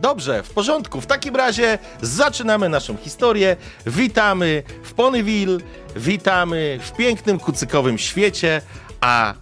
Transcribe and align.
Dobrze, 0.00 0.42
w 0.42 0.50
porządku. 0.50 1.00
W 1.00 1.06
takim 1.06 1.36
razie 1.36 1.78
zaczynamy 2.02 2.68
naszą 2.68 2.96
historię. 2.96 3.56
Witamy 3.86 4.62
w 4.82 4.92
Ponyville, 4.94 5.58
witamy 5.96 6.78
w 6.82 6.92
pięknym 6.92 7.38
kucykowym 7.40 7.98
świecie, 7.98 8.62
a 9.00 9.34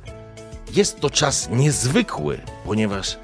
jest 0.74 1.00
to 1.00 1.10
czas 1.10 1.48
niezwykły, 1.50 2.40
ponieważ 2.64 3.18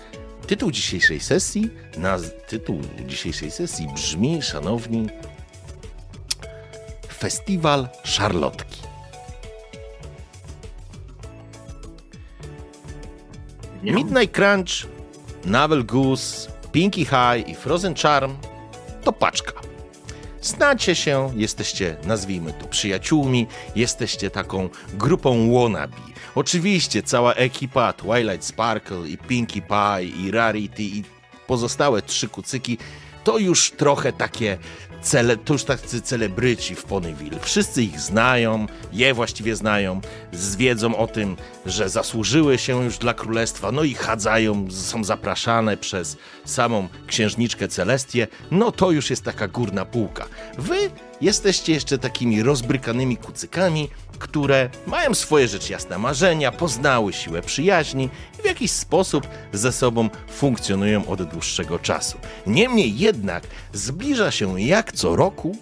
tytuł 0.46 0.70
dzisiejszej 0.70 1.20
sesji, 1.20 1.70
naz- 1.96 2.30
tytuł 2.48 2.80
dzisiejszej 3.06 3.50
sesji 3.50 3.88
brzmi, 3.94 4.42
szanowni, 4.42 5.06
Festiwal 7.18 7.88
Szarlotki. 8.04 8.82
Midnight 13.82 14.34
Crunch, 14.36 14.86
Navel 15.44 15.84
Goose, 15.84 16.51
Pinky 16.72 17.04
High 17.04 17.48
i 17.48 17.54
Frozen 17.54 17.94
Charm 17.94 18.34
to 19.04 19.12
paczka. 19.12 19.52
Znacie 20.40 20.94
się, 20.94 21.32
jesteście, 21.36 21.96
nazwijmy 22.04 22.52
to, 22.52 22.66
przyjaciółmi, 22.66 23.46
jesteście 23.76 24.30
taką 24.30 24.68
grupą 24.94 25.52
wannabe. 25.52 25.96
Oczywiście 26.34 27.02
cała 27.02 27.34
ekipa 27.34 27.92
Twilight 27.92 28.44
Sparkle 28.44 29.08
i 29.08 29.18
Pinkie 29.18 29.62
Pie 29.62 30.04
i 30.04 30.30
Rarity 30.30 30.82
i 30.82 31.04
pozostałe 31.46 32.02
trzy 32.02 32.28
kucyki 32.28 32.78
to 33.24 33.38
już 33.38 33.70
trochę 33.70 34.12
takie 34.12 34.58
cele, 35.02 35.36
to 35.36 35.52
już 35.52 35.64
tacy 35.64 36.00
celebryci 36.02 36.74
w 36.74 36.84
Ponyville. 36.84 37.40
Wszyscy 37.40 37.82
ich 37.82 38.00
znają, 38.00 38.66
je 38.92 39.14
właściwie 39.14 39.56
znają, 39.56 40.00
wiedzą 40.56 40.96
o 40.96 41.06
tym, 41.06 41.36
że 41.66 41.88
zasłużyły 41.88 42.58
się 42.58 42.84
już 42.84 42.98
dla 42.98 43.14
królestwa, 43.14 43.72
no 43.72 43.82
i 43.82 43.94
chadzają, 43.94 44.70
są 44.70 45.04
zapraszane 45.04 45.76
przez 45.76 46.16
samą 46.44 46.88
księżniczkę 47.06 47.68
Celestię, 47.68 48.26
no 48.50 48.72
to 48.72 48.90
już 48.90 49.10
jest 49.10 49.24
taka 49.24 49.48
górna 49.48 49.84
półka. 49.84 50.26
Wy 50.58 50.90
jesteście 51.20 51.72
jeszcze 51.72 51.98
takimi 51.98 52.42
rozbrykanymi 52.42 53.16
kucykami, 53.16 53.88
które 54.18 54.70
mają 54.86 55.14
swoje 55.14 55.48
rzecz 55.48 55.70
jasne 55.70 55.98
marzenia, 55.98 56.52
poznały 56.52 57.12
siłę 57.12 57.42
przyjaźni 57.42 58.08
i 58.38 58.42
w 58.42 58.44
jakiś 58.44 58.70
sposób 58.70 59.28
ze 59.52 59.72
sobą 59.72 60.08
funkcjonują 60.30 61.06
od 61.06 61.22
dłuższego 61.22 61.78
czasu. 61.78 62.18
Niemniej 62.46 62.98
jednak 62.98 63.44
zbliża 63.72 64.30
się 64.30 64.60
jak 64.60 64.92
co 64.92 65.16
roku 65.16 65.56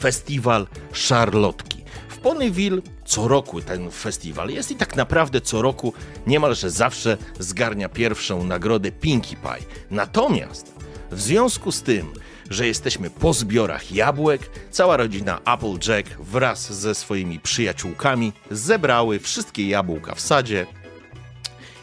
festiwal 0.00 0.66
Szarlotki. 0.92 1.83
Ponyville 2.24 2.82
co 3.04 3.28
roku 3.28 3.60
ten 3.60 3.90
festiwal 3.90 4.50
jest 4.50 4.70
i 4.70 4.76
tak 4.76 4.96
naprawdę 4.96 5.40
co 5.40 5.62
roku 5.62 5.92
niemalże 6.26 6.70
zawsze 6.70 7.16
zgarnia 7.38 7.88
pierwszą 7.88 8.44
nagrodę 8.44 8.92
Pinkie 8.92 9.36
Pie. 9.36 9.64
Natomiast 9.90 10.74
w 11.10 11.20
związku 11.20 11.72
z 11.72 11.82
tym, 11.82 12.12
że 12.50 12.66
jesteśmy 12.66 13.10
po 13.10 13.32
zbiorach 13.32 13.92
jabłek, 13.92 14.50
cała 14.70 14.96
rodzina 14.96 15.40
Applejack 15.44 16.08
wraz 16.18 16.72
ze 16.72 16.94
swoimi 16.94 17.40
przyjaciółkami 17.40 18.32
zebrały 18.50 19.18
wszystkie 19.18 19.68
jabłka 19.68 20.14
w 20.14 20.20
sadzie 20.20 20.66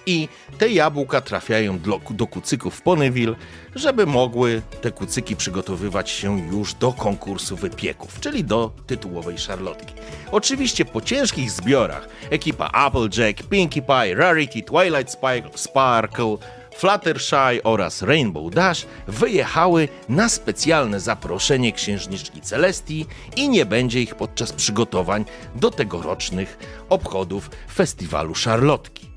i 0.05 0.27
te 0.57 0.69
jabłka 0.69 1.21
trafiają 1.21 1.79
do, 1.79 2.01
do 2.09 2.27
kucyków 2.27 2.75
w 2.75 2.81
Ponyville, 2.81 3.35
żeby 3.75 4.05
mogły 4.05 4.61
te 4.81 4.91
kucyki 4.91 5.35
przygotowywać 5.35 6.09
się 6.09 6.39
już 6.39 6.73
do 6.73 6.93
konkursu 6.93 7.55
wypieków, 7.55 8.19
czyli 8.19 8.43
do 8.43 8.71
tytułowej 8.87 9.37
szarlotki. 9.37 9.93
Oczywiście 10.31 10.85
po 10.85 11.01
ciężkich 11.01 11.51
zbiorach 11.51 12.09
ekipa 12.29 12.69
Applejack, 12.73 13.43
Pinkie 13.49 13.81
Pie, 13.81 14.15
Rarity, 14.15 14.61
Twilight 14.61 15.19
Sparkle, 15.55 16.37
Fluttershy 16.75 17.63
oraz 17.63 18.01
Rainbow 18.01 18.53
Dash 18.53 18.85
wyjechały 19.07 19.87
na 20.09 20.29
specjalne 20.29 20.99
zaproszenie 20.99 21.71
księżniczki 21.71 22.41
Celestii 22.41 23.05
i 23.35 23.49
nie 23.49 23.65
będzie 23.65 24.01
ich 24.01 24.15
podczas 24.15 24.53
przygotowań 24.53 25.25
do 25.55 25.71
tegorocznych 25.71 26.57
obchodów 26.89 27.49
festiwalu 27.73 28.35
Szarlotki 28.35 29.10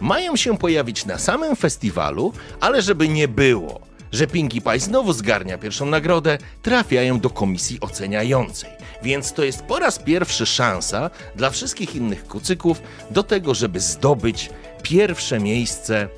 mają 0.00 0.36
się 0.36 0.58
pojawić 0.58 1.06
na 1.06 1.18
samym 1.18 1.56
festiwalu, 1.56 2.32
ale 2.60 2.82
żeby 2.82 3.08
nie 3.08 3.28
było, 3.28 3.80
że 4.12 4.26
Pinkie 4.26 4.60
Pie 4.60 4.80
znowu 4.80 5.12
zgarnia 5.12 5.58
pierwszą 5.58 5.86
nagrodę, 5.86 6.38
trafiają 6.62 7.20
do 7.20 7.30
komisji 7.30 7.80
oceniającej. 7.80 8.70
Więc 9.02 9.32
to 9.32 9.44
jest 9.44 9.62
po 9.62 9.78
raz 9.78 9.98
pierwszy 9.98 10.46
szansa 10.46 11.10
dla 11.36 11.50
wszystkich 11.50 11.96
innych 11.96 12.26
kucyków 12.26 12.82
do 13.10 13.22
tego, 13.22 13.54
żeby 13.54 13.80
zdobyć 13.80 14.50
pierwsze 14.82 15.40
miejsce 15.40 16.08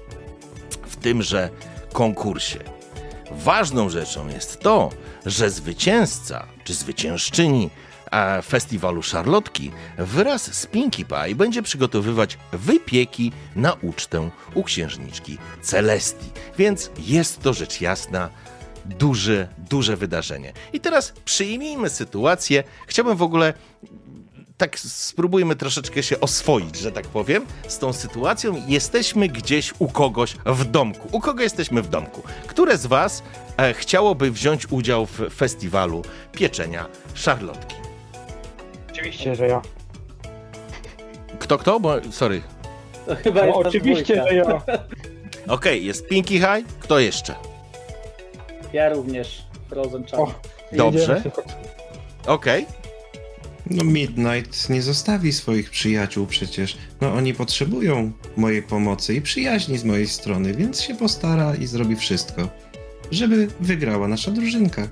w 0.86 0.96
tymże 0.96 1.50
konkursie. 1.92 2.58
Ważną 3.30 3.88
rzeczą 3.88 4.28
jest 4.28 4.60
to, 4.60 4.90
że 5.26 5.50
zwycięzca 5.50 6.46
czy 6.64 6.74
zwyciężczyni 6.74 7.70
e, 8.10 8.42
festiwalu 8.42 9.02
Szarlotki 9.02 9.70
wraz 9.98 10.54
z 10.54 10.66
Pinkie 10.66 11.04
Pie 11.04 11.34
będzie 11.34 11.62
przygotowywać 11.62 12.38
wypieki 12.52 13.32
na 13.56 13.72
ucztę 13.72 14.30
u 14.54 14.64
księżniczki 14.64 15.38
Celestii. 15.62 16.30
Więc 16.58 16.90
jest 16.98 17.42
to 17.42 17.52
rzecz 17.52 17.80
jasna 17.80 18.30
duże, 18.86 19.48
duże 19.70 19.96
wydarzenie. 19.96 20.52
I 20.72 20.80
teraz 20.80 21.12
przyjmijmy 21.24 21.90
sytuację. 21.90 22.64
Chciałbym 22.86 23.16
w 23.16 23.22
ogóle 23.22 23.54
tak 24.60 24.78
spróbujmy 24.78 25.56
troszeczkę 25.56 26.02
się 26.02 26.20
oswoić, 26.20 26.76
że 26.76 26.92
tak 26.92 27.06
powiem, 27.06 27.46
z 27.68 27.78
tą 27.78 27.92
sytuacją. 27.92 28.62
Jesteśmy 28.66 29.28
gdzieś 29.28 29.72
u 29.78 29.88
kogoś 29.88 30.36
w 30.46 30.64
domku. 30.64 31.08
U 31.12 31.20
kogo 31.20 31.42
jesteśmy 31.42 31.82
w 31.82 31.88
domku? 31.88 32.22
Które 32.46 32.78
z 32.78 32.86
Was 32.86 33.22
e, 33.56 33.74
chciałoby 33.74 34.30
wziąć 34.30 34.70
udział 34.70 35.06
w 35.06 35.20
festiwalu 35.36 36.02
pieczenia 36.32 36.86
szarlotki? 37.14 37.79
Oczywiście, 38.92 39.34
że 39.34 39.46
ja. 39.46 39.62
Kto, 41.38 41.58
kto? 41.58 41.80
Bo, 41.80 41.94
sorry. 42.10 42.42
To 43.06 43.16
chyba 43.16 43.40
No, 43.40 43.46
jest 43.46 43.58
oczywiście, 43.58 44.14
że 44.28 44.34
ja. 44.34 44.62
Okej, 45.48 45.84
jest 45.84 46.08
Pinky 46.08 46.34
High. 46.34 46.66
Kto 46.80 46.98
jeszcze? 46.98 47.34
Ja 48.72 48.88
również 48.88 49.44
Frozen 49.68 50.04
Charm. 50.04 50.22
O, 50.22 50.34
Dobrze. 50.72 51.00
jedziemy. 51.00 51.22
Okej. 52.26 52.66
No 53.66 53.84
Midnight 53.84 54.70
nie 54.70 54.82
zostawi 54.82 55.32
swoich 55.32 55.70
przyjaciół 55.70 56.26
przecież. 56.26 56.76
No 57.00 57.12
oni 57.14 57.34
potrzebują 57.34 58.12
mojej 58.36 58.62
pomocy 58.62 59.14
i 59.14 59.22
przyjaźni 59.22 59.78
z 59.78 59.84
mojej 59.84 60.08
strony, 60.08 60.54
więc 60.54 60.80
się 60.82 60.94
postara 60.94 61.54
i 61.54 61.66
zrobi 61.66 61.96
wszystko, 61.96 62.48
żeby 63.10 63.48
wygrała 63.60 64.08
nasza 64.08 64.30
drużynka. 64.30 64.88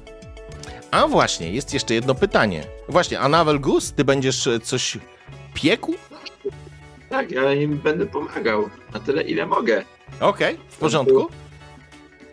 A 0.91 1.07
właśnie, 1.09 1.51
jest 1.53 1.75
jeszcze 1.75 1.95
jedno 1.95 2.15
pytanie. 2.15 2.65
Właśnie, 2.89 3.21
a 3.21 3.29
Navel 3.29 3.61
Gus, 3.61 3.93
ty 3.93 4.05
będziesz 4.05 4.47
e, 4.47 4.61
coś 4.61 4.99
piekł? 5.55 5.95
Tak, 7.11 7.31
ja 7.31 7.55
im 7.55 7.79
będę 7.79 8.07
pomagał 8.07 8.71
na 8.93 9.01
tyle, 9.01 9.23
ile 9.23 9.47
mogę. 9.47 9.85
Okej, 10.21 10.59
w 10.69 10.77
porządku. 10.77 11.27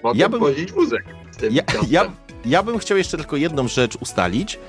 Mogę 0.03 0.19
Ja 0.19 0.29
bym- 0.29 0.39
wozić 0.39 0.71
wózek 0.71 1.05
z 1.31 1.37
tym 1.37 1.53
Ja, 1.53 1.63
ja, 1.89 2.11
ja 2.45 2.63
bym 2.63 2.79
chciał 2.79 2.97
jeszcze 2.97 3.17
tylko 3.17 3.35
jedną 3.35 3.67
rzecz 3.67 3.95
ustalić, 3.95 4.59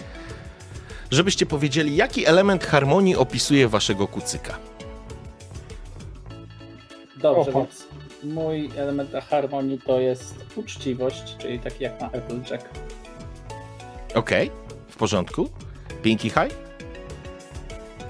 żebyście 1.11 1.47
powiedzieli, 1.47 1.97
jaki 1.97 2.27
element 2.27 2.65
harmonii 2.65 3.17
opisuje 3.17 3.69
waszego 3.69 4.07
kucyka. 4.09 4.59
Dobrze, 7.17 7.51
Oho. 7.51 7.61
więc 7.61 7.87
mój 8.25 8.71
element 8.77 9.11
harmonii 9.31 9.81
to 9.87 10.01
jest 10.01 10.35
uczciwość, 10.57 11.37
czyli 11.39 11.59
taki 11.59 11.85
jak 11.85 12.01
na 12.01 12.07
Applejack. 12.07 12.69
Okej, 14.17 14.51
w 14.89 14.97
porządku. 14.97 15.49
Pinky 16.03 16.29
High? 16.31 16.55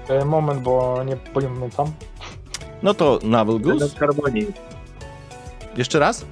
E, 0.09 0.25
Moment, 0.25 0.61
bo 0.61 1.03
nie 1.03 1.17
pamiętam. 1.17 1.91
No 2.83 2.93
to 2.93 3.19
Navel 3.23 3.59
Goose. 3.59 3.85
Element 3.85 3.99
harmonii. 3.99 4.47
Jeszcze 5.77 5.99
raz? 5.99 6.25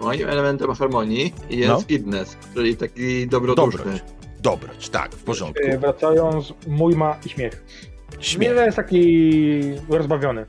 Moim 0.00 0.28
elementem 0.28 0.74
harmonii 0.74 1.34
jest 1.50 1.68
No. 1.68 1.80
fitness, 1.80 2.36
czyli 2.54 2.76
taki 2.76 3.26
dobroduszny. 3.28 3.78
Dobroć. 3.84 4.02
Dobroć, 4.40 4.88
tak, 4.88 5.12
w 5.14 5.22
porządku. 5.22 5.62
E, 5.66 5.78
Wracając, 5.78 6.52
mój 6.66 6.94
ma 6.96 7.16
i 7.26 7.28
śmiech. 7.28 7.64
Śmiech. 8.10 8.24
Śmiech 8.26 8.56
jest 8.56 8.76
taki 8.76 9.60
rozbawiony. 9.88 10.46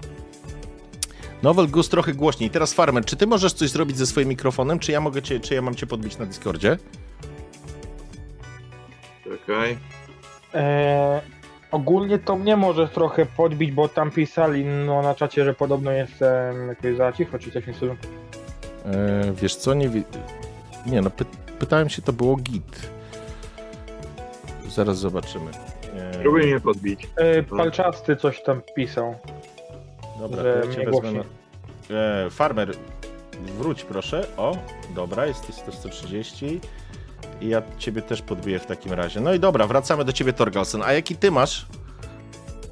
Novel 1.44 1.68
Goose 1.69 1.89
trochę 1.91 2.13
głośniej. 2.13 2.50
Teraz 2.50 2.74
Farmer, 2.74 3.06
czy 3.06 3.15
ty 3.15 3.27
możesz 3.27 3.53
coś 3.53 3.69
zrobić 3.69 3.97
ze 3.97 4.06
swoim 4.06 4.27
mikrofonem, 4.30 4.80
czy 4.80 4.91
ja 4.91 5.01
mogę 5.01 5.21
cię, 5.21 5.39
czy 5.39 5.53
ja 5.56 5.62
mam 5.62 5.75
cię 5.75 5.88
podbić 5.88 6.18
na 6.18 6.25
Discordzie? 6.25 6.77
Czekaj. 9.29 9.77
E, 10.53 11.21
ogólnie 11.71 12.19
to 12.19 12.35
mnie 12.35 12.57
może 12.57 12.87
trochę 12.87 13.25
podbić, 13.25 13.71
bo 13.71 13.87
tam 13.89 14.11
pisali 14.11 14.65
no, 14.65 15.01
na 15.01 15.15
czacie, 15.15 15.45
że 15.45 15.53
podobno 15.53 15.91
jestem 15.91 16.67
jakoś 16.67 16.95
za 16.97 17.11
cicho, 17.13 17.39
czy 17.39 17.51
coś 17.51 17.65
tym 17.65 17.73
stylu. 17.73 17.95
E, 18.85 19.31
wiesz 19.33 19.55
co, 19.55 19.73
nie 19.73 19.89
wi- 19.89 20.03
Nie 20.85 21.01
no, 21.01 21.09
py 21.09 21.25
pytałem 21.59 21.89
się, 21.89 22.01
to 22.01 22.13
było 22.13 22.35
git. 22.35 22.89
Zaraz 24.69 24.97
zobaczymy. 24.97 25.51
E, 25.95 26.11
Próbuj 26.21 26.41
mnie 26.45 26.59
podbić. 26.59 27.07
E, 27.15 27.43
palczasty 27.43 28.15
coś 28.15 28.43
tam 28.43 28.61
pisał. 28.75 29.15
dobra, 30.19 30.43
że 30.43 30.49
ja 30.65 30.73
cię 30.73 30.77
mnie 30.81 30.91
wezmę 30.91 31.11
na... 31.89 31.95
e, 32.25 32.29
Farmer, 32.29 32.71
wróć 33.57 33.83
proszę. 33.83 34.27
O, 34.37 34.57
dobra, 34.95 35.25
jesteś 35.25 35.55
130. 35.55 36.59
I 37.41 37.47
ja 37.47 37.62
ciebie 37.77 38.01
też 38.01 38.21
podbiję 38.21 38.59
w 38.59 38.65
takim 38.65 38.94
razie. 38.94 39.21
No 39.21 39.33
i 39.33 39.39
dobra, 39.39 39.68
wracamy 39.68 40.06
do 40.06 40.13
ciebie, 40.13 40.33
Torgalsen. 40.33 40.81
A 40.83 40.94
jaki 40.94 41.15
ty 41.15 41.31
masz? 41.31 41.65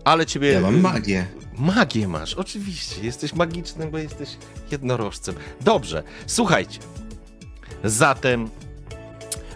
Ale 0.03 0.25
ciebie... 0.25 0.51
Ja 0.51 0.61
mam 0.61 0.79
magię. 0.79 1.27
Magię 1.57 2.07
masz, 2.07 2.33
oczywiście. 2.33 3.01
Jesteś 3.01 3.33
magicznym, 3.33 3.91
bo 3.91 3.97
jesteś 3.97 4.29
jednorożcem. 4.71 5.35
Dobrze, 5.61 6.03
słuchajcie. 6.27 6.79
Zatem 7.83 8.49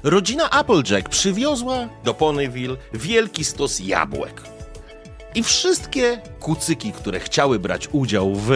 rodzina 0.04 0.50
Applejack 0.50 1.10
przywiozła 1.10 1.90
do 2.04 2.14
Ponyville 2.14 2.78
wielki 2.94 3.44
stos 3.44 3.80
jabłek. 3.80 4.42
I 5.36 5.44
wszystkie 5.44 6.22
kucyki, 6.40 6.92
które 6.92 7.20
chciały 7.20 7.60
brać 7.60 7.90
udział 7.92 8.36
w, 8.36 8.52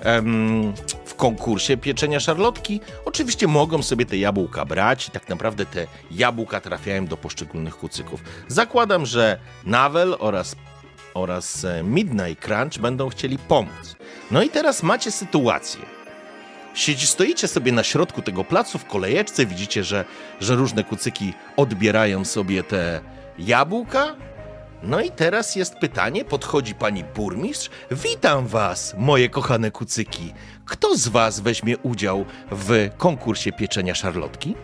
em, 0.00 0.72
w 1.14 1.16
konkursie 1.16 1.76
pieczenia 1.76 2.20
szarlotki, 2.20 2.80
oczywiście 3.04 3.46
mogą 3.46 3.82
sobie 3.82 4.06
te 4.06 4.16
jabłka 4.16 4.64
brać 4.64 5.08
i 5.08 5.10
tak 5.10 5.28
naprawdę 5.28 5.66
te 5.66 5.86
jabłka 6.10 6.60
trafiają 6.60 7.06
do 7.06 7.16
poszczególnych 7.16 7.76
kucyków. 7.76 8.20
Zakładam, 8.48 9.06
że 9.06 9.38
Nawel 9.64 10.16
oraz 10.18 10.56
oraz 11.14 11.64
e, 11.64 11.82
Midnight 11.82 12.44
Crunch 12.44 12.78
będą 12.78 13.08
chcieli 13.08 13.38
pomóc. 13.38 13.96
No 14.30 14.42
i 14.42 14.48
teraz 14.48 14.82
macie 14.82 15.10
sytuację. 15.10 15.80
Siedzi, 16.74 17.06
stoicie 17.06 17.48
sobie 17.48 17.72
na 17.72 17.82
środku 17.82 18.22
tego 18.22 18.44
placu 18.44 18.78
w 18.78 18.84
kolejeczce, 18.84 19.46
widzicie, 19.46 19.84
że, 19.84 20.04
że 20.40 20.54
różne 20.54 20.84
kucyki 20.84 21.34
odbierają 21.56 22.24
sobie 22.24 22.62
te 22.62 23.00
jabłka. 23.38 24.14
No 24.86 25.00
i 25.00 25.10
teraz 25.10 25.56
jest 25.56 25.74
pytanie, 25.74 26.24
podchodzi 26.24 26.74
pani 26.74 27.04
burmistrz. 27.04 27.70
Witam 27.90 28.46
was, 28.46 28.94
moje 28.98 29.28
kochane 29.28 29.70
kucyki. 29.70 30.32
Kto 30.64 30.96
z 30.96 31.08
was 31.08 31.40
weźmie 31.40 31.78
udział 31.78 32.24
w 32.50 32.88
konkursie 32.96 33.52
pieczenia 33.52 33.94
szarlotki? 33.94 34.54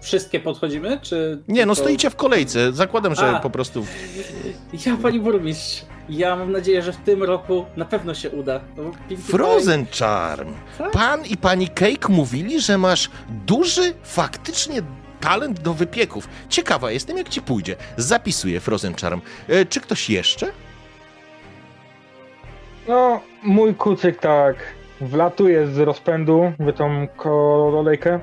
Wszystkie 0.00 0.40
podchodzimy, 0.40 0.98
czy... 1.02 1.42
Nie, 1.48 1.66
no 1.66 1.74
stoicie 1.74 2.10
w 2.10 2.16
kolejce. 2.16 2.72
Zakładam, 2.72 3.14
że 3.14 3.36
A. 3.36 3.40
po 3.40 3.50
prostu 3.50 3.86
Ja, 4.86 4.96
pani 4.96 5.20
burmistrz, 5.20 5.84
ja 6.08 6.36
mam 6.36 6.52
nadzieję, 6.52 6.82
że 6.82 6.92
w 6.92 6.96
tym 6.96 7.22
roku 7.22 7.66
na 7.76 7.84
pewno 7.84 8.14
się 8.14 8.30
uda. 8.30 8.60
No, 8.76 8.82
Frozen 9.16 9.86
Charm. 9.98 10.54
Tak? 10.78 10.90
Pan 10.90 11.24
i 11.24 11.36
pani 11.36 11.68
Cake 11.68 12.08
mówili, 12.08 12.60
że 12.60 12.78
masz 12.78 13.10
duży, 13.46 13.94
faktycznie 14.02 14.82
talent 15.22 15.60
do 15.60 15.74
wypieków. 15.74 16.28
Ciekawa 16.48 16.90
jestem, 16.90 17.16
jak 17.16 17.28
ci 17.28 17.42
pójdzie. 17.42 17.76
Zapisuję 17.96 18.60
Frozen 18.60 18.94
Charm. 18.94 19.20
E, 19.48 19.66
czy 19.66 19.80
ktoś 19.80 20.10
jeszcze? 20.10 20.52
No, 22.88 23.20
mój 23.42 23.74
kucyk 23.74 24.18
tak 24.20 24.56
wlatuje 25.00 25.66
z 25.66 25.78
rozpędu 25.78 26.52
w 26.58 26.72
tą 26.72 27.08
kolejkę. 27.16 28.20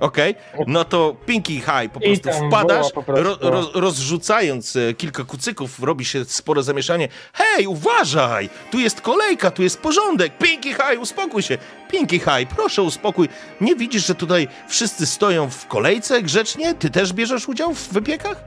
Okej, 0.00 0.34
no 0.66 0.84
to 0.84 1.16
Pinky 1.26 1.52
High 1.52 1.92
po 1.92 2.00
prostu 2.00 2.28
wpadasz, 2.48 2.92
po 2.92 3.02
prostu. 3.02 3.24
ro, 3.24 3.36
roz, 3.40 3.70
rozrzucając 3.74 4.76
e, 4.76 4.94
kilka 4.94 5.24
kucyków, 5.24 5.82
robi 5.82 6.04
się 6.04 6.24
spore 6.24 6.62
zamieszanie. 6.62 7.08
Hej, 7.32 7.66
uważaj! 7.66 8.48
Tu 8.70 8.78
jest 8.78 9.00
kolejka, 9.00 9.50
tu 9.50 9.62
jest 9.62 9.80
porządek! 9.80 10.38
Pinky 10.38 10.68
High, 10.68 11.00
uspokój 11.00 11.42
się! 11.42 11.58
Pinky 11.90 12.18
High, 12.18 12.48
proszę 12.56 12.82
uspokój. 12.82 13.28
Nie 13.60 13.76
widzisz, 13.76 14.06
że 14.06 14.14
tutaj 14.14 14.48
wszyscy 14.68 15.06
stoją 15.06 15.50
w 15.50 15.66
kolejce 15.66 16.22
grzecznie? 16.22 16.74
Ty 16.74 16.90
też 16.90 17.12
bierzesz 17.12 17.48
udział 17.48 17.74
w 17.74 17.92
wypiekach? 17.92 18.44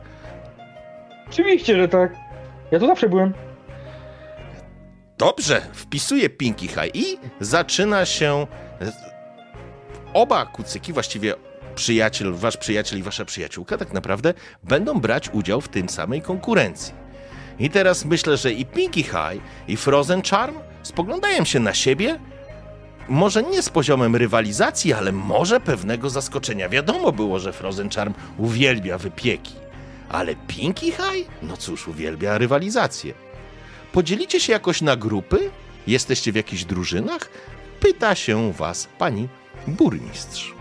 Oczywiście, 1.30 1.78
że 1.78 1.88
tak. 1.88 2.16
Ja 2.72 2.80
tu 2.80 2.88
zawsze 2.88 3.10
byłem. 3.10 3.34
Dobrze, 5.18 5.62
wpisuję 5.74 6.30
Pinky 6.30 6.68
High 6.68 6.96
i 6.96 7.18
zaczyna 7.40 8.06
się. 8.06 8.48
Oba 10.14 10.46
kucyki, 10.46 10.94
właściwie 10.94 11.36
przyjaciel, 11.76 12.34
wasz 12.34 12.58
przyjaciel 12.58 13.00
i 13.00 13.04
wasza 13.04 13.26
przyjaciółka, 13.26 13.78
tak 13.78 13.94
naprawdę 13.94 14.34
będą 14.64 15.00
brać 15.00 15.30
udział 15.30 15.62
w 15.62 15.70
tym 15.70 15.90
samej 15.90 16.22
konkurencji. 16.22 16.94
I 17.60 17.70
teraz 17.70 18.06
myślę, 18.06 18.38
że 18.38 18.54
i 18.54 18.66
Pinky 18.66 19.04
High, 19.04 19.42
i 19.68 19.78
Frozen 19.78 20.22
Charm 20.22 20.56
spoglądają 20.84 21.46
się 21.46 21.60
na 21.60 21.74
siebie. 21.74 22.20
Może 23.10 23.44
nie 23.44 23.62
z 23.62 23.70
poziomem 23.70 24.16
rywalizacji, 24.16 24.94
ale 24.94 25.12
może 25.12 25.60
pewnego 25.60 26.10
zaskoczenia. 26.10 26.70
Wiadomo 26.70 27.12
było, 27.12 27.40
że 27.40 27.54
Frozen 27.54 27.90
Charm 27.90 28.14
uwielbia 28.38 28.98
wypieki. 28.98 29.54
Ale 30.10 30.36
Pinky 30.36 30.86
High? 30.86 31.28
No 31.42 31.58
cóż, 31.58 31.88
uwielbia 31.88 32.38
rywalizację. 32.38 33.14
Podzielicie 33.92 34.40
się 34.40 34.54
jakoś 34.54 34.82
na 34.82 34.96
grupy? 34.96 35.50
Jesteście 35.88 36.32
w 36.32 36.36
jakichś 36.36 36.64
drużynach? 36.64 37.30
Pyta 37.80 38.16
się 38.16 38.54
was 38.54 38.88
pani 38.98 39.28
burmistrz. 39.68 40.54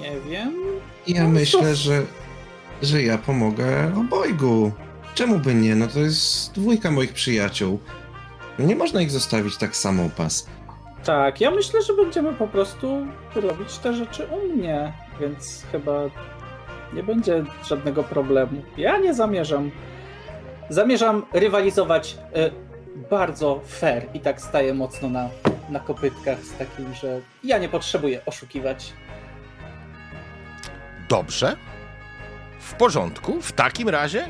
Nie 0.00 0.20
wiem. 0.30 0.54
Ja 1.06 1.22
No, 1.22 1.28
myślę, 1.28 1.60
to- 1.60 1.74
że, 1.74 2.02
że 2.82 3.02
ja 3.02 3.18
pomogę 3.18 3.92
obojgu. 3.96 4.72
Czemu 5.14 5.38
by 5.38 5.54
nie? 5.54 5.76
No 5.76 5.86
to 5.86 5.98
jest 5.98 6.52
dwójka 6.52 6.90
moich 6.90 7.12
przyjaciół. 7.12 7.78
No 8.58 8.64
Nie 8.66 8.76
można 8.76 9.00
ich 9.02 9.10
zostawić 9.10 9.56
tak 9.56 9.76
samą 9.76 10.10
pas. 10.10 10.46
Tak, 11.04 11.40
ja 11.40 11.50
myślę, 11.50 11.82
że 11.82 11.94
będziemy 11.94 12.32
po 12.32 12.48
prostu 12.48 13.06
robić 13.34 13.78
te 13.78 13.94
rzeczy 13.94 14.26
u 14.26 14.56
mnie, 14.56 14.92
więc 15.20 15.64
chyba 15.72 15.92
nie 16.92 17.02
będzie 17.02 17.44
żadnego 17.68 18.02
problemu. 18.02 18.62
Ja 18.76 18.98
nie 18.98 19.14
zamierzam. 19.14 19.70
Zamierzam 20.68 21.22
rywalizować 21.32 22.18
y, 22.36 22.69
bardzo 22.96 23.60
fair 23.66 24.06
i 24.14 24.20
tak 24.20 24.40
staję 24.40 24.74
mocno 24.74 25.08
na, 25.08 25.28
na 25.68 25.80
kopytkach 25.80 26.44
z 26.44 26.52
takim, 26.58 26.94
że 26.94 27.20
ja 27.44 27.58
nie 27.58 27.68
potrzebuję 27.68 28.24
oszukiwać. 28.26 28.92
Dobrze. 31.08 31.56
W 32.60 32.74
porządku. 32.74 33.42
W 33.42 33.52
takim 33.52 33.88
razie 33.88 34.26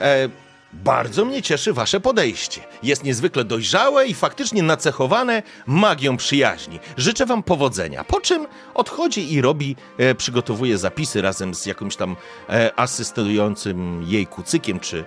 e, 0.00 0.28
bardzo 0.72 1.24
mnie 1.24 1.42
cieszy 1.42 1.72
wasze 1.72 2.00
podejście. 2.00 2.60
Jest 2.82 3.04
niezwykle 3.04 3.44
dojrzałe 3.44 4.06
i 4.06 4.14
faktycznie 4.14 4.62
nacechowane 4.62 5.42
magią 5.66 6.16
przyjaźni. 6.16 6.78
Życzę 6.96 7.26
wam 7.26 7.42
powodzenia. 7.42 8.04
Po 8.04 8.20
czym 8.20 8.46
odchodzi 8.74 9.32
i 9.32 9.40
robi, 9.40 9.76
e, 9.98 10.14
przygotowuje 10.14 10.78
zapisy 10.78 11.22
razem 11.22 11.54
z 11.54 11.66
jakimś 11.66 11.96
tam 11.96 12.16
e, 12.48 12.70
asystującym 12.76 14.02
jej 14.06 14.26
kucykiem, 14.26 14.80
czy, 14.80 15.04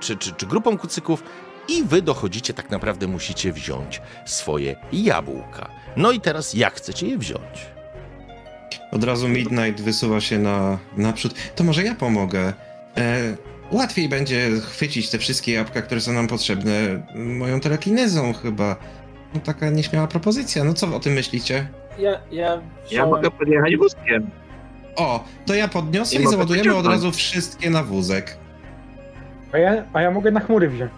czy, 0.00 0.16
czy, 0.16 0.32
czy 0.32 0.46
grupą 0.46 0.78
kucyków. 0.78 1.22
I 1.68 1.82
wy 1.82 2.02
dochodzicie, 2.02 2.54
tak 2.54 2.70
naprawdę 2.70 3.06
musicie 3.06 3.52
wziąć 3.52 4.02
swoje 4.26 4.76
jabłka. 4.92 5.70
No 5.96 6.12
i 6.12 6.20
teraz 6.20 6.54
jak 6.54 6.74
chcecie 6.74 7.06
je 7.06 7.18
wziąć? 7.18 7.66
Od 8.92 9.04
razu 9.04 9.28
Midnight 9.28 9.80
wysuwa 9.80 10.20
się 10.20 10.38
na, 10.38 10.78
naprzód. 10.96 11.34
To 11.56 11.64
może 11.64 11.82
ja 11.82 11.94
pomogę. 11.94 12.52
E, 12.96 13.36
łatwiej 13.70 14.08
będzie 14.08 14.50
chwycić 14.60 15.10
te 15.10 15.18
wszystkie 15.18 15.52
jabłka, 15.52 15.82
które 15.82 16.00
są 16.00 16.12
nam 16.12 16.26
potrzebne 16.26 16.72
moją 17.14 17.60
telekinezą 17.60 18.32
chyba. 18.32 18.76
No 19.34 19.40
taka 19.40 19.70
nieśmiała 19.70 20.06
propozycja. 20.06 20.64
No 20.64 20.74
co 20.74 20.96
o 20.96 21.00
tym 21.00 21.12
myślicie? 21.12 21.68
Ja, 21.98 22.20
ja, 22.30 22.62
Ja 22.90 23.06
mogę 23.06 23.30
podjechać 23.30 23.76
wózkiem. 23.76 24.30
O, 24.96 25.24
to 25.46 25.54
ja 25.54 25.68
podniosę 25.68 26.16
I 26.16 26.22
i, 26.22 26.26
załadujemy 26.26 26.74
od 26.74 26.86
razu 26.86 27.12
wszystkie 27.12 27.70
na 27.70 27.82
wózek. 27.82 28.36
A 29.54 29.58
ja, 29.58 29.84
a 29.92 30.02
ja 30.02 30.10
mogę 30.10 30.30
na 30.30 30.40
chmury 30.40 30.68
wziąć. 30.68 30.92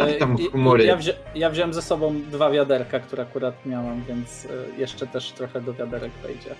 A 0.00 0.18
tam 0.18 0.36
E, 0.38 0.42
i- 0.42 0.50
chmury. 0.50 0.84
Ja, 0.84 0.96
wzi 0.96 1.10
ja 1.34 1.50
wziąłem 1.50 1.74
ze 1.74 1.82
sobą 1.82 2.14
dwa 2.30 2.50
wiaderka, 2.50 3.00
które 3.00 3.22
akurat 3.22 3.66
miałam, 3.66 4.04
więc 4.08 4.44
e, 4.76 4.80
jeszcze 4.80 5.06
też 5.06 5.32
trochę 5.32 5.60
do 5.60 5.74
wiaderek 5.74 6.12
wejdzie. 6.22 6.54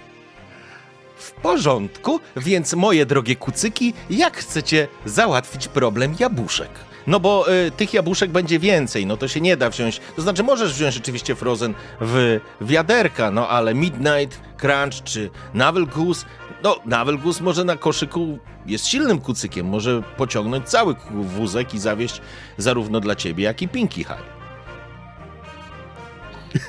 W 1.17 1.33
porządku, 1.33 2.21
więc 2.37 2.75
moje 2.75 3.07
drogie 3.07 3.37
kucyki, 3.37 3.95
jak 4.11 4.37
chcecie 4.37 4.89
załatwić 5.05 5.69
problem 5.69 6.15
jabłuszek? 6.21 6.69
No 7.07 7.21
bo 7.21 7.53
y, 7.53 7.71
tych 7.71 7.95
jabłuszek 7.95 8.31
będzie 8.31 8.59
więcej, 8.59 9.07
no 9.07 9.17
to 9.17 9.29
się 9.29 9.41
nie 9.41 9.57
da 9.57 9.71
wziąć. 9.71 10.01
To 10.17 10.23
znaczy, 10.23 10.43
możesz 10.43 10.75
wziąć 10.75 10.97
oczywiście 10.99 11.35
Frozen 11.35 11.75
w 12.01 12.41
wiaderka, 12.61 13.31
no 13.31 13.49
ale 13.49 13.75
Midnight, 13.75 14.41
Crunch 14.57 15.03
czy 15.05 15.31
Navel 15.55 15.87
Goose, 15.87 16.27
no 16.63 16.77
Navel 16.87 17.19
Goose 17.19 17.45
może 17.45 17.65
na 17.65 17.77
koszyku 17.77 18.39
jest 18.67 18.87
silnym 18.87 19.21
kucykiem, 19.21 19.67
może 19.67 20.03
pociągnąć 20.17 20.69
cały 20.69 20.95
wózek 21.11 21.75
i 21.75 21.79
zawieść 21.79 22.21
zarówno 22.59 23.01
dla 23.01 23.15
ciebie, 23.15 23.45
jak 23.45 23.63
i 23.63 23.69
Pinky 23.69 24.05
High. 24.05 24.39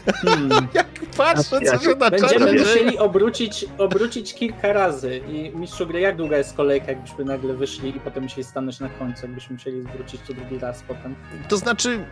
Hmm. 0.05 0.67
Jak 0.74 0.88
patrzę, 1.17 1.43
co 1.43 1.79
się 1.79 1.96
na 1.96 2.10
Będziemy 2.10 2.53
musieli 2.53 2.98
obrócić, 2.98 3.65
obrócić 3.77 4.34
kilka 4.34 4.74
razy. 4.74 5.22
I 5.27 5.58
mistrzu 5.58 5.88
gry, 5.88 6.00
jak 6.00 6.15
długa 6.15 6.38
jest 6.38 6.55
kolejka, 6.55 6.88
jakbyśmy 6.88 7.25
nagle 7.25 7.53
wyszli 7.53 7.89
i 7.98 8.00
potem 8.00 8.24
musieli 8.24 8.43
stanąć 8.43 8.79
na 8.79 8.89
końcu, 8.89 9.22
jakbyśmy 9.22 9.53
musieli 9.53 9.81
zwrócić 9.81 10.22
to 10.27 10.34
drugi 10.34 10.60
raz 10.60 10.84
potem. 10.88 11.15
To 11.48 11.58
znaczy, 11.58 12.05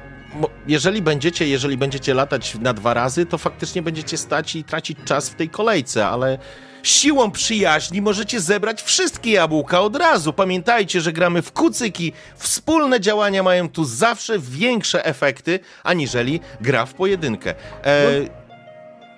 jeżeli 0.68 1.02
będziecie, 1.02 1.48
jeżeli 1.48 1.78
będziecie 1.78 2.14
latać 2.14 2.56
na 2.62 2.74
dwa 2.74 2.94
razy, 2.94 3.26
to 3.26 3.38
faktycznie 3.38 3.82
będziecie 3.82 4.18
stać 4.18 4.56
i 4.56 4.64
tracić 4.64 4.98
czas 5.06 5.30
w 5.30 5.36
tej 5.36 5.50
kolejce, 5.50 6.08
ale 6.08 6.38
siłą 6.84 7.32
przyjaźni 7.32 8.02
możecie 8.02 8.40
zebrać 8.40 8.82
wszystkie 8.82 9.32
jabłka 9.32 9.82
od 9.82 9.96
razu. 9.96 10.34
Pamiętajcie, 10.34 11.02
że 11.02 11.14
gramy 11.14 11.42
w 11.42 11.52
kucyki. 11.52 12.14
Wspólne 12.36 13.00
działania 13.00 13.44
mają 13.44 13.70
tu 13.70 13.84
zawsze 13.84 14.40
większe 14.40 15.06
efekty, 15.06 15.60
aniżeli 15.84 16.40
gra 16.62 16.86
w 16.86 16.94
pojedynkę. 16.94 17.54
E, 17.84 18.06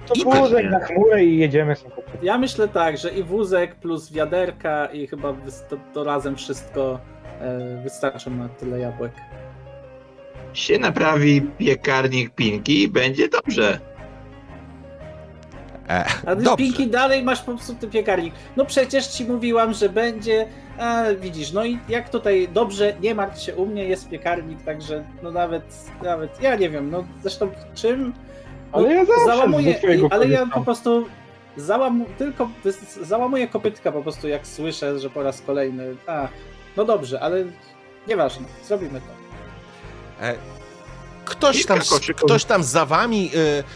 To 0.07 0.13
I 0.13 0.23
wózek 0.23 0.51
pewnie. 0.51 0.69
na 0.69 0.79
chmurę 0.79 1.23
i 1.25 1.37
jedziemy 1.37 1.75
sobie. 1.75 1.91
Ja 2.21 2.37
myślę 2.37 2.67
tak, 2.67 2.97
że 2.97 3.09
i 3.09 3.23
wózek 3.23 3.75
plus 3.75 4.11
wiaderka 4.11 4.85
i 4.85 5.07
chyba 5.07 5.33
to, 5.69 5.77
to 5.93 6.03
razem 6.03 6.35
wszystko 6.35 6.99
e, 7.41 7.81
wystarczy 7.83 8.29
na 8.29 8.49
tyle 8.49 8.79
jabłek. 8.79 9.11
Się 10.53 10.79
naprawi 10.79 11.41
piekarnik 11.41 12.29
Pinki 12.35 12.83
i 12.83 12.87
będzie 12.87 13.27
dobrze. 13.29 13.79
E, 15.89 16.05
A 16.25 16.35
ty, 16.35 16.43
dobrze. 16.43 16.57
Pinki, 16.57 16.87
dalej 16.87 17.23
masz 17.23 17.41
popsuty 17.41 17.87
piekarnik. 17.87 18.33
No 18.57 18.65
przecież 18.65 19.07
ci 19.07 19.25
mówiłam, 19.25 19.73
że 19.73 19.89
będzie. 19.89 20.47
A 20.79 21.03
widzisz, 21.21 21.51
no 21.51 21.65
i 21.65 21.79
jak 21.89 22.09
tutaj 22.09 22.49
dobrze, 22.53 22.93
nie 23.01 23.15
martw 23.15 23.41
się, 23.41 23.55
u 23.55 23.65
mnie 23.65 23.83
jest 23.83 24.09
piekarnik, 24.09 24.63
także 24.63 25.03
no 25.23 25.31
nawet, 25.31 25.63
nawet, 26.03 26.41
ja 26.41 26.55
nie 26.55 26.69
wiem, 26.69 26.89
no 26.89 27.03
zresztą 27.21 27.51
czym. 27.75 28.13
No, 28.71 28.77
Ale 28.77 28.93
ja 28.93 29.05
zawsze 29.05 29.25
załamuję, 29.25 29.73
z 29.73 29.77
twojego 29.77 30.07
ale 30.11 30.27
ja 30.27 30.45
po 30.45 30.61
prostu 30.61 31.05
załam, 31.57 32.05
tylko 32.17 32.49
załamuję 33.01 33.47
kopytka 33.47 33.91
po 33.91 34.01
prostu 34.01 34.27
jak 34.27 34.47
słyszę, 34.47 34.99
że 34.99 35.09
po 35.09 35.23
raz 35.23 35.41
kolejny. 35.41 35.95
Ach, 36.07 36.29
no 36.77 36.85
dobrze, 36.85 37.19
ale 37.19 37.43
nieważne, 38.07 38.45
zrobimy 38.63 39.01
to. 39.01 39.19
E, 40.25 40.35
Ktoś 41.29 41.65
tam, 41.65 41.79
ktoś 42.15 42.45
tam 42.45 42.63
za 42.63 42.85
wami. 42.85 43.31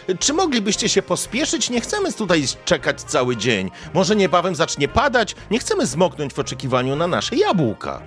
e, 0.10 0.18
czy 0.18 0.34
moglibyście 0.34 0.90
się 0.90 1.02
pospieszyć? 1.02 1.70
Nie 1.70 1.82
chcemy 1.82 2.14
tutaj 2.14 2.44
czekać 2.66 3.02
cały 3.02 3.38
dzień. 3.38 3.72
Może 3.94 4.16
niebawem 4.16 4.56
zacznie 4.56 4.88
padać. 4.88 5.36
Nie 5.52 5.60
chcemy 5.60 5.86
zmoknąć 5.86 6.34
w 6.34 6.40
oczekiwaniu 6.40 6.96
na 6.96 7.08
nasze 7.08 7.36
jabłka. 7.36 8.02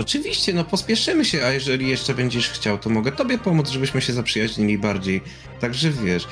Oczywiście, 0.00 0.52
no 0.54 0.64
pospieszymy 0.64 1.24
się, 1.24 1.44
a 1.44 1.50
jeżeli 1.50 1.88
jeszcze 1.88 2.14
będziesz 2.14 2.48
chciał, 2.50 2.78
to 2.78 2.90
mogę 2.90 3.12
tobie 3.12 3.38
pomóc, 3.38 3.68
żebyśmy 3.68 4.00
się 4.02 4.12
zaprzyjaźnili 4.12 4.78
bardziej. 4.78 5.22
Także 5.60 5.90
wiesz, 5.90 6.26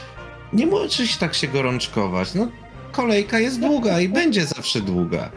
nie 0.53 0.67
możesz 0.67 1.17
tak 1.17 1.35
się 1.35 1.49
gorączkować. 1.49 2.35
No, 2.35 2.49
kolejka 2.93 3.39
jest 3.39 3.61
długa 3.61 4.01
i 4.01 4.09
będzie 4.09 4.47
zawsze 4.47 4.81
długa. 4.81 5.31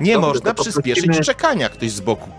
Nie 0.00 0.12
Dobrze, 0.14 0.28
można 0.28 0.54
przyspieszyć 0.54 1.04
poprosimy- 1.06 1.24
czekania. 1.24 1.68
Ktoś 1.68 1.90
z 1.90 2.00
boku 2.00 2.30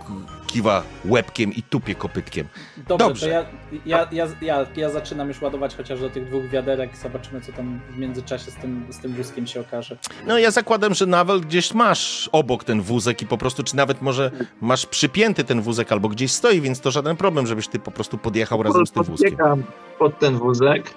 kiwa 0.48 0.82
łebkiem 1.04 1.52
i 1.52 1.62
tupie 1.62 1.94
kopytkiem. 1.94 2.46
Dobrze, 2.76 3.06
Dobrze. 3.06 3.26
to 3.26 3.32
ja, 3.32 3.44
ja, 3.86 4.08
ja, 4.12 4.26
ja, 4.40 4.66
ja 4.76 4.90
zaczynam 4.90 5.28
już 5.28 5.42
ładować 5.42 5.76
chociaż 5.76 6.00
do 6.00 6.10
tych 6.10 6.26
dwóch 6.26 6.48
wiaderek, 6.48 6.96
zobaczymy 6.96 7.40
co 7.40 7.52
tam 7.52 7.80
w 7.90 7.98
międzyczasie 7.98 8.50
z 8.50 8.54
tym, 8.54 8.86
z 8.90 8.98
tym 8.98 9.12
wózkiem 9.12 9.46
się 9.46 9.60
okaże. 9.60 9.96
No 10.26 10.38
ja 10.38 10.50
zakładam, 10.50 10.94
że 10.94 11.06
nawet 11.06 11.46
gdzieś 11.46 11.74
masz 11.74 12.28
obok 12.32 12.64
ten 12.64 12.82
wózek 12.82 13.22
i 13.22 13.26
po 13.26 13.38
prostu, 13.38 13.62
czy 13.62 13.76
nawet 13.76 14.02
może 14.02 14.30
masz 14.60 14.86
przypięty 14.86 15.44
ten 15.44 15.60
wózek 15.60 15.92
albo 15.92 16.08
gdzieś 16.08 16.32
stoi, 16.32 16.60
więc 16.60 16.80
to 16.80 16.90
żaden 16.90 17.16
problem, 17.16 17.46
żebyś 17.46 17.68
ty 17.68 17.78
po 17.78 17.90
prostu 17.90 18.18
podjechał 18.18 18.62
razem 18.62 18.86
z 18.86 18.92
tym 18.92 19.02
wózkiem. 19.02 19.30
Podbiegam 19.30 19.62
pod 19.98 20.18
ten 20.18 20.38
wózek, 20.38 20.94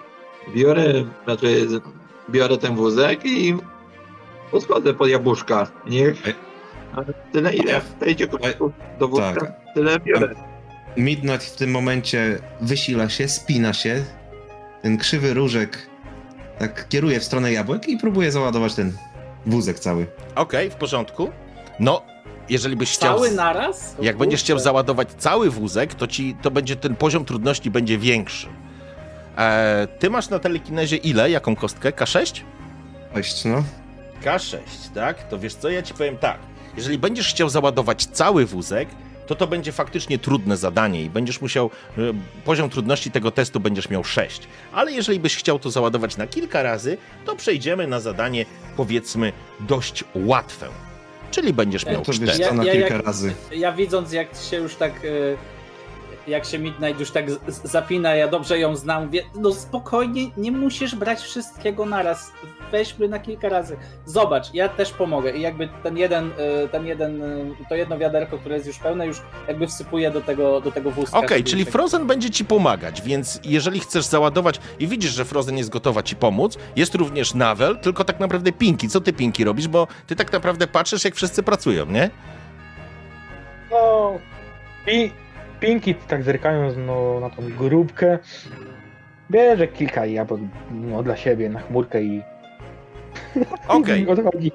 biorę, 0.55 0.93
znaczy 1.24 1.67
biorę 2.29 2.58
ten 2.58 2.75
wózek 2.75 3.25
i 3.25 3.58
podchodzę 4.51 4.93
pod 4.93 5.10
jabłuszka. 5.10 5.67
Niech 5.88 6.24
ale 6.25 6.50
tyle 7.31 7.53
ile 7.53 7.81
wejdzie 8.00 8.27
koszyków 8.27 8.71
do 9.00 9.07
wózka, 9.07 9.33
Tak. 9.39 9.51
tyle 9.74 10.00
biorę. 10.00 10.36
Midnight 10.98 11.43
w 11.43 11.55
tym 11.55 11.71
momencie 11.71 12.39
wysila 12.62 13.10
się, 13.10 13.27
spina 13.27 13.74
się. 13.74 14.03
Ten 14.81 14.98
krzywy 14.98 15.33
różek 15.33 15.77
tak 16.60 16.88
kieruje 16.89 17.19
w 17.19 17.24
stronę 17.24 17.51
jabłek 17.51 17.88
i 17.89 17.98
próbuje 17.98 18.31
załadować 18.31 18.75
ten 18.75 18.93
wózek 19.45 19.79
cały. 19.79 20.07
Okej, 20.36 20.69
w 20.69 20.75
porządku. 20.75 21.29
No, 21.79 22.01
jeżeli 22.50 22.75
byś 22.75 22.93
chciał... 22.93 23.15
Cały 23.15 23.31
naraz? 23.31 23.95
Jak 24.01 24.17
będziesz 24.17 24.39
chciał 24.39 24.60
załadować 24.60 25.07
cały 25.17 25.50
wózek, 25.50 25.93
to 25.93 26.07
ci 26.07 26.36
to 26.41 26.51
będzie 26.51 26.75
ten 26.75 26.95
poziom 26.95 27.25
trudności 27.25 27.71
będzie 27.71 27.98
większy. 27.98 28.48
E, 29.38 29.88
ty 30.00 30.10
masz 30.10 30.29
na 30.29 30.39
telekinezie 30.39 30.95
ile? 30.98 31.29
Jaką 31.31 31.55
kostkę? 31.55 31.89
K6? 31.91 32.41
Cześć, 33.13 33.45
no. 33.45 33.63
K6, 34.24 34.57
tak? 34.95 35.27
To 35.27 35.39
wiesz 35.39 35.55
co, 35.55 35.69
ja 35.69 35.81
ci 35.81 35.93
powiem 35.93 36.17
tak. 36.17 36.38
Jeżeli 36.77 36.97
będziesz 36.97 37.27
chciał 37.29 37.49
załadować 37.49 38.05
cały 38.05 38.45
wózek, 38.45 38.89
to 39.27 39.35
to 39.35 39.47
będzie 39.47 39.71
faktycznie 39.71 40.19
trudne 40.19 40.57
zadanie 40.57 41.03
i 41.03 41.09
będziesz 41.09 41.41
musiał, 41.41 41.69
e, 41.97 42.01
poziom 42.45 42.69
trudności 42.69 43.11
tego 43.11 43.31
testu 43.31 43.59
będziesz 43.59 43.89
miał 43.89 44.03
6. 44.03 44.41
Ale 44.73 44.91
jeżeli 44.91 45.19
byś 45.19 45.35
chciał 45.35 45.59
to 45.59 45.71
załadować 45.71 46.17
na 46.17 46.27
kilka 46.27 46.63
razy, 46.63 46.97
to 47.25 47.35
przejdziemy 47.35 47.87
na 47.87 47.99
zadanie, 47.99 48.45
powiedzmy, 48.77 49.33
dość 49.59 50.03
łatwe. 50.15 50.67
Czyli 51.31 51.53
będziesz 51.53 51.85
miał 51.85 52.01
To 52.01 52.13
4. 52.13 52.31
wiesz 52.31 52.39
Ja- 52.39 52.49
co, 52.49 52.53
na 52.55 52.63
ja 52.65 52.71
kilka 52.73 52.95
jak- 52.95 53.05
razy. 53.05 53.33
Ja 53.55 53.71
widząc 53.71 54.11
jak 54.11 54.27
się 54.49 54.57
już 54.57 54.75
tak, 54.75 54.91
e, 54.95 55.07
jak 56.27 56.45
się 56.45 56.59
Midnight 56.59 56.99
już 56.99 57.11
tak 57.11 57.25
zapina, 57.63 58.15
ja 58.15 58.27
dobrze 58.27 58.59
ją 58.59 58.75
znam, 58.75 59.09
wie, 59.09 59.23
no 59.35 59.53
spokojnie, 59.53 60.31
nie 60.37 60.51
musisz 60.51 60.95
brać 60.95 61.19
wszystkiego 61.19 61.85
naraz, 61.85 62.31
weźmy 62.71 63.07
na 63.07 63.19
kilka 63.19 63.49
razy. 63.49 63.77
Zobacz, 64.05 64.53
ja 64.53 64.69
też 64.69 64.91
pomogę 64.91 65.31
i 65.31 65.41
jakby 65.41 65.69
ten 65.83 65.97
jeden, 65.97 66.31
e, 66.63 66.67
ten 66.67 66.85
jeden, 66.85 67.23
e, 67.23 67.27
to 67.69 67.75
jedno 67.75 67.97
wiaderko, 67.97 68.37
które 68.37 68.55
jest 68.55 68.67
już 68.67 68.77
pełne, 68.77 69.07
już 69.07 69.21
jakby 69.47 69.67
wsypuję 69.67 70.11
do 70.11 70.21
tego, 70.21 70.61
do 70.61 70.71
tego 70.71 70.91
wózka. 70.91 71.17
Okej, 71.17 71.37
żeby 71.37 71.49
czyli 71.49 71.65
tak- 71.65 71.71
Frozen 71.71 72.07
będzie 72.07 72.29
ci 72.29 72.45
pomagać, 72.45 73.01
więc 73.01 73.39
jeżeli 73.43 73.79
chcesz 73.79 74.05
załadować 74.05 74.59
i 74.79 74.87
widzisz, 74.87 75.11
że 75.11 75.25
Frozen 75.25 75.57
jest 75.57 75.69
gotowa 75.69 76.03
ci 76.03 76.15
pomóc, 76.15 76.57
jest 76.75 76.95
również 76.95 77.33
Navel, 77.33 77.79
tylko 77.79 78.03
tak 78.03 78.19
naprawdę 78.19 78.51
Pinki. 78.51 78.89
Co 78.89 79.01
ty 79.01 79.13
Pinki 79.13 79.43
robisz, 79.43 79.67
bo 79.67 79.87
ty 80.07 80.15
tak 80.15 80.31
naprawdę 80.33 80.67
patrzysz, 80.67 81.05
jak 81.05 81.15
wszyscy 81.15 81.43
pracują, 81.43 81.85
nie? 81.85 82.09
No, 83.71 84.19
pi, 84.85 85.11
Pinki 85.62 85.96
tak 85.96 86.24
zerkając 86.24 86.75
no, 86.77 87.20
na 87.20 87.30
tą 87.30 87.50
grupkę, 87.58 88.20
bierze 89.32 89.68
kilka 89.68 90.06
jabłek 90.06 90.41
no, 90.72 91.03
dla 91.03 91.18
siebie 91.18 91.50
na 91.50 91.60
chmurkę 91.60 92.03
i 92.03 92.22
Okej, 93.68 94.08
o 94.08 94.15
to 94.15 94.24
chodzi. 94.24 94.51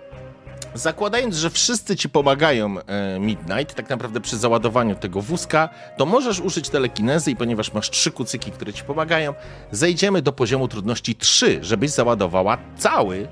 zakładając, 0.75 1.37
że 1.37 1.51
wszyscy 1.51 1.97
ci 1.97 2.09
pomagają 2.09 2.75
e, 2.87 3.21
Midnight, 3.21 3.75
tak 3.75 3.91
naprawdę 3.91 4.21
przy 4.21 4.37
załadowaniu 4.37 4.95
tego 4.95 5.21
wózka, 5.21 5.69
to 5.97 6.07
możesz 6.07 6.41
użyć 6.41 6.69
telekinezy 6.69 7.31
i 7.31 7.37
ponieważ 7.37 7.73
masz 7.73 7.91
trzy 7.91 8.11
kucyki, 8.11 8.51
które 8.51 8.73
ci 8.73 8.83
pomagają, 8.85 9.35
zejdziemy 9.71 10.23
do 10.23 10.33
poziomu 10.33 10.69
trudności 10.69 11.15
3, 11.15 11.59
żebyś 11.63 11.91
załadowała 11.91 12.59
cały. 12.77 13.29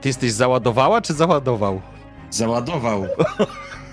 Ty 0.00 0.08
jesteś 0.08 0.32
załadowała 0.32 1.00
czy 1.00 1.14
załadował? 1.14 1.80
Załadował. 2.30 3.06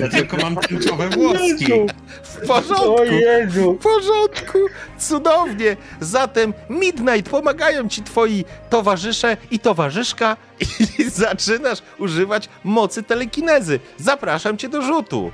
Ja 0.00 0.08
tylko 0.08 0.36
mam 0.36 0.56
tęczowe 0.56 1.08
włoski. 1.08 1.46
Jezu, 1.60 1.86
W 2.22 2.46
porządku! 2.46 2.94
o 3.00 3.04
Jezu. 3.04 3.74
W 3.80 3.82
porządku, 3.82 4.58
cudownie. 4.98 5.76
Zatem 6.00 6.54
Midnight 6.70 7.30
pomagają 7.30 7.88
ci 7.88 8.02
twoi 8.02 8.44
towarzysze 8.70 9.36
i 9.50 9.58
towarzyszka 9.58 10.36
i 10.60 11.04
zaczynasz 11.10 11.78
używać 11.98 12.48
mocy 12.64 13.02
telekinezy. 13.02 13.80
Zapraszam 13.98 14.58
cię 14.58 14.68
do 14.68 14.82
rzutu. 14.82 15.32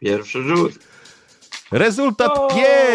Pierwszy 0.00 0.42
rzut. 0.42 0.72
Rezultat 1.72 2.32
O! 2.34 2.48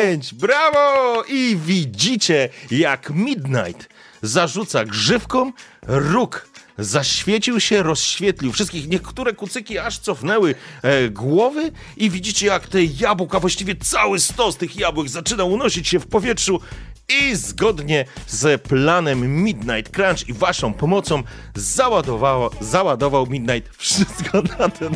5! 0.04 0.34
Brawo! 0.34 1.24
I 1.28 1.58
widzicie, 1.66 2.50
jak 2.72 3.10
Midnight 3.10 3.90
zarzuca 4.22 4.86
grzywką, 4.86 5.52
róg 5.88 6.48
zaświecił 6.80 7.60
się, 7.60 7.84
rozświetlił 7.84 8.52
wszystkich. 8.52 8.88
Niektóre 8.88 9.34
kucyki 9.34 9.78
aż 9.78 10.00
cofnęły 10.00 10.56
e, 10.82 11.10
głowy 11.10 11.72
i 11.98 12.10
widzicie, 12.10 12.46
jak 12.46 12.68
te 12.68 12.84
jabłka, 12.84 13.40
właściwie 13.40 13.76
cały 13.76 14.20
stos 14.20 14.58
tych 14.58 14.76
jabłek 14.76 15.10
zaczyna 15.10 15.44
unosić 15.44 15.88
się 15.88 16.00
w 16.00 16.08
powietrzu 16.08 16.62
I 17.10 17.36
zgodnie 17.36 18.06
z 18.28 18.62
planem 18.62 19.44
Midnight 19.44 19.96
Crunch 19.96 20.30
i 20.30 20.34
waszą 20.34 20.74
pomocą 20.74 21.24
załadowało, 21.56 22.52
załadował 22.62 23.28
Midnight 23.28 23.76
wszystko 23.78 24.42
na 24.60 24.70
ten... 24.70 24.96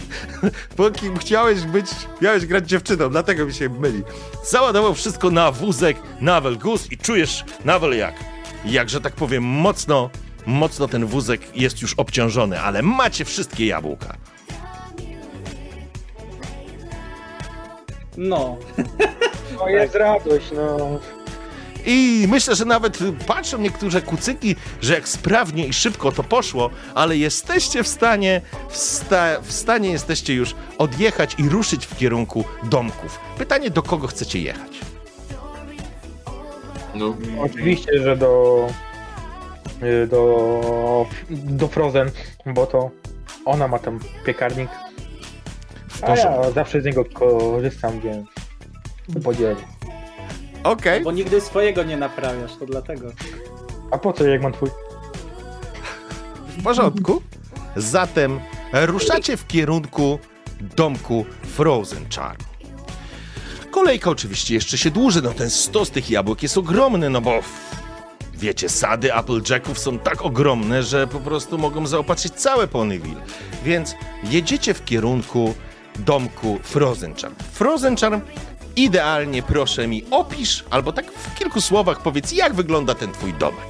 Póki 0.76 1.06
chciałeś 1.20 1.62
być, 1.62 1.86
miałeś 2.22 2.46
grać 2.46 2.70
dziewczyną, 2.70 3.10
dlatego 3.10 3.46
mi 3.46 3.54
się 3.54 3.70
myli. 3.70 4.04
Załadował 4.46 4.94
wszystko 4.94 5.32
na 5.32 5.52
wózek 5.52 5.98
Navel 6.22 6.58
Goose 6.58 6.88
i 6.92 6.98
czujesz, 6.98 7.44
Navel, 7.66 7.98
jak? 7.98 8.16
Jak, 8.66 8.90
że 8.90 9.02
tak 9.02 9.14
powiem, 9.14 9.44
mocno, 9.44 10.10
mocno 10.46 10.88
ten 10.88 11.06
wózek 11.06 11.58
jest 11.58 11.82
już 11.82 11.94
obciążony, 11.94 12.62
ale 12.62 12.82
macie 12.82 13.26
wszystkie 13.26 13.66
jabłka. 13.66 14.18
No, 18.18 18.58
No 19.60 19.70
jest 19.70 19.96
radość, 19.96 20.46
no. 20.56 21.00
I 21.86 22.26
myślę, 22.30 22.56
że 22.56 22.66
nawet 22.66 23.00
patrzą 23.28 23.58
niektóre 23.58 24.02
kucyki, 24.02 24.56
że 24.82 24.94
jak 24.94 25.08
sprawnie 25.08 25.68
i 25.68 25.74
szybko 25.74 26.12
to 26.12 26.24
poszło, 26.24 26.70
ale 26.96 27.18
jesteście 27.18 27.84
w 27.84 27.88
stanie, 27.88 28.42
w, 28.70 28.78
sta, 28.78 29.42
w 29.42 29.52
stanie 29.52 29.90
jesteście 29.90 30.34
już 30.34 30.56
odjechać 30.78 31.36
i 31.38 31.50
ruszyć 31.50 31.86
w 31.86 31.98
kierunku 31.98 32.44
domków. 32.64 33.20
Pytanie, 33.38 33.70
do 33.70 33.82
kogo 33.84 34.08
chcecie 34.08 34.40
jechać? 34.40 34.80
No, 36.96 37.16
Oczywiście, 37.40 37.92
że 38.04 38.18
do. 38.18 38.68
Y, 39.86 40.08
do. 40.08 41.06
do 41.30 41.68
Frozen, 41.68 42.12
bo 42.46 42.66
to 42.66 42.92
ona 43.46 43.68
ma 43.68 43.80
tam 43.80 44.00
piekarnik, 44.26 44.70
a 46.02 46.16
ja 46.16 46.52
zawsze 46.52 46.82
z 46.82 46.86
niego 46.86 47.06
korzystam, 47.06 48.00
więc 48.00 48.28
podzielę. 49.24 49.56
Okej, 50.64 51.04
bo 51.04 51.12
nigdy 51.12 51.42
swojego 51.42 51.84
nie 51.84 51.98
naprawiasz, 51.98 52.52
to 52.60 52.66
dlatego. 52.66 53.12
A 53.92 53.98
po 53.98 54.14
co 54.14 54.28
jak 54.28 54.42
mam 54.42 54.54
twój? 54.54 54.70
w 56.58 56.64
porządku. 56.64 57.22
Zatem 57.76 58.40
ruszacie 58.74 59.38
w 59.38 59.48
kierunku 59.48 60.20
domku 60.62 61.26
Frozen 61.44 62.06
Charm. 62.16 62.38
Kolejka 63.72 64.10
oczywiście 64.10 64.54
jeszcze 64.54 64.78
się 64.78 64.92
dłuży, 64.92 65.22
no 65.22 65.32
ten 65.32 65.50
stos 65.50 65.92
tych 65.92 66.10
jabłek 66.10 66.44
jest 66.44 66.58
ogromny, 66.58 67.10
no 67.10 67.22
bo 67.22 67.40
wiecie, 68.44 68.70
sady 68.70 69.14
Applejacków 69.14 69.80
są 69.80 70.00
tak 70.00 70.22
ogromne, 70.22 70.84
że 70.84 71.08
po 71.08 71.20
prostu 71.20 71.58
mogą 71.58 71.88
zaopatrzyć 71.88 72.34
całe 72.34 72.68
Ponyville. 72.68 73.22
Więc 73.66 73.96
jedziecie 74.24 74.74
w 74.74 74.86
kierunku 74.86 75.54
domku 76.00 76.60
Frozen 76.64 77.16
Charm. 77.16 77.36
Frozen 77.52 77.98
Charm, 77.98 78.22
idealnie 78.76 79.44
proszę 79.44 79.88
mi 79.88 80.04
opisz, 80.12 80.66
albo 80.70 80.92
tak 80.92 81.12
w 81.12 81.36
kilku 81.36 81.62
słowach 81.62 82.02
powiedz, 82.02 82.32
jak 82.32 82.54
wygląda 82.54 82.96
ten 82.96 83.12
twój 83.12 83.34
domek. 83.34 83.68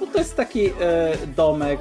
No 0.00 0.06
to 0.06 0.18
jest 0.18 0.36
taki 0.36 0.66
e, 0.66 0.72
domek, 1.36 1.80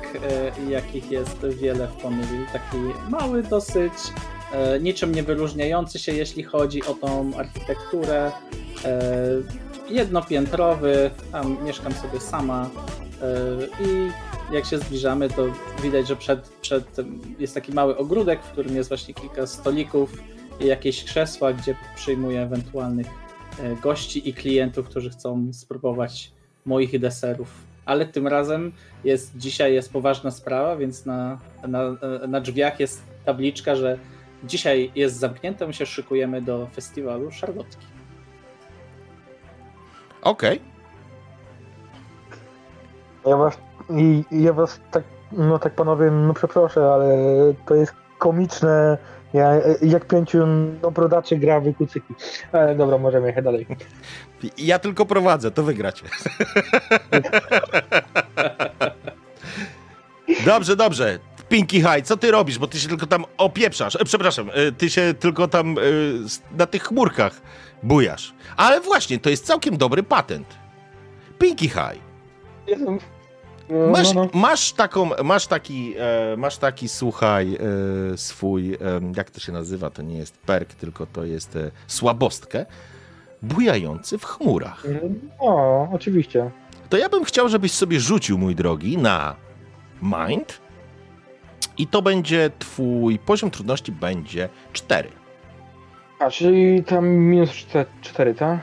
e, 0.59 0.71
jakich 0.71 1.11
jest 1.11 1.45
wiele 1.61 1.87
w 1.87 1.93
Ponyville. 1.93 2.45
Taki 2.53 2.77
mały 3.09 3.43
dosyć, 3.43 3.93
e, 4.51 4.79
niczym 4.79 5.15
nie 5.15 5.23
wyróżniający 5.23 5.99
się, 5.99 6.11
jeśli 6.11 6.43
chodzi 6.43 6.83
o 6.83 6.93
tą 6.93 7.31
architekturę. 7.37 8.31
E, 8.85 9.64
jednopiętrowy, 9.89 11.11
tam 11.31 11.57
mieszkam 11.65 11.93
sobie 11.93 12.19
sama 12.19 12.69
e, 13.21 13.83
i 13.85 14.11
jak 14.53 14.65
się 14.65 14.77
zbliżamy, 14.77 15.29
to 15.29 15.45
widać, 15.83 16.07
że 16.07 16.15
przed, 16.15 16.49
przed 16.49 16.85
jest 17.39 17.53
taki 17.53 17.71
mały 17.71 17.97
ogródek, 17.97 18.43
w 18.43 18.51
którym 18.51 18.75
jest 18.75 18.89
właśnie 18.89 19.13
kilka 19.13 19.47
stolików 19.47 20.13
i 20.59 20.65
jakieś 20.65 21.03
krzesła, 21.03 21.53
gdzie 21.53 21.75
przyjmuję 21.95 22.41
ewentualnych 22.41 23.07
e, 23.59 23.75
gości 23.75 24.29
i 24.29 24.33
klientów, 24.33 24.89
którzy 24.89 25.09
chcą 25.09 25.53
spróbować 25.53 26.31
moich 26.65 26.99
deserów. 26.99 27.47
Ale 27.85 28.05
tym 28.05 28.27
razem 28.27 28.71
jest 29.03 29.37
dzisiaj 29.37 29.73
jest 29.73 29.93
poważna 29.93 30.31
sprawa, 30.31 30.75
więc 30.75 31.05
na, 31.05 31.39
na, 31.67 31.97
na 32.27 32.41
drzwiach 32.41 32.79
jest 32.79 33.03
tabliczka, 33.25 33.75
że 33.75 33.99
dzisiaj 34.43 34.91
jest 34.95 35.15
zamknięte, 35.15 35.67
my 35.67 35.73
się 35.73 35.85
szykujemy 35.85 36.41
do 36.41 36.67
festiwalu 36.75 37.31
szarlotki. 37.31 37.94
Okej. 40.25 40.61
Ja 43.25 43.37
was, 43.37 43.57
i, 43.89 44.23
ja 44.31 44.53
was 44.53 44.79
tak, 44.91 45.03
no 45.31 45.59
tak 45.59 45.75
panowie, 45.75 46.11
no 46.11 46.33
przeproszę, 46.33 46.93
ale 46.93 47.07
to 47.65 47.75
jest 47.75 47.93
komiczne, 48.17 48.97
ja, 49.33 49.51
jak 49.81 50.07
pięciu 50.07 50.47
no, 50.81 50.91
brodaczy 50.91 51.37
gra 51.37 51.59
w 51.59 51.73
kucyki. 51.73 52.13
Ale 52.51 52.75
dobra, 52.75 52.97
możemy 52.97 53.27
jechać 53.27 53.43
dalej. 53.43 53.67
Ja 54.57 54.79
tylko 54.79 55.05
prowadzę, 55.05 55.51
to 55.51 55.63
wygracie. 55.63 56.05
dobrze, 60.45 60.75
dobrze. 60.75 61.19
Pinky 61.49 61.77
High, 61.77 62.01
co 62.03 62.17
ty 62.17 62.31
robisz? 62.31 62.59
Bo 62.59 62.67
ty 62.67 62.79
się 62.79 62.87
tylko 62.87 63.07
tam 63.07 63.25
opieprzasz. 63.37 63.95
E, 63.95 64.05
przepraszam, 64.05 64.49
e, 64.53 64.71
ty 64.71 64.89
się 64.89 65.13
tylko 65.19 65.47
tam 65.47 65.77
e, 65.77 65.81
na 66.57 66.65
tych 66.65 66.83
chmurkach 66.83 67.41
bujasz. 67.83 68.33
Ale 68.57 68.81
właśnie, 68.81 69.19
to 69.19 69.29
jest 69.29 69.45
całkiem 69.45 69.77
dobry 69.77 70.03
patent. 70.03 70.47
Pinky 71.39 71.67
High, 71.69 72.01
No, 73.69 73.87
masz, 73.91 74.13
no, 74.13 74.23
no. 74.23 74.29
masz 74.39 74.73
taką, 74.73 75.09
masz 75.23 75.47
taki, 75.47 75.93
e, 75.97 76.37
masz 76.37 76.57
taki, 76.57 76.89
słuchaj, 76.89 77.55
e, 78.13 78.17
swój, 78.17 78.73
e, 78.73 78.77
jak 79.17 79.31
to 79.31 79.39
się 79.39 79.51
nazywa? 79.51 79.89
To 79.89 80.01
nie 80.01 80.17
jest 80.17 80.37
perk, 80.37 80.73
tylko 80.73 81.05
to 81.05 81.23
jest 81.23 81.57
słabostkę, 81.87 82.65
bujający 83.41 84.17
w 84.17 84.25
chmurach. 84.25 84.83
O, 85.39 85.87
oczywiście. 85.93 86.51
to 86.89 86.97
ja 86.97 87.09
bym 87.09 87.23
chciał, 87.23 87.49
żebyś 87.49 87.71
sobie 87.71 87.99
rzucił, 87.99 88.37
mój 88.37 88.55
drogi, 88.55 88.97
na 88.97 89.35
mind. 90.01 90.61
I 91.77 91.87
to 91.87 92.01
będzie 92.01 92.51
twój 92.59 93.19
poziom 93.19 93.51
trudności 93.51 93.91
będzie 93.91 94.49
4. 94.73 95.09
A, 96.19 96.29
czyli 96.29 96.83
tam 96.83 97.07
minus 97.07 97.51
4, 98.01 98.33
tak? 98.33 98.59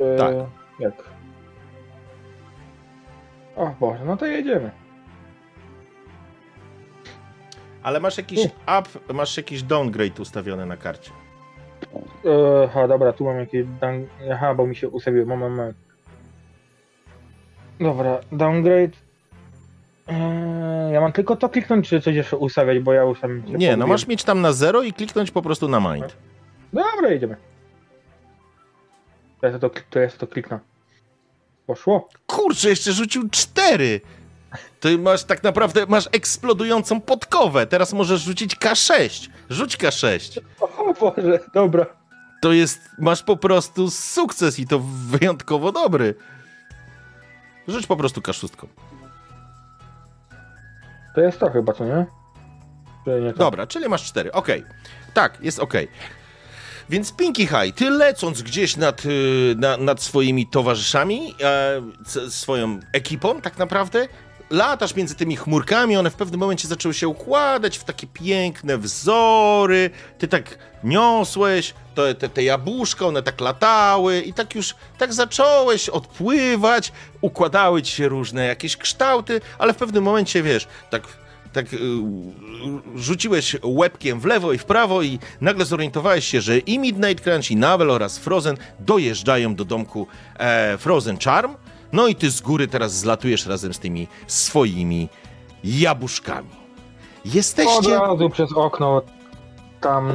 E, 0.00 0.16
Tak. 0.18 0.34
Jak? 0.80 0.94
O 3.56 3.74
Boże, 3.80 4.04
no 4.04 4.16
to 4.16 4.26
jedziemy. 4.26 4.70
Ale 7.82 8.00
masz 8.00 8.16
jakiś 8.18 8.44
up, 8.80 9.14
masz 9.14 9.36
jakiś 9.36 9.62
downgrade 9.62 10.20
ustawiony 10.20 10.66
na 10.66 10.76
karcie. 10.76 11.10
E, 12.24 12.64
Aha, 12.64 12.88
dobra, 12.88 13.12
tu 13.12 13.24
mam 13.24 13.38
jakieś. 13.38 13.66
Down... 13.80 14.06
Aha, 14.32 14.54
bo 14.54 14.66
mi 14.66 14.76
się 14.76 14.88
ustawiło. 14.88 15.26
Moment, 15.26 15.56
moment. 15.56 15.76
Dobra, 17.80 18.20
downgrade. 18.32 18.96
Eee, 20.08 20.92
ja 20.92 21.00
mam 21.00 21.12
tylko 21.12 21.36
to 21.36 21.48
kliknąć, 21.48 21.88
czy 21.88 22.00
coś 22.00 22.14
jeszcze 22.14 22.36
ustawiać, 22.36 22.78
bo 22.78 22.92
ja 22.92 23.04
ustawiam. 23.04 23.42
Nie, 23.46 23.76
no 23.76 23.86
masz 23.86 24.06
mieć 24.06 24.24
tam 24.24 24.40
na 24.40 24.52
0 24.52 24.82
i 24.82 24.92
kliknąć 24.92 25.30
po 25.30 25.42
prostu 25.42 25.68
na 25.68 25.80
mind. 25.80 26.16
Dobra, 26.72 27.10
jedziemy. 27.10 27.36
To 29.40 29.46
ja 29.46 29.58
to, 29.58 29.70
to, 29.70 30.00
to 30.18 30.26
kliknę. 30.26 30.58
Poszło? 31.66 32.08
Kurczę, 32.26 32.68
jeszcze 32.68 32.92
rzucił 32.92 33.28
4! 33.30 34.00
Ty 34.80 34.98
masz 34.98 35.24
tak 35.24 35.42
naprawdę, 35.42 35.86
masz 35.88 36.08
eksplodującą 36.12 37.00
podkowę. 37.00 37.66
Teraz 37.66 37.92
możesz 37.92 38.22
rzucić 38.22 38.56
K6. 38.56 39.28
Rzuć 39.50 39.76
K6. 39.76 40.40
O 40.60 40.94
Boże, 41.00 41.38
dobra. 41.54 41.86
To 42.42 42.52
jest, 42.52 42.80
masz 42.98 43.22
po 43.22 43.36
prostu 43.36 43.90
sukces 43.90 44.58
i 44.58 44.66
to 44.66 44.80
wyjątkowo 45.10 45.72
dobry. 45.72 46.14
Rzuć 47.68 47.86
po 47.86 47.96
prostu 47.96 48.20
K6. 48.20 48.66
To 51.14 51.20
jest 51.20 51.38
to 51.38 51.50
chyba, 51.50 51.72
co 51.72 51.84
nie? 51.84 52.06
Czy 53.04 53.20
nie 53.20 53.32
to? 53.32 53.38
Dobra, 53.38 53.66
czyli 53.66 53.88
masz 53.88 54.04
cztery. 54.04 54.32
Okej. 54.32 54.64
Tak, 55.14 55.38
jest 55.40 55.58
okej. 55.58 55.88
Więc 56.90 57.12
Pinky 57.12 57.46
High, 57.46 57.74
ty 57.74 57.90
lecąc 57.90 58.42
gdzieś 58.42 58.76
nad, 58.76 59.04
y, 59.04 59.54
na, 59.58 59.76
nad 59.76 60.02
swoimi 60.02 60.46
towarzyszami, 60.46 61.34
e, 61.40 62.30
swoją 62.30 62.80
ekipą 62.92 63.40
tak 63.40 63.58
naprawdę, 63.58 64.08
latasz 64.50 64.94
między 64.94 65.14
tymi 65.14 65.36
chmurkami, 65.36 65.96
one 65.96 66.10
w 66.10 66.14
pewnym 66.14 66.40
momencie 66.40 66.68
zaczęły 66.68 66.94
się 66.94 67.08
układać 67.08 67.78
w 67.78 67.84
takie 67.84 68.06
piękne 68.06 68.78
wzory, 68.78 69.90
ty 70.18 70.28
tak 70.28 70.58
niosłeś, 70.84 71.74
to, 71.94 72.14
te, 72.14 72.28
te 72.28 72.42
jabłuszka, 72.42 73.06
one 73.06 73.22
tak 73.22 73.40
latały 73.40 74.20
i 74.20 74.32
tak 74.32 74.54
już, 74.54 74.74
tak 74.98 75.14
zacząłeś 75.14 75.88
odpływać, 75.88 76.92
układały 77.20 77.82
ci 77.82 77.92
się 77.92 78.08
różne 78.08 78.46
jakieś 78.46 78.76
kształty, 78.76 79.40
ale 79.58 79.74
w 79.74 79.76
pewnym 79.76 80.04
momencie, 80.04 80.42
wiesz, 80.42 80.66
tak 80.90 81.02
tak 81.52 81.72
y, 81.74 81.78
rzuciłeś 82.96 83.56
łebkiem 83.64 84.20
w 84.20 84.24
lewo 84.24 84.52
i 84.52 84.58
w 84.58 84.64
prawo 84.64 85.02
i 85.02 85.18
nagle 85.40 85.64
zorientowałeś 85.64 86.24
się, 86.24 86.40
że 86.40 86.58
i 86.58 86.78
Midnight 86.78 87.24
Crunch, 87.24 87.50
i 87.50 87.56
Navel 87.56 87.90
oraz 87.90 88.18
Frozen 88.18 88.56
dojeżdżają 88.80 89.54
do 89.54 89.64
domku 89.64 90.06
e, 90.38 90.78
Frozen 90.78 91.18
Charm. 91.18 91.54
No 91.92 92.08
i 92.08 92.14
ty 92.14 92.30
z 92.30 92.40
góry 92.40 92.68
teraz 92.68 92.98
zlatujesz 92.98 93.46
razem 93.46 93.74
z 93.74 93.78
tymi 93.78 94.08
swoimi 94.26 95.08
jabłuszkami. 95.64 96.48
Od 97.26 97.34
Jesteście... 97.34 97.98
razu 97.98 98.30
przez 98.30 98.52
okno 98.52 99.02
tam 99.80 100.12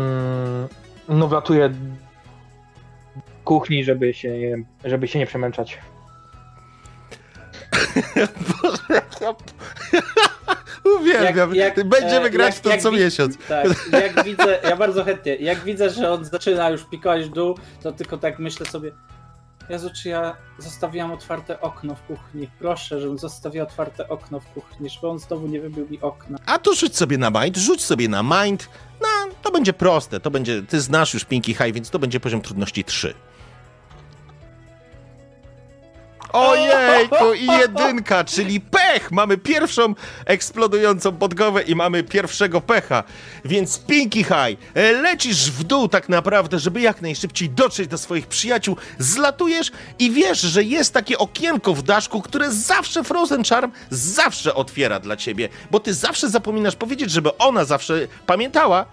no 1.09 1.27
wlatuje 1.27 1.73
kuchni, 3.43 3.83
żeby 3.83 4.13
się, 4.13 4.33
żeby 4.85 5.07
się 5.07 5.19
nie 5.19 5.25
przemęczać. 5.25 5.77
Boże, 8.61 9.01
ja... 9.21 9.35
Uwielbiam. 10.99 11.55
Jak- 11.55 11.77
jak, 11.77 11.87
Będziemy 11.87 12.25
e, 12.27 12.29
grać 12.29 12.55
jak- 12.55 12.63
to 12.77 12.83
co 12.83 12.91
miesiąc. 12.91 13.37
Tak, 13.47 13.67
jak 13.91 14.23
widzę, 14.23 14.59
ja 14.63 14.75
bardzo 14.75 15.03
chętnie, 15.03 15.35
jak 15.35 15.59
widzę, 15.63 15.89
że 15.89 16.11
on 16.11 16.25
zaczyna 16.25 16.69
już 16.69 16.83
pikować 16.83 17.29
dół, 17.29 17.57
to 17.83 17.91
tylko 17.91 18.17
tak 18.17 18.39
myślę 18.39 18.65
sobie, 18.65 18.91
Jezu, 19.69 19.89
czy 20.01 20.09
ja 20.09 20.35
zostawiłam 20.57 21.11
otwarte 21.11 21.61
okno 21.61 21.95
w 21.95 22.01
kuchni? 22.01 22.49
Proszę, 22.59 23.01
żebym 23.01 23.17
zostawiła 23.19 23.63
otwarte 23.65 24.09
okno 24.09 24.39
w 24.39 24.45
kuchni, 24.45 24.89
żeby 24.89 25.07
on 25.07 25.19
znowu 25.19 25.47
nie 25.47 25.61
wybił 25.61 25.87
mi 25.89 26.01
okna. 26.01 26.37
A 26.45 26.59
to 26.59 26.73
rzuć 26.73 26.97
sobie 26.97 27.17
na 27.17 27.29
mind, 27.29 27.57
rzuć 27.57 27.81
sobie 27.83 28.09
na 28.09 28.23
mind. 28.23 28.69
No, 29.01 29.07
to 29.43 29.51
będzie 29.51 29.73
proste, 29.73 30.19
to 30.19 30.31
będzie, 30.31 30.63
ty 30.63 30.81
znasz 30.81 31.13
już 31.13 31.25
Pinky 31.25 31.53
High, 31.53 31.73
więc 31.73 31.89
to 31.89 31.99
będzie 31.99 32.19
poziom 32.19 32.41
trudności 32.41 32.83
3. 32.83 33.13
Ojejku, 36.33 37.33
i 37.33 37.45
jedynka, 37.45 38.23
czyli 38.23 38.61
pech! 38.61 39.11
Mamy 39.11 39.37
pierwszą 39.37 39.95
eksplodującą 40.25 41.15
podgowę 41.15 41.61
i 41.61 41.75
mamy 41.75 42.03
pierwszego 42.03 42.61
pecha. 42.61 43.03
Więc 43.45 43.79
Pinky 43.79 44.23
High, 44.23 44.59
lecisz 44.75 45.51
w 45.51 45.63
dół 45.63 45.87
tak 45.87 46.09
naprawdę, 46.09 46.59
żeby 46.59 46.81
jak 46.81 47.01
najszybciej 47.01 47.49
dotrzeć 47.49 47.87
do 47.87 47.97
swoich 47.97 48.27
przyjaciół, 48.27 48.77
zlatujesz 48.99 49.71
i 49.99 50.11
wiesz, 50.11 50.41
że 50.41 50.63
jest 50.63 50.93
takie 50.93 51.17
okienko 51.17 51.73
w 51.73 51.83
daszku, 51.83 52.21
które 52.21 52.51
zawsze 52.51 53.03
Frozen 53.03 53.43
Charm 53.43 53.71
zawsze 53.89 54.55
otwiera 54.55 54.99
dla 54.99 55.17
ciebie, 55.17 55.49
bo 55.71 55.79
ty 55.79 55.93
zawsze 55.93 56.29
zapominasz 56.29 56.75
powiedzieć, 56.75 57.11
żeby 57.11 57.37
ona 57.37 57.65
zawsze 57.65 58.07
pamiętała, 58.25 58.85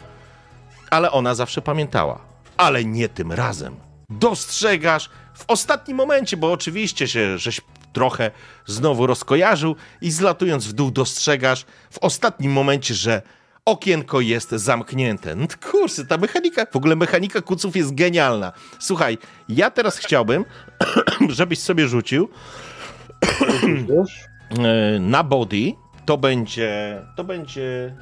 ale 0.90 1.10
ona 1.10 1.34
zawsze 1.34 1.62
pamiętała. 1.62 2.20
Ale 2.56 2.84
nie 2.84 3.08
tym 3.08 3.32
razem. 3.32 3.76
Dostrzegasz 4.10 5.10
w 5.40 5.44
ostatnim 5.48 5.96
momencie, 5.96 6.36
bo 6.36 6.52
oczywiście 6.52 7.08
się 7.08 7.38
żeś 7.38 7.60
trochę 7.92 8.30
znowu 8.66 9.06
rozkojarzył 9.06 9.76
i 10.00 10.10
zlatując 10.10 10.66
w 10.66 10.72
dół 10.72 10.90
dostrzegasz 10.90 11.64
w 11.90 11.98
ostatnim 11.98 12.52
momencie, 12.52 12.94
że 12.94 13.22
okienko 13.64 14.20
jest 14.20 14.50
zamknięte. 14.50 15.34
No 15.34 15.46
kurczę, 15.70 16.04
ta 16.04 16.16
mechanika, 16.16 16.66
w 16.66 16.76
ogóle 16.76 16.96
mechanika 16.96 17.42
kuców 17.42 17.76
jest 17.76 17.94
genialna. 17.94 18.52
Słuchaj, 18.78 19.18
ja 19.48 19.70
teraz 19.70 19.98
chciałbym, 19.98 20.44
żebyś 21.28 21.58
sobie 21.58 21.88
rzucił 21.88 22.28
e, 24.58 25.00
na 25.00 25.24
body, 25.24 25.72
to 26.06 26.18
będzie, 26.18 27.02
to 27.16 27.24
będzie 27.24 27.94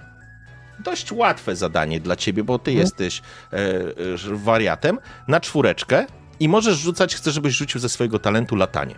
dość 0.85 1.13
łatwe 1.13 1.57
zadanie 1.57 2.01
dla 2.01 2.17
ciebie, 2.17 2.45
bo 2.45 2.59
ty 2.59 2.73
jesteś 2.73 3.23
e, 3.53 3.57
e, 3.57 3.87
wariatem, 4.33 4.99
na 5.29 5.41
czwóreczkę 5.41 6.07
i 6.41 6.49
możesz 6.49 6.77
rzucać, 6.79 7.15
chcę, 7.17 7.31
żebyś 7.31 7.55
rzucił 7.55 7.81
ze 7.81 7.89
swojego 7.89 8.19
talentu 8.19 8.57
latanie. 8.57 8.95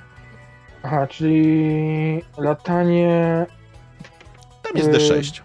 Aha, 0.82 1.06
czyli 1.06 2.22
latanie 2.38 3.46
Tam 4.62 4.76
jest 4.76 4.88
Yy, 4.88 4.98
D6. 4.98 5.40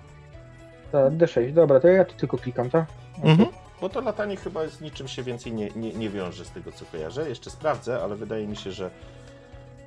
tak, 0.92 1.14
D6, 1.14 1.54
dobra, 1.54 1.80
to 1.80 1.88
ja 1.88 2.06
tu 2.06 2.16
tylko 2.16 2.38
klikam, 2.38 2.70
tak? 2.70 2.86
Mhm. 3.24 3.50
Bo 3.82 3.90
to 3.90 4.02
latanie 4.02 4.38
chyba 4.38 4.68
z 4.68 4.82
niczym 4.82 5.08
się 5.08 5.24
więcej 5.24 5.54
nie, 5.54 5.70
nie, 5.76 5.94
nie 5.94 6.10
wiąże 6.10 6.46
z 6.46 6.52
tego, 6.52 6.72
co 6.72 6.86
kojarzę. 6.86 7.30
Jeszcze 7.30 7.50
sprawdzę, 7.50 8.02
ale 8.04 8.16
wydaje 8.16 8.48
mi 8.48 8.56
się, 8.56 8.72
że, 8.72 8.90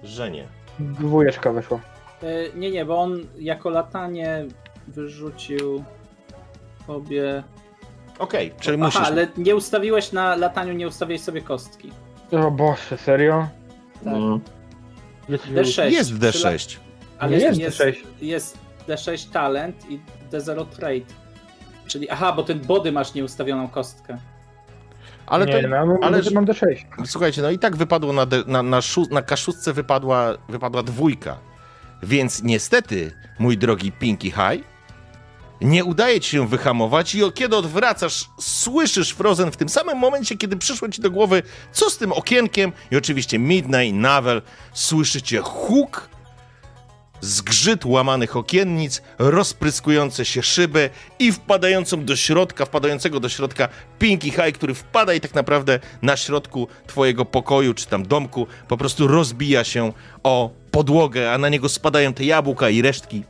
że 0.03 0.31
nie. 0.31 0.47
Dwójeczka 0.79 1.53
weszła. 1.53 1.81
E, 2.23 2.27
nie, 2.59 2.71
nie, 2.71 2.85
bo 2.85 2.99
on 2.99 3.21
jako 3.39 3.71
latanie 3.71 4.45
wyrzucił 4.89 5.85
sobie... 6.87 7.43
Okej, 8.19 8.53
czyli 8.61 8.77
Aha, 8.77 8.85
musisz... 8.87 9.01
ale 9.01 9.27
nie 9.37 9.57
ustawiłeś 9.57 10.13
na 10.13 10.37
lataniu, 10.37 10.73
nie 10.73 10.87
ustawiłeś 10.89 11.21
sobie 11.23 11.43
kostki. 11.43 11.93
O 12.33 12.51
Boże, 12.51 12.97
serio? 12.97 13.49
Tak. 14.05 14.13
No. 14.13 14.41
Gdzie 15.29 15.39
to 15.39 15.49
D6. 15.49 15.85
Jest 15.91 16.13
w 16.15 16.31
Przy 16.31 16.39
la- 16.49 16.53
D6. 16.55 16.77
Ale 17.19 17.31
Nie 17.37 17.45
jest, 17.45 17.61
jest 17.61 17.81
jest, 17.81 17.99
D6. 17.99 18.05
jest 18.21 18.59
D6 18.89 19.31
talent 19.33 19.91
i 19.91 20.01
D0 20.33 20.67
trade. 20.67 21.01
Czyli, 21.87 22.11
aha, 22.11 22.33
bo 22.33 22.43
ten 22.43 22.61
body 22.61 22.93
masz 22.93 23.15
nieustawioną 23.15 23.69
kostkę. 23.69 24.19
Ale 25.27 25.47
nie, 25.47 25.63
to, 25.63 25.69
no, 25.69 25.77
ale 25.77 25.99
ale- 26.03 26.23
że 26.23 26.31
mam 26.31 26.45
D6. 26.47 26.85
Słuchajcie, 27.07 27.43
no 27.43 27.51
i 27.51 27.59
tak 27.59 27.77
wypadło 27.77 28.13
na, 28.13 28.27
de, 28.27 28.43
na, 28.47 28.63
na, 28.63 28.83
szu, 28.83 29.07
na 29.11 29.23
kaszustce 29.23 29.73
wypadła, 29.73 30.35
wypadła 30.49 30.83
dwójka. 30.83 31.37
Więc 32.03 32.43
niestety, 32.43 33.13
mój 33.39 33.59
drogi 33.59 33.93
Pinky 33.93 34.31
High, 34.31 34.65
nie 35.61 35.85
udaje 35.85 36.21
ci 36.21 36.31
się 36.31 36.49
wyhamować 36.49 37.15
i 37.15 37.21
kiedy 37.35 37.57
odwracasz, 37.57 38.29
słyszysz 38.41 39.11
Frozen 39.11 39.51
w 39.51 39.57
tym 39.57 39.69
samym 39.69 39.99
momencie, 39.99 40.37
kiedy 40.37 40.57
przyszło 40.57 40.89
ci 40.89 41.03
do 41.03 41.11
głowy, 41.11 41.43
co 41.73 41.91
z 41.91 41.99
tym 41.99 42.13
okienkiem? 42.13 42.73
I 42.91 42.97
oczywiście 42.97 43.39
Midnight, 43.39 43.95
Navel, 43.95 44.43
słyszycie 44.73 45.41
huk, 45.41 46.09
zgrzyt 47.21 47.85
łamanych 47.85 48.37
okiennic, 48.37 49.03
rozpryskujące 49.19 50.25
się 50.25 50.43
szyby 50.43 50.91
i 51.19 51.33
wpadającą 51.33 52.05
do 52.05 52.17
środka, 52.17 52.65
wpadającego 52.65 53.21
do 53.21 53.29
środka 53.29 53.69
Pinky 53.99 54.31
High, 54.31 54.53
który 54.55 54.75
wpada 54.75 55.15
i 55.15 55.21
tak 55.21 55.35
naprawdę 55.35 55.81
na 56.03 56.17
środku 56.17 56.69
twojego 56.87 57.25
pokoju 57.25 57.75
czy 57.75 57.87
tam 57.87 58.07
domku 58.07 58.47
po 58.69 58.77
prostu 58.77 59.07
rozbija 59.07 59.65
się 59.65 59.93
o 60.23 60.51
podłogę, 60.71 61.33
a 61.33 61.39
na 61.39 61.49
niego 61.49 61.69
spadają 61.69 62.15
te 62.15 62.25
jabłka 62.25 62.71
i 62.71 62.83
resztki, 62.83 63.25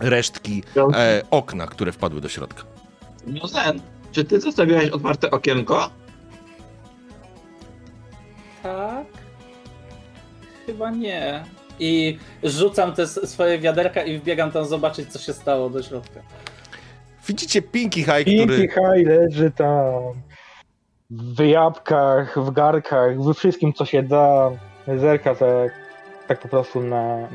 resztki 0.00 0.62
e, 0.94 1.22
okna, 1.30 1.66
które 1.66 1.92
wpadły 1.92 2.20
do 2.20 2.28
środka. 2.28 2.62
No 3.26 3.48
Zen, 3.48 3.80
czy 4.12 4.24
ty 4.24 4.40
zostawiałeś 4.40 4.90
otwarte 4.90 5.30
okienko? 5.30 5.90
Tak? 8.62 9.06
Chyba 10.66 10.90
nie. 10.90 11.44
I 11.78 12.18
rzucam 12.42 12.92
te 12.92 13.06
swoje 13.06 13.58
wiaderka 13.58 14.02
i 14.02 14.18
wbiegam 14.18 14.50
tam 14.50 14.64
zobaczyć, 14.64 15.12
co 15.12 15.18
się 15.18 15.32
stało 15.32 15.70
do 15.70 15.82
środka. 15.82 16.20
Widzicie 17.26 17.62
Pinky 17.62 18.00
High, 18.00 18.24
Pinky 18.24 18.44
który... 18.44 18.68
High 18.68 19.06
leży 19.06 19.50
tam 19.50 19.92
w 21.10 21.40
jabłkach, 21.44 22.38
w 22.38 22.50
garkach, 22.50 23.22
we 23.22 23.34
wszystkim 23.34 23.72
co 23.72 23.84
się 23.84 24.02
da. 24.02 24.50
Zerka 24.96 25.34
tak, 25.34 25.72
tak 26.28 26.40
po 26.40 26.48
prostu 26.48 26.80
na, 26.80 27.28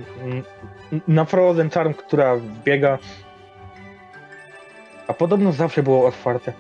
na 1.08 1.26
Frozen 1.26 1.70
Charm, 1.70 1.94
która 1.94 2.36
wbiega. 2.36 2.98
A 5.08 5.14
podobno 5.14 5.52
zawsze 5.52 5.84
było 5.84 6.08
otwarte. 6.08 6.54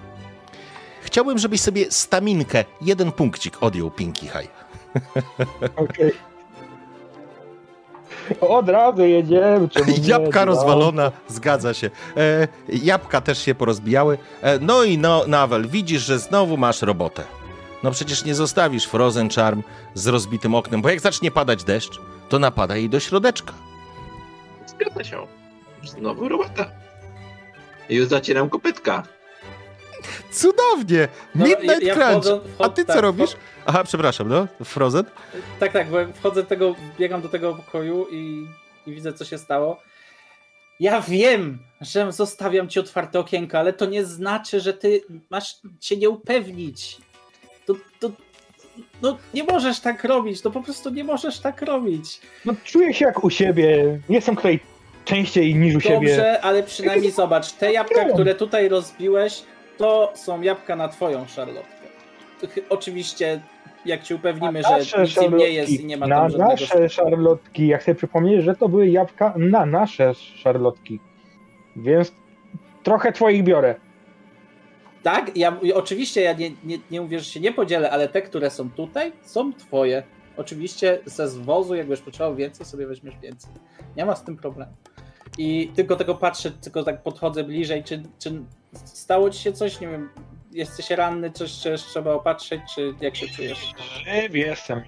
Chciałbym, 1.01 1.37
żebyś 1.37 1.61
sobie 1.61 1.91
staminkę, 1.91 2.63
jeden 2.81 3.11
punkcik 3.11 3.63
odjął 3.63 3.91
Pinky 3.91 4.25
High. 4.27 4.51
Okej. 5.75 6.11
Od 8.41 8.69
razu 8.69 9.05
jedziemy. 9.05 9.69
Czemu 9.69 9.91
nie? 10.01 10.07
Jabłka 10.07 10.39
No. 10.39 10.45
rozwalona, 10.45 11.11
zgadza 11.27 11.73
się. 11.73 11.89
E, 12.17 12.47
jabłka 12.67 13.21
też 13.21 13.39
się 13.45 13.55
porozbijały. 13.55 14.17
E, 14.41 14.59
no 14.59 14.83
i 14.83 14.97
no, 14.97 15.23
Nawel, 15.27 15.67
widzisz, 15.67 16.01
że 16.01 16.19
znowu 16.19 16.57
masz 16.57 16.81
robotę. 16.81 17.23
No 17.83 17.91
przecież 17.91 18.25
nie 18.25 18.35
zostawisz 18.35 18.85
Frozen 18.85 19.29
Charm 19.29 19.63
z 19.93 20.07
rozbitym 20.07 20.55
oknem, 20.55 20.81
bo 20.81 20.89
jak 20.89 20.99
zacznie 20.99 21.31
padać 21.31 21.63
deszcz, 21.63 21.99
to 22.29 22.39
napada 22.39 22.75
jej 22.75 22.89
do 22.89 22.99
środeczka. 22.99 23.53
Zgadza 24.65 25.03
się. 25.03 25.27
Znowu 25.83 26.29
robota. 26.29 26.71
I 27.89 27.95
już 27.95 28.07
zacieram 28.07 28.49
kopytka. 28.49 29.03
Cudownie! 30.31 31.07
No, 31.35 31.45
Midnight 31.45 31.81
ja- 31.83 31.87
ja 31.87 31.93
Crunch! 31.95 32.25
wchodzę- 32.25 32.39
A 32.59 32.63
wchod- 32.63 32.73
ty 32.75 32.85
co 32.85 32.93
tak, 32.93 33.01
robisz? 33.01 33.29
wchod- 33.29 33.37
Aha, 33.65 33.83
przepraszam, 33.83 34.29
no? 34.29 34.47
Frozen? 34.63 35.03
Tak, 35.59 35.73
tak, 35.73 35.89
bo 35.89 35.97
wchodzę 36.13 36.43
do 36.43 36.49
tego, 36.49 36.75
biegam 36.99 37.21
do 37.21 37.29
tego 37.29 37.55
pokoju 37.55 38.05
i, 38.11 38.47
i 38.87 38.91
widzę, 38.93 39.13
co 39.13 39.25
się 39.25 39.37
stało. 39.37 39.81
Ja 40.79 41.01
wiem, 41.01 41.59
że 41.81 42.11
zostawiam 42.11 42.69
ci 42.69 42.79
otwarte 42.79 43.19
okienko, 43.19 43.59
ale 43.59 43.73
to 43.73 43.85
nie 43.85 44.05
znaczy, 44.05 44.59
że 44.59 44.73
ty 44.73 45.01
masz 45.29 45.55
się 45.81 45.97
nie 45.97 46.09
upewnić. 46.09 46.97
To, 47.69 47.75
to, 47.99 48.11
no 49.01 49.17
nie 49.33 49.43
możesz 49.43 49.79
tak 49.79 50.03
robić, 50.03 50.43
no 50.43 50.51
po 50.51 50.61
prostu 50.61 50.89
nie 50.89 51.03
możesz 51.03 51.39
tak 51.39 51.61
robić. 51.61 52.21
No, 52.45 52.53
czuję 52.63 52.93
się 52.93 53.05
jak 53.05 53.23
u 53.23 53.29
siebie. 53.29 53.99
Nie 54.09 54.15
jestem 54.15 54.35
tutaj 54.35 54.59
częściej 55.05 55.55
niż 55.55 55.75
u 55.75 55.81
siebie. 55.81 56.07
Dobrze, 56.07 56.41
ale 56.41 56.63
przynajmniej 56.63 57.11
zobacz, 57.11 57.51
te 57.51 57.73
jabłka, 57.73 58.05
które 58.05 58.35
tutaj 58.35 58.69
rozbiłeś, 58.69 59.43
to 59.77 60.11
są 60.15 60.41
jabłka 60.41 60.75
na 60.75 60.87
twoją 60.87 61.27
szarlotkę. 61.27 61.69
Oczywiście, 62.69 63.41
jak 63.85 64.03
ci 64.03 64.13
upewnimy, 64.13 64.61
że 64.63 65.01
nic 65.01 65.21
im 65.21 65.37
nie 65.37 65.49
jest 65.49 65.71
i 65.71 65.85
nie 65.85 65.97
ma 65.97 66.07
tam 66.07 66.23
na 66.23 66.29
żadnego... 66.29 66.51
nasze 66.51 66.89
szarlotki. 66.89 67.67
Ja 67.67 67.77
chcę 67.77 67.95
przypomnieć, 67.95 68.43
że 68.43 68.55
to 68.55 68.69
były 68.69 68.87
jabłka 68.87 69.33
na 69.37 69.65
nasze 69.65 70.13
szarlotki. 70.13 70.99
Więc 71.75 72.13
trochę 72.83 73.11
twoich 73.11 73.43
biorę. 73.43 73.75
Tak, 75.03 75.37
ja 75.37 75.59
oczywiście 75.73 76.21
ja 76.21 76.33
nie, 76.33 76.51
nie, 76.63 76.77
nie 76.91 77.01
mówię, 77.01 77.19
że 77.19 77.25
się 77.25 77.39
nie 77.39 77.53
podzielę, 77.53 77.91
ale 77.91 78.09
te, 78.09 78.21
które 78.21 78.49
są 78.49 78.69
tutaj, 78.71 79.11
są 79.21 79.53
twoje. 79.53 80.03
Oczywiście 80.37 80.99
ze 81.05 81.29
zwozu, 81.29 81.75
jakbyś 81.75 82.01
potrzebował 82.01 82.35
więcej, 82.35 82.65
sobie 82.65 82.87
weźmiesz 82.87 83.15
więcej. 83.21 83.51
Nie 83.97 84.05
ma 84.05 84.15
z 84.15 84.23
tym 84.23 84.37
problemu. 84.37 84.71
I 85.37 85.71
tylko 85.75 85.95
tego 85.95 86.15
patrzę, 86.15 86.51
tylko 86.51 86.83
tak 86.83 87.03
podchodzę 87.03 87.43
bliżej, 87.43 87.83
czy, 87.83 88.03
czy 88.19 88.41
stało 88.73 89.29
ci 89.29 89.39
się 89.39 89.53
coś, 89.53 89.79
nie 89.79 89.87
wiem, 89.87 90.09
jesteś 90.51 90.89
ranny, 90.89 91.31
coś 91.31 91.51
czy 91.51 91.77
trzeba 91.77 92.13
opatrzyć, 92.13 92.61
czy 92.75 92.93
jak 93.01 93.15
się 93.15 93.27
czujesz? 93.27 93.73
Żyw 94.05 94.35
jestem. 94.35 94.81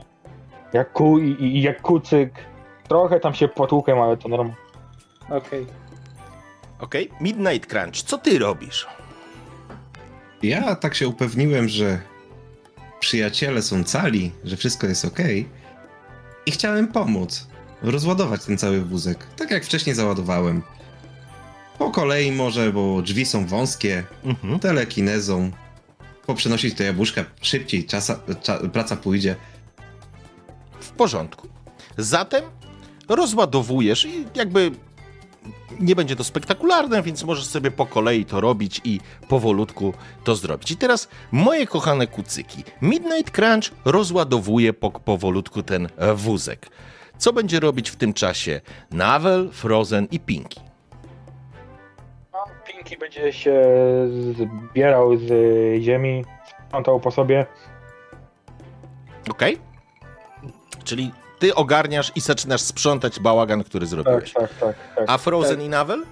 Jak 0.74 0.93
ku 0.93 1.19
i, 1.19 1.43
i 1.43 1.62
jak 1.62 1.82
kucyk. 1.82 2.32
Trochę 2.88 3.19
tam 3.19 3.34
się 3.34 3.47
potłukiem, 3.47 4.00
ale 4.00 4.17
to 4.17 4.30
normalne. 4.30 4.56
Okej. 5.30 5.65
Okej, 6.80 7.10
Midnight 7.21 7.69
Crunch, 7.71 7.95
co 7.95 8.17
ty 8.17 8.39
robisz? 8.39 8.88
Ja 10.43 10.75
tak 10.75 10.95
się 10.95 11.08
upewniłem, 11.08 11.69
że 11.69 11.99
przyjaciele 12.99 13.62
są 13.62 13.84
cali, 13.84 14.32
że 14.43 14.58
wszystko 14.58 14.88
jest 14.88 15.06
ok. 15.06 15.19
I 16.45 16.51
chciałem 16.51 16.88
pomóc. 16.88 17.47
Rozładować 17.82 18.45
ten 18.45 18.58
cały 18.58 18.82
wózek. 18.82 19.27
Tak 19.38 19.51
jak 19.51 19.65
wcześniej 19.65 19.95
załadowałem. 19.95 20.62
Po 21.77 21.91
kolei 21.91 22.32
może, 22.32 22.73
bo 22.73 23.01
drzwi 23.01 23.25
są 23.25 23.45
wąskie, 23.47 24.04
Mhm. 24.23 24.60
telekinezą. 24.60 25.51
Poprzenosić 26.25 26.75
to 26.77 26.84
jabłuszka 26.84 27.25
szybciej, 27.41 27.86
czasa, 27.86 28.19
cza, 28.41 28.58
praca 28.58 28.95
pójdzie. 28.95 29.36
W 30.80 30.89
porządku. 30.89 31.47
Zatem 31.97 32.43
rozładowujesz 33.10 34.06
i 34.06 34.25
jakby 34.36 34.71
nie 35.81 35.95
będzie 35.95 36.15
to 36.15 36.23
spektakularne, 36.23 37.01
więc 37.01 37.23
możesz 37.23 37.45
sobie 37.45 37.71
po 37.71 37.85
kolei 37.85 38.25
to 38.25 38.41
robić 38.41 38.81
i 38.83 38.99
powolutku 39.27 39.93
to 40.23 40.35
zrobić. 40.35 40.71
I 40.71 40.77
teraz, 40.77 41.07
moje 41.31 41.67
kochane 41.67 42.07
kucyki, 42.07 42.63
Midnight 42.81 43.31
Crunch 43.31 43.71
rozładowuje 43.85 44.73
po, 44.73 44.91
powolutku 44.91 45.63
ten 45.63 45.87
wózek. 46.15 46.69
Co 47.17 47.33
będzie 47.33 47.59
robić 47.59 47.89
w 47.89 47.95
tym 47.95 48.13
czasie 48.13 48.61
Navel, 48.91 49.49
Frozen 49.51 50.07
i 50.11 50.19
Pinky? 50.19 50.59
No, 52.33 52.39
Pinky 52.67 52.97
będzie 52.97 53.33
się 53.33 53.63
zbierał 54.71 55.17
z 55.17 55.23
ziemi, 55.81 56.25
sprzątał 56.65 56.99
po 56.99 57.11
sobie. 57.11 57.45
Ok? 59.29 59.43
Czyli 60.83 61.11
ty 61.41 61.56
ogarniasz 61.56 62.12
i 62.15 62.21
zaczynasz 62.21 62.62
sprzątać 62.62 63.19
bałagan, 63.19 63.63
który 63.63 63.86
Tak, 63.86 63.89
zrobiłeś. 63.89 64.34
tak, 64.34 64.54
tak. 64.60 64.75
tak. 64.95 65.06
A 65.08 65.17
Frozen 65.17 65.56
Tak. 65.56 65.65
i 65.65 65.69
Navel? 65.69 66.04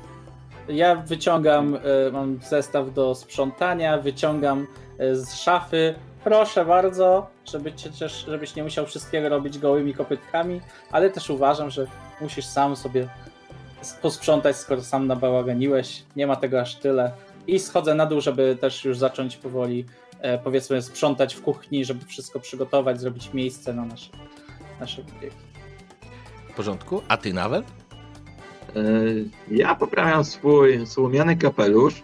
Ja 0.70 0.96
wyciągam, 0.96 1.76
e, 1.76 2.12
mam 2.12 2.40
zestaw 2.50 2.94
do 2.94 3.16
sprzątania, 3.16 3.98
wyciągam 3.98 4.68
e, 5.00 5.16
z 5.16 5.34
szafy. 5.36 5.96
Proszę 6.24 6.66
bardzo, 6.66 7.28
żeby 7.52 7.74
cię 7.74 7.90
też, 7.90 8.26
żebyś 8.28 8.56
nie 8.56 8.64
musiał 8.64 8.86
wszystkiego 8.86 9.30
robić 9.30 9.60
gołymi 9.60 9.94
kopytkami, 9.94 10.62
ale 10.92 11.10
też 11.10 11.30
uważam, 11.30 11.70
że 11.70 11.88
musisz 12.22 12.46
sam 12.46 12.76
sobie 12.76 13.08
posprzątać, 14.02 14.56
skoro 14.56 14.82
sam 14.82 15.08
nabałaganiłeś. 15.08 16.04
Nie 16.16 16.28
ma 16.28 16.36
tego 16.36 16.62
aż 16.62 16.76
tyle. 16.76 17.12
I 17.48 17.60
schodzę 17.60 17.96
na 17.96 18.06
dół, 18.06 18.22
żeby 18.22 18.58
też 18.62 18.86
już 18.86 18.98
zacząć 18.98 19.38
powoli, 19.38 19.86
e, 20.22 20.38
powiedzmy, 20.38 20.82
sprzątać 20.82 21.36
w 21.36 21.42
kuchni, 21.42 21.86
żeby 21.86 22.06
wszystko 22.06 22.40
przygotować, 22.40 23.02
zrobić 23.02 23.34
miejsce 23.34 23.74
na 23.74 23.86
nasze, 23.86 24.10
nasze. 24.80 25.04
W 26.50 26.54
porządku. 26.54 27.02
A 27.08 27.18
ty, 27.18 27.34
Navel? 27.34 27.64
E, 28.76 28.82
Ja 29.52 29.76
poprawiam 29.76 30.26
swój 30.26 30.88
słomiany 30.88 31.38
kapelusz, 31.38 32.04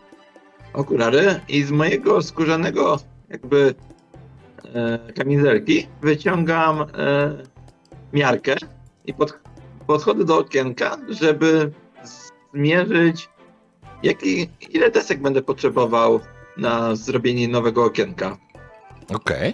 okulary 0.73 1.39
i 1.47 1.63
z 1.63 1.71
mojego 1.71 2.21
skórzanego 2.21 2.99
jakby 3.29 3.75
e, 4.73 4.99
kamizelki 5.13 5.87
wyciągam 6.01 6.81
e, 6.81 6.85
miarkę 8.13 8.55
i 9.05 9.13
pod, 9.13 9.39
podchodzę 9.87 10.25
do 10.25 10.37
okienka, 10.37 10.97
żeby 11.09 11.71
zmierzyć 12.53 13.29
jaki, 14.03 14.49
ile 14.69 14.91
desek 14.91 15.21
będę 15.21 15.41
potrzebował 15.41 16.19
na 16.57 16.95
zrobienie 16.95 17.47
nowego 17.47 17.83
okienka. 17.85 18.37
Okej. 19.13 19.53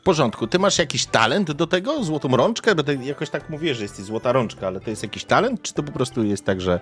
W 0.00 0.02
porządku. 0.02 0.46
Ty 0.46 0.58
masz 0.58 0.78
jakiś 0.78 1.06
talent 1.06 1.52
do 1.52 1.66
tego? 1.66 2.04
Złotą 2.04 2.36
rączkę? 2.36 2.74
Bo 2.74 2.82
ty 2.82 2.98
jakoś 3.02 3.30
tak 3.30 3.50
mówisz, 3.50 3.76
że 3.76 3.82
jesteś 3.82 4.04
złota 4.04 4.32
rączka, 4.32 4.66
ale 4.66 4.80
to 4.80 4.90
jest 4.90 5.02
jakiś 5.02 5.24
talent? 5.24 5.62
Czy 5.62 5.74
to 5.74 5.82
po 5.82 5.92
prostu 5.92 6.24
jest 6.24 6.44
tak, 6.44 6.60
że, 6.60 6.80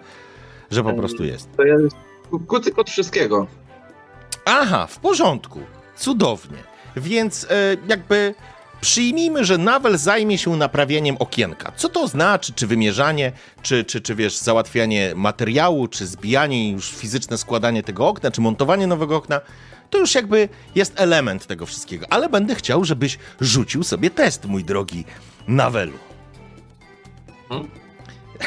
że 0.71 0.83
po 0.85 0.93
prostu 0.93 1.25
jest? 1.25 1.49
To 1.57 1.63
jest 1.63 1.97
ku- 2.31 2.41
kucyk 2.41 2.79
od 2.79 2.91
wszystkiego. 2.91 3.47
Aha, 4.45 4.87
w 4.87 4.99
porządku. 4.99 5.61
Cudownie. 5.97 6.59
Więc 6.97 7.45
e, 7.45 7.77
jakby 7.89 8.35
przyjmijmy, 8.81 9.45
że 9.45 9.59
Nawel 9.59 9.99
zajmie 9.99 10.39
się 10.39 10.57
naprawieniem 10.57 11.17
okienka. 11.19 11.73
Co 11.77 11.89
to 11.89 12.09
znaczy? 12.09 12.53
Czy 12.53 12.67
wymierzanie, 12.67 13.33
czy, 13.63 13.85
czy, 13.85 14.01
czy 14.01 14.15
wiesz, 14.15 14.37
załatwianie 14.37 15.13
materiału, 15.17 15.89
czy 15.89 16.07
zbijanie 16.07 16.73
już 16.73 16.91
fizyczne 16.91 17.39
składanie 17.39 17.83
tego 17.83 18.09
okna, 18.09 18.31
czy 18.31 18.41
montowanie 18.41 18.87
nowego 18.87 19.17
okna? 19.17 19.41
To 19.91 19.99
już 19.99 20.15
jakby 20.15 20.49
jest 20.75 20.93
element 20.97 21.47
tego 21.47 21.67
wszystkiego. 21.67 22.07
Ale 22.11 22.29
będę 22.29 22.55
chciał, 22.55 22.85
żebyś 22.85 23.19
rzucił 23.41 23.83
sobie 23.83 24.11
test, 24.11 24.45
mój 24.45 24.65
drogi 24.65 25.05
Nawelu. 25.49 25.99
Hmm? 27.49 27.69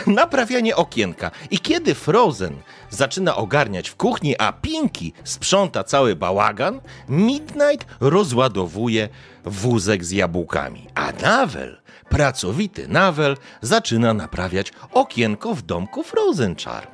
Naprawianie 0.07 0.75
okienka. 0.75 1.31
I 1.51 1.59
kiedy 1.59 1.95
Frozen 1.95 2.55
zaczyna 2.89 3.35
ogarniać 3.35 3.89
w 3.89 3.95
kuchni, 3.95 4.35
a 4.37 4.51
Pinky 4.51 5.11
sprząta 5.23 5.83
cały 5.83 6.15
bałagan, 6.15 6.81
Midnight 7.09 7.87
rozładowuje 7.99 9.09
wózek 9.45 10.05
z 10.05 10.11
jabłkami. 10.11 10.87
A 10.95 11.11
Navel, 11.11 11.81
pracowity 12.09 12.87
Navel, 12.87 13.37
zaczyna 13.61 14.13
naprawiać 14.13 14.73
okienko 14.91 15.55
w 15.55 15.61
domku 15.61 16.03
Frozen 16.03 16.55
Charm. 16.55 16.91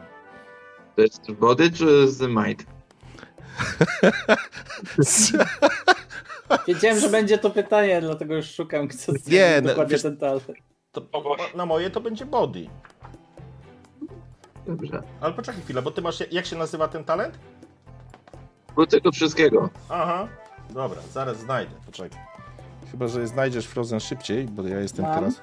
To 0.95 1.01
jest 1.01 1.25
z 1.25 1.31
wody 1.31 1.71
czy 1.71 2.11
z 2.11 2.21
might? 2.21 2.76
Wiedziałem, 6.67 6.99
że 6.99 7.09
będzie 7.09 7.37
to 7.37 7.49
pytanie, 7.49 8.01
dlatego 8.01 8.35
już 8.35 8.55
szukam, 8.55 8.89
co 8.89 9.11
Nie, 9.27 9.59
no, 9.61 9.69
dokładnie 9.69 9.91
wiesz- 9.91 10.03
ten 10.03 10.17
talent. 10.17 10.43
To, 10.91 11.01
na 11.55 11.65
moje 11.65 11.89
to 11.89 12.01
będzie 12.01 12.25
body. 12.25 12.67
Dobrze. 14.67 15.01
Ale 15.21 15.33
poczekaj 15.33 15.61
chwilę, 15.61 15.81
bo 15.81 15.91
ty 15.91 16.01
masz, 16.01 16.23
jak 16.31 16.45
się 16.45 16.55
nazywa 16.55 16.87
ten 16.87 17.03
talent? 17.03 17.39
Kucyk 18.75 19.05
od 19.05 19.15
wszystkiego. 19.15 19.69
Aha. 19.89 20.27
Dobra, 20.69 21.01
zaraz 21.13 21.39
znajdę, 21.39 21.71
poczekaj. 21.85 22.19
Chyba, 22.91 23.07
że 23.07 23.27
znajdziesz 23.27 23.65
Frozen 23.65 23.99
szybciej, 23.99 24.45
bo 24.45 24.67
ja 24.67 24.79
jestem 24.79 25.05
Mam. 25.05 25.15
teraz... 25.15 25.41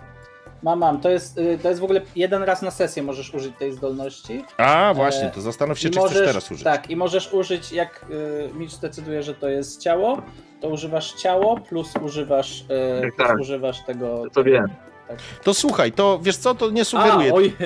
Mam, 0.64 0.78
mam. 0.78 1.00
To 1.00 1.10
jest, 1.10 1.38
y, 1.38 1.58
to 1.62 1.68
jest 1.68 1.80
w 1.80 1.84
ogóle 1.84 2.00
jeden 2.16 2.42
raz 2.42 2.62
na 2.62 2.70
sesję 2.70 3.02
możesz 3.02 3.34
użyć 3.34 3.56
tej 3.58 3.72
zdolności. 3.72 4.44
A, 4.58 4.92
właśnie, 4.94 5.24
E, 5.26 5.30
to 5.30 5.40
zastanów 5.40 5.78
się, 5.78 5.88
I 5.88 5.90
czy 5.90 5.98
możesz, 5.98 6.16
chcesz 6.16 6.26
teraz 6.26 6.50
użyć. 6.50 6.64
Tak, 6.64 6.90
i 6.90 6.96
możesz 6.96 7.32
użyć, 7.32 7.72
jak 7.72 8.06
y, 8.10 8.54
Mitch 8.54 8.78
decyduje, 8.80 9.22
że 9.22 9.34
to 9.34 9.48
jest 9.48 9.80
ciało, 9.80 10.22
to 10.60 10.68
używasz 10.68 11.12
ciało, 11.12 11.60
plus 11.60 11.92
używasz, 12.02 12.60
y, 12.60 12.66
Tak, 13.02 13.14
plus 13.16 13.28
tak. 13.28 13.38
używasz 13.40 13.84
tego... 13.84 14.22
To 14.32 14.44
wiem. 14.44 14.64
To 15.42 15.54
słuchaj, 15.54 15.92
to 15.92 16.18
wiesz 16.22 16.36
co, 16.36 16.54
to 16.54 16.70
nie 16.70 16.82
A, 16.82 16.84
sugeruję. 16.84 17.34
oj, 17.34 17.56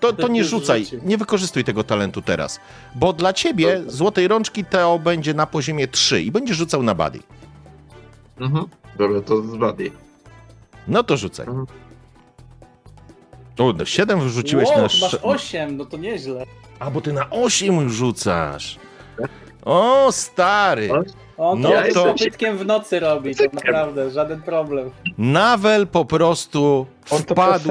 To, 0.00 0.12
to 0.12 0.28
nie 0.28 0.44
rzucaj, 0.54 0.86
nie 1.02 1.18
wykorzystuj 1.18 1.64
tego 1.64 1.84
talentu 1.84 2.22
teraz. 2.22 2.60
Bo 2.94 3.12
dla 3.12 3.32
ciebie 3.32 3.82
złotej 3.86 4.28
rączki 4.28 4.64
to 4.64 4.98
będzie 4.98 5.34
na 5.34 5.46
poziomie 5.46 5.88
3 5.88 6.22
i 6.22 6.30
będziesz 6.30 6.56
rzucał 6.56 6.82
na 6.82 6.94
body. 6.94 7.18
Mhm. 8.40 8.64
Dobra, 8.98 9.20
to 9.20 9.42
z 9.42 9.54
wody. 9.56 9.90
No 10.88 11.02
to 11.04 11.16
rzucaj. 11.16 11.46
Mhm. 11.46 11.66
O, 13.58 13.72
no 13.72 13.84
7 13.84 14.20
wyrzuciłeś 14.20 14.68
wow, 14.68 14.76
na 14.76 14.82
masz 14.82 14.94
sz... 15.02 15.20
8, 15.22 15.76
no 15.76 15.84
to 15.84 15.96
nieźle. 15.96 16.44
A, 16.78 16.90
bo 16.90 17.00
ty 17.00 17.12
na 17.12 17.30
8 17.30 17.74
już 17.80 17.92
rzucasz. 17.94 18.78
O, 19.64 20.08
stary. 20.12 20.90
O, 21.36 21.56
No 21.56 21.68
to 21.68 21.74
Ja 21.74 21.86
jestem- 21.86 22.04
to 22.04 22.12
kopytkiem 22.12 22.58
w 22.58 22.66
nocy 22.66 23.00
robi, 23.00 23.34
to 23.34 23.44
naprawdę, 23.52 24.10
żaden 24.10 24.42
problem. 24.42 24.90
Nawel 25.18 25.86
po 25.86 26.04
prostu 26.04 26.86
On 27.10 27.18
wpadł 27.18 27.70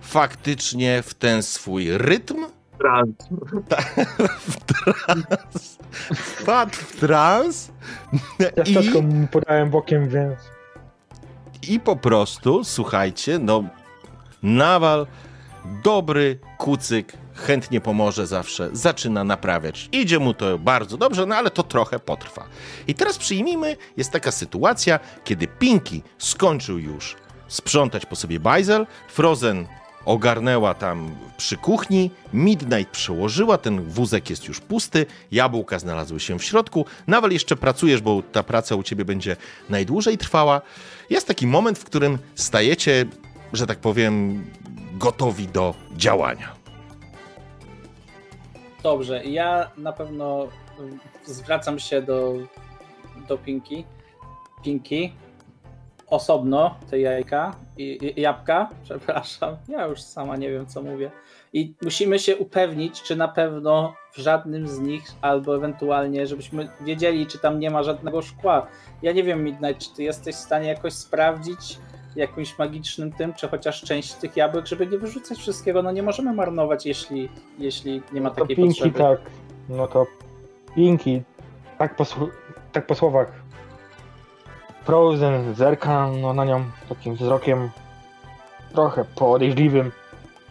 faktycznie 0.00 1.02
w 1.02 1.14
ten 1.14 1.42
swój 1.42 1.98
rytm, 1.98 2.46
Trans. 2.78 3.16
w 4.48 4.56
trans, 4.64 5.78
wpadł 6.14 6.72
w 6.72 6.96
trans 7.00 7.70
Ja 8.38 8.48
i... 8.82 9.02
mu 9.02 9.26
podałem 9.26 9.70
bokiem, 9.70 10.08
więc... 10.08 10.38
I 11.68 11.80
po 11.80 11.96
prostu, 11.96 12.64
słuchajcie, 12.64 13.38
no, 13.38 13.64
Nawal, 14.44 15.06
dobry 15.84 16.38
kucyk, 16.58 17.12
chętnie 17.34 17.80
pomoże 17.80 18.26
zawsze, 18.26 18.68
zaczyna 18.72 19.24
naprawiać. 19.24 19.88
Idzie 19.92 20.18
mu 20.18 20.34
to 20.34 20.58
bardzo 20.58 20.96
dobrze, 20.96 21.26
no 21.26 21.36
ale 21.36 21.50
to 21.50 21.62
trochę 21.62 21.98
potrwa. 21.98 22.44
I 22.86 22.94
teraz 22.94 23.18
przyjmijmy, 23.18 23.76
jest 23.96 24.10
taka 24.10 24.32
sytuacja, 24.32 25.00
kiedy 25.24 25.46
Pinky 25.46 26.02
skończył 26.18 26.78
już 26.78 27.16
sprzątać 27.48 28.06
po 28.06 28.16
sobie 28.16 28.40
bajzel, 28.40 28.86
Frozen 29.08 29.66
ogarnęła 30.04 30.74
tam 30.74 31.16
przy 31.36 31.56
kuchni, 31.56 32.10
Midnight 32.32 32.92
przełożyła, 32.92 33.58
ten 33.58 33.82
wózek 33.82 34.30
jest 34.30 34.48
już 34.48 34.60
pusty, 34.60 35.06
jabłka 35.32 35.78
znalazły 35.78 36.20
się 36.20 36.38
w 36.38 36.44
środku, 36.44 36.86
Nawal 37.06 37.30
jeszcze 37.30 37.56
pracujesz, 37.56 38.00
bo 38.00 38.22
ta 38.32 38.42
praca 38.42 38.74
u 38.74 38.82
ciebie 38.82 39.04
będzie 39.04 39.36
najdłużej 39.68 40.18
trwała. 40.18 40.60
Jest 41.10 41.28
taki 41.28 41.46
moment, 41.46 41.78
w 41.78 41.84
którym 41.84 42.18
stajecie, 42.34 43.06
że 43.56 43.66
tak 43.66 43.78
powiem, 43.78 44.44
gotowi 44.92 45.48
do 45.48 45.74
działania. 45.96 46.54
Dobrze, 48.82 49.24
ja 49.24 49.70
na 49.76 49.92
pewno 49.92 50.48
y, 51.26 51.34
zwracam 51.34 51.78
się 51.78 52.02
do 52.02 52.34
do 53.28 53.38
Pinki. 53.38 53.84
Pinki, 54.64 55.12
osobno 56.06 56.78
te 56.90 56.98
jajka 56.98 57.56
i 57.76 58.14
jabłka, 58.16 58.70
przepraszam, 58.84 59.56
ja 59.68 59.86
już 59.86 60.00
sama 60.00 60.36
nie 60.36 60.50
wiem 60.50 60.66
co 60.66 60.82
mówię. 60.82 61.10
I 61.52 61.74
musimy 61.82 62.18
się 62.18 62.36
upewnić, 62.36 63.02
czy 63.02 63.16
na 63.16 63.28
pewno 63.28 63.94
w 64.12 64.18
żadnym 64.18 64.68
z 64.68 64.78
nich, 64.78 65.04
albo 65.20 65.56
ewentualnie, 65.56 66.26
żebyśmy 66.26 66.68
wiedzieli, 66.80 67.26
czy 67.26 67.38
tam 67.38 67.60
nie 67.60 67.70
ma 67.70 67.82
żadnego 67.82 68.22
szkła. 68.22 68.66
Ja 69.02 69.12
nie 69.12 69.22
wiem, 69.22 69.44
Midnight, 69.44 69.88
czy 69.88 69.94
ty 69.96 70.02
jesteś 70.02 70.34
w 70.34 70.38
stanie 70.38 70.68
jakoś 70.68 70.92
sprawdzić 70.92 71.78
jakimś 72.16 72.58
magicznym 72.58 73.12
tym, 73.12 73.34
czy 73.34 73.48
chociaż 73.48 73.82
część 73.82 74.12
tych 74.14 74.36
jabłek, 74.36 74.66
żeby 74.66 74.86
nie 74.86 74.98
wyrzucać 74.98 75.38
wszystkiego. 75.38 75.82
No 75.82 75.92
nie 75.92 76.02
możemy 76.02 76.32
marnować, 76.32 76.86
jeśli, 76.86 77.28
jeśli 77.58 78.02
nie 78.12 78.20
ma 78.20 78.28
No 78.28 78.34
to 78.34 78.40
takiej 78.40 78.56
Pinki 78.56 78.82
potrzeby. 78.82 78.98
tak. 78.98 79.20
No 79.68 79.86
to 79.86 80.06
Pinki. 80.74 81.22
Tak 81.78 81.96
po, 81.96 82.04
tak 82.72 82.86
po 82.86 82.94
słowach. 82.94 83.32
Frozen 84.84 85.54
zerka 85.54 86.10
no, 86.20 86.32
na 86.32 86.44
nią 86.44 86.64
takim 86.88 87.14
wzrokiem 87.14 87.70
trochę 88.72 89.04
podejrzliwym. 89.04 89.92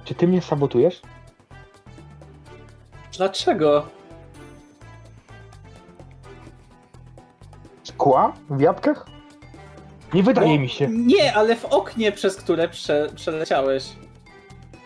Czy 0.06 0.16
ty 0.16 0.28
mnie 0.28 0.42
sabotujesz? 0.42 1.02
Dlaczego? 3.18 3.86
Skła? 7.84 8.34
W 8.50 8.62
jabłkach? 8.62 9.06
Nie 10.14 10.24
wydaje 10.24 10.60
mi 10.60 10.70
się. 10.70 10.88
Nie, 10.88 11.34
ale 11.34 11.56
w 11.56 11.66
oknie, 11.66 12.12
przez 12.12 12.36
które 12.36 12.70
prze, 12.70 13.10
przeleciałeś. 13.16 13.84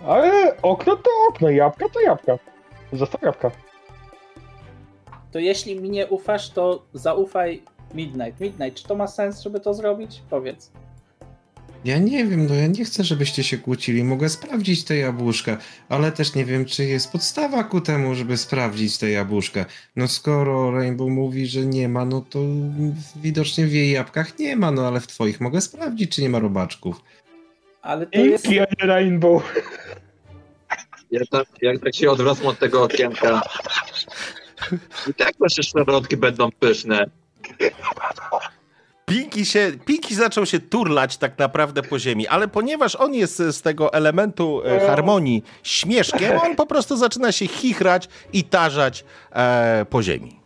Ale 0.08 0.58
okno 0.62 0.96
to 0.96 1.10
okno, 1.30 1.50
jabłka 1.50 1.90
to 1.90 2.00
jabłka. 2.00 2.38
Zostaw 2.94 3.22
jabłka. 3.22 3.52
To 5.32 5.40
jeśli 5.40 5.82
mi 5.82 5.90
nie 5.90 6.08
ufasz, 6.08 6.50
to 6.50 6.84
zaufaj 6.94 7.64
Midnight. 7.94 8.40
Midnight, 8.40 8.82
czy 8.82 8.88
to 8.88 8.96
ma 8.96 9.08
sens, 9.08 9.42
żeby 9.42 9.60
to 9.60 9.74
zrobić? 9.74 10.22
Powiedz. 10.30 10.72
Ja 11.88 11.98
nie 11.98 12.26
wiem, 12.26 12.48
no 12.48 12.56
ja 12.56 12.68
nie 12.68 12.86
chcę, 12.86 13.04
żebyście 13.04 13.44
się 13.44 13.58
kłócili. 13.58 14.04
Mogę 14.04 14.30
sprawdzić 14.30 14.84
te 14.84 14.98
jabłuszka, 14.98 15.58
ale 15.90 16.12
też 16.12 16.36
nie 16.36 16.46
wiem, 16.46 16.66
czy 16.66 16.86
jest 16.86 17.12
podstawa 17.12 17.64
ku 17.64 17.82
temu, 17.82 18.16
żeby 18.16 18.38
sprawdzić 18.38 18.98
te 18.98 19.10
jabłuszka. 19.10 19.66
No 19.96 20.08
skoro 20.08 20.72
Rainbow 20.72 21.10
mówi, 21.10 21.48
że 21.48 21.66
nie 21.66 21.90
ma, 21.90 22.06
no 22.06 22.22
to 22.30 22.40
widocznie 23.16 23.68
w 23.68 23.74
jej 23.74 23.92
jabłkach 23.92 24.40
nie 24.40 24.56
ma, 24.56 24.72
no 24.72 24.88
ale 24.88 25.00
w 25.00 25.08
twoich 25.08 25.42
mogę 25.42 25.62
sprawdzić, 25.62 26.16
czy 26.16 26.22
nie 26.22 26.30
ma 26.30 26.40
robaczków. 26.40 27.02
Ale 27.82 28.06
to 28.06 28.20
jest... 28.20 28.48
Nie 28.50 28.66
Rainbow. 28.80 29.44
Ja 31.12 31.22
tak, 31.32 31.48
jak 31.62 31.80
tak 31.84 31.96
się 31.96 32.12
odwracam 32.12 32.48
od 32.48 32.60
tego 32.60 32.84
okienka. 32.84 33.42
I 35.10 35.14
tak 35.14 35.40
nasze 35.40 35.64
szarlotki 35.64 36.18
będą 36.18 36.52
pyszne. 36.52 37.10
Pinki, 39.10 39.46
się, 39.46 39.72
Pinki 39.86 40.16
zaczął 40.16 40.46
się 40.46 40.60
turlać 40.60 41.18
tak 41.18 41.38
naprawdę 41.40 41.84
po 41.84 42.00
ziemi, 42.00 42.28
ale 42.28 42.48
ponieważ 42.48 42.96
on 42.96 43.14
jest 43.14 43.38
z 43.38 43.62
tego 43.62 43.94
elementu 43.94 44.62
e, 44.66 44.88
harmonii 44.88 45.44
śmieszkiem, 45.64 46.40
on 46.40 46.56
po 46.56 46.66
prostu 46.66 46.98
zaczyna 46.98 47.32
się 47.32 47.48
chichrać 47.48 48.10
i 48.34 48.44
tarzać 48.44 49.06
e, 49.32 49.86
po 49.90 50.04
ziemi. 50.04 50.40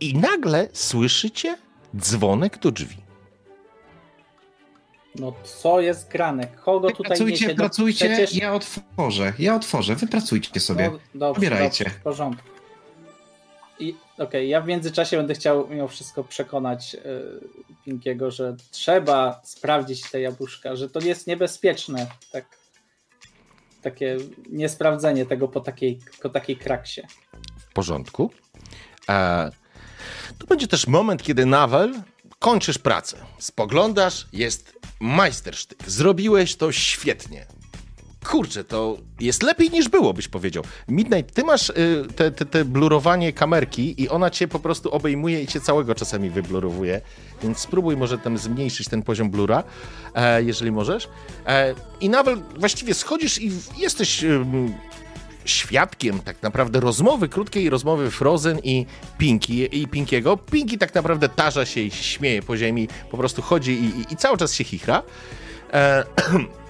I 0.00 0.14
nagle 0.14 0.68
słyszycie 0.72 1.56
dzwonek 1.96 2.58
do 2.58 2.70
drzwi. 2.70 2.96
No 5.14 5.32
co 5.44 5.80
jest 5.80 6.08
grane? 6.08 6.46
Kogo 6.46 6.90
tutaj 6.90 7.06
pracujcie, 7.06 7.44
niesie? 7.44 7.56
Pracujcie, 7.56 8.08
przecież- 8.08 8.34
ja 8.34 8.54
otworzę, 8.54 9.32
ja 9.38 9.54
otworzę, 9.54 9.94
wy 9.94 10.06
pracujcie 10.06 10.60
sobie. 10.60 10.90
No, 10.90 10.98
dobrze, 11.14 11.50
dobrze, 11.50 11.84
w 11.90 12.02
porządku. 12.02 12.55
Okej, 14.18 14.48
ja 14.48 14.60
w 14.60 14.66
międzyczasie 14.66 15.16
będę 15.16 15.34
chciał 15.34 15.68
mimo 15.68 15.88
wszystko 15.88 16.24
przekonać 16.24 16.94
y, 16.94 17.64
Pinkiego, 17.84 18.30
że 18.30 18.56
trzeba 18.70 19.40
sprawdzić 19.44 20.10
te 20.10 20.20
jabłuszka, 20.20 20.76
że 20.76 20.90
to 20.90 21.00
jest 21.00 21.26
niebezpieczne. 21.26 22.06
Tak, 22.32 22.44
takie 23.82 24.16
niesprawdzenie 24.50 25.26
tego 25.26 25.48
po 25.48 25.60
takiej, 25.60 25.98
po 26.22 26.28
takiej 26.28 26.56
kraksie. 26.56 27.02
W 27.58 27.72
porządku. 27.72 28.30
E, 29.08 29.50
to 30.38 30.46
będzie 30.46 30.68
też 30.68 30.86
moment, 30.86 31.22
kiedy 31.22 31.46
Nawel 31.46 31.94
kończysz 32.38 32.78
pracę. 32.78 33.16
Spoglądasz, 33.38 34.26
jest 34.32 34.78
majstersztyk. 35.00 35.78
Zrobiłeś 35.86 36.56
to 36.56 36.72
świetnie. 36.72 37.46
Kurczę, 38.26 38.64
to 38.64 38.96
jest 39.20 39.42
lepiej 39.42 39.70
niż 39.70 39.88
było, 39.88 40.12
byś 40.12 40.28
powiedział. 40.28 40.64
Midnight, 40.88 41.34
ty 41.34 41.44
masz 41.44 41.70
y, 41.70 42.04
te, 42.16 42.30
te, 42.30 42.46
te 42.46 42.64
blurowanie 42.64 43.32
kamerki 43.32 44.02
i 44.02 44.08
ona 44.08 44.30
cię 44.30 44.48
po 44.48 44.58
prostu 44.58 44.90
obejmuje 44.90 45.42
i 45.42 45.46
cię 45.46 45.60
całego 45.60 45.94
czasami 45.94 46.30
wyblurowuje, 46.30 47.00
więc 47.42 47.58
spróbuj 47.58 47.96
może 47.96 48.18
tam 48.18 48.38
zmniejszyć 48.38 48.88
ten 48.88 49.02
poziom 49.02 49.30
blura, 49.30 49.64
e, 50.14 50.42
jeżeli 50.42 50.72
możesz. 50.72 51.08
E, 51.46 51.74
I 52.00 52.08
Nawel, 52.08 52.42
właściwie 52.58 52.94
schodzisz 52.94 53.42
i 53.42 53.50
jesteś... 53.78 54.22
ym, 54.22 54.74
świadkiem 55.44 56.18
tak 56.20 56.42
naprawdę 56.42 56.80
rozmowy, 56.80 57.28
krótkiej 57.28 57.70
rozmowy 57.70 58.10
Frozen 58.10 58.58
i 58.62 58.86
Pinki 59.18 59.82
i 59.82 59.88
Pinkiego. 59.88 60.36
Pinki 60.36 60.78
tak 60.78 60.94
naprawdę 60.94 61.28
tarza 61.28 61.66
się 61.66 61.80
i 61.80 61.90
śmieje 61.90 62.42
po 62.42 62.56
ziemi, 62.56 62.88
po 63.10 63.16
prostu 63.16 63.42
chodzi 63.42 63.72
i, 63.72 63.84
i, 63.84 64.12
i 64.12 64.16
cały 64.16 64.38
czas 64.38 64.54
się 64.54 64.64
chichra. 64.64 65.02
E, 65.72 66.04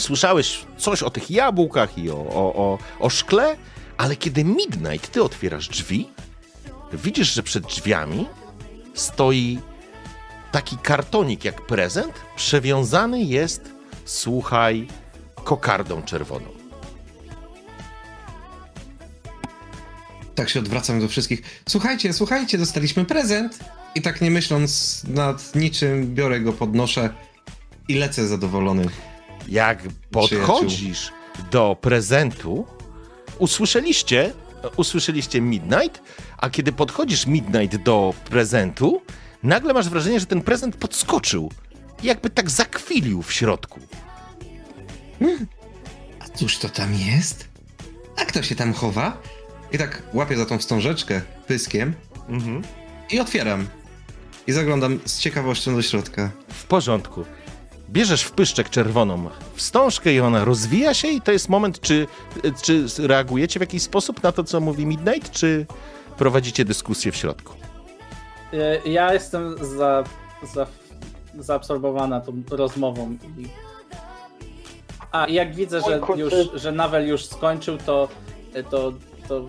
słyszałeś 0.00 0.64
coś 0.78 1.02
o 1.02 1.10
tych 1.10 1.30
jabłkach 1.30 1.98
i 1.98 2.10
o, 2.10 2.14
o, 2.14 2.54
o, 2.54 2.78
o 3.00 3.10
szkle, 3.10 3.56
ale 3.96 4.16
kiedy 4.16 4.44
Midnight, 4.44 5.10
ty 5.10 5.22
otwierasz 5.22 5.68
drzwi, 5.68 6.08
widzisz, 6.92 7.34
że 7.34 7.42
przed 7.42 7.66
drzwiami 7.66 8.26
stoi 8.94 9.58
taki 10.52 10.78
kartonik 10.78 11.44
jak 11.44 11.66
prezent, 11.66 12.12
przewiązany 12.36 13.22
jest, 13.22 13.70
słuchaj, 14.04 14.88
kokardą 15.44 16.02
czerwoną. 16.02 16.46
Tak 20.34 20.48
się 20.48 20.60
odwracam 20.60 21.00
do 21.00 21.08
wszystkich. 21.08 21.42
Słuchajcie, 21.68 22.12
słuchajcie, 22.12 22.58
dostaliśmy 22.58 23.04
prezent. 23.04 23.58
I 23.94 24.02
tak 24.02 24.20
nie 24.20 24.30
myśląc 24.30 25.02
nad 25.04 25.54
niczym, 25.54 26.14
biorę 26.14 26.40
go, 26.40 26.52
podnoszę 26.52 27.14
i 27.88 27.94
lecę 27.94 28.28
zadowolony. 28.28 28.86
Jak 29.50 29.82
podchodzisz 30.10 31.12
do 31.50 31.76
prezentu, 31.80 32.66
usłyszeliście, 33.38 34.32
usłyszeliście 34.76 35.40
Midnight, 35.40 36.02
a 36.38 36.50
kiedy 36.50 36.72
podchodzisz 36.72 37.26
Midnight 37.26 37.76
do 37.82 38.14
prezentu, 38.24 39.02
nagle 39.42 39.72
masz 39.74 39.88
wrażenie, 39.88 40.20
że 40.20 40.26
ten 40.26 40.42
prezent 40.42 40.76
podskoczył. 40.76 41.52
Jakby 42.02 42.30
tak 42.30 42.50
zakwilił 42.50 43.22
w 43.22 43.32
środku. 43.32 43.80
A 46.20 46.28
cóż 46.28 46.58
to 46.58 46.68
tam 46.68 46.94
jest? 46.94 47.48
A 48.16 48.24
kto 48.24 48.42
się 48.42 48.54
tam 48.54 48.72
chowa? 48.72 49.22
I 49.72 49.78
tak 49.78 50.02
łapię 50.14 50.36
za 50.36 50.46
tą 50.46 50.58
wstążeczkę 50.58 51.20
pyskiem 51.46 51.94
Mhm. 52.28 52.62
i 53.10 53.20
otwieram. 53.20 53.68
I 54.46 54.52
zaglądam 54.52 54.98
z 55.04 55.18
ciekawością 55.18 55.74
do 55.76 55.82
środka. 55.82 56.30
W 56.48 56.64
porządku. 56.64 57.24
Bierzesz 57.90 58.22
wpyszczek 58.22 58.70
czerwoną 58.70 59.28
wstążkę 59.54 60.12
i 60.12 60.20
ona 60.20 60.44
rozwija 60.44 60.94
się 60.94 61.08
i 61.08 61.20
to 61.20 61.32
jest 61.32 61.48
moment, 61.48 61.80
czy, 61.80 62.06
czy 62.62 62.86
reagujecie 62.98 63.60
w 63.60 63.62
jakiś 63.62 63.82
sposób 63.82 64.22
na 64.22 64.32
to, 64.32 64.44
co 64.44 64.60
mówi 64.60 64.86
Midnight, 64.86 65.30
czy 65.30 65.66
prowadzicie 66.18 66.64
dyskusję 66.64 67.12
w 67.12 67.16
środku? 67.16 67.54
Y, 68.54 68.88
Ja 68.88 69.12
jestem 69.14 69.56
za, 69.76 70.04
za, 70.54 70.66
zaabsorbowana 71.38 72.20
tą 72.20 72.42
rozmową. 72.50 73.16
I... 73.38 73.46
A 75.12 75.28
jak 75.28 75.54
widzę, 75.54 75.80
że 75.88 76.00
już, 76.16 76.32
że 76.54 76.72
Nawel 76.72 77.08
już 77.08 77.24
skończył, 77.26 77.78
to, 77.78 78.08
to, 78.70 78.92
to 79.28 79.46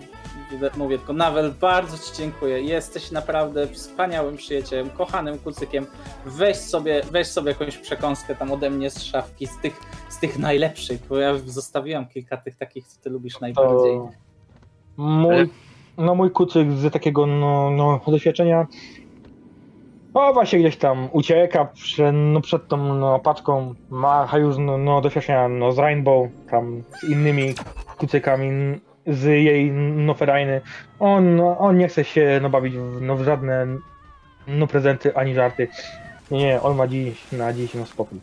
mówię 0.76 0.98
tylko 0.98 1.12
Nawel, 1.12 1.52
bardzo 1.60 1.98
Ci 1.98 2.16
dziękuję. 2.16 2.60
Jesteś 2.60 3.10
naprawdę 3.10 3.66
wspaniałym 3.66 4.36
przyjacielem, 4.36 4.90
kochanym 4.90 5.38
kucykiem. 5.38 5.86
Weź 6.26 6.56
sobie, 6.56 7.02
weź 7.10 7.26
sobie 7.26 7.48
jakąś 7.48 7.78
przekąskę 7.78 8.34
tam 8.34 8.52
ode 8.52 8.70
mnie 8.70 8.90
z 8.90 9.02
szafki, 9.02 9.46
z 9.46 9.58
tych, 9.58 9.80
z 10.08 10.18
tych 10.20 10.38
najlepszych, 10.38 11.00
bo 11.08 11.16
ja 11.16 11.38
zostawiłam 11.38 12.06
kilka 12.06 12.36
tych 12.36 12.56
takich, 12.56 12.86
co 12.86 13.00
Ty 13.00 13.10
lubisz 13.10 13.40
najbardziej. 13.40 13.96
To 13.96 14.10
mój, 14.96 15.48
no 15.98 16.14
mój 16.14 16.30
kucyk 16.30 16.72
z 16.72 16.92
takiego 16.92 17.26
no, 17.26 17.70
no, 17.70 18.00
doświadczenia 18.06 18.66
o 20.14 20.32
właśnie 20.32 20.58
gdzieś 20.58 20.76
tam 20.76 21.08
ucieka 21.12 21.64
prze, 21.64 22.12
no, 22.12 22.40
przed 22.40 22.68
tą 22.68 22.94
no, 22.94 23.18
paczką, 23.18 23.74
ma 23.90 24.28
już 24.38 24.56
no, 24.58 24.78
no, 24.78 25.00
doświadczenia 25.00 25.48
no, 25.48 25.72
z 25.72 25.78
Rainbow, 25.78 26.28
tam 26.50 26.82
z 27.00 27.04
innymi 27.04 27.54
kucykami 27.98 28.80
z 29.06 29.24
jej 29.24 29.70
no, 29.72 30.14
ferajny. 30.14 30.60
On, 30.98 31.40
on 31.40 31.78
nie 31.78 31.88
chce 31.88 32.04
się 32.04 32.38
no, 32.42 32.50
bawić 32.50 32.74
w, 32.76 33.00
no, 33.00 33.16
w 33.16 33.24
żadne 33.24 33.66
no, 34.46 34.66
prezenty 34.66 35.16
ani 35.16 35.34
żarty. 35.34 35.68
Nie, 36.30 36.38
nie, 36.38 36.62
on 36.62 36.76
ma 36.76 36.86
dziś 36.86 37.32
na 37.32 37.52
dziś 37.52 37.74
no, 37.74 37.86
spokój. 37.86 38.18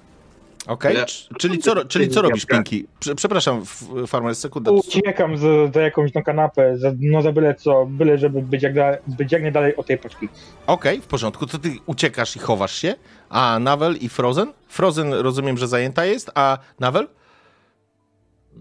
Okej, 0.67 0.95
Ja- 0.95 1.05
c- 1.05 1.13
czyli, 1.39 1.57
co, 1.59 1.85
czyli 1.85 2.09
co 2.09 2.21
robisz. 2.21 2.45
Pinki? 2.45 2.87
Prze- 2.99 3.15
Przepraszam, 3.15 3.65
Farmer, 4.07 4.35
sekunda. 4.35 4.71
Uciekam 4.71 5.37
za, 5.37 5.47
za 5.73 5.81
jakąś 5.81 6.13
no, 6.13 6.23
kanapę, 6.23 6.77
za, 6.77 6.91
no 6.99 7.21
za 7.21 7.31
byle 7.31 7.55
co, 7.55 7.85
byle 7.85 8.17
żeby 8.17 8.41
być 8.41 8.63
jak, 8.63 8.73
da, 8.73 8.91
być 9.07 9.31
jak 9.31 9.41
najdalej 9.41 9.75
od 9.75 9.85
tej 9.85 9.97
paczki. 9.97 10.29
Okej, 10.67 11.01
w 11.01 11.07
porządku, 11.07 11.45
to 11.45 11.57
ty 11.57 11.69
uciekasz 11.85 12.35
i 12.35 12.39
chowasz 12.39 12.75
się, 12.75 12.95
a 13.29 13.59
Navel 13.59 13.95
i 14.01 14.09
Frozen? 14.09 14.53
Frozen 14.67 15.13
rozumiem, 15.13 15.57
że 15.57 15.67
zajęta 15.67 16.05
jest, 16.05 16.31
a 16.35 16.57
Navel? 16.79 17.07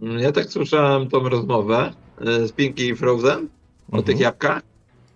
Ja 0.02 0.32
tak 0.32 0.44
słyszałem 0.44 1.08
tą 1.08 1.28
rozmowę 1.28 1.92
z 2.20 2.52
Pinky 2.52 2.88
i 2.88 2.96
Frozen 2.96 3.38
o 3.38 3.96
Mhm. 3.96 4.04
tych 4.04 4.20
jabłkach. 4.20 4.62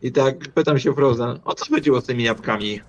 I 0.02 0.12
tak 0.12 0.38
pytam 0.38 0.78
się 0.78 0.94
Frozen, 0.94 1.38
o 1.44 1.54
co 1.54 1.74
chodziło 1.74 2.00
z 2.00 2.04
tymi 2.04 2.24
jabłkami? 2.24 2.80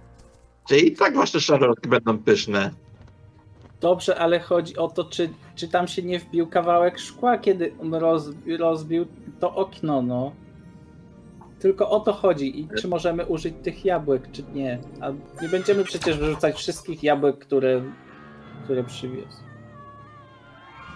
Czy 0.70 0.78
i 0.78 0.91
tak 0.95 1.16
wasze 1.16 1.41
szarlotki 1.41 1.89
będą 1.89 2.18
pyszne? 2.18 2.72
Dobrze, 3.82 4.20
ale 4.20 4.39
chodzi 4.39 4.78
o 4.78 4.88
to, 4.88 5.03
czy, 5.03 5.30
czy 5.55 5.68
tam 5.68 5.88
się 5.88 6.03
nie 6.03 6.20
wbił 6.20 6.47
kawałek 6.47 6.99
szkła, 6.99 7.38
kiedy 7.38 7.74
on 7.82 7.93
roz, 7.95 8.30
rozbił 8.59 9.05
to 9.39 9.55
okno, 9.55 10.01
no. 10.01 10.32
Tylko 11.59 11.89
o 11.89 11.99
to 11.99 12.14
chodzi 12.14 12.59
i 12.59 12.68
czy 12.78 12.88
możemy 12.88 13.26
użyć 13.26 13.53
tych 13.64 13.86
jabłek, 13.86 14.32
czy 14.32 14.43
nie. 14.53 14.80
A 15.01 15.09
nie 15.41 15.49
będziemy 15.49 15.84
przecież 15.84 16.18
wyrzucać 16.18 16.55
wszystkich 16.55 17.03
jabłek, 17.03 17.38
które, 17.39 17.82
które 18.64 18.84
przywiózł. 18.84 19.38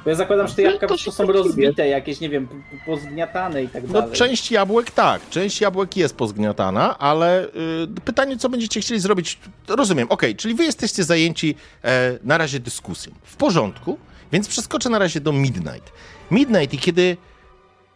Bo 0.08 0.12
ja 0.12 0.18
zakładam, 0.18 0.48
że 0.48 0.56
te 0.56 0.62
No, 0.62 0.68
jabłka 0.68 0.88
po 0.88 0.94
prostu 0.94 1.12
są 1.12 1.26
rozbite, 1.26 1.88
jakieś, 1.88 2.20
nie 2.20 2.30
wiem, 2.30 2.48
pozgniatane 2.86 3.64
i 3.64 3.70
tak 3.70 3.88
No 3.88 3.94
dalej. 3.94 4.16
część 4.16 4.52
jabłek 4.52 4.92
tak, 4.92 5.30
część 5.30 5.62
jabłek 5.62 5.98
jest 5.98 6.16
pozgniatana, 6.16 6.98
ale 6.98 7.46
y, 7.46 7.50
pytanie, 8.06 8.38
co 8.38 8.50
będziecie 8.50 8.82
chcieli 8.82 9.00
zrobić, 9.00 9.40
rozumiem, 9.68 10.08
okej, 10.10 10.36
czyli 10.36 10.56
wy 10.56 10.64
jesteście 10.64 11.04
zajęci 11.04 11.56
e, 11.84 12.20
na 12.24 12.38
razie 12.38 12.60
dyskusją. 12.60 13.14
W 13.24 13.36
porządku, 13.36 13.98
więc 14.32 14.48
przeskoczę 14.48 14.90
na 14.90 15.00
razie 15.00 15.22
do 15.22 15.32
Midnight. 15.32 15.92
Midnight 16.32 16.74
i 16.74 16.78
kiedy 16.78 17.18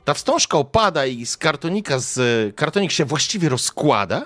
ta 0.06 0.14
wstążka 0.14 0.58
opada 0.58 1.06
i 1.06 1.26
z 1.26 1.38
kartonika, 1.38 2.00
z, 2.00 2.20
kartonik 2.56 2.92
się 2.92 3.06
właściwie 3.06 3.50
rozkłada, 3.50 4.26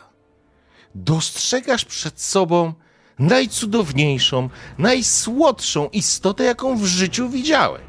dostrzegasz 0.95 1.85
przed 1.85 2.21
sobą 2.21 2.73
najcudowniejszą, 3.19 4.49
najsłodszą 4.77 5.89
istotę, 5.89 6.43
jaką 6.43 6.77
w 6.77 6.85
życiu 6.85 7.29
widziałeś. 7.29 7.83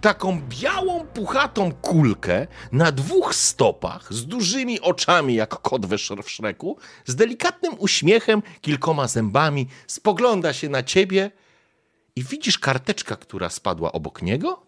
Taką 0.00 0.42
białą, 0.48 1.06
puchatą 1.06 1.72
kulkę 1.72 2.46
na 2.72 2.92
dwóch 2.92 3.34
stopach, 3.34 4.14
z 4.14 4.26
dużymi 4.26 4.80
oczami 4.80 5.34
jak 5.34 5.48
kot 5.48 5.86
we 5.86 5.98
Szreku, 5.98 6.78
z 7.06 7.14
delikatnym 7.14 7.74
uśmiechem, 7.78 8.42
kilkoma 8.60 9.08
zębami, 9.08 9.68
spogląda 9.86 10.52
się 10.52 10.68
na 10.68 10.82
ciebie 10.82 11.30
i 12.16 12.24
widzisz 12.24 12.58
karteczka, 12.58 13.16
która 13.16 13.50
spadła 13.50 13.92
obok 13.92 14.22
niego 14.22 14.66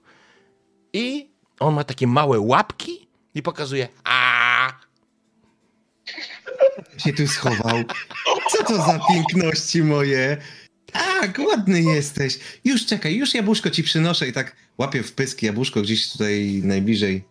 i 0.92 1.30
on 1.60 1.74
ma 1.74 1.84
takie 1.84 2.06
małe 2.06 2.40
łapki 2.40 3.08
i 3.34 3.42
pokazuje 3.42 3.88
a 4.04 4.55
się 6.98 7.12
tu 7.12 7.26
schował. 7.26 7.84
Co 8.50 8.64
to 8.64 8.76
za 8.76 9.00
piękności 9.08 9.82
moje? 9.82 10.36
Tak, 10.92 11.38
ładny 11.38 11.82
jesteś. 11.82 12.38
Już 12.64 12.86
czekaj, 12.86 13.16
już 13.16 13.34
jabłuszko 13.34 13.70
ci 13.70 13.82
przynoszę 13.82 14.28
i 14.28 14.32
tak 14.32 14.56
łapię 14.78 15.02
w 15.02 15.12
pysk 15.12 15.42
jabłuszko 15.42 15.82
gdzieś 15.82 16.12
tutaj 16.12 16.60
najbliżej 16.64 17.24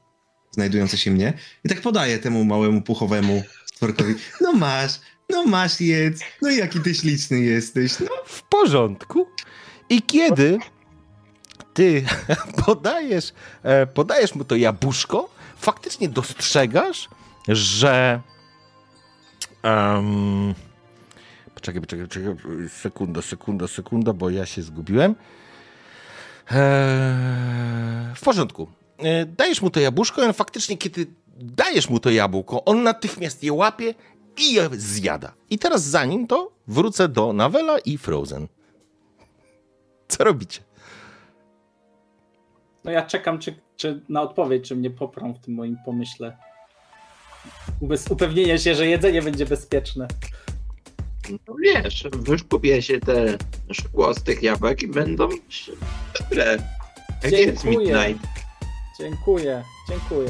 znajdujące 0.51 0.97
się 0.97 1.11
mnie 1.11 1.33
i 1.65 1.69
tak 1.69 1.81
podaję 1.81 2.19
temu 2.19 2.45
małemu 2.45 2.81
puchowemu 2.81 3.43
stworkowi. 3.65 4.15
No 4.41 4.53
masz, 4.53 4.91
no 5.29 5.45
masz 5.45 5.81
jedz, 5.81 6.21
no 6.41 6.49
jaki 6.49 6.79
ty 6.79 6.95
śliczny 6.95 7.39
jesteś. 7.39 7.99
No, 7.99 8.07
w 8.25 8.43
porządku. 8.43 9.27
I 9.89 10.01
kiedy 10.01 10.57
ty 11.73 12.05
podajesz, 12.65 13.33
e, 13.63 13.87
podajesz 13.87 14.35
mu 14.35 14.43
to 14.43 14.55
jabłuszko, 14.55 15.29
faktycznie 15.57 16.09
dostrzegasz, 16.09 17.09
że. 17.47 18.21
Um, 19.65 20.53
poczekaj, 21.55 21.81
poczekaj, 21.81 22.07
poczekaj. 22.07 22.35
Sekunda, 22.69 23.21
sekunda, 23.21 23.67
sekunda, 23.67 24.13
bo 24.13 24.29
ja 24.29 24.45
się 24.45 24.61
zgubiłem. 24.61 25.15
Eee, 26.51 28.15
w 28.15 28.21
porządku. 28.21 28.67
E, 28.97 29.25
dajesz 29.25 29.61
mu 29.61 29.69
to 29.69 29.79
jabłuszko, 29.79 30.21
i 30.21 30.25
on 30.25 30.33
faktycznie, 30.33 30.77
kiedy 30.77 31.05
dajesz 31.39 31.89
mu 31.89 31.99
to 31.99 32.09
jabłko, 32.09 32.65
on 32.65 32.83
natychmiast 32.83 33.43
je 33.43 33.53
łapie 33.53 33.93
i 34.37 34.53
je 34.53 34.69
zjada. 34.71 35.33
I 35.49 35.59
teraz 35.59 35.83
zanim 35.83 36.27
to 36.27 36.51
wrócę 36.67 37.09
do 37.09 37.33
Navela 37.33 37.79
i 37.79 37.97
Frozen. 37.97 38.47
Co 40.07 40.23
robicie? 40.23 40.61
No 42.83 42.91
ja 42.91 43.01
czekam 43.01 43.39
czy, 43.39 43.55
czy 43.75 44.01
na 44.09 44.21
odpowiedź, 44.21 44.67
czy 44.67 44.75
mnie 44.75 44.89
poprą 44.89 45.33
w 45.33 45.39
tym 45.39 45.53
moim 45.53 45.77
pomyśle. 45.85 46.37
Bez 47.81 48.07
upewnienia 48.07 48.57
się, 48.57 48.75
że 48.75 48.87
jedzenie 48.87 49.21
będzie 49.21 49.45
bezpieczne. 49.45 50.07
No 51.47 51.55
wiesz, 51.63 52.07
wyszkupię 52.11 52.81
się 52.81 52.99
te 52.99 53.37
szkło 53.71 54.13
z 54.13 54.23
tych 54.23 54.43
jabłek 54.43 54.83
i 54.83 54.87
będą 54.87 55.29
dobre. 55.29 56.57
Gdzie 57.23 57.41
jest 57.41 57.63
Dziękuję. 57.63 57.77
Midnight? 57.87 58.27
Dziękuję, 58.99 59.63
dziękuję. 59.89 60.29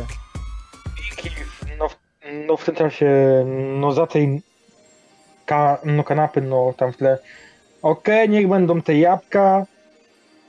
No, 1.80 1.90
w- 1.90 1.98
no 2.48 2.58
w 2.58 2.66
tym 2.66 2.76
czasie, 2.76 3.10
no 3.80 3.92
za 3.92 4.08
tej 4.08 4.42
ka, 5.46 5.78
no 5.86 6.04
kanapy, 6.04 6.42
no 6.42 6.74
tam 6.78 6.94
w 6.94 6.98
tle. 6.98 7.18
Okej, 7.82 8.30
niech 8.30 8.48
będą 8.48 8.82
te 8.82 8.98
jabłka, 8.98 9.66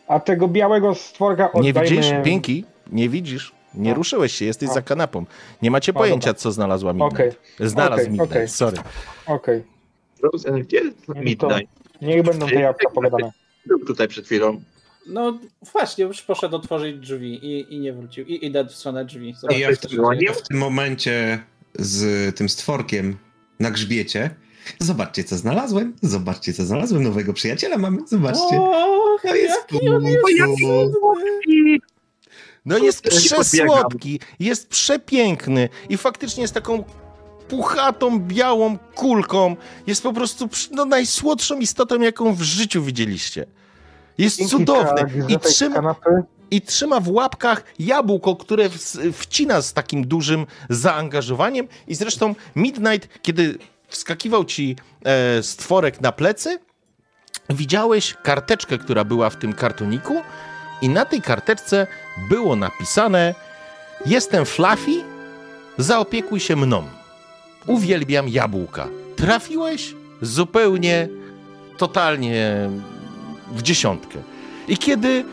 a 0.08 0.20
tego 0.20 0.48
białego 0.48 0.94
stworka 0.94 1.50
Nie 1.54 1.70
oddajmy... 1.70 1.90
widzisz? 1.90 2.12
Pinki? 2.24 2.64
Nie 2.92 3.08
widzisz? 3.08 3.52
Nie 3.76 3.90
A. 3.92 3.94
ruszyłeś 3.94 4.32
się, 4.32 4.44
jesteś 4.44 4.68
A. 4.68 4.72
za 4.72 4.82
kanapą. 4.82 5.24
Nie 5.62 5.70
macie 5.70 5.92
A, 5.92 5.98
pojęcia, 5.98 6.26
dobra. 6.30 6.40
co 6.40 6.52
znalazła 6.52 6.92
Midnight. 6.92 7.14
Okej, 7.16 7.68
Znalazł 7.68 7.92
okej, 8.02 8.10
Midnight, 8.10 8.32
okej. 8.32 8.48
sorry. 8.48 8.76
okej. 9.26 9.62
Frozen, 10.20 10.54
gdzie 10.62 10.76
jest 10.76 11.06
to- 11.06 11.14
Midnight? 11.14 11.72
Niech 12.02 12.22
będą 12.22 12.46
te 12.48 12.54
jabłka 12.54 12.90
pogadane. 12.90 13.32
Był 13.66 13.78
tutaj 13.78 14.08
przed 14.08 14.26
chwilą. 14.26 14.62
No 15.06 15.38
właśnie, 15.72 16.04
już 16.04 16.22
poszedł 16.22 16.56
otworzyć 16.56 16.98
drzwi 16.98 17.44
i, 17.46 17.74
i 17.74 17.78
nie 17.80 17.92
wrócił. 17.92 18.26
I 18.26 18.46
idę 18.46 18.64
w 18.64 18.72
stronę 18.72 19.04
drzwi. 19.04 19.28
I 19.28 19.34
Zobaczę, 19.34 19.58
ja 19.60 19.72
w, 19.72 19.78
tym, 19.78 20.00
ja 20.20 20.32
w 20.32 20.42
tym 20.42 20.58
momencie 20.58 21.38
z 21.74 22.34
tym 22.36 22.48
stworkiem 22.48 23.16
na 23.60 23.70
grzbiecie. 23.70 24.30
Zobaczcie, 24.78 25.24
co 25.24 25.36
znalazłem. 25.36 25.94
Zobaczcie, 26.02 26.52
co 26.52 26.64
znalazłem. 26.64 27.02
Nowego 27.02 27.32
przyjaciela 27.32 27.78
mamy. 27.78 27.98
Zobaczcie. 28.06 28.56
O, 28.60 29.16
To 29.22 29.34
jest 29.34 29.72
jaki 29.72 29.88
on 29.88 30.04
jest. 30.04 30.22
No 32.66 32.78
jest 32.78 33.02
przesłodki, 33.02 34.20
jest 34.40 34.68
przepiękny 34.68 35.68
i 35.88 35.96
faktycznie 35.96 36.42
jest 36.42 36.54
taką 36.54 36.84
puchatą, 37.48 38.20
białą 38.20 38.78
kulką. 38.78 39.56
Jest 39.86 40.02
po 40.02 40.12
prostu 40.12 40.48
no, 40.70 40.84
najsłodszą 40.84 41.58
istotą, 41.58 42.00
jaką 42.00 42.34
w 42.34 42.42
życiu 42.42 42.82
widzieliście. 42.82 43.46
Jest 44.18 44.36
Dzięki 44.38 44.50
cudowny 44.50 45.00
tak, 45.00 45.30
i 45.30 45.38
trzyma, 45.38 45.94
i 46.50 46.62
trzyma 46.62 47.00
w 47.00 47.08
łapkach 47.08 47.64
jabłko, 47.78 48.36
które 48.36 48.68
wcina 49.12 49.62
z 49.62 49.72
takim 49.72 50.06
dużym 50.06 50.46
zaangażowaniem. 50.70 51.68
I 51.88 51.94
zresztą 51.94 52.34
Midnight, 52.56 53.22
kiedy 53.22 53.58
wskakiwał 53.88 54.44
ci 54.44 54.76
e, 55.04 55.42
stworek 55.42 56.00
na 56.00 56.12
plecy, 56.12 56.58
widziałeś 57.50 58.14
karteczkę, 58.22 58.78
która 58.78 59.04
była 59.04 59.30
w 59.30 59.36
tym 59.36 59.52
kartoniku, 59.52 60.14
i 60.82 60.88
na 60.88 61.04
tej 61.04 61.22
karteczce 61.22 61.86
było 62.28 62.56
napisane: 62.56 63.34
Jestem 64.06 64.44
Fluffy, 64.44 65.04
zaopiekuj 65.78 66.40
się 66.40 66.56
mną. 66.56 66.82
Uwielbiam 67.66 68.28
jabłka. 68.28 68.88
Trafiłeś 69.16 69.94
zupełnie, 70.22 71.08
totalnie 71.78 72.70
w 73.52 73.62
dziesiątkę. 73.62 74.18
I 74.68 74.78
kiedy 74.78 75.24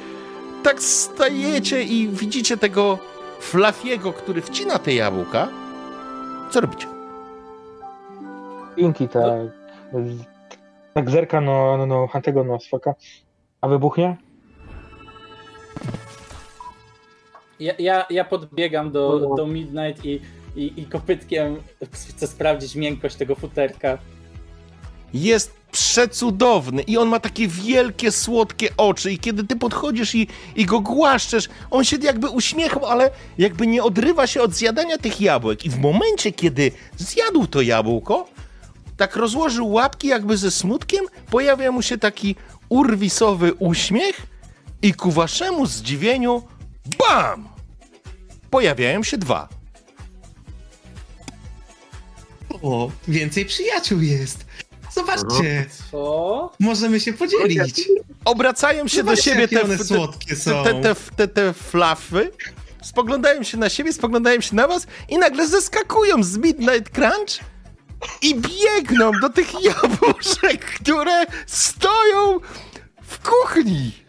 tak 0.64 0.82
stajecie 0.82 1.84
i 1.84 2.10
widzicie 2.10 2.58
tego 2.58 3.00
Flafiego, 3.40 4.14
który 4.14 4.42
wcina 4.42 4.80
te 4.80 4.94
jabłka, 4.94 5.48
co 6.52 6.62
robicie? 6.62 6.88
Pinki, 8.76 9.08
tak. 9.08 9.24
Tak 10.94 11.10
zerka 11.10 11.42
no, 11.42 11.78
no, 11.78 11.86
no, 11.86 12.08
Hantego 12.08 12.44
no. 12.44 12.58
A 13.62 13.68
wybuchnie? 13.68 14.18
Ja, 17.60 17.74
ja, 17.80 18.06
ja 18.10 18.24
podbiegam 18.24 18.92
do, 18.92 19.36
do 19.38 19.48
Midnight 19.48 20.06
i, 20.06 20.22
i, 20.56 20.74
i 20.78 20.86
kopytkiem 20.86 21.58
chcę 21.94 22.28
sprawdzić 22.28 22.76
miękkość 22.76 23.16
tego 23.16 23.36
futerka. 23.36 23.98
Jest 25.14 25.52
przecudowny 25.72 26.82
i 26.82 26.98
on 26.98 27.10
ma 27.10 27.20
takie 27.20 27.48
wielkie, 27.48 28.12
słodkie 28.12 28.70
oczy 28.78 29.12
i 29.12 29.20
kiedy 29.20 29.44
ty 29.44 29.56
podchodzisz 29.56 30.16
i, 30.16 30.28
i 30.56 30.66
go 30.66 30.80
głaszczesz, 30.80 31.50
on 31.72 31.84
się 31.84 31.98
jakby 32.02 32.30
uśmiechał, 32.30 32.86
ale 32.86 33.12
jakby 33.38 33.68
nie 33.68 33.84
odrywa 33.84 34.28
się 34.28 34.42
od 34.42 34.54
zjadania 34.54 34.98
tych 34.98 35.22
jabłek 35.22 35.66
i 35.66 35.70
w 35.70 35.80
momencie, 35.80 36.32
kiedy 36.32 36.72
zjadł 36.98 37.48
to 37.48 37.62
jabłko, 37.62 38.28
tak 38.98 39.16
rozłożył 39.16 39.72
łapki 39.72 40.08
jakby 40.08 40.38
ze 40.38 40.52
smutkiem, 40.52 41.06
pojawia 41.32 41.72
mu 41.72 41.82
się 41.82 41.98
taki 41.98 42.36
urwisowy 42.70 43.54
uśmiech 43.54 44.33
i 44.84 44.94
ku 44.94 45.12
waszemu 45.12 45.66
zdziwieniu 45.66 46.44
BAM! 47.00 47.50
Pojawiają 48.50 49.04
się 49.04 49.18
dwa. 49.18 49.50
O, 52.62 52.92
więcej 53.08 53.46
przyjaciół 53.46 54.02
jest. 54.02 54.46
Zobaczcie, 54.94 55.66
Co? 55.92 56.52
możemy 56.60 57.00
się 57.00 57.14
podzielić. 57.14 57.90
Obracają 58.26 58.88
się 58.88 58.98
do 58.98 59.04
Zobaczcie, 59.04 59.24
siebie 59.32 59.42
jakie 59.42 59.56
te, 59.56 59.64
one 59.64 59.78
te, 59.78 59.84
słodkie 59.86 60.36
są. 60.36 60.64
te, 60.64 60.82
te, 60.82 60.96
te, 61.16 61.28
te 61.28 61.54
flafy, 61.54 62.32
spoglądają 62.84 63.44
się 63.44 63.58
na 63.58 63.70
siebie, 63.70 63.94
spoglądają 63.94 64.42
się 64.42 64.56
na 64.56 64.68
was 64.68 64.88
i 65.10 65.18
nagle 65.18 65.48
zeskakują 65.48 66.24
z 66.24 66.38
Midnight 66.38 66.90
Crunch 66.90 67.40
i 68.22 68.36
biegną 68.36 69.12
do 69.22 69.30
tych 69.30 69.54
jabłuszek, 69.64 70.66
które 70.66 71.26
stoją 71.48 72.40
w 73.04 73.20
kuchni. 73.30 74.03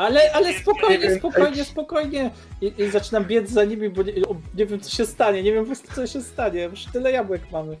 Ale, 0.00 0.32
ale 0.32 0.58
spokojnie, 0.58 1.16
spokojnie, 1.16 1.64
spokojnie. 1.64 2.30
I, 2.60 2.72
I 2.78 2.90
zaczynam 2.90 3.24
biec 3.24 3.50
za 3.50 3.64
nimi, 3.64 3.90
bo 3.90 4.02
nie, 4.02 4.12
nie 4.54 4.66
wiem 4.66 4.80
co 4.80 4.90
się 4.90 5.06
stanie, 5.06 5.42
nie 5.42 5.52
wiem 5.52 5.60
po 5.60 5.66
prostu 5.66 5.94
co 5.94 6.06
się 6.06 6.22
stanie. 6.22 6.62
Już 6.62 6.84
tyle 6.84 7.12
jabłek 7.12 7.42
mamy. 7.52 7.76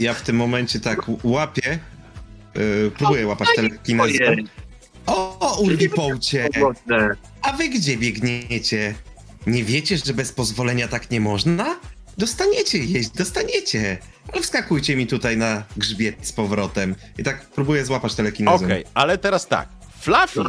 Ja 0.00 0.14
w 0.14 0.22
tym 0.22 0.36
momencie 0.36 0.80
tak 0.80 1.00
łapię, 1.24 1.78
yy, 2.54 2.90
próbuję 2.98 3.26
łapać 3.26 3.48
telekinezę. 3.56 4.26
Ojej, 4.26 4.46
O, 5.06 5.60
Urwi 5.60 5.88
Połcie! 5.88 6.48
A 7.42 7.52
wy 7.52 7.68
gdzie 7.68 7.96
biegniecie? 7.96 8.94
Nie 9.46 9.64
wiecie, 9.64 9.96
że 9.96 10.14
bez 10.14 10.32
pozwolenia 10.32 10.88
tak 10.88 11.10
nie 11.10 11.20
można? 11.20 11.76
Dostaniecie 12.18 12.78
jeść, 12.78 13.10
dostaniecie. 13.10 13.98
Ale 14.32 14.42
wskakujcie 14.42 14.96
mi 14.96 15.06
tutaj 15.06 15.36
na 15.36 15.62
grzbiet 15.76 16.26
z 16.26 16.32
powrotem. 16.32 16.94
I 17.18 17.22
tak 17.22 17.46
próbuję 17.54 17.84
złapać 17.84 18.14
telekinezą. 18.14 18.64
Okej, 18.64 18.84
ale 18.94 19.18
teraz 19.18 19.46
tak. 19.46 19.68
Fluffy, 20.00 20.40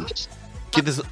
kiedy... 0.74 0.92
Z... 0.92 1.02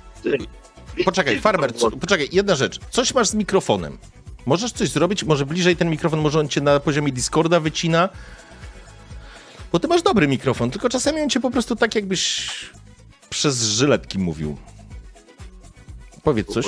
Poczekaj, 1.04 1.40
Farmer, 1.40 1.74
co- 1.74 1.90
poczekaj, 1.90 2.28
jedna 2.32 2.54
rzecz. 2.54 2.80
Coś 2.90 3.14
masz 3.14 3.28
z 3.28 3.34
mikrofonem. 3.34 3.98
Możesz 4.46 4.72
coś 4.72 4.88
zrobić? 4.88 5.24
Może 5.24 5.46
bliżej 5.46 5.76
ten 5.76 5.90
mikrofon, 5.90 6.20
może 6.20 6.40
on 6.40 6.48
cię 6.48 6.60
na 6.60 6.80
poziomie 6.80 7.12
Discorda 7.12 7.60
wycina? 7.60 8.08
Bo 9.72 9.78
ty 9.78 9.88
masz 9.88 10.02
dobry 10.02 10.28
mikrofon, 10.28 10.70
tylko 10.70 10.88
czasami 10.88 11.20
on 11.20 11.30
cię 11.30 11.40
po 11.40 11.50
prostu 11.50 11.76
tak 11.76 11.94
jakbyś 11.94 12.50
przez 13.30 13.62
żyletki 13.62 14.18
mówił. 14.18 14.56
Powiedz 16.22 16.48
coś. 16.48 16.66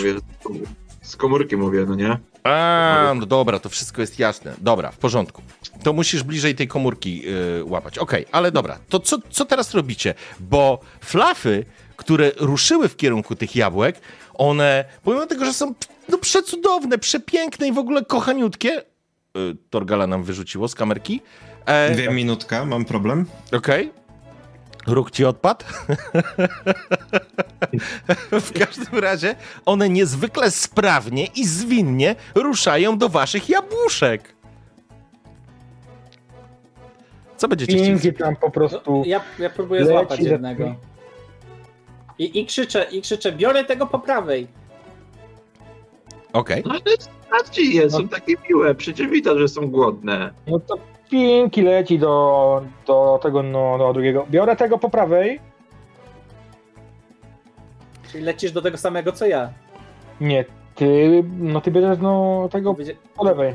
Z 1.02 1.16
komórki 1.16 1.56
mówię, 1.56 1.84
no 1.88 1.94
nie? 1.94 2.18
A, 2.44 3.12
no 3.16 3.26
dobra, 3.26 3.58
to 3.58 3.68
wszystko 3.68 4.00
jest 4.00 4.18
jasne. 4.18 4.54
Dobra, 4.58 4.90
w 4.90 4.98
porządku. 4.98 5.42
To 5.82 5.92
musisz 5.92 6.22
bliżej 6.22 6.54
tej 6.54 6.68
komórki 6.68 7.22
yy, 7.22 7.64
łapać. 7.64 7.98
Okej, 7.98 8.26
ale 8.32 8.52
dobra, 8.52 8.78
to 8.88 9.00
co, 9.00 9.18
co 9.30 9.44
teraz 9.44 9.74
robicie? 9.74 10.14
Bo 10.40 10.80
flafy, 11.00 11.64
które 11.96 12.32
ruszyły 12.36 12.88
w 12.88 12.96
kierunku 12.96 13.34
tych 13.36 13.56
jabłek, 13.56 14.00
one, 14.34 14.84
pomimo 15.02 15.26
tego, 15.26 15.44
że 15.44 15.52
są 15.52 15.74
no, 16.08 16.18
przecudowne, 16.18 16.98
przepiękne 16.98 17.68
i 17.68 17.72
w 17.72 17.78
ogóle 17.78 18.04
kochaniutkie, 18.04 18.82
yy, 19.34 19.56
Torgala 19.70 20.06
nam 20.06 20.22
wyrzuciło 20.24 20.68
z 20.68 20.74
kamerki. 20.74 21.20
E, 21.66 21.90
Dwie 21.94 22.10
minutka, 22.10 22.64
mam 22.64 22.84
problem. 22.84 23.26
Okej. 23.52 23.90
Róg 24.86 25.10
ci 25.10 25.24
odpadł. 25.24 25.64
w 28.40 28.52
każdym 28.58 28.98
razie 28.98 29.34
one 29.66 29.88
niezwykle 29.88 30.50
sprawnie 30.50 31.26
i 31.26 31.44
zwinnie 31.46 32.16
ruszają 32.34 32.98
do 32.98 33.08
waszych 33.08 33.48
jabłuszek. 33.48 34.34
Co 37.36 37.48
będziecie 37.48 37.96
chcieli? 37.96 38.16
Tam 38.16 38.36
po 38.36 38.46
No, 38.46 38.52
prostu. 38.52 39.02
ja, 39.06 39.20
ja 39.38 39.50
próbuję 39.50 39.86
złapać 39.86 40.22
za- 40.22 40.28
jednego. 40.28 40.74
I, 42.18 42.40
I 42.40 42.46
krzyczę, 42.46 42.86
i 42.92 43.02
krzyczę, 43.02 43.32
biorę 43.32 43.64
tego 43.64 43.86
po 43.86 43.98
prawej. 43.98 44.46
Okej. 46.32 46.62
No 46.66 46.70
ale 46.70 46.96
sprawdźcie 46.98 47.62
je, 47.62 47.90
są 47.90 48.08
takie 48.08 48.34
miłe, 48.48 48.74
przecież 48.74 49.06
widać, 49.06 49.38
że 49.38 49.48
są 49.48 49.70
głodne. 49.70 50.30
No 50.46 50.58
to 50.60 50.74
Pinki 51.10 51.62
leci 51.62 51.98
do, 51.98 52.64
do 52.86 53.20
tego, 53.22 53.42
no, 53.42 53.78
do 53.78 53.92
drugiego. 53.92 54.26
Biorę 54.30 54.56
tego 54.56 54.78
po 54.78 54.90
prawej. 54.90 55.40
Czyli 58.12 58.24
lecisz 58.24 58.52
do 58.52 58.62
tego 58.62 58.78
samego 58.78 59.12
co 59.12 59.26
ja. 59.26 59.52
Nie, 60.20 60.44
ty, 60.74 61.24
no 61.38 61.60
ty 61.60 61.70
bierzesz 61.70 61.98
no 62.02 62.48
tego 62.52 62.74
Powiedzia- 62.74 62.94
po 63.14 63.24
lewej. 63.24 63.54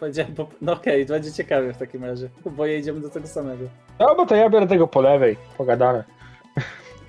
Powiedziałem, 0.00 0.34
po... 0.34 0.48
no 0.60 0.72
okej, 0.72 1.06
to 1.06 1.12
będzie 1.12 1.32
ciekawie 1.32 1.72
w 1.72 1.76
takim 1.76 2.04
razie. 2.04 2.28
Bo 2.46 2.66
jedziemy 2.66 3.00
do 3.00 3.10
tego 3.10 3.26
samego. 3.26 3.64
No 4.00 4.14
bo 4.14 4.26
to 4.26 4.36
ja 4.36 4.50
biorę 4.50 4.66
tego 4.66 4.86
po 4.86 5.00
lewej. 5.00 5.36
Pogadane. 5.58 6.04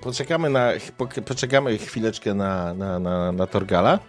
Poczekamy, 0.02 0.50
na, 0.50 0.72
po, 0.96 1.06
poczekamy 1.06 1.78
chwileczkę 1.78 2.34
na, 2.34 2.74
na, 2.74 2.98
na, 2.98 3.32
na 3.32 3.46
Torgala. 3.46 3.98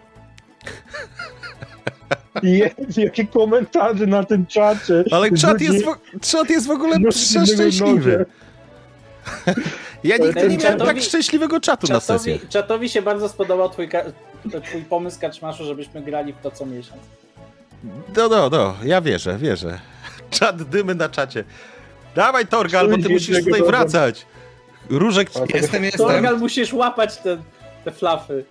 I 2.44 2.62
jakie 2.98 3.28
komentarze 3.28 4.08
na 4.08 4.24
tym 4.24 4.46
czacie. 4.46 5.04
Ale 5.12 5.32
czat 5.32 5.62
jest, 5.62 5.86
w, 5.86 6.20
czat 6.22 6.50
jest 6.50 6.68
w 6.68 6.72
ogóle 6.72 7.00
przeszczęśliwy. 7.10 8.26
Ja 10.04 10.18
nigdy 10.18 10.50
nie 10.50 10.58
miałem 10.58 10.80
Czatowi- 10.80 10.86
tak 10.86 11.02
szczęśliwego 11.02 11.60
czatu 11.60 11.94
na 11.94 12.00
sesję. 12.00 12.34
Czatowi, 12.34 12.52
czatowi 12.52 12.90
się 12.90 13.02
bardzo 13.02 13.30
spodobał 13.30 13.70
twój, 13.70 13.90
twój 14.64 14.82
pomysł, 14.82 15.22
Kaczmaszu, 15.22 15.66
żebyśmy 15.66 16.02
grali 16.02 16.34
w 16.34 16.42
to 16.42 16.52
co 16.52 16.66
miesiąc. 16.66 17.02
No, 18.16 18.30
no, 18.30 18.50
no, 18.50 18.76
ja 18.84 19.02
wierzę, 19.02 19.38
wierzę. 19.38 19.80
Czad 20.40 20.64
dymy 20.64 20.96
na 20.96 21.10
czacie. 21.10 21.44
Dawaj 22.16 22.48
Torgal, 22.48 22.90
bo 22.90 22.98
ty 22.98 23.10
musisz 23.10 23.44
tutaj 23.44 23.64
wracać. 23.64 24.26
Różek, 24.90 25.30
to- 25.30 25.46
Jestem, 25.54 25.84
jestem. 25.84 26.08
Torgal, 26.08 26.40
musisz 26.40 26.74
łapać 26.74 27.18
te, 27.18 27.38
te 27.86 27.92
flafy. 27.92 28.46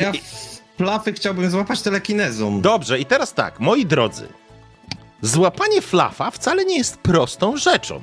Ja 0.00 0.12
plafy 0.76 1.12
chciałbym 1.12 1.50
złapać 1.50 1.82
telekinezą. 1.82 2.60
Dobrze, 2.60 2.98
i 2.98 3.04
teraz 3.06 3.34
tak, 3.34 3.60
moi 3.60 3.86
drodzy. 3.86 4.28
Złapanie 5.22 5.82
flafa 5.82 6.30
wcale 6.30 6.64
nie 6.64 6.78
jest 6.78 6.96
prostą 6.96 7.56
rzeczą. 7.56 8.00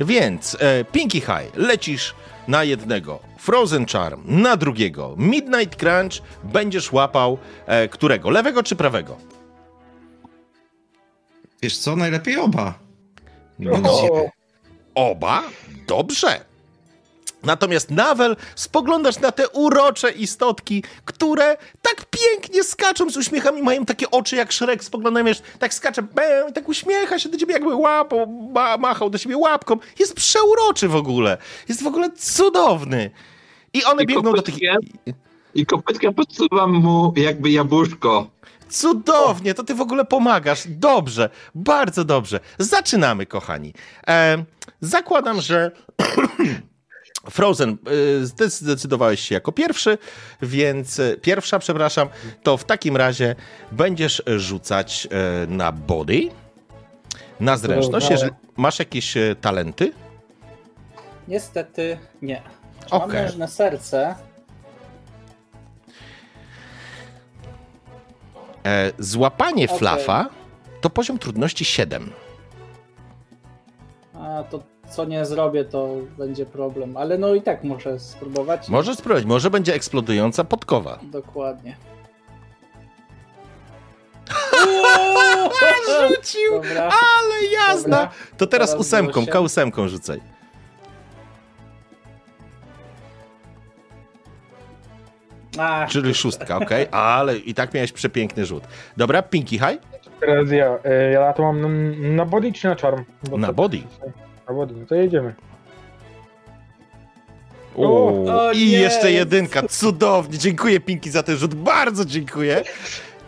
Więc 0.00 0.56
e, 0.60 0.84
Pinky 0.84 1.20
High, 1.20 1.56
lecisz 1.56 2.14
na 2.48 2.64
jednego, 2.64 3.18
Frozen 3.38 3.86
Charm 3.86 4.22
na 4.26 4.56
drugiego, 4.56 5.14
Midnight 5.18 5.76
Crunch 5.76 6.12
będziesz 6.44 6.92
łapał 6.92 7.38
e, 7.66 7.88
którego? 7.88 8.30
Lewego 8.30 8.62
czy 8.62 8.76
prawego? 8.76 9.16
Wiesz 11.62 11.78
co, 11.78 11.96
najlepiej 11.96 12.36
oba. 12.36 12.74
No, 13.58 13.70
oba? 14.94 15.42
Dobrze. 15.86 16.50
Natomiast 17.42 17.90
Nawel 17.90 18.36
spoglądasz 18.54 19.20
na 19.20 19.32
te 19.32 19.48
urocze 19.48 20.10
istotki, 20.10 20.84
które 21.04 21.56
tak 21.82 22.04
pięknie 22.10 22.64
skaczą 22.64 23.10
z 23.10 23.16
uśmiechami, 23.16 23.62
mają 23.62 23.84
takie 23.84 24.10
oczy 24.10 24.36
jak 24.36 24.52
Shrek, 24.52 24.84
spoglądają, 24.84 25.26
wiesz, 25.26 25.42
tak 25.58 25.74
skacze, 25.74 26.02
bę, 26.02 26.46
i 26.50 26.52
tak 26.52 26.68
uśmiecha 26.68 27.18
się 27.18 27.28
do 27.28 27.38
ciebie, 27.38 27.52
jakby 27.52 27.74
łapą, 27.74 28.50
ma, 28.54 28.76
machał 28.76 29.10
do 29.10 29.18
ciebie 29.18 29.36
łapką. 29.36 29.76
Jest 29.98 30.14
przeuroczy 30.14 30.88
w 30.88 30.96
ogóle. 30.96 31.38
Jest 31.68 31.82
w 31.82 31.86
ogóle 31.86 32.10
cudowny. 32.12 33.10
I 33.72 33.84
one 33.84 34.02
I 34.02 34.06
biegną 34.06 34.32
do 34.32 34.42
tych... 34.42 34.54
I 35.54 35.66
kopytkiem 35.66 36.14
podsuwam 36.14 36.72
mu 36.72 37.12
jakby 37.16 37.50
jabłuszko. 37.50 38.26
Cudownie, 38.70 39.54
to 39.54 39.64
ty 39.64 39.74
w 39.74 39.80
ogóle 39.80 40.04
pomagasz. 40.04 40.62
Dobrze, 40.68 41.30
bardzo 41.54 42.04
dobrze. 42.04 42.40
Zaczynamy, 42.58 43.26
kochani. 43.26 43.74
E, 44.08 44.44
zakładam, 44.80 45.40
że 45.40 45.70
Frozen, 47.30 47.76
y, 48.40 48.50
zdecydowałeś 48.50 49.20
się 49.20 49.34
jako 49.34 49.52
pierwszy, 49.52 49.98
więc 50.42 50.98
y, 50.98 51.18
pierwsza, 51.22 51.58
przepraszam, 51.58 52.08
to 52.42 52.56
w 52.56 52.64
takim 52.64 52.96
razie 52.96 53.34
będziesz 53.72 54.22
rzucać 54.36 55.08
y, 55.44 55.46
na 55.46 55.72
body, 55.72 56.28
na 57.40 57.56
zręczność. 57.56 58.10
Jeżeli 58.10 58.32
masz 58.56 58.78
jakieś 58.78 59.14
talenty, 59.40 59.92
Niestety 61.30 61.98
nie. 62.22 62.42
Okej. 62.90 62.98
Mam 63.00 63.10
mężne 63.10 63.48
serce. 63.48 64.14
E, 68.66 68.92
złapanie 68.98 69.64
Okej. 69.64 69.78
flafa 69.78 70.28
to 70.80 70.90
poziom 70.90 71.18
trudności 71.18 71.64
7. 71.64 72.10
A 74.14 74.44
to 74.50 74.62
co 74.90 75.04
nie 75.04 75.24
zrobię, 75.26 75.64
to 75.64 75.88
będzie 76.18 76.46
problem. 76.46 76.96
Ale 76.96 77.18
no 77.18 77.34
i 77.34 77.42
tak 77.42 77.64
muszę 77.64 77.98
spróbować. 77.98 78.68
Możesz 78.68 78.96
spróbować, 78.96 79.24
może 79.24 79.50
będzie 79.50 79.74
eksplodująca 79.74 80.44
podkowa. 80.44 80.98
Dokładnie. 81.02 81.76
Rzucił! 86.00 86.52
Dobra. 86.52 86.82
Ale 86.82 87.44
jazda! 87.52 87.90
Dobra. 87.90 88.10
To 88.36 88.46
teraz 88.46 88.70
Teraz 88.70 88.86
ósemką, 88.86 89.20
osiem. 89.20 89.34
K8 89.34 89.88
rzucaj. 89.88 90.20
Czyli 95.88 96.14
szóstka, 96.14 96.56
okej? 96.56 96.86
Ale 96.90 97.36
i 97.38 97.54
tak 97.54 97.74
miałeś 97.74 97.92
przepiękny 97.92 98.46
rzut. 98.46 98.64
Dobra, 98.96 99.22
Pinky 99.22 99.58
High? 99.58 99.80
teraz 100.20 100.50
ja. 100.50 100.78
E, 100.84 101.12
Ja 101.12 101.32
to 101.32 101.42
mam 101.42 102.16
na, 102.16 102.24
body 102.24 102.52
czy 102.52 102.68
na 102.68 102.74
charm? 102.74 103.04
Bo 103.30 103.36
Na 103.38 103.46
to- 103.46 103.52
body. 103.54 103.82
Na 104.48 104.54
body, 104.54 104.74
no 104.80 104.86
to 104.86 104.94
jedziemy. 104.94 105.34
O, 107.76 108.08
O 108.48 108.52
I 108.52 108.66
nie! 108.66 108.78
jeszcze 108.78 109.12
jedynka. 109.12 109.62
Cudownie. 109.68 110.38
Dziękuję, 110.38 110.80
Pinki, 110.80 111.10
za 111.10 111.22
ten 111.22 111.36
rzut. 111.36 111.54
Bardzo 111.54 112.04
dziękuję. 112.04 112.62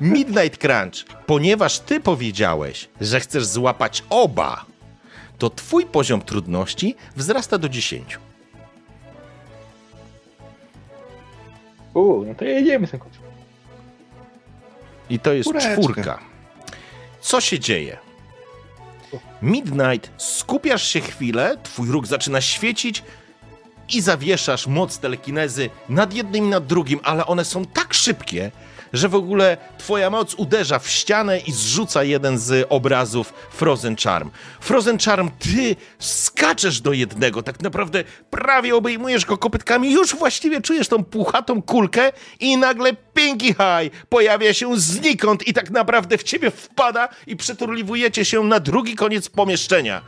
Midnight 0.01 0.59
Crunch. 0.59 0.95
Ponieważ 1.27 1.79
ty 1.79 2.01
powiedziałeś, 2.01 2.89
że 3.01 3.21
chcesz 3.21 3.45
złapać 3.47 4.05
oba, 4.11 4.65
to 5.39 5.51
twój 5.51 5.87
poziom 5.87 6.23
trudności 6.23 6.97
wzrasta 7.17 7.59
do 7.59 7.69
10. 7.69 8.19
Uuu, 11.95 12.25
no 12.25 12.35
to 12.35 12.45
jedziemy 12.45 12.87
synku. 12.87 13.09
I 15.11 15.19
to 15.19 15.33
jest 15.33 15.49
Czwóreczka. 15.49 15.75
czwórka. 15.75 16.19
Co 17.21 17.41
się 17.41 17.59
dzieje? 17.61 17.99
Midnight, 19.43 20.11
skupiasz 20.17 20.83
się 20.89 21.01
chwilę, 21.01 21.57
twój 21.63 21.89
róg 21.89 22.07
zaczyna 22.07 22.41
świecić 22.41 23.03
i 23.89 24.01
zawieszasz 24.01 24.67
moc 24.67 24.99
telekinezy 24.99 25.71
nad 25.89 26.15
jednym 26.15 26.45
i 26.45 26.49
nad 26.49 26.67
drugim, 26.67 27.01
ale 27.03 27.27
one 27.27 27.45
są 27.45 27.65
tak 27.65 27.95
szybkie, 27.95 28.51
że 28.93 29.09
w 29.09 29.15
ogóle 29.15 29.57
twoja 29.79 30.11
moc 30.11 30.35
uderza 30.35 30.79
w 30.79 30.89
ścianę 30.89 31.39
i 31.39 31.53
zrzuca 31.53 32.05
jeden 32.05 32.39
z 32.39 32.67
obrazów 32.69 33.33
Frozen 33.51 33.97
Charm. 33.97 34.31
Frozen 34.61 34.99
Charm, 34.99 35.31
ty 35.39 35.77
skaczesz 35.99 36.81
do 36.81 36.93
jednego, 36.93 37.43
tak 37.43 37.61
naprawdę 37.61 38.05
prawie 38.31 38.77
obejmujesz 38.77 39.27
go 39.27 39.39
kopytkami, 39.39 39.93
już 39.93 40.15
właściwie 40.17 40.61
czujesz 40.61 40.89
tą 40.89 41.05
puchatą 41.05 41.63
kulkę 41.63 42.13
i 42.41 42.57
nagle 42.57 42.93
Pinky 43.15 43.47
High 43.47 44.05
pojawia 44.09 44.55
się 44.55 44.81
znikąd 44.81 45.49
i 45.49 45.53
tak 45.53 45.71
naprawdę 45.71 46.19
w 46.19 46.23
ciebie 46.23 46.51
wpada 46.51 47.09
i 47.27 47.37
przeturliwujecie 47.37 48.25
się 48.25 48.45
na 48.45 48.61
drugi 48.61 48.95
koniec 48.95 49.29
pomieszczenia. 49.29 50.03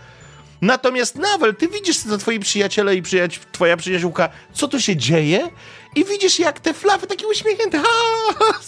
Natomiast 0.63 1.17
Nawel, 1.17 1.55
ty 1.57 1.69
widzisz, 1.69 1.99
co 1.99 2.19
twoi 2.19 2.41
przyjaciele 2.41 2.97
i 2.97 3.03
przyjaci- 3.03 3.39
twoja 3.53 3.77
przyjaciółka, 3.77 4.29
co 4.53 4.69
tu 4.69 4.81
się 4.81 4.97
dzieje 4.97 5.49
i 5.95 6.05
widzisz, 6.05 6.39
jak 6.39 6.61
te 6.61 6.75
flawy 6.75 7.07
takie 7.07 7.27
uśmiechnięte 7.27 7.79
ha, 7.79 7.89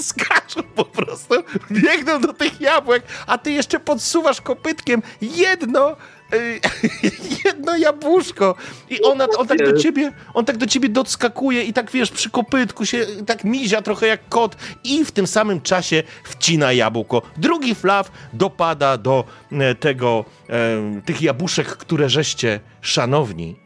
skaczą 0.03 0.63
po 0.63 0.85
prostu, 0.85 1.35
biegną 1.71 2.21
do 2.21 2.33
tych 2.33 2.61
jabłek, 2.61 3.03
a 3.27 3.39
ty 3.39 3.53
jeszcze 3.53 3.81
podsuwasz 3.81 4.41
kopytkiem 4.41 5.03
jedno, 5.21 5.97
y, 6.35 6.61
jedno 7.45 7.77
jabłuszko 7.77 8.55
i 8.91 9.03
ona, 9.03 9.27
on 9.39 9.47
tak 9.47 9.59
do 9.59 9.79
ciebie, 9.79 10.13
on 10.35 10.45
tak 10.45 10.57
do 10.57 10.67
ciebie 10.67 10.89
doskakuje 10.89 11.65
i 11.65 11.73
tak, 11.73 11.91
wiesz, 11.91 12.11
przy 12.11 12.31
kopytku 12.31 12.87
się 12.87 13.07
tak 13.27 13.45
mizia 13.45 13.83
trochę 13.83 14.07
jak 14.07 14.29
kot 14.29 14.57
i 14.85 15.05
w 15.05 15.13
tym 15.13 15.27
samym 15.27 15.61
czasie 15.61 16.03
wcina 16.25 16.73
jabłko. 16.73 17.23
Drugi 17.37 17.75
flaw 17.75 18.11
dopada 18.33 18.97
do 18.97 19.25
e, 19.53 19.75
tego, 19.75 20.25
e, 20.49 21.03
tych 21.05 21.23
jabłuszek, 21.23 21.67
które 21.67 22.09
żeście, 22.09 22.61
szanowni, 22.81 23.57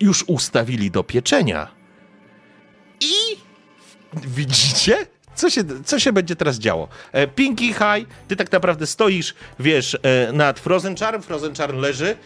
już 0.00 0.24
ustawili 0.26 0.90
do 0.90 1.04
pieczenia. 1.04 1.79
Widzicie? 4.14 4.96
Co 5.34 5.50
się, 5.50 5.64
co 5.84 5.98
się 5.98 6.12
będzie 6.12 6.36
teraz 6.36 6.58
działo? 6.58 6.88
E, 7.12 7.26
Pinky 7.26 7.66
High, 7.66 8.08
ty 8.28 8.36
tak 8.36 8.52
naprawdę 8.52 8.86
stoisz, 8.86 9.34
wiesz, 9.60 9.98
e, 10.02 10.32
nad 10.32 10.60
Frozen 10.60 10.96
Charm, 10.96 11.22
Frozen 11.22 11.54
Charm 11.54 11.78
leży. 11.78 12.16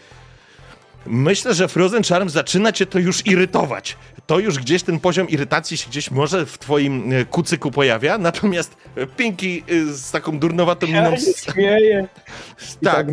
Myślę, 1.05 1.53
że 1.53 1.67
Frozen 1.67 2.03
Charm 2.03 2.29
zaczyna 2.29 2.71
cię 2.71 2.85
to 2.85 2.99
już 2.99 3.27
irytować. 3.27 3.97
To 4.27 4.39
już 4.39 4.59
gdzieś 4.59 4.83
ten 4.83 4.99
poziom 4.99 5.29
irytacji 5.29 5.77
się 5.77 5.89
gdzieś 5.89 6.11
może 6.11 6.45
w 6.45 6.57
twoim 6.57 7.13
e, 7.13 7.25
kucyku 7.25 7.71
pojawia, 7.71 8.17
natomiast 8.17 8.77
Pinky 9.17 9.63
e, 9.67 9.93
z 9.93 10.11
taką 10.11 10.39
durnowatą 10.39 10.87
miną... 10.87 11.11
Ja 11.11 11.17
się 11.17 11.51
śmieję. 11.51 12.07
I 12.81 12.85
Tak, 12.85 13.07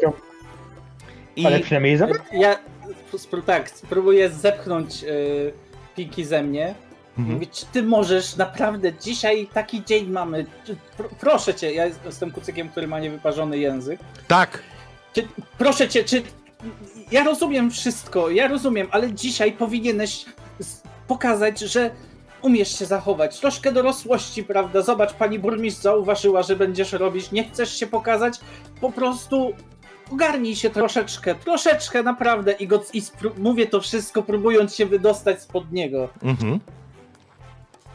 tak, 0.00 0.12
i 1.36 1.46
Ale 1.46 1.60
przynajmniej 1.60 1.96
za 1.96 2.08
Ja 2.32 2.58
tak, 3.46 3.70
spróbuję 3.70 4.30
zepchnąć 4.30 5.04
y, 5.04 5.52
Pinki 5.96 6.24
ze 6.24 6.42
mnie. 6.42 6.74
Mhm. 7.18 7.34
Mówić, 7.34 7.50
czy 7.50 7.66
ty 7.66 7.82
możesz 7.82 8.36
naprawdę 8.36 8.92
dzisiaj 8.92 9.48
taki 9.54 9.84
dzień 9.84 10.10
mamy. 10.10 10.46
Czy, 10.64 10.76
pr 10.96 11.08
proszę 11.20 11.54
cię, 11.54 11.72
ja 11.72 11.86
jestem 12.04 12.30
kucykiem, 12.30 12.68
który 12.68 12.88
ma 12.88 13.00
niewyparzony 13.00 13.58
język. 13.58 14.00
tak, 14.28 14.62
Czy, 15.12 15.28
proszę 15.58 15.88
cię, 15.88 16.04
czy. 16.04 16.22
Ja 17.10 17.24
rozumiem 17.24 17.70
wszystko, 17.70 18.30
ja 18.30 18.48
rozumiem, 18.48 18.88
ale 18.90 19.12
dzisiaj 19.12 19.52
powinieneś 19.52 20.24
pokazać, 21.06 21.60
że 21.60 21.90
umiesz 22.42 22.78
się 22.78 22.86
zachować. 22.86 23.40
Troszkę 23.40 23.72
dorosłości, 23.72 24.44
prawda? 24.44 24.82
Zobacz, 24.82 25.12
pani 25.12 25.38
burmistrz 25.38 25.82
zauważyła, 25.82 26.42
że 26.42 26.56
będziesz 26.56 26.92
robić. 26.92 27.32
Nie 27.32 27.44
chcesz 27.44 27.76
się 27.76 27.86
pokazać, 27.86 28.40
po 28.80 28.92
prostu 28.92 29.52
ogarnij 30.12 30.56
się 30.56 30.70
troszeczkę, 30.70 31.34
troszeczkę 31.34 32.02
naprawdę. 32.02 32.52
I, 32.52 32.66
go, 32.66 32.82
i 32.92 33.02
mówię 33.38 33.66
to 33.66 33.80
wszystko, 33.80 34.22
próbując 34.22 34.74
się 34.74 34.86
wydostać 34.86 35.42
spod 35.42 35.72
niego. 35.72 36.08
mhm. 36.22 36.60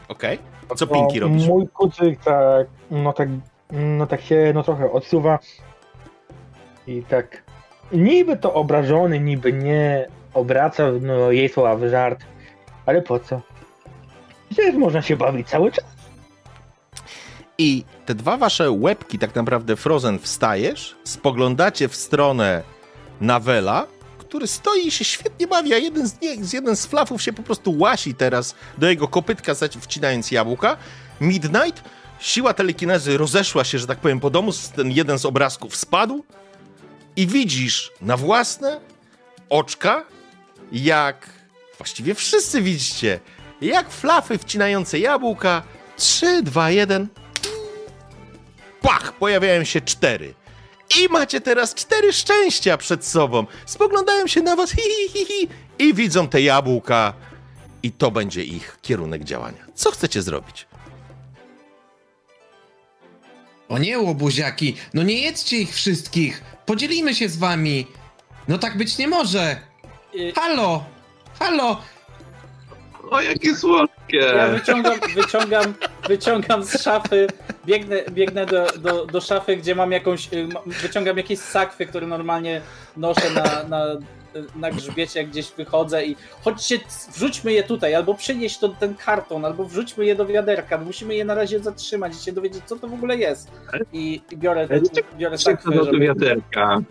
Okej, 0.08 0.38
co 0.76 0.86
No, 0.86 0.94
Pinky 0.94 1.20
robisz? 1.20 1.46
Mój 1.46 1.68
kucyk 1.68 2.20
tak, 2.24 2.66
no 2.90 3.12
tak, 3.12 3.28
no 3.72 4.06
tak 4.06 4.20
się 4.20 4.52
no 4.54 4.62
trochę 4.62 4.92
odsuwa 4.92 5.38
i 6.86 7.02
tak 7.02 7.42
niby 7.92 8.36
to 8.36 8.54
obrażony, 8.54 9.20
niby 9.20 9.52
nie 9.52 10.08
obraca 10.34 10.84
no, 11.00 11.30
jej 11.30 11.48
słowa 11.48 11.76
w 11.76 11.88
żart, 11.88 12.24
ale 12.86 13.02
po 13.02 13.18
co? 13.18 13.40
Przecież 14.50 14.74
można 14.74 15.02
się 15.02 15.16
bawić 15.16 15.48
cały 15.48 15.72
czas. 15.72 15.84
I 17.58 17.84
te 18.06 18.14
dwa 18.14 18.36
wasze 18.36 18.70
łebki, 18.70 19.18
tak 19.18 19.34
naprawdę 19.34 19.76
Frozen, 19.76 20.18
wstajesz, 20.18 20.96
spoglądacie 21.04 21.88
w 21.88 21.96
stronę 21.96 22.62
Nawela, 23.20 23.86
który 24.28 24.46
stoi 24.46 24.86
i 24.86 24.90
się 24.90 25.04
świetnie 25.04 25.46
bawi, 25.46 25.74
a 25.74 25.78
jeden 25.78 26.08
z, 26.08 26.20
nie, 26.20 26.36
jeden 26.52 26.76
z 26.76 26.86
flafów 26.86 27.22
się 27.22 27.32
po 27.32 27.42
prostu 27.42 27.78
łasi 27.78 28.14
teraz 28.14 28.54
do 28.78 28.90
jego 28.90 29.08
kopytka, 29.08 29.52
wcinając 29.80 30.30
jabłka. 30.30 30.76
Midnight, 31.20 31.82
siła 32.20 32.54
telekinezy 32.54 33.18
rozeszła 33.18 33.64
się, 33.64 33.78
że 33.78 33.86
tak 33.86 33.98
powiem, 33.98 34.20
po 34.20 34.30
domu, 34.30 34.52
ten 34.76 34.90
jeden 34.90 35.18
z 35.18 35.24
obrazków 35.24 35.76
spadł. 35.76 36.24
I 37.16 37.26
widzisz 37.26 37.92
na 38.00 38.16
własne 38.16 38.80
oczka, 39.48 40.04
jak 40.72 41.28
właściwie 41.78 42.14
wszyscy 42.14 42.62
widzicie, 42.62 43.20
jak 43.60 43.90
flafy 43.90 44.38
wcinające 44.38 44.98
jabłka. 44.98 45.62
3, 45.96 46.42
2, 46.42 46.70
1 46.70 47.08
pach, 48.82 49.12
pojawiają 49.12 49.64
się 49.64 49.80
cztery. 49.80 50.34
I 51.02 51.08
macie 51.12 51.40
teraz 51.40 51.74
cztery 51.74 52.12
szczęścia 52.12 52.76
przed 52.78 53.04
sobą. 53.06 53.46
Spoglądają 53.66 54.26
się 54.26 54.42
na 54.42 54.56
was 54.56 54.70
hi, 54.70 54.82
hi, 54.82 55.18
hi, 55.18 55.26
hi, 55.26 55.48
i 55.78 55.94
widzą 55.94 56.28
te 56.28 56.42
jabłka. 56.42 57.12
I 57.82 57.92
to 57.92 58.10
będzie 58.10 58.44
ich 58.44 58.78
kierunek 58.82 59.24
działania. 59.24 59.66
Co 59.74 59.90
chcecie 59.90 60.22
zrobić? 60.22 60.66
O 63.68 63.78
nie, 63.78 63.98
łobuziaki, 63.98 64.76
no 64.94 65.02
nie 65.02 65.20
jedzcie 65.20 65.56
ich 65.58 65.74
wszystkich. 65.74 66.42
Podzielimy 66.66 67.14
się 67.14 67.28
z 67.28 67.36
wami. 67.36 67.86
No 68.48 68.58
tak 68.58 68.76
być 68.76 68.98
nie 68.98 69.08
może. 69.08 69.60
Y, 70.14 70.32
Halo, 70.36 70.84
halo. 71.38 71.82
O, 73.10 73.20
jakie 73.20 73.54
słodkie! 73.54 74.18
Ja 74.18 74.48
wyciągam, 74.48 74.94
wyciągam, 75.14 75.74
wyciągam 76.08 76.64
z 76.64 76.82
szafy, 76.82 77.26
biegnę, 77.66 77.96
biegnę 78.10 78.46
do, 78.46 78.66
do, 78.78 79.06
do 79.06 79.20
szafy, 79.20 79.56
gdzie 79.56 79.74
mam 79.74 79.92
jakąś, 79.92 80.32
y, 80.32 80.48
wyciągam 80.66 81.16
jakieś 81.16 81.38
sakwy, 81.38 81.86
które 81.86 82.06
normalnie 82.06 82.60
noszę 82.96 83.30
na, 83.30 83.68
na, 83.68 83.84
na 84.56 84.70
grzbiecie, 84.70 85.20
jak 85.20 85.30
gdzieś 85.30 85.52
wychodzę 85.52 86.06
i 86.06 86.16
chodźcie, 86.44 86.78
wrzućmy 87.14 87.52
je 87.52 87.62
tutaj, 87.62 87.94
albo 87.94 88.14
przynieś 88.14 88.58
to, 88.58 88.68
ten 88.68 88.94
karton, 88.94 89.44
albo 89.44 89.64
wrzućmy 89.64 90.06
je 90.06 90.14
do 90.14 90.26
wiaderka, 90.26 90.78
musimy 90.78 91.14
je 91.14 91.24
na 91.24 91.34
razie 91.34 91.60
zatrzymać 91.60 92.12
i 92.16 92.24
się 92.24 92.32
dowiedzieć, 92.32 92.64
co 92.66 92.76
to 92.76 92.88
w 92.88 92.94
ogóle 92.94 93.16
jest. 93.16 93.50
I, 93.92 94.22
i 94.30 94.36
biorę, 94.36 94.68
biorę 95.18 95.38
sakwę, 95.38 95.76
do 95.76 95.98
wiaderka. 95.98 96.82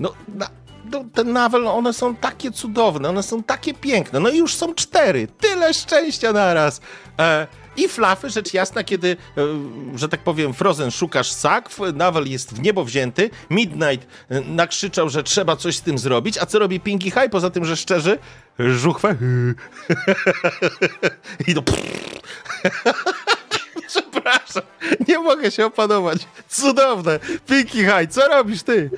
No, 0.00 0.12
na, 0.34 0.48
no 0.90 1.04
ten 1.14 1.32
nawel, 1.32 1.66
one 1.66 1.92
są 1.92 2.16
takie 2.16 2.50
cudowne, 2.50 3.08
one 3.08 3.22
są 3.22 3.42
takie 3.42 3.74
piękne. 3.74 4.20
No 4.20 4.28
i 4.28 4.38
już 4.38 4.54
są 4.54 4.74
cztery. 4.74 5.28
Tyle 5.40 5.74
szczęścia 5.74 6.32
naraz. 6.32 6.80
E, 7.18 7.46
I 7.76 7.88
flafy, 7.88 8.30
rzecz 8.30 8.54
jasna, 8.54 8.84
kiedy, 8.84 9.16
e, 9.36 9.98
że 9.98 10.08
tak 10.08 10.20
powiem, 10.20 10.54
Frozen 10.54 10.90
szukasz 10.90 11.32
sakw, 11.32 11.78
nawel 11.94 12.30
jest 12.30 12.54
w 12.54 12.60
niebo 12.60 12.84
wzięty, 12.84 13.30
Midnight 13.50 14.06
e, 14.28 14.40
nakrzyczał, 14.40 15.08
że 15.08 15.22
trzeba 15.22 15.56
coś 15.56 15.76
z 15.76 15.82
tym 15.82 15.98
zrobić, 15.98 16.38
a 16.38 16.46
co 16.46 16.58
robi 16.58 16.80
Pinky 16.80 17.10
High, 17.10 17.30
poza 17.30 17.50
tym, 17.50 17.64
że 17.64 17.76
szczerzy? 17.76 18.18
Żuchwę. 18.58 19.16
I 21.48 21.54
to... 21.54 21.62
Przepraszam, 23.88 24.62
nie 25.08 25.18
mogę 25.18 25.50
się 25.50 25.66
opanować. 25.66 26.18
Cudowne. 26.48 27.18
Pinky 27.46 27.78
High, 27.78 28.10
co 28.10 28.28
robisz 28.28 28.62
ty? 28.62 28.90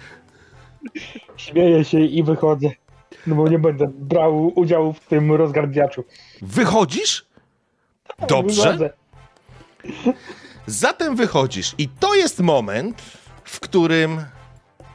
Śmieję 1.42 1.84
się 1.84 2.00
i 2.00 2.22
wychodzę. 2.22 2.70
No 3.26 3.34
bo 3.34 3.48
nie 3.48 3.58
będę 3.58 3.90
brał 3.94 4.52
udziału 4.54 4.92
w 4.92 5.00
tym 5.00 5.32
rozgardiaczu. 5.32 6.04
Wychodzisz? 6.42 7.26
Dobrze. 8.28 8.92
Zatem 10.66 11.16
wychodzisz 11.16 11.74
i 11.78 11.88
to 11.88 12.14
jest 12.14 12.40
moment, 12.40 13.02
w 13.44 13.60
którym 13.60 14.24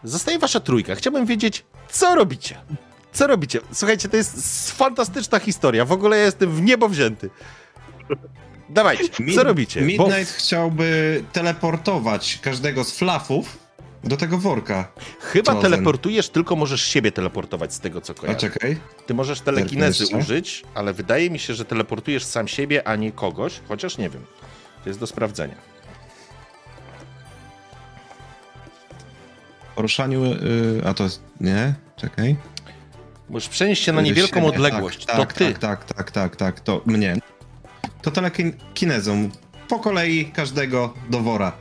zostaje 0.03 0.39
wasza 0.39 0.59
trójka. 0.59 0.95
Chciałbym 0.95 1.25
wiedzieć, 1.25 1.65
co 1.89 2.15
robicie. 2.15 2.55
Co 3.11 3.27
robicie? 3.27 3.59
Słuchajcie, 3.71 4.09
to 4.09 4.17
jest 4.17 4.71
fantastyczna 4.71 5.39
historia. 5.39 5.85
W 5.85 5.91
ogóle 5.91 6.17
ja 6.17 6.23
jestem 6.23 6.51
w 6.51 6.61
niebo 6.61 6.89
wzięty. 6.89 7.29
Dawajcie, 8.69 9.03
co 9.35 9.43
robicie? 9.43 9.79
Bo 9.79 9.85
Midnight 9.85 10.33
chciałby 10.33 11.23
teleportować 11.33 12.39
każdego 12.41 12.83
z 12.83 12.97
flafów 12.97 13.66
do 14.03 14.17
tego 14.17 14.37
worka. 14.37 14.91
chyba 15.19 15.51
Frozen. 15.51 15.71
teleportujesz, 15.71 16.29
tylko 16.29 16.55
możesz 16.55 16.81
siebie 16.81 17.11
teleportować 17.11 17.73
z 17.73 17.79
tego, 17.79 18.01
co 18.01 18.13
A 18.13 18.15
kojarzę. 18.15 18.39
czekaj. 18.39 18.77
Ty 19.05 19.13
możesz 19.13 19.41
telekinezy 19.41 20.05
użyć, 20.17 20.63
ale 20.75 20.93
wydaje 20.93 21.29
mi 21.29 21.39
się, 21.39 21.53
że 21.53 21.65
teleportujesz 21.65 22.23
sam 22.25 22.47
siebie, 22.47 22.87
a 22.87 22.95
nie 22.95 23.11
kogoś, 23.11 23.59
chociaż 23.67 23.97
nie 23.97 24.09
wiem. 24.09 24.25
To 24.83 24.89
jest 24.89 24.99
do 24.99 25.07
sprawdzenia. 25.07 25.55
Poruszaniu. 29.75 30.23
y, 30.25 30.81
a 30.85 30.93
to 30.93 31.03
jest. 31.03 31.21
Nie? 31.41 31.73
Czekaj. 31.95 32.35
Możesz 33.29 33.49
przenieść 33.49 33.83
się 33.83 33.91
na 33.93 34.01
niewielką 34.01 34.35
Siebie, 34.39 34.47
odległość. 34.47 35.05
Tak, 35.05 35.15
to 35.15 35.21
tak, 35.21 35.33
ty. 35.33 35.53
Tak, 35.53 35.59
tak, 35.85 35.93
tak, 35.93 36.11
tak, 36.11 36.35
tak, 36.35 36.59
to 36.59 36.81
mnie. 36.85 37.15
To 38.01 38.11
telekinezą. 38.11 39.29
Po 39.67 39.79
kolei 39.79 40.25
każdego 40.25 40.93
do 41.09 41.19
wora. 41.19 41.51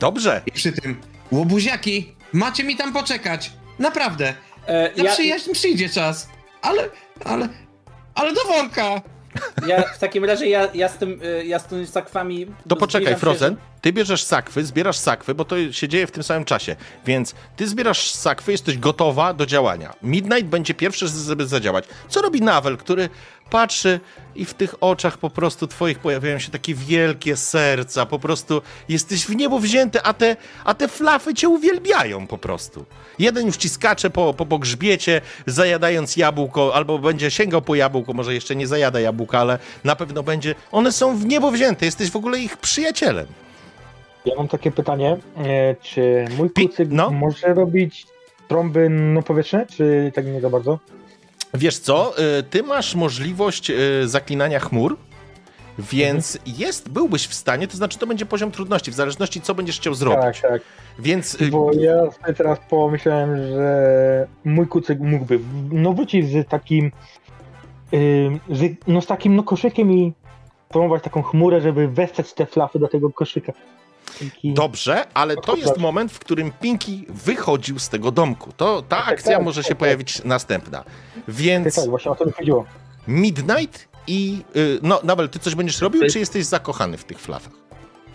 Dobrze. 0.00 0.42
I 0.46 0.52
przy 0.52 0.72
tym. 0.72 0.96
Łobuziaki! 1.32 2.14
Macie 2.32 2.64
mi 2.64 2.76
tam 2.76 2.92
poczekać! 2.92 3.50
Naprawdę! 3.78 4.34
E, 4.66 4.90
Na 4.96 5.04
ja, 5.04 5.12
przyjaźń 5.12 5.52
przyjdzie 5.52 5.88
czas! 5.88 6.28
Ale. 6.62 6.88
Ale. 7.24 7.48
Ale 8.14 8.32
do 8.34 8.40
worka! 8.44 9.02
ja 9.66 9.82
w 9.82 9.98
takim 9.98 10.24
razie 10.24 10.46
ja, 10.48 10.68
ja 10.74 10.88
z 10.88 10.98
tym, 10.98 11.20
e, 11.24 11.44
ja 11.44 11.58
z 11.58 11.64
tymi 11.64 11.86
sakwami... 11.86 12.46
To 12.68 12.76
poczekaj, 12.76 13.02
zbliżam 13.02 13.14
się, 13.14 13.20
Frozen. 13.20 13.56
Ty 13.80 13.92
bierzesz 13.92 14.22
sakwy, 14.22 14.64
zbierasz 14.64 14.96
sakwy, 14.98 15.34
bo 15.34 15.44
to 15.44 15.72
się 15.72 15.88
dzieje 15.88 16.06
w 16.06 16.10
tym 16.10 16.22
samym 16.22 16.44
czasie. 16.44 16.76
Więc 17.06 17.34
ty 17.56 17.68
zbierasz 17.68 18.10
sakwy, 18.10 18.52
jesteś 18.52 18.78
gotowa 18.78 19.34
do 19.34 19.46
działania. 19.46 19.94
Midnight 20.02 20.44
będzie 20.46 20.74
pierwszy, 20.74 21.08
żeby 21.08 21.46
zadziałać. 21.46 21.84
Co 22.08 22.22
robi 22.22 22.40
Nawel, 22.42 22.76
który 22.76 23.08
patrzy 23.50 24.00
i 24.34 24.44
w 24.44 24.54
tych 24.54 24.74
oczach 24.80 25.18
po 25.18 25.30
prostu 25.30 25.66
twoich 25.66 25.98
pojawiają 25.98 26.38
się 26.38 26.50
takie 26.50 26.74
wielkie 26.74 27.36
serca, 27.36 28.06
po 28.06 28.18
prostu 28.18 28.62
jesteś 28.88 29.26
w 29.26 29.36
niebo 29.36 29.58
wzięty, 29.58 30.02
a 30.02 30.12
te, 30.12 30.36
a 30.64 30.74
te 30.74 30.88
flafy 30.88 31.34
cię 31.34 31.48
uwielbiają 31.48 32.26
po 32.26 32.38
prostu. 32.38 32.84
Jeden 33.18 33.46
już 33.46 33.56
ci 33.56 33.68
skacze 33.68 34.10
po, 34.10 34.34
po, 34.34 34.46
po 34.46 34.58
grzbiecie, 34.58 35.20
zajadając 35.46 36.16
jabłko, 36.16 36.74
albo 36.74 36.98
będzie 36.98 37.30
sięgał 37.30 37.62
po 37.62 37.74
jabłko, 37.74 38.12
może 38.12 38.34
jeszcze 38.34 38.56
nie 38.56 38.66
zajada 38.66 39.00
jabłka, 39.00 39.38
ale 39.38 39.58
na 39.84 39.96
pewno 39.96 40.22
będzie. 40.22 40.54
One 40.72 40.92
są 40.92 41.16
w 41.16 41.26
niebo 41.26 41.50
wzięte, 41.50 41.86
jesteś 41.86 42.10
w 42.10 42.16
ogóle 42.16 42.38
ich 42.38 42.56
przyjacielem. 42.56 43.26
Ja 44.24 44.34
mam 44.36 44.48
takie 44.48 44.70
pytanie, 44.70 45.16
e, 45.36 45.74
czy 45.82 46.24
mój 46.38 46.50
Pi- 46.50 46.68
kucyk 46.68 46.88
no. 46.90 47.10
może 47.10 47.54
robić 47.54 48.06
trąby 48.48 48.88
no 48.90 49.22
powietrzne, 49.22 49.66
czy 49.66 50.12
tak 50.14 50.26
nie 50.26 50.40
za 50.40 50.50
bardzo? 50.50 50.78
Wiesz 51.54 51.78
co, 51.78 52.12
y, 52.38 52.42
ty 52.42 52.62
masz 52.62 52.94
możliwość 52.94 53.70
y, 53.70 54.08
zaklinania 54.08 54.60
chmur, 54.60 54.96
więc 55.78 56.38
jest, 56.46 56.88
byłbyś 56.88 57.26
w 57.26 57.34
stanie, 57.34 57.68
to 57.68 57.76
znaczy 57.76 57.98
to 57.98 58.06
będzie 58.06 58.26
poziom 58.26 58.50
trudności, 58.50 58.90
w 58.90 58.94
zależności 58.94 59.40
co 59.40 59.54
będziesz 59.54 59.80
chciał 59.80 59.94
zrobić. 59.94 60.40
Tak, 60.40 60.50
tak. 60.50 60.62
Więc 60.98 61.40
y, 61.40 61.48
Bo 61.48 61.72
ja 61.72 62.10
sobie 62.10 62.34
teraz 62.34 62.58
pomyślałem, 62.70 63.36
że 63.36 64.26
mój 64.44 64.66
kucyk 64.66 65.00
mógłby 65.00 65.38
no 65.72 65.92
wrócić 65.92 66.30
z 66.30 66.48
takim 66.48 66.92
z, 68.50 68.76
no 68.86 69.00
z 69.00 69.06
takim 69.06 69.36
no 69.36 69.42
koszykiem 69.42 69.92
i 69.92 70.12
próbować 70.68 71.02
taką 71.02 71.22
chmurę, 71.22 71.60
żeby 71.60 71.88
westać 71.88 72.32
te 72.32 72.46
flafy 72.46 72.78
do 72.78 72.88
tego 72.88 73.10
koszyka. 73.10 73.52
Dobrze, 74.44 75.06
ale 75.14 75.36
to 75.36 75.56
jest 75.56 75.78
moment, 75.78 76.12
w 76.12 76.18
którym 76.18 76.52
Pinky 76.60 77.04
wychodził 77.08 77.78
z 77.78 77.88
tego 77.88 78.10
domku. 78.10 78.52
To 78.56 78.82
ta 78.82 78.96
Tak, 78.96 79.08
akcja 79.08 79.36
tak, 79.36 79.44
może 79.44 79.62
tak, 79.62 79.68
się 79.68 79.74
pojawić 79.74 80.24
następna. 80.24 80.84
Więc 81.28 81.74
tak, 81.74 81.88
właśnie 81.88 82.10
o 82.10 82.14
to 82.14 82.26
mi 82.26 82.32
chodziło. 82.32 82.64
Midnight 83.08 83.88
i... 84.06 84.42
y, 84.56 84.78
No, 84.82 85.00
Nabel, 85.04 85.28
ty 85.28 85.38
coś 85.38 85.54
będziesz 85.54 85.80
robił, 85.80 86.02
czy 86.10 86.18
jesteś 86.18 86.44
zakochany 86.44 86.96
w 86.96 87.04
tych 87.04 87.20
flafach? 87.20 87.52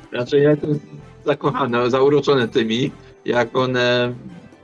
Znaczy 0.10 0.40
ja 0.40 0.50
jestem 0.50 0.80
zakochany, 1.26 1.90
zauroczony 1.90 2.48
tymi, 2.48 2.92
jak 3.26 3.58
one 3.58 4.14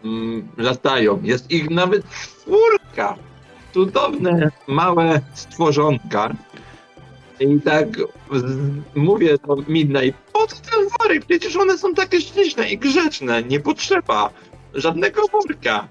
mm, 0.03 0.47
latają. 0.57 1.19
Jest 1.23 1.51
ich 1.51 1.69
nawet 1.69 2.03
czwórka. 2.09 3.15
Cudowne, 3.73 4.51
małe 4.67 5.21
stworzonka. 5.33 6.29
I 7.39 7.61
tak 7.61 7.87
z- 8.33 8.57
mówię 8.95 9.37
do 9.47 9.55
Midnight, 9.67 10.19
po 10.33 10.47
co 10.47 10.55
ten 10.55 10.87
worek? 10.99 11.25
Przecież 11.25 11.55
one 11.55 11.77
są 11.77 11.93
takie 11.93 12.21
śliczne 12.21 12.69
i 12.69 12.77
grzeczne. 12.77 13.43
Nie 13.43 13.59
potrzeba 13.59 14.29
żadnego 14.73 15.21
worka. 15.27 15.87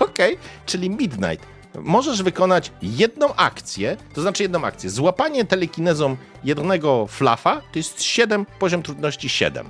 Okej, 0.00 0.38
czyli 0.66 0.90
Midnight. 0.90 1.46
Możesz 1.78 2.22
wykonać 2.22 2.72
jedną 2.82 3.34
akcję, 3.34 3.96
to 4.14 4.22
znaczy 4.22 4.42
jedną 4.42 4.64
akcję. 4.64 4.90
Złapanie 4.90 5.44
telekinezą 5.44 6.16
jednego 6.44 7.06
flafa 7.06 7.56
to 7.72 7.78
jest 7.78 8.02
7, 8.02 8.46
poziom 8.58 8.82
trudności 8.82 9.28
7. 9.28 9.66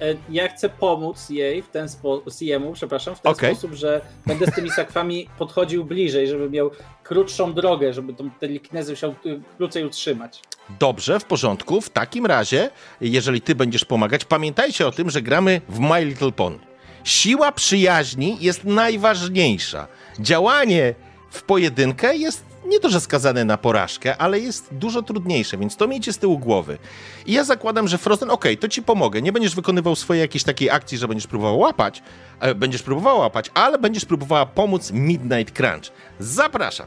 E, 0.00 0.14
Ja 0.30 0.48
chcę 0.48 0.68
pomóc 0.68 1.30
jej 1.30 1.62
w 1.62 1.68
ten 1.68 1.88
sposób, 1.88 2.24
jemu, 2.40 2.72
przepraszam, 2.72 3.14
w 3.14 3.20
ten 3.20 3.32
Okej. 3.32 3.54
sposób, 3.54 3.72
że 3.72 4.00
będę 4.26 4.46
z 4.46 4.54
tymi 4.54 4.70
sakwami 4.70 5.28
podchodził 5.38 5.84
bliżej, 5.84 6.28
żeby 6.28 6.50
miał 6.50 6.70
krótszą 7.04 7.52
drogę, 7.52 7.92
żeby 7.92 8.14
tą 8.14 8.30
telekinezę 8.30 8.92
musiał 8.92 9.14
y, 9.26 9.40
krócej 9.56 9.84
utrzymać. 9.84 10.42
Dobrze, 10.80 11.20
w 11.20 11.24
porządku. 11.24 11.80
W 11.80 11.90
takim 11.90 12.26
razie, 12.26 12.70
jeżeli 13.00 13.40
ty 13.40 13.54
będziesz 13.54 13.84
pomagać, 13.84 14.24
pamiętajcie 14.24 14.86
o 14.86 14.92
tym, 14.92 15.10
że 15.10 15.22
gramy 15.22 15.60
w 15.68 15.78
My 15.78 16.04
Little 16.04 16.32
Pony. 16.32 16.58
Siła 17.04 17.52
przyjaźni 17.52 18.36
jest 18.40 18.64
najważniejsza. 18.64 19.86
Działanie 20.20 20.94
w 21.30 21.42
pojedynkę 21.42 22.16
jest 22.16 22.53
nie 22.66 22.80
to, 22.80 22.90
że 22.90 23.00
skazane 23.00 23.44
na 23.44 23.58
porażkę, 23.58 24.16
ale 24.16 24.40
jest 24.40 24.68
dużo 24.74 25.02
trudniejsze, 25.02 25.56
więc 25.58 25.76
to 25.76 25.88
miejcie 25.88 26.12
z 26.12 26.18
tyłu 26.18 26.38
głowy. 26.38 26.78
I 27.26 27.32
ja 27.32 27.44
zakładam, 27.44 27.88
że 27.88 27.98
Frozen, 27.98 28.30
okej, 28.30 28.58
to 28.58 28.68
ci 28.68 28.82
pomogę. 28.82 29.22
Nie 29.22 29.32
będziesz 29.32 29.54
wykonywał 29.54 29.96
swojej 29.96 30.20
jakiejś 30.20 30.44
takiej 30.44 30.70
akcji, 30.70 30.98
że 30.98 31.08
będziesz 31.08 31.26
próbował 31.26 31.58
łapać, 31.58 32.02
e, 32.40 32.54
będziesz 32.54 32.82
próbowała 32.82 33.18
łapać, 33.20 33.50
ale 33.54 33.78
będziesz 33.78 34.04
próbowała 34.04 34.46
pomóc 34.46 34.90
Midnight 34.90 35.56
Crunch. 35.56 35.84
Zapraszam. 36.18 36.86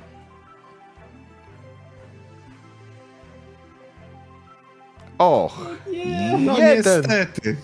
Och, 5.17 5.57
No 6.39 6.57
jeden. 6.57 7.01
niestety. 7.01 7.57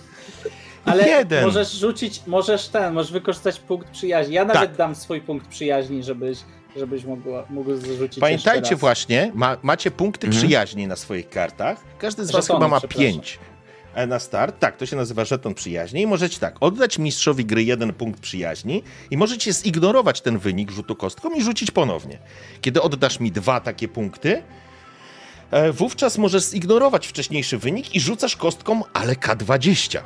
Ale 0.84 1.08
Jeden. 1.08 1.44
możesz 1.44 1.72
rzucić, 1.72 2.22
możesz 2.26 2.68
ten, 2.68 2.94
możesz 2.94 3.12
wykorzystać 3.12 3.60
punkt 3.60 3.88
przyjaźni. 3.90 4.34
Ja 4.34 4.44
nawet 4.44 4.68
Tak. 4.70 4.76
dam 4.76 4.94
swój 4.94 5.20
punkt 5.20 5.48
przyjaźni, 5.48 6.02
żebyś, 6.02 6.38
żebyś 6.76 7.04
mogła, 7.04 7.44
mógł 7.50 7.76
zarzucić 7.76 8.18
Pamiętajcie 8.20 8.76
właśnie, 8.76 9.32
ma, 9.34 9.56
macie 9.62 9.90
punkty 9.90 10.26
Mhm. 10.26 10.42
przyjaźni 10.44 10.86
na 10.86 10.96
swoich 10.96 11.28
kartach. 11.28 11.84
Każdy 11.98 12.24
z 12.24 12.30
was 12.30 12.44
Żetony, 12.44 12.64
chyba 12.64 12.68
ma 12.68 12.80
pięć 12.80 13.38
e, 13.94 14.06
na 14.06 14.18
start. 14.18 14.58
Tak, 14.58 14.76
to 14.76 14.86
się 14.86 14.96
nazywa 14.96 15.24
żeton 15.24 15.54
przyjaźni. 15.54 16.00
I 16.02 16.06
możecie 16.06 16.38
tak, 16.40 16.56
oddać 16.60 16.98
mistrzowi 16.98 17.44
gry 17.44 17.64
jeden 17.64 17.92
punkt 17.92 18.20
przyjaźni 18.20 18.82
i 19.10 19.16
możecie 19.16 19.52
zignorować 19.52 20.20
ten 20.20 20.38
wynik 20.38 20.70
rzutu 20.70 20.96
kostką 20.96 21.30
i 21.30 21.42
rzucić 21.42 21.70
ponownie. 21.70 22.18
Kiedy 22.60 22.82
oddasz 22.82 23.20
mi 23.20 23.32
dwa 23.32 23.60
takie 23.60 23.88
punkty, 23.88 24.42
e, 25.50 25.72
wówczas 25.72 26.18
możesz 26.18 26.50
zignorować 26.50 27.06
wcześniejszy 27.06 27.58
wynik 27.58 27.94
i 27.94 28.00
rzucasz 28.00 28.36
kostką, 28.36 28.82
ale 28.92 29.14
K20. 29.14 29.98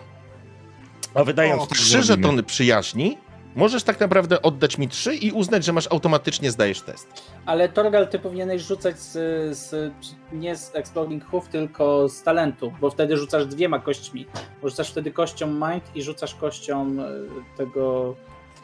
A 1.15 1.25
wydając 1.25 1.63
O, 1.63 1.67
tak 1.67 1.79
trzy 1.79 1.89
zrobimy. 2.03 2.07
żetony 2.23 2.43
przyjaźni, 2.43 3.19
możesz 3.57 3.83
tak 3.83 4.01
naprawdę 4.01 4.43
oddać 4.43 4.79
mi 4.79 4.89
trzy 4.89 5.15
i 5.15 5.33
uznać, 5.33 5.65
że 5.65 5.73
masz 5.73 5.93
automatycznie 5.93 6.51
zdajesz 6.51 6.81
test. 6.81 7.23
Ale 7.47 7.69
Torgal, 7.69 8.09
ty 8.09 8.19
powinieneś 8.19 8.63
rzucać 8.63 8.99
z, 8.99 9.13
z, 9.59 9.93
nie 10.33 10.57
z 10.57 10.75
Exploding 10.75 11.25
Hoof, 11.25 11.49
tylko 11.49 12.09
z 12.09 12.23
talentu, 12.23 12.73
bo 12.81 12.91
wtedy 12.91 13.17
rzucasz 13.17 13.47
dwiema 13.47 13.79
kośćmi. 13.79 14.27
Bo 14.63 14.69
rzucasz 14.69 14.91
wtedy 14.91 15.11
kością 15.11 15.47
Mind 15.47 15.85
i 15.95 16.03
rzucasz 16.03 16.35
kością 16.35 16.87
e, 16.87 17.57
tego, 17.57 18.15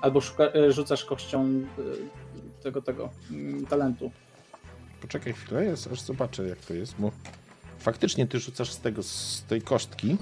albo 0.01 0.21
szuka, 0.21 0.45
e, 0.45 0.73
rzucasz 0.73 1.05
kością 1.05 1.45
e, 1.45 2.63
tego, 2.63 2.83
tego 2.83 3.11
mm, 3.31 3.67
talentu. 3.67 4.11
Poczekaj 5.01 5.33
chwilę, 5.33 5.65
jest, 5.65 5.89
aż 5.93 6.01
zobaczę 6.01 6.49
jak 6.49 6.59
to 6.59 6.75
jest, 6.75 6.95
bo 6.99 7.11
faktycznie 7.85 8.27
ty 8.27 8.41
rzucasz 8.41 8.71
z 8.71 8.81
tego, 8.81 9.03
z 9.03 9.45
tej 9.49 9.63
kostki 9.63 10.17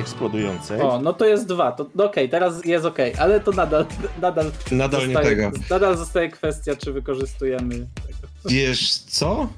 eksplodującej. 0.00 0.80
O, 0.80 1.00
no 1.00 1.12
to 1.12 1.24
jest 1.26 1.46
dwa, 1.46 1.72
to 1.72 1.86
no 1.94 2.04
okej, 2.04 2.28
teraz 2.28 2.64
jest 2.64 2.84
okej, 2.84 3.14
ale 3.14 3.40
to 3.40 3.50
nadal, 3.52 3.86
nadal, 4.20 4.50
Nadal 4.70 5.08
nie 5.08 5.14
zostaje, 5.14 5.36
tego. 5.36 5.50
nadal 5.70 5.96
zostaje 5.96 6.28
kwestia, 6.30 6.76
czy 6.76 6.92
wykorzystujemy 6.92 7.74
tego. 8.06 8.28
Wiesz 8.44 8.98
co? 8.98 9.48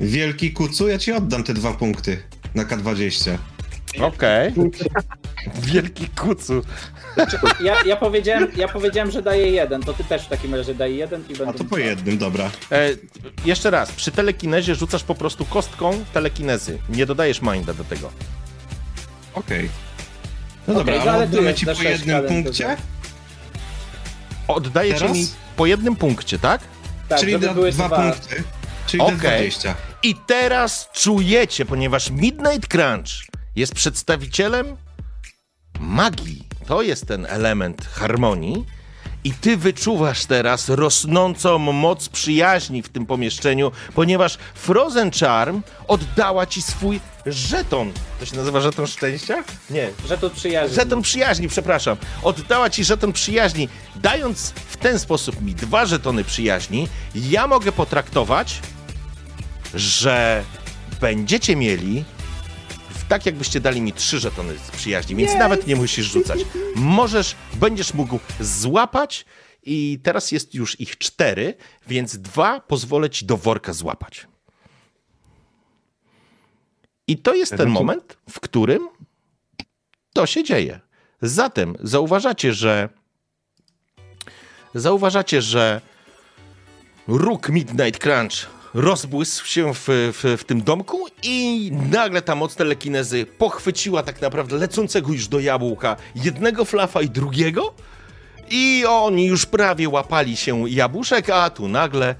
Wielki 0.00 0.52
kucu, 0.52 0.88
ja 0.88 0.98
ci 0.98 1.12
oddam 1.12 1.44
te 1.44 1.54
dwa 1.54 1.72
punkty 1.72 2.22
na 2.54 2.64
K20. 2.64 3.38
Okej, 4.00 4.52
wielki 5.72 6.08
kucu. 6.08 6.62
Ja, 7.60 7.76
ja, 7.86 7.96
powiedziałem, 7.96 8.48
ja 8.56 8.68
powiedziałem, 8.68 9.10
że 9.10 9.22
daję 9.22 9.50
jeden, 9.50 9.82
to 9.82 9.92
ty 9.94 10.04
też 10.04 10.22
w 10.26 10.28
takim 10.28 10.54
razie 10.54 10.74
daj 10.74 10.96
jeden 10.96 11.24
i 11.28 11.34
A 11.34 11.38
będę... 11.38 11.58
to 11.58 11.64
po 11.64 11.78
jednym, 11.78 12.18
dobra. 12.18 12.50
E, 12.72 12.88
jeszcze 13.44 13.70
raz, 13.70 13.92
przy 13.92 14.10
telekinezie 14.10 14.74
rzucasz 14.74 15.04
po 15.04 15.14
prostu 15.14 15.44
kostką 15.44 16.04
telekinezy. 16.12 16.78
Nie 16.88 17.06
dodajesz 17.06 17.42
minda 17.42 17.74
do 17.74 17.84
tego. 17.84 18.10
Okej. 19.34 19.68
No 20.68 20.74
dobra, 20.74 20.94
Okej, 20.94 21.08
ale 21.08 21.24
oddamy 21.24 21.54
ci 21.54 21.66
po 21.66 21.72
D6 21.72 21.84
jednym 21.84 22.24
punkcie? 22.26 22.76
Oddajecie 24.48 24.98
Teraz? 24.98 25.16
mi 25.16 25.26
po 25.56 25.66
jednym 25.66 25.96
punkcie, 25.96 26.38
tak? 26.38 26.60
Tak, 27.08 27.20
Czyli 27.20 27.32
żeby 27.32 27.46
da, 27.46 27.54
były 27.54 27.72
dwa, 27.72 27.88
punkty. 27.88 28.42
Czyli 28.86 29.02
Okej. 29.02 29.16
okay. 29.16 29.38
20. 29.38 29.74
I 30.02 30.14
teraz 30.26 30.88
czujecie, 30.92 31.66
ponieważ 31.66 32.10
Midnight 32.10 32.68
Crunch 32.68 33.08
jest 33.58 33.74
przedstawicielem 33.74 34.76
magii. 35.80 36.48
To 36.66 36.82
jest 36.82 37.06
ten 37.06 37.26
element 37.26 37.84
harmonii. 37.84 38.64
I 39.24 39.32
ty 39.32 39.56
wyczuwasz 39.56 40.24
teraz 40.24 40.68
rosnącą 40.68 41.58
moc 41.58 42.08
przyjaźni 42.08 42.82
w 42.82 42.88
tym 42.88 43.06
pomieszczeniu, 43.06 43.72
ponieważ 43.94 44.38
Frozen 44.54 45.10
Charm 45.20 45.62
oddała 45.88 46.46
ci 46.46 46.62
swój 46.62 47.00
żeton. 47.26 47.92
To 48.20 48.26
się 48.26 48.36
nazywa 48.36 48.60
żeton 48.60 48.86
szczęścia? 48.86 49.44
Nie, 49.70 49.90
Że 50.08 50.18
tu 50.18 50.30
przyjaźń. 50.30 50.74
Żeton 50.74 51.02
przyjaźni, 51.02 51.48
przepraszam. 51.48 51.96
Oddała 52.22 52.70
ci 52.70 52.84
żeton 52.84 53.12
przyjaźni, 53.12 53.68
dając 53.96 54.50
w 54.50 54.76
ten 54.76 54.98
sposób 54.98 55.40
mi 55.40 55.54
dwa 55.54 55.86
żetony 55.86 56.24
przyjaźni. 56.24 56.88
Ja 57.14 57.46
mogę 57.46 57.72
potraktować, 57.72 58.60
że 59.74 60.44
będziecie 61.00 61.56
mieli 61.56 62.04
tak 63.08 63.26
jakbyście 63.26 63.60
dali 63.60 63.80
mi 63.80 63.92
trzy 63.92 64.18
żetony 64.18 64.58
z 64.58 64.70
przyjaźni, 64.70 65.16
więc 65.16 65.34
nawet 65.34 65.66
nie 65.66 65.76
musisz 65.76 66.06
rzucać. 66.06 66.40
Możesz, 66.74 67.36
będziesz 67.54 67.94
mógł 67.94 68.18
złapać 68.40 69.24
i 69.62 70.00
teraz 70.02 70.32
jest 70.32 70.54
już 70.54 70.80
ich 70.80 70.98
cztery, 70.98 71.54
więc 71.86 72.18
dwa 72.18 72.60
pozwolę 72.60 73.10
ci 73.10 73.26
do 73.26 73.36
worka 73.36 73.72
złapać. 73.72 74.26
I 77.06 77.18
to 77.18 77.34
jest 77.34 77.56
ten 77.56 77.68
moment, 77.68 78.18
w 78.30 78.40
którym 78.40 78.88
to 80.12 80.26
się 80.26 80.44
dzieje. 80.44 80.80
Zatem 81.22 81.76
zauważacie, 81.80 82.52
że 82.52 82.88
zauważacie, 84.74 85.42
że 85.42 85.80
róg 87.08 87.48
Midnight 87.48 88.02
Crunch 88.02 88.57
rozbłysł 88.74 89.46
się 89.46 89.74
w, 89.74 89.84
w, 89.86 90.36
w 90.38 90.44
tym 90.44 90.62
domku 90.62 91.06
i 91.22 91.70
nagle 91.90 92.22
ta 92.22 92.34
moc 92.34 92.54
telekinezy 92.54 93.26
pochwyciła 93.26 94.02
tak 94.02 94.22
naprawdę 94.22 94.56
lecącego 94.56 95.12
już 95.12 95.28
do 95.28 95.40
jabłka 95.40 95.96
jednego 96.14 96.64
flafa 96.64 97.02
i 97.02 97.10
drugiego. 97.10 97.74
I 98.50 98.84
oni 98.88 99.26
już 99.26 99.46
prawie 99.46 99.88
łapali 99.88 100.36
się 100.36 100.68
jabłuszek, 100.68 101.30
a 101.30 101.50
tu 101.50 101.68
nagle 101.68 102.14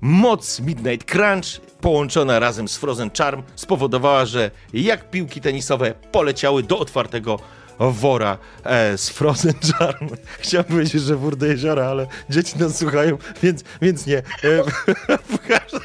moc 0.00 0.60
Midnight 0.60 1.10
Crunch 1.10 1.60
połączona 1.80 2.38
razem 2.38 2.68
z 2.68 2.76
Frozen 2.76 3.10
Charm 3.18 3.42
spowodowała, 3.56 4.26
że 4.26 4.50
jak 4.72 5.10
piłki 5.10 5.40
tenisowe 5.40 5.94
poleciały 6.12 6.62
do 6.62 6.78
otwartego 6.78 7.38
wora 7.78 8.38
e, 8.64 8.98
z 8.98 9.08
Frozen 9.08 9.54
Charm. 9.78 10.08
Chciałem 10.40 10.64
powiedzieć, 10.64 11.02
że 11.02 11.16
wór 11.16 11.36
do 11.36 11.46
jeziora, 11.46 11.86
ale 11.86 12.06
dzieci 12.30 12.58
nas 12.58 12.78
słuchają, 12.78 13.18
więc, 13.42 13.64
więc 13.82 14.06
nie. 14.06 14.18
E, 14.18 14.22
w 15.32 15.38
każdym... 15.48 15.80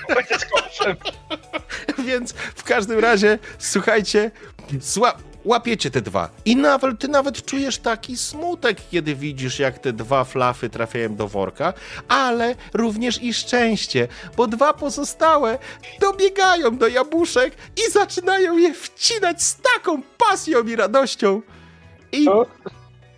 Więc 2.07 2.33
w 2.55 2.63
każdym 2.63 2.99
razie, 2.99 3.39
słuchajcie, 3.59 4.31
łapiecie 5.45 5.91
te 5.91 6.01
dwa. 6.01 6.29
I 6.45 6.55
nawet, 6.55 6.99
ty 6.99 7.07
nawet 7.07 7.45
czujesz 7.45 7.77
taki 7.77 8.17
smutek, 8.17 8.77
kiedy 8.91 9.15
widzisz, 9.15 9.59
jak 9.59 9.79
te 9.79 9.93
dwa 9.93 10.23
flafy 10.23 10.69
trafiają 10.69 11.15
do 11.15 11.27
worka, 11.27 11.73
ale 12.07 12.55
również 12.73 13.23
i 13.23 13.33
szczęście, 13.33 14.07
bo 14.37 14.47
dwa 14.47 14.73
pozostałe 14.73 15.57
dobiegają 15.99 16.77
do 16.77 16.87
jabłuszek 16.87 17.55
i 17.87 17.91
zaczynają 17.91 18.57
je 18.57 18.73
wcinać 18.73 19.43
z 19.43 19.57
taką 19.73 20.01
pasją 20.29 20.63
i 20.63 20.75
radością. 20.75 21.41
I 22.13 22.25
To, 22.25 22.45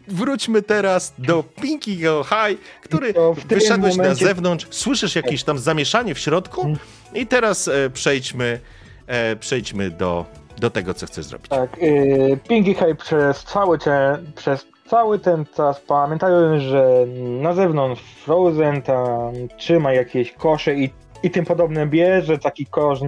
wróćmy 0.08 0.62
teraz 0.62 1.14
do 1.18 1.43
Pinkiego 1.62 2.24
High, 2.24 2.60
który 2.82 3.14
wyszedłeś 3.48 3.96
na 3.96 4.04
momencie- 4.04 4.26
zewnątrz, 4.26 4.68
słyszysz 4.70 5.16
jakieś 5.16 5.43
tam 5.43 5.58
zamieszanie 5.60 6.16
w 6.16 6.20
środku 6.20 6.68
i 7.14 7.28
teraz 7.28 7.68
e, 7.68 7.89
przejdźmy, 7.89 8.60
e, 9.08 9.36
przejdźmy 9.36 9.91
do, 9.91 10.26
do 10.58 10.70
tego, 10.70 10.93
co 10.93 11.06
chcesz 11.06 11.26
zrobić. 11.26 11.48
tak, 11.50 11.78
y, 11.84 12.39
Pinky 12.48 12.74
High 12.74 12.98
przez 12.98 13.43
cały, 13.43 13.80
ten, 13.80 14.32
przez 14.36 14.66
cały 14.89 15.20
ten 15.20 15.46
czas 15.56 15.80
pamiętają, 15.80 16.60
że 16.60 17.06
na 17.41 17.54
zewnątrz 17.54 18.02
Frozen 18.02 18.82
tam 18.82 19.34
trzyma 19.58 19.93
jakieś 19.93 20.32
kosze 20.32 20.76
i, 20.76 20.89
i 21.24 21.32
tym 21.32 21.46
podobne 21.46 21.88
bierze 21.88 22.38
taki 22.38 22.66
kosz 22.66 23.00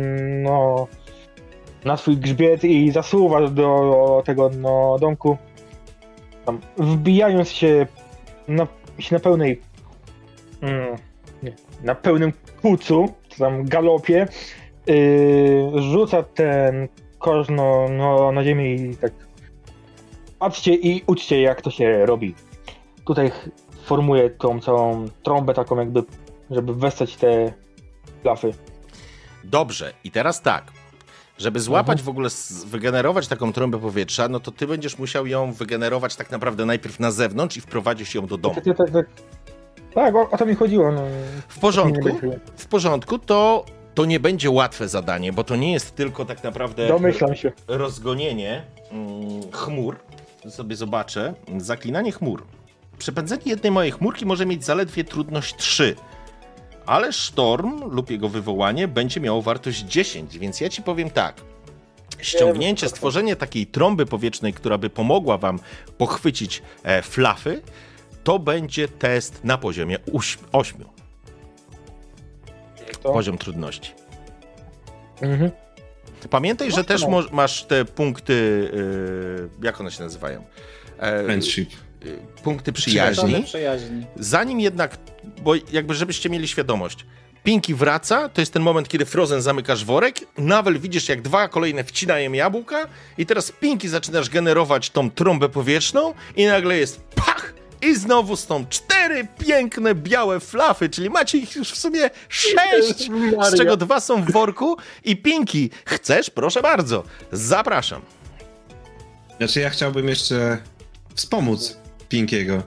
no, 0.44 0.88
na 1.86 1.98
swój 1.98 2.18
grzbiet 2.18 2.64
i 2.64 2.92
zasuwa 2.92 3.42
do 3.48 4.24
tego 4.26 4.50
no, 4.58 4.98
domku. 5.02 5.38
Tam, 6.48 6.60
wbijając 6.78 7.50
się 7.50 7.88
na, 8.48 8.68
się 9.00 9.16
na 9.16 9.20
pełnej 9.20 9.62
mm, 10.62 10.98
nie, 11.43 11.54
na 11.84 11.95
pełnym 11.95 12.34
kucu, 12.62 13.14
tam 13.38 13.66
galopie, 13.66 14.28
yy, 14.88 15.82
rzuca 15.91 16.24
ten 16.24 16.88
kosz 17.20 17.48
no, 17.50 17.86
no, 17.89 18.32
na 18.32 18.43
ziemię 18.43 18.76
i 18.76 18.95
tak 18.98 19.12
patrzcie 20.39 20.74
i 20.74 21.04
uczcie 21.08 21.41
jak 21.41 21.62
to 21.62 21.72
się 21.72 22.06
robi. 22.06 22.36
Tutaj 23.06 23.32
formuje 23.84 24.30
tą 24.30 24.60
całą 24.60 25.06
trąbę 25.24 25.54
taką 25.54 25.78
jakby, 25.78 26.04
żeby 26.52 26.74
wessać 26.74 27.16
te 27.16 27.54
plafy. 28.24 28.54
Dobrze, 29.43 29.93
i 30.04 30.12
teraz 30.12 30.41
tak. 30.41 30.76
Żeby 31.38 31.60
złapać 31.60 32.02
w 32.02 32.10
ogóle, 32.10 32.30
wygenerować 32.66 33.28
taką 33.28 33.54
trąbę 33.54 33.80
powietrza, 33.80 34.28
no 34.30 34.40
to 34.40 34.52
ty 34.52 34.68
będziesz 34.68 34.98
musiał 34.98 35.28
ją 35.28 35.54
wygenerować 35.54 36.16
tak 36.16 36.32
naprawdę 36.32 36.66
najpierw 36.66 37.00
na 37.00 37.12
zewnątrz 37.12 37.58
i 37.58 37.62
wprowadzić 37.62 38.16
ją 38.16 38.26
do 38.26 38.38
domu. 38.38 38.56
Tak, 38.56 38.64
tak, 38.64 38.78
tak, 38.78 38.92
tak. 38.92 39.06
tak 39.94 40.16
o, 40.16 40.30
o 40.30 40.38
to 40.38 40.46
mi 40.46 40.56
chodziło. 40.56 40.92
No. 40.92 41.02
W 41.48 41.60
porządku, 41.60 42.10
w 42.58 42.66
porządku, 42.66 43.20
to, 43.20 43.66
to 43.94 44.06
nie 44.06 44.20
będzie 44.20 44.50
łatwe 44.52 44.88
zadanie, 44.88 45.34
bo 45.34 45.44
to 45.44 45.56
nie 45.56 45.74
jest 45.74 45.96
tylko 45.96 46.26
tak 46.26 46.44
naprawdę 46.44 46.88
Domyślam 46.88 47.36
się. 47.36 47.52
rozgonienie 47.68 48.64
mm, 48.92 49.52
chmur. 49.52 49.96
Sobie 50.50 50.76
zobaczę. 50.76 51.34
Zaklinanie 51.58 52.12
chmur. 52.12 52.44
Przepędzenie 52.98 53.44
jednej 53.46 53.72
mojej 53.72 53.92
chmurki 53.92 54.26
może 54.26 54.46
mieć 54.46 54.66
zaledwie 54.66 55.04
trudność 55.04 55.56
3. 55.56 55.96
Ale 56.88 57.14
sztorm 57.14 57.84
lub 57.92 58.10
jego 58.12 58.30
wywołanie 58.30 58.88
będzie 58.88 59.20
miało 59.20 59.42
wartość 59.42 59.80
10, 59.80 60.38
więc 60.38 60.62
ja 60.62 60.70
ci 60.70 60.82
powiem 60.82 61.10
tak. 61.10 61.42
Ściągnięcie, 62.22 62.90
stworzenie 62.90 63.36
takiej 63.36 63.68
trąby 63.68 64.06
powietrznej, 64.06 64.54
która 64.54 64.78
by 64.78 64.90
pomogła 64.90 65.38
wam 65.38 65.60
pochwycić 65.98 66.62
e, 66.84 67.02
flafy, 67.02 67.62
to 68.24 68.40
będzie 68.40 68.88
test 68.88 69.44
na 69.44 69.58
poziomie 69.58 69.98
8. 70.52 70.86
To. 73.04 73.14
Poziom 73.14 73.38
trudności. 73.38 73.92
Mhm. 75.22 75.52
Pamiętaj, 76.30 76.72
że 76.72 76.84
też 76.84 77.08
mo- 77.08 77.24
masz 77.32 77.64
te 77.64 77.86
punkty, 77.86 78.70
yy, 78.74 79.66
jak 79.66 79.82
one 79.82 79.92
się 79.92 80.04
nazywają? 80.04 80.44
E, 81.00 81.24
Friendship. 81.24 81.70
y, 82.06 82.18
punkty 82.44 82.74
przyjaźni. 82.74 83.44
przyjaźni. 83.44 84.06
Zanim 84.16 84.60
jednak, 84.60 84.98
bo 85.43 85.55
jakby 85.71 85.95
żebyście 85.95 86.30
mieli 86.30 86.47
świadomość, 86.47 87.05
Pinki 87.43 87.75
wraca, 87.75 88.30
to 88.30 88.41
jest 88.41 88.53
ten 88.53 88.61
moment, 88.61 88.88
kiedy 88.89 89.05
Frozen 89.05 89.41
zamykasz 89.41 89.86
worek, 89.86 90.19
Nawel 90.38 90.80
widzisz 90.80 91.09
jak 91.09 91.21
dwa 91.21 91.47
kolejne 91.47 91.84
wcinają 91.84 92.32
jabłka 92.34 92.88
i 93.17 93.25
teraz 93.25 93.51
Pinki 93.51 93.88
zaczynasz 93.88 94.30
generować 94.30 94.89
tą 94.89 95.11
trąbę 95.11 95.49
powietrzną 95.49 96.13
i 96.36 96.45
nagle 96.45 96.78
jest 96.78 97.01
pach! 97.15 97.53
I 97.82 97.95
znowu 97.95 98.36
są 98.36 98.65
cztery 98.69 99.28
piękne 99.39 99.95
białe 99.95 100.39
flafy, 100.39 100.89
czyli 100.89 101.09
macie 101.09 101.38
ich 101.38 101.55
już 101.55 101.71
w 101.71 101.78
sumie 101.78 102.09
sześć, 102.30 103.09
z 103.51 103.57
czego 103.57 103.78
dwa 103.78 103.99
są 103.99 104.23
w 104.23 104.32
worku 104.32 104.78
i 105.03 105.17
Pinki, 105.17 105.69
chcesz? 105.86 106.30
Proszę 106.30 106.61
bardzo, 106.61 107.03
zapraszam. 107.32 108.01
Znaczy 109.38 109.59
ja 109.59 109.69
chciałbym 109.69 110.09
jeszcze 110.09 110.57
wspomóc 111.15 111.78
Pinkiego. 112.09 112.63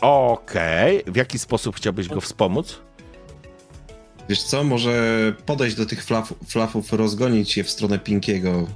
Okej, 0.00 1.02
w 1.06 1.16
jaki 1.16 1.38
sposób 1.38 1.76
chciałbyś 1.76 2.08
go 2.08 2.20
wspomóc? 2.20 2.78
Wiesz 4.28 4.42
co, 4.42 4.64
może 4.64 5.32
podejść 5.46 5.76
do 5.76 5.86
tych 5.86 6.04
flaf, 6.04 6.34
flafów, 6.46 6.92
rozgonić 6.92 7.56
je 7.56 7.64
w 7.64 7.70
stronę 7.70 7.98
Pinkiego. 7.98 8.66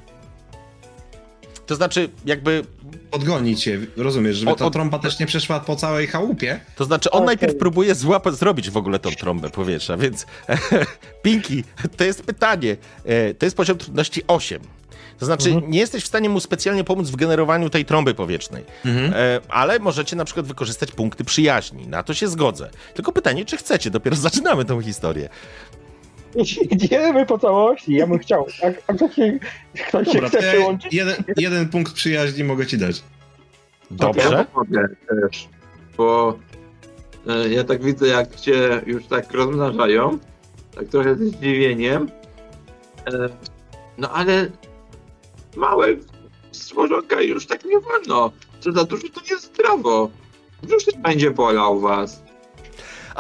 To 1.71 1.75
znaczy, 1.77 2.09
jakby 2.27 2.65
Odgonić 3.11 3.67
je, 3.67 3.79
rozumiesz, 3.97 4.37
żeby 4.37 4.55
ta 4.57 4.65
od- 4.67 4.73
trąba 4.73 4.99
też 4.99 5.19
nie 5.19 5.27
przeszła 5.27 5.61
po 5.61 5.77
całej 5.77 6.07
chałupie. 6.07 6.61
To 6.77 6.85
znaczy, 6.85 7.11
on 7.11 7.17
Okej. 7.19 7.27
najpierw 7.27 7.57
próbuje 7.57 7.95
złapać, 7.95 8.35
zrobić 8.35 8.71
w 8.71 8.77
ogóle 8.77 8.99
tą 8.99 9.11
trąbę 9.11 9.51
powietrza, 9.51 9.97
więc 9.97 10.27
Pinki, 11.23 11.65
to 11.97 12.05
jest 12.05 12.23
pytanie. 12.23 12.77
E, 13.05 13.35
To 13.35 13.47
jest 13.47 13.57
poziom 13.57 13.79
trudności 13.79 14.23
8. 14.27 14.61
To 15.19 15.27
znaczy, 15.27 15.63
nie 15.69 15.79
jesteś 15.79 16.05
w 16.05 16.07
stanie 16.07 16.29
mu 16.29 16.41
specjalnie 16.41 16.85
pomóc 16.85 17.09
w 17.11 17.17
generowaniu 17.17 17.71
tej 17.71 17.85
trąby 17.85 18.15
powietrznej, 18.15 18.65
e, 18.87 19.41
ale 19.49 19.79
możecie 19.79 20.17
na 20.17 20.25
przykład 20.25 20.47
wykorzystać 20.47 20.93
punkty 20.93 21.25
przyjaźni. 21.25 21.87
Na 21.87 22.03
to 22.03 22.15
się 22.15 22.29
zgodzę. 22.29 22.71
Tylko 22.95 23.13
pytanie, 23.13 23.45
czy 23.45 23.57
chcecie? 23.57 23.91
Dopiero 23.91 24.17
zaczynamy 24.31 24.65
tą 24.65 24.81
historię. 24.83 25.29
Idziemy 26.71 27.27
po 27.27 27.39
całości, 27.39 27.93
ja 27.93 28.07
bym 28.07 28.19
chciał. 28.19 28.47
A, 28.63 28.67
a 28.93 28.95
ktoś 28.95 29.15
się, 29.15 29.39
ktoś 29.89 30.09
się 30.09 30.13
Dobra, 30.15 30.29
chce 30.29 30.39
to 30.39 30.45
ja 30.45 30.53
przyłączyć? 30.53 30.95
jeden, 30.95 31.15
jeden 31.37 31.69
punkt 31.69 31.93
przyjaźni 31.93 32.45
mogę 32.45 32.67
ci 32.67 32.79
dać. 32.79 33.03
Ja 33.91 33.97
Dobrze. 33.97 34.47
pomogę 34.53 34.89
też, 35.09 35.49
bo 35.97 36.39
e, 37.29 37.49
ja 37.49 37.65
tak 37.65 37.83
widzę, 37.83 38.07
jak 38.07 38.39
się 38.39 38.81
już 38.87 39.07
tak 39.07 39.33
rozmnażają, 39.33 40.19
tak 40.75 40.89
trochę 40.89 41.17
ze 41.17 41.27
zdziwieniem. 41.27 42.11
E, 43.07 43.29
no 43.99 44.11
ale 44.11 44.51
małe 45.57 45.87
stworzonka 46.53 47.21
już 47.21 47.47
tak 47.47 47.65
nie 47.65 47.81
wolno. 47.81 48.33
Co 48.61 48.73
za 48.73 48.85
dużo 48.85 49.09
to 49.09 49.21
nie 49.31 49.39
zdrowo. 49.39 50.11
Brzuch 50.63 50.85
też 50.85 50.95
będzie 50.97 51.31
bolał 51.31 51.81
was. 51.81 52.23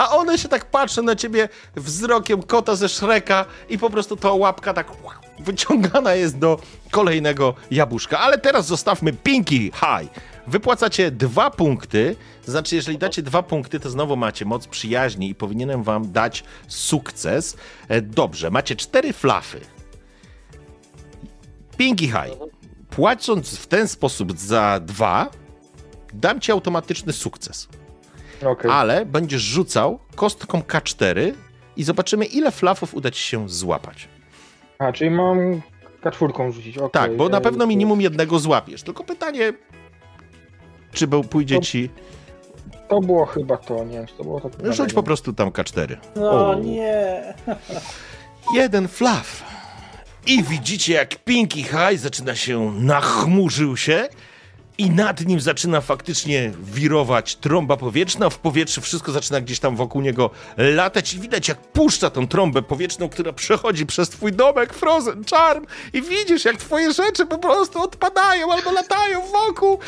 A 0.01 0.16
one 0.16 0.38
się 0.38 0.48
tak 0.48 0.64
patrzą 0.64 1.03
na 1.03 1.16
ciebie 1.16 1.48
wzrokiem 1.76 2.42
kota 2.42 2.76
ze 2.76 2.88
Shreka 2.88 3.44
i 3.68 3.78
po 3.78 3.90
prostu 3.90 4.16
ta 4.16 4.32
łapka 4.32 4.74
tak 4.74 4.86
wyciągana 5.38 6.14
jest 6.14 6.38
do 6.38 6.61
kolejnego 6.90 7.55
jabłuszka. 7.70 8.18
Ale 8.18 8.38
teraz 8.38 8.66
zostawmy 8.66 9.12
Pinky 9.12 9.59
High. 9.59 10.11
Wypłacacie 10.46 11.11
dwa 11.11 11.51
punkty, 11.51 12.16
znaczy 12.46 12.76
jeżeli 12.76 12.98
dacie 12.98 13.22
dwa 13.22 13.42
punkty, 13.42 13.80
to 13.80 13.90
znowu 13.90 14.16
macie 14.16 14.44
moc 14.44 14.66
przyjaźni 14.66 15.30
i 15.30 15.34
powinienem 15.34 15.82
wam 15.82 16.12
dać 16.12 16.44
sukces. 16.68 17.57
E, 17.88 18.03
Dobrze, 18.03 18.51
macie 18.51 18.76
cztery 18.76 19.12
flafy. 19.12 19.61
Pinky 21.76 22.07
High. 22.07 22.38
Płacąc 22.90 23.57
w 23.57 23.66
ten 23.66 23.88
sposób 23.88 24.38
za 24.38 24.80
dwa, 24.82 25.30
dam 26.12 26.40
ci 26.40 26.53
automatyczny 26.53 27.12
sukces 27.12 27.68
Okej. 28.47 28.70
ale 28.70 29.07
będziesz 29.07 29.43
rzucał 29.43 29.99
kostką 30.16 30.61
K4 30.61 31.32
i 31.76 31.84
zobaczymy, 31.84 32.24
ile 32.24 32.51
flafów 32.51 32.95
uda 32.95 33.11
ci 33.11 33.22
się 33.22 33.49
złapać. 33.49 34.09
A, 34.78 34.93
czyli 34.93 35.11
mam 35.11 35.61
K4 36.03 36.53
rzucić, 36.53 36.78
okej. 36.78 36.91
Tak, 36.91 37.16
bo 37.16 37.28
na 37.28 37.38
E, 37.38 37.41
pewno 37.41 37.66
minimum 37.66 38.01
jednego 38.01 38.38
złapiesz. 38.38 38.82
Tylko 38.82 39.05
pytanie, 39.05 39.53
czy 40.93 41.07
był- 41.07 41.24
pójdzie 41.24 41.57
To- 41.57 41.62
ci. 41.62 41.91
To 42.88 43.01
było 43.01 43.26
chyba 43.26 43.57
to, 43.57 43.84
nie 43.84 43.93
wiem, 43.97 44.07
czy 44.07 44.14
to 44.14 44.24
było 44.24 44.41
to. 44.41 44.51
No, 44.62 44.72
Rzuć 44.72 44.93
po 44.93 45.03
prostu 45.03 45.32
tam 45.32 45.51
K4. 45.51 45.97
No 46.16 46.51
O. 46.51 46.55
nie. 46.55 47.34
Jeden 48.55 48.88
flaf. 48.88 49.43
I 50.26 50.43
widzicie, 50.43 50.93
jak 50.95 51.16
Pinky 51.16 51.62
High 51.62 51.99
zaczyna 51.99 52.34
się, 52.34 52.72
nachmurzył 52.72 53.76
się 53.76 54.09
i 54.81 54.91
nad 54.91 55.26
nim 55.26 55.41
zaczyna 55.41 55.81
faktycznie 55.81 56.53
wirować 56.62 57.37
trąba 57.37 57.76
powietrzna. 57.76 58.31
W 58.31 58.39
powietrzu 58.39 58.81
wszystko 58.81 59.12
zaczyna 59.12 59.41
gdzieś 59.41 59.59
tam 59.59 59.76
wokół 59.76 60.03
niego 60.03 60.31
latać 60.57 61.14
i 61.14 61.20
widać, 61.20 61.49
jak 61.49 61.59
puszcza 61.59 62.11
tą 62.11 62.28
trąbę 62.28 62.62
powietrzną, 62.62 63.09
która 63.09 63.33
przechodzi 63.33 63.87
przez 63.87 64.09
twój 64.09 64.33
domek 64.33 64.74
Frozen 64.74 65.24
Charm. 65.31 65.66
I 65.93 66.03
widzisz, 66.03 66.45
jak 66.45 66.57
twoje 66.57 66.93
rzeczy 66.93 67.26
po 67.26 67.39
prostu 67.39 67.83
odpadają 67.83 68.53
albo 68.53 68.72
latają 68.72 69.20
wokół. 69.26 69.78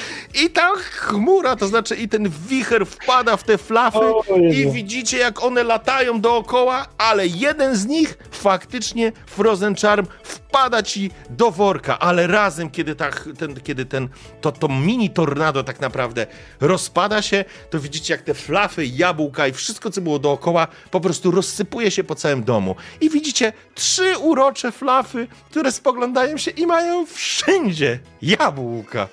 I 0.45 0.51
ta 0.51 0.71
chmura, 0.77 1.57
to 1.57 1.67
znaczy 1.67 1.97
i 1.97 2.09
ten 2.09 2.31
wicher 2.49 2.87
wpada 2.87 3.37
w 3.37 3.45
te 3.45 3.59
flafy. 3.59 4.13
I 4.53 4.71
widzicie, 4.71 5.19
jak 5.19 5.43
one 5.43 5.63
latają 5.63 6.21
dookoła, 6.21 6.87
ale 6.99 7.27
jeden 7.27 7.77
z 7.77 7.87
nich 7.87 8.19
faktycznie 8.31 9.13
Frozen 9.27 9.75
Charm 9.75 10.07
wpada 10.53 10.83
ci 10.83 11.11
do 11.31 11.51
worka, 11.51 11.99
ale 11.99 12.27
razem, 12.27 12.71
kiedy, 12.71 12.95
ta, 12.95 13.11
ten, 13.39 13.61
kiedy 13.61 13.85
ten, 13.85 14.09
to, 14.41 14.53
to 14.53 14.69
mini 14.87 15.11
tornado 15.11 15.65
tak 15.65 15.81
naprawdę 15.81 16.27
rozpada 16.61 17.23
się, 17.23 17.45
to 17.71 17.81
widzicie, 17.81 18.15
jak 18.15 18.23
te 18.23 18.35
flafy, 18.35 18.87
jabłka 18.87 19.47
i 19.47 19.53
wszystko, 19.53 19.91
co 19.91 20.01
było 20.01 20.19
dookoła, 20.19 20.67
po 20.91 21.01
prostu 21.01 21.31
rozsypuje 21.31 21.91
się 21.91 22.05
po 22.05 22.15
całym 22.15 22.45
domu. 22.45 22.77
I 23.01 23.11
widzicie 23.11 23.53
trzy 23.75 24.19
urocze 24.19 24.73
flafy, 24.73 25.27
które 25.51 25.73
spoglądają 25.73 26.37
się 26.37 26.51
i 26.51 26.67
mają 26.67 27.07
wszędzie 27.07 27.99
jabłka. 28.23 29.09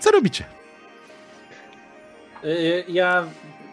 Co 0.00 0.10
robicie? 0.10 0.44
Y, 2.44 2.84
Ja, 2.88 3.24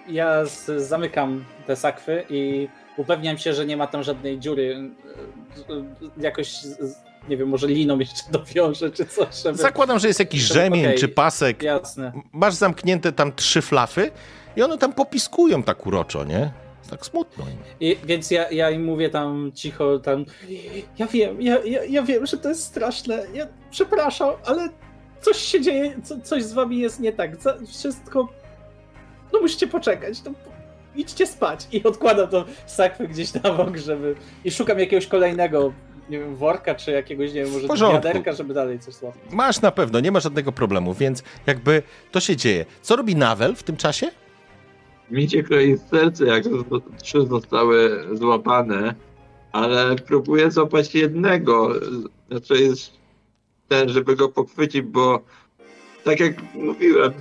ja 0.08 0.46
z, 0.46 0.66
zamykam 0.88 1.46
te 1.68 1.76
sakwy 1.76 2.24
i 2.30 2.68
upewniam 2.98 3.38
się, 3.38 3.54
że 3.54 3.66
nie 3.66 3.78
ma 3.78 3.88
tam 3.88 4.04
żadnej 4.04 4.40
dziury. 4.40 4.64
Y, 5.70 5.74
y, 5.74 6.10
Jakoś, 6.18 6.54
nie 7.30 7.38
wiem, 7.38 7.50
może 7.50 7.68
liną 7.68 8.00
jeszcze 8.00 8.32
dowiążę 8.32 8.92
czy 8.92 9.06
coś, 9.06 9.44
żeby... 9.44 9.58
Zakładam, 9.58 10.00
że 10.00 10.08
jest 10.08 10.20
jakiś 10.20 10.42
rzemień 10.42 10.86
okej. 10.86 10.98
czy 10.98 11.08
pasek. 11.08 11.64
Jasne. 11.64 12.12
masz 12.32 12.54
zamknięte 12.54 13.12
tam 13.12 13.34
trzy 13.36 13.62
flafy 13.62 14.12
i 14.56 14.62
one 14.62 14.78
tam 14.78 14.94
popiskują 14.94 15.64
tak 15.64 15.88
uroczo, 15.88 16.24
nie? 16.24 16.52
Tak 16.90 17.06
smutno 17.06 17.44
im. 17.44 17.58
I, 17.80 17.98
więc 18.04 18.32
ja, 18.32 18.52
ja 18.52 18.72
im 18.72 18.84
mówię 18.84 19.10
tam 19.10 19.52
cicho, 19.56 20.00
tam. 20.00 20.26
Ja 20.98 21.08
wiem, 21.08 21.42
ja, 21.42 21.58
ja, 21.66 21.84
ja 21.84 22.04
wiem, 22.04 22.26
że 22.26 22.38
to 22.38 22.50
jest 22.50 22.64
straszne. 22.64 23.24
Ja 23.34 23.48
przepraszam, 23.72 24.30
ale 24.46 24.70
coś 25.22 25.38
się 25.38 25.62
dzieje, 25.62 25.96
co, 26.04 26.22
coś 26.22 26.44
z 26.44 26.54
wami 26.54 26.80
jest 26.80 27.00
nie 27.00 27.12
tak. 27.12 27.42
Za, 27.42 27.58
wszystko. 27.68 28.28
No 29.34 29.42
musicie 29.42 29.68
poczekać. 29.68 30.24
No, 30.24 30.32
idźcie 30.96 31.28
spać. 31.28 31.68
I 31.72 31.84
odkładam 31.84 32.28
to 32.28 32.46
sakwę 32.66 33.08
gdzieś 33.08 33.34
na 33.34 33.54
bok, 33.54 33.78
żeby. 33.78 34.16
I 34.44 34.52
szukam 34.52 34.80
jakiegoś 34.80 35.08
kolejnego, 35.08 35.74
nie 36.10 36.20
wiem, 36.20 36.36
worka, 36.36 36.76
czy 36.76 36.92
jakiegoś, 36.92 37.34
nie 37.34 37.46
wiem, 37.46 37.68
może 37.68 37.86
wiaderka, 37.92 38.34
żeby 38.34 38.54
dalej 38.54 38.80
coś 38.80 38.94
złapać. 38.94 39.22
Masz 39.32 39.62
na 39.62 39.72
pewno, 39.72 40.00
nie 40.00 40.12
ma 40.12 40.20
żadnego 40.20 40.52
problemu, 40.52 40.94
więc 40.94 41.24
jakby 41.46 41.84
to 42.12 42.20
się 42.20 42.36
dzieje. 42.36 42.66
Co 42.82 42.96
robi 42.96 43.16
Nawel 43.16 43.56
w 43.56 43.64
tym 43.64 43.78
czasie? 43.78 44.12
Mi 45.12 45.28
cię 45.28 45.44
kroi 45.44 45.78
serce, 45.78 46.26
jak 46.26 46.44
trzy 47.02 47.28
zostały 47.28 48.06
złapane, 48.14 48.96
ale 49.52 49.96
próbuję 49.96 50.52
złapać 50.52 50.96
jednego. 50.96 51.70
Znaczy 52.30 52.64
jest 52.64 52.92
ten, 53.68 53.90
żeby 53.90 54.16
go 54.16 54.30
pochwycić, 54.30 54.82
bo 54.82 55.20
tak 56.04 56.20
jak 56.20 56.54
mówiłem, 56.54 57.14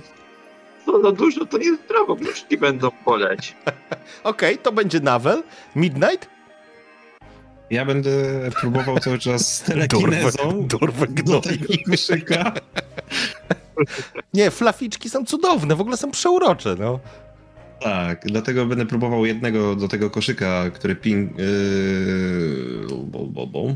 co 0.85 1.01
za 1.01 1.11
dużo, 1.11 1.45
to 1.45 1.57
niezdrowo, 1.57 2.15
brzuszki 2.15 2.57
będą 2.57 2.89
boleć. 3.05 3.55
Okej, 4.23 4.57
to 4.57 4.71
będzie 4.71 4.99
Nawel. 4.99 5.43
Midnight? 5.75 6.34
Ja 7.69 7.85
będę 7.85 8.11
próbował 8.61 8.99
cały 8.99 9.19
czas 9.19 9.53
z 9.55 9.61
telekinezą 9.61 10.67
dorwę 10.67 11.07
do 11.07 11.41
tego 11.41 11.65
koszyka. 11.91 12.51
Nie, 14.33 14.51
flaficzki 14.51 15.09
są 15.09 15.25
cudowne, 15.25 15.75
w 15.75 15.81
ogóle 15.81 15.97
są 15.97 16.11
przeurocze, 16.11 16.75
no. 16.79 16.99
Tak, 17.81 18.21
dlatego 18.25 18.65
będę 18.65 18.85
próbował 18.85 19.25
jednego 19.25 19.75
do 19.75 19.87
tego 19.87 20.09
koszyka, 20.09 20.69
który 20.73 20.95
ping... 20.95 21.31
Yy, 21.39 21.45
bo, 23.03 23.19
bo, 23.25 23.47
bo. 23.47 23.75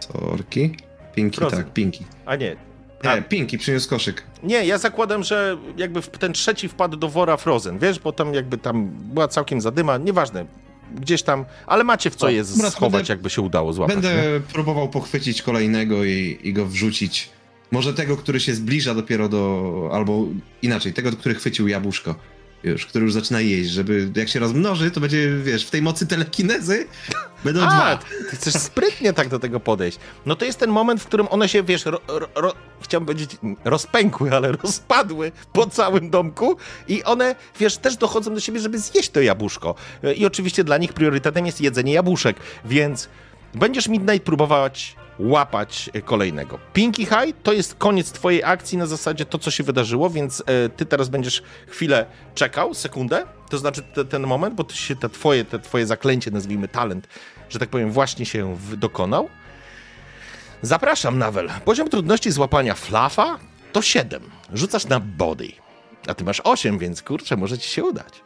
Sorki. 0.00 0.76
Pinki, 1.14 1.40
tak, 1.50 1.72
Pinki. 1.72 2.04
A 2.26 2.36
nie. 2.36 2.56
A, 3.04 3.16
Nie, 3.16 3.22
Pinki 3.22 3.58
przyniósł 3.58 3.88
koszyk. 3.90 4.22
nie, 4.42 4.66
ja 4.66 4.78
zakładam, 4.78 5.22
że 5.22 5.56
jakby 5.76 6.02
ten 6.02 6.32
trzeci 6.32 6.68
wpadł 6.68 6.96
do 6.96 7.08
wora 7.08 7.36
Frozen, 7.36 7.78
wiesz, 7.78 7.98
bo 7.98 8.12
tam 8.12 8.34
jakby 8.34 8.58
tam 8.58 8.88
była 8.88 9.28
całkiem 9.28 9.60
zadyma, 9.60 9.98
nieważne, 9.98 10.44
gdzieś 11.00 11.22
tam, 11.22 11.44
ale 11.66 11.84
macie 11.84 12.10
w 12.10 12.16
co 12.16 12.30
je 12.30 12.44
schować, 12.44 12.92
będę- 12.92 13.12
jakby 13.12 13.30
się 13.30 13.42
udało 13.42 13.72
złapać. 13.72 13.94
Będę 13.96 14.14
nie? 14.14 14.40
próbował 14.52 14.88
pochwycić 14.88 15.42
kolejnego 15.42 16.04
i, 16.04 16.38
i 16.42 16.52
go 16.52 16.66
wrzucić. 16.66 17.30
Może 17.70 17.94
tego, 17.94 18.16
który 18.16 18.40
się 18.40 18.54
zbliża 18.54 18.94
dopiero 18.94 19.28
do. 19.28 19.90
Albo 19.92 20.24
inaczej, 20.62 20.92
tego, 20.92 21.12
który 21.12 21.34
chwycił 21.34 21.68
jabłuszko. 21.68 22.14
Już, 22.64 22.86
który 22.86 23.04
już 23.04 23.14
zaczyna 23.14 23.40
jeść, 23.40 23.70
żeby 23.70 24.10
jak 24.16 24.28
się 24.28 24.38
rozmnoży, 24.40 24.90
to 24.90 25.00
będzie, 25.00 25.36
wiesz, 25.36 25.66
w 25.66 25.70
tej 25.70 25.82
mocy 25.82 26.06
telekinezy 26.06 26.86
będą 27.44 27.60
A, 27.60 27.66
dwa. 27.66 27.98
ty 28.30 28.36
chcesz 28.36 28.54
sprytnie 28.54 29.12
tak 29.12 29.28
do 29.28 29.38
tego 29.38 29.60
podejść. 29.60 29.98
No 30.26 30.36
to 30.36 30.44
jest 30.44 30.58
ten 30.58 30.70
moment, 30.70 31.02
w 31.02 31.06
którym 31.06 31.26
one 31.30 31.48
się, 31.48 31.62
wiesz, 31.62 31.86
ro, 31.86 32.00
ro, 32.08 32.28
ro, 32.34 32.54
chciałem 32.80 33.06
powiedzieć 33.06 33.36
rozpękły, 33.64 34.34
ale 34.34 34.52
rozpadły 34.52 35.32
po 35.52 35.66
całym 35.66 36.10
domku 36.10 36.56
i 36.88 37.04
one, 37.04 37.34
wiesz, 37.60 37.76
też 37.76 37.96
dochodzą 37.96 38.34
do 38.34 38.40
siebie, 38.40 38.60
żeby 38.60 38.78
zjeść 38.78 39.10
to 39.10 39.20
jabłuszko. 39.20 39.74
I 40.16 40.26
oczywiście 40.26 40.64
dla 40.64 40.78
nich 40.78 40.92
priorytetem 40.92 41.46
jest 41.46 41.60
jedzenie 41.60 41.92
jabłuszek, 41.92 42.36
więc 42.64 43.08
będziesz 43.54 43.88
Midnight 43.88 44.24
próbować 44.24 44.96
łapać 45.18 45.90
e, 45.92 46.02
kolejnego. 46.02 46.58
Pinky 46.72 47.04
High 47.04 47.36
to 47.42 47.52
jest 47.52 47.74
koniec 47.74 48.12
twojej 48.12 48.44
akcji 48.44 48.78
na 48.78 48.86
zasadzie 48.86 49.24
to, 49.24 49.38
co 49.38 49.50
się 49.50 49.64
wydarzyło, 49.64 50.10
więc 50.10 50.42
e, 50.46 50.68
ty 50.68 50.86
teraz 50.86 51.08
będziesz 51.08 51.42
chwilę 51.66 52.06
czekał, 52.34 52.74
sekundę, 52.74 53.26
to 53.50 53.58
znaczy 53.58 53.82
te, 53.82 54.04
ten 54.04 54.26
moment, 54.26 54.54
bo 54.54 54.64
się 54.72 54.96
te 54.96 55.08
twoje, 55.08 55.44
te 55.44 55.58
twoje 55.58 55.86
zaklęcie, 55.86 56.30
nazwijmy 56.30 56.68
talent, 56.68 57.08
że 57.48 57.58
tak 57.58 57.68
powiem, 57.68 57.90
właśnie 57.90 58.26
się 58.26 58.56
dokonał. 58.76 59.28
Zapraszam, 60.62 61.18
Nawel. 61.18 61.50
Poziom 61.64 61.88
trudności 61.88 62.30
złapania 62.30 62.74
flafa 62.74 63.38
to 63.72 63.82
7. 63.82 64.22
Rzucasz 64.52 64.86
na 64.86 65.00
body. 65.00 65.52
A 66.08 66.14
ty 66.14 66.24
masz 66.24 66.40
8, 66.44 66.78
więc 66.78 67.02
kurczę, 67.02 67.36
może 67.36 67.58
ci 67.58 67.68
się 67.68 67.84
udać. 67.84 68.22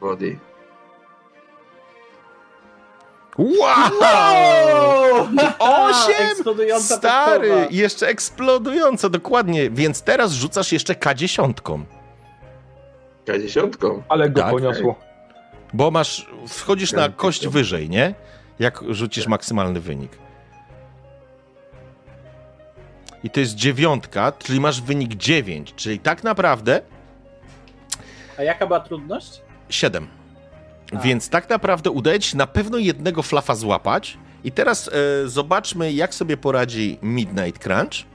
Body. 0.00 0.49
Wow! 3.38 5.28
Osiem! 5.58 6.26
Eksplodująca 6.30 6.96
Stary! 6.96 7.66
Jeszcze 7.70 8.06
eksplodująco, 8.08 9.10
dokładnie. 9.10 9.70
Więc 9.70 10.02
teraz 10.02 10.32
rzucasz 10.32 10.72
jeszcze 10.72 10.94
K10. 10.94 11.52
K10. 13.26 14.00
Ale 14.08 14.30
go 14.30 14.40
Tak. 14.42 14.50
poniosło. 14.50 14.94
Bo 15.72 15.90
masz, 15.90 16.26
wchodzisz 16.48 16.92
na 16.92 17.02
Tak, 17.02 17.16
kość 17.16 17.40
tak. 17.42 17.50
wyżej, 17.50 17.90
nie? 17.90 18.14
Jak 18.58 18.80
rzucisz 18.88 19.26
maksymalny 19.26 19.80
wynik. 19.80 20.18
I 23.24 23.30
to 23.30 23.40
jest 23.40 23.54
dziewiątka, 23.54 24.32
czyli 24.38 24.60
masz 24.60 24.80
wynik 24.80 25.14
9, 25.14 25.74
czyli 25.76 25.98
tak 25.98 26.24
naprawdę 26.24 26.82
A 28.38 28.42
jaka 28.42 28.66
była 28.66 28.80
trudność? 28.80 29.40
7. 29.68 30.08
A. 30.92 30.98
Więc 30.98 31.28
tak 31.28 31.50
naprawdę 31.50 31.90
udaje 31.90 32.20
ci 32.20 32.30
się 32.30 32.36
na 32.36 32.46
pewno 32.46 32.78
jednego 32.78 33.22
flafa 33.22 33.54
złapać. 33.54 34.18
I 34.44 34.52
teraz 34.52 34.88
e, 34.88 35.28
zobaczmy, 35.28 35.92
jak 35.92 36.14
sobie 36.14 36.36
poradzi 36.36 36.98
Midnight 37.02 37.62
Crunch. 37.62 38.10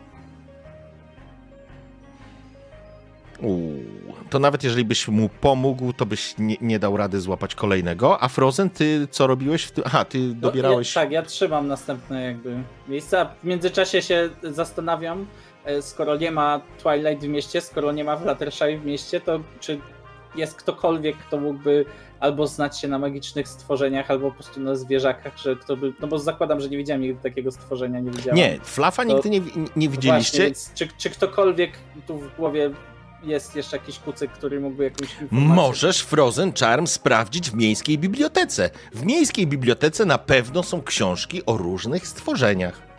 Uuu, 3.42 3.84
to 4.30 4.40
nawet 4.40 4.64
jeżeli 4.64 4.86
byś 4.86 5.08
mu 5.08 5.30
pomógł, 5.30 5.94
to 5.94 6.06
byś 6.06 6.36
nie, 6.38 6.56
nie 6.62 6.80
dał 6.80 6.98
rady 6.98 7.22
złapać 7.22 7.56
kolejnego. 7.56 8.24
A 8.24 8.28
Frozen, 8.28 8.70
ty 8.70 9.08
co 9.12 9.28
robiłeś? 9.28 9.64
W 9.64 9.72
tym? 9.72 9.84
Aha, 9.88 10.06
ty 10.06 10.34
dobierałeś. 10.34 10.96
No, 10.96 11.02
ja, 11.02 11.06
tak, 11.06 11.12
ja 11.12 11.22
trzymam 11.24 11.68
następne 11.68 12.24
jakby 12.24 12.58
miejsca. 12.88 13.26
W 13.26 13.44
międzyczasie 13.44 14.02
się 14.02 14.30
zastanawiam, 14.44 15.26
e, 15.66 15.82
skoro 15.82 16.16
nie 16.16 16.32
ma 16.32 16.62
Twilight 16.84 17.26
w 17.26 17.28
mieście, 17.28 17.62
skoro 17.62 17.92
nie 17.92 18.04
ma 18.04 18.18
Fluttershy 18.18 18.78
w 18.78 18.86
mieście, 18.86 19.22
to 19.22 19.40
czy 19.60 19.80
jest 20.36 20.56
ktokolwiek, 20.56 21.18
kto 21.18 21.38
mógłby 21.38 21.86
albo 22.20 22.48
znać 22.48 22.80
się 22.80 22.88
na 22.88 23.00
magicznych 23.00 23.48
stworzeniach, 23.48 24.12
albo 24.12 24.32
po 24.32 24.36
prostu 24.36 24.60
na 24.60 24.76
zwierzakach, 24.76 25.38
że 25.38 25.56
kto 25.56 25.78
by... 25.78 25.94
No 26.00 26.08
bo 26.08 26.20
zakładam, 26.20 26.60
że 26.60 26.70
nie 26.70 26.78
widziałem 26.78 27.02
nigdy 27.02 27.24
takiego 27.24 27.52
stworzenia, 27.52 28.00
nie 28.00 28.12
widziałem. 28.12 28.38
Nie, 28.38 28.60
Flafa 28.64 29.06
To- 29.06 29.14
nigdy 29.14 29.30
nie, 29.30 29.42
nie 29.76 29.90
widzieliście. 29.90 30.38
Właśnie, 30.38 30.46
więc 30.46 30.72
czy, 30.74 30.88
czy 30.98 31.10
ktokolwiek 31.10 31.72
tu 32.08 32.18
w 32.18 32.36
głowie 32.36 32.72
jest 33.24 33.56
jeszcze 33.56 33.78
jakiś 33.78 34.00
kucyk, 34.00 34.32
który 34.32 34.60
mógłby 34.60 34.84
jakąś 34.84 35.22
informację... 35.22 35.56
Możesz 35.56 36.02
Frozen 36.02 36.54
Charm 36.60 36.88
sprawdzić 36.88 37.52
w 37.52 37.56
miejskiej 37.56 37.98
bibliotece. 37.98 38.70
W 38.94 39.06
miejskiej 39.06 39.48
bibliotece 39.48 40.06
na 40.06 40.18
pewno 40.18 40.64
są 40.64 40.82
książki 40.82 41.46
o 41.46 41.58
różnych 41.58 42.08
stworzeniach. 42.08 42.95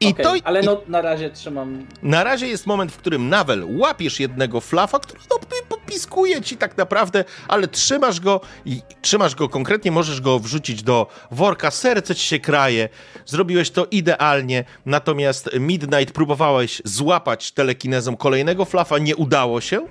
I 0.00 0.08
Okej, 0.08 0.24
to 0.24 0.34
Ale 0.44 0.62
no 0.62 0.80
na 0.88 1.02
razie 1.02 1.30
trzymam 1.30 1.86
na 2.02 2.24
razie 2.24 2.48
jest 2.48 2.66
moment, 2.66 2.92
w 2.92 2.96
którym 2.96 3.28
Nawel 3.28 3.64
łapiesz 3.68 4.20
jednego 4.20 4.60
flafa, 4.60 4.98
który 4.98 5.20
no, 5.30 5.36
popiskuje 5.68 6.42
ci 6.42 6.56
tak 6.56 6.76
naprawdę, 6.76 7.24
ale 7.48 7.68
trzymasz 7.68 8.20
go 8.20 8.40
i 8.64 8.82
trzymasz 9.02 9.34
go 9.34 9.48
konkretnie, 9.48 9.90
możesz 9.90 10.20
go 10.20 10.38
wrzucić 10.38 10.82
do 10.82 11.06
worka, 11.30 11.70
serce 11.70 12.14
ci 12.14 12.26
się 12.26 12.38
kraje. 12.38 12.88
Zrobiłeś 13.26 13.70
to 13.70 13.86
idealnie, 13.90 14.64
natomiast 14.86 15.50
Midnight 15.60 16.14
próbowałeś 16.14 16.82
złapać 16.84 17.52
telekinezą 17.52 18.16
kolejnego 18.16 18.64
flafa, 18.64 18.98
nie 18.98 19.16
udało 19.16 19.60
się. 19.60 19.86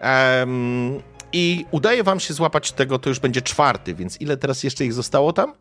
Em, 0.00 1.02
I 1.32 1.64
udaje 1.70 2.02
wam 2.02 2.20
się 2.20 2.34
złapać 2.34 2.72
tego, 2.72 2.98
to 2.98 3.08
już 3.08 3.18
będzie 3.18 3.42
czwarty, 3.42 3.94
więc 3.94 4.20
ile 4.20 4.36
teraz 4.36 4.62
jeszcze 4.62 4.84
ich 4.84 4.92
zostało 4.92 5.32
tam? 5.32 5.52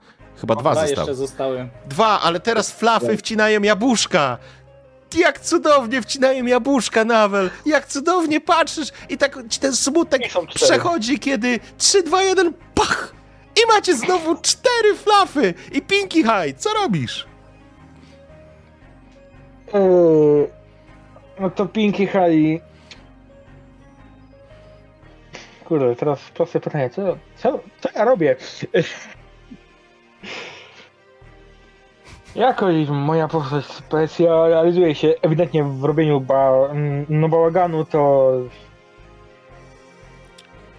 Chyba 0.41 0.55
dwa 0.55 0.71
Dwa 0.71 0.81
zostały. 0.87 1.07
jeszcze 1.07 1.15
zostały. 1.15 1.67
Dwa, 1.85 2.19
ale 2.21 2.39
teraz 2.39 2.71
flafy 2.71 3.17
wcinają 3.17 3.61
jabłuszka. 3.61 4.37
Jak 5.17 5.39
cudownie 5.39 6.01
wcinają 6.01 6.45
jabłuszka, 6.45 7.05
Nawel. 7.05 7.49
Jak 7.65 7.87
cudownie 7.87 8.41
patrzysz 8.41 8.87
i 9.09 9.17
tak 9.17 9.37
ci 9.49 9.59
ten 9.59 9.75
smutek 9.75 10.21
przechodzi, 10.53 11.19
kiedy 11.19 11.59
3, 11.77 12.03
2, 12.03 12.23
1, 12.23 12.53
pach! 12.75 13.13
I 13.63 13.67
macie 13.67 13.95
znowu 13.95 14.35
cztery 14.35 14.95
flafy 14.95 15.53
i 15.71 15.81
Pinky 15.81 16.23
High. 16.23 16.57
Co 16.57 16.69
robisz? 16.73 17.27
Eee, 19.73 20.47
no 21.39 21.49
to 21.49 21.65
Pinky 21.65 22.07
High. 22.07 22.61
Kurde, 25.65 25.95
teraz 25.95 26.19
proste 26.33 26.59
pytanie, 26.59 26.89
co, 26.89 27.17
co, 27.37 27.59
co 27.81 27.89
ja 27.95 28.05
robię? 28.05 28.35
Jakoś 32.35 32.87
moja 32.89 33.27
postać 33.27 33.65
specjalizuje 33.65 34.95
się 34.95 35.13
ewidentnie 35.21 35.63
w 35.63 35.83
robieniu 35.83 36.19
ba, 36.21 36.51
no 37.09 37.29
bałaganu, 37.29 37.85
to 37.85 38.31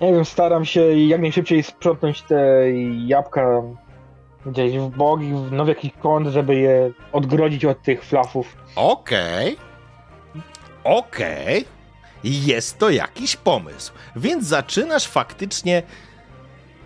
nie 0.00 0.12
wiem, 0.12 0.24
staram 0.24 0.64
się 0.64 0.80
jak 0.98 1.20
najszybciej 1.20 1.62
sprzątnąć 1.62 2.22
te 2.22 2.64
jabłka 3.06 3.62
gdzieś 4.46 4.78
w 4.78 4.88
bok, 4.88 5.20
w- 5.20 5.52
no 5.52 5.64
w 5.64 5.68
jakiś 5.68 5.90
kąt, 6.02 6.26
żeby 6.28 6.54
je 6.54 6.90
odgrodzić 7.12 7.64
od 7.64 7.82
tych 7.82 8.04
flafów. 8.04 8.56
Okej. 8.76 9.56
Okej. 10.84 11.64
Jest 12.24 12.78
to 12.78 12.90
jakiś 12.90 13.36
pomysł. 13.36 13.92
Więc 14.16 14.44
zaczynasz 14.46 15.06
faktycznie 15.08 15.82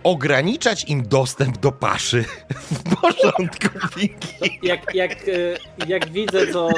ograniczać 0.07 0.89
im 0.89 1.07
dostęp 1.07 1.57
do 1.57 1.71
paszy. 1.71 2.23
W 2.71 2.95
porządku, 2.95 3.67
Pinky. 3.95 4.59
Jak, 4.63 4.95
jak, 4.95 5.11
e, 5.11 5.87
jak 5.87 6.09
widzę 6.09 6.47
co. 6.47 6.69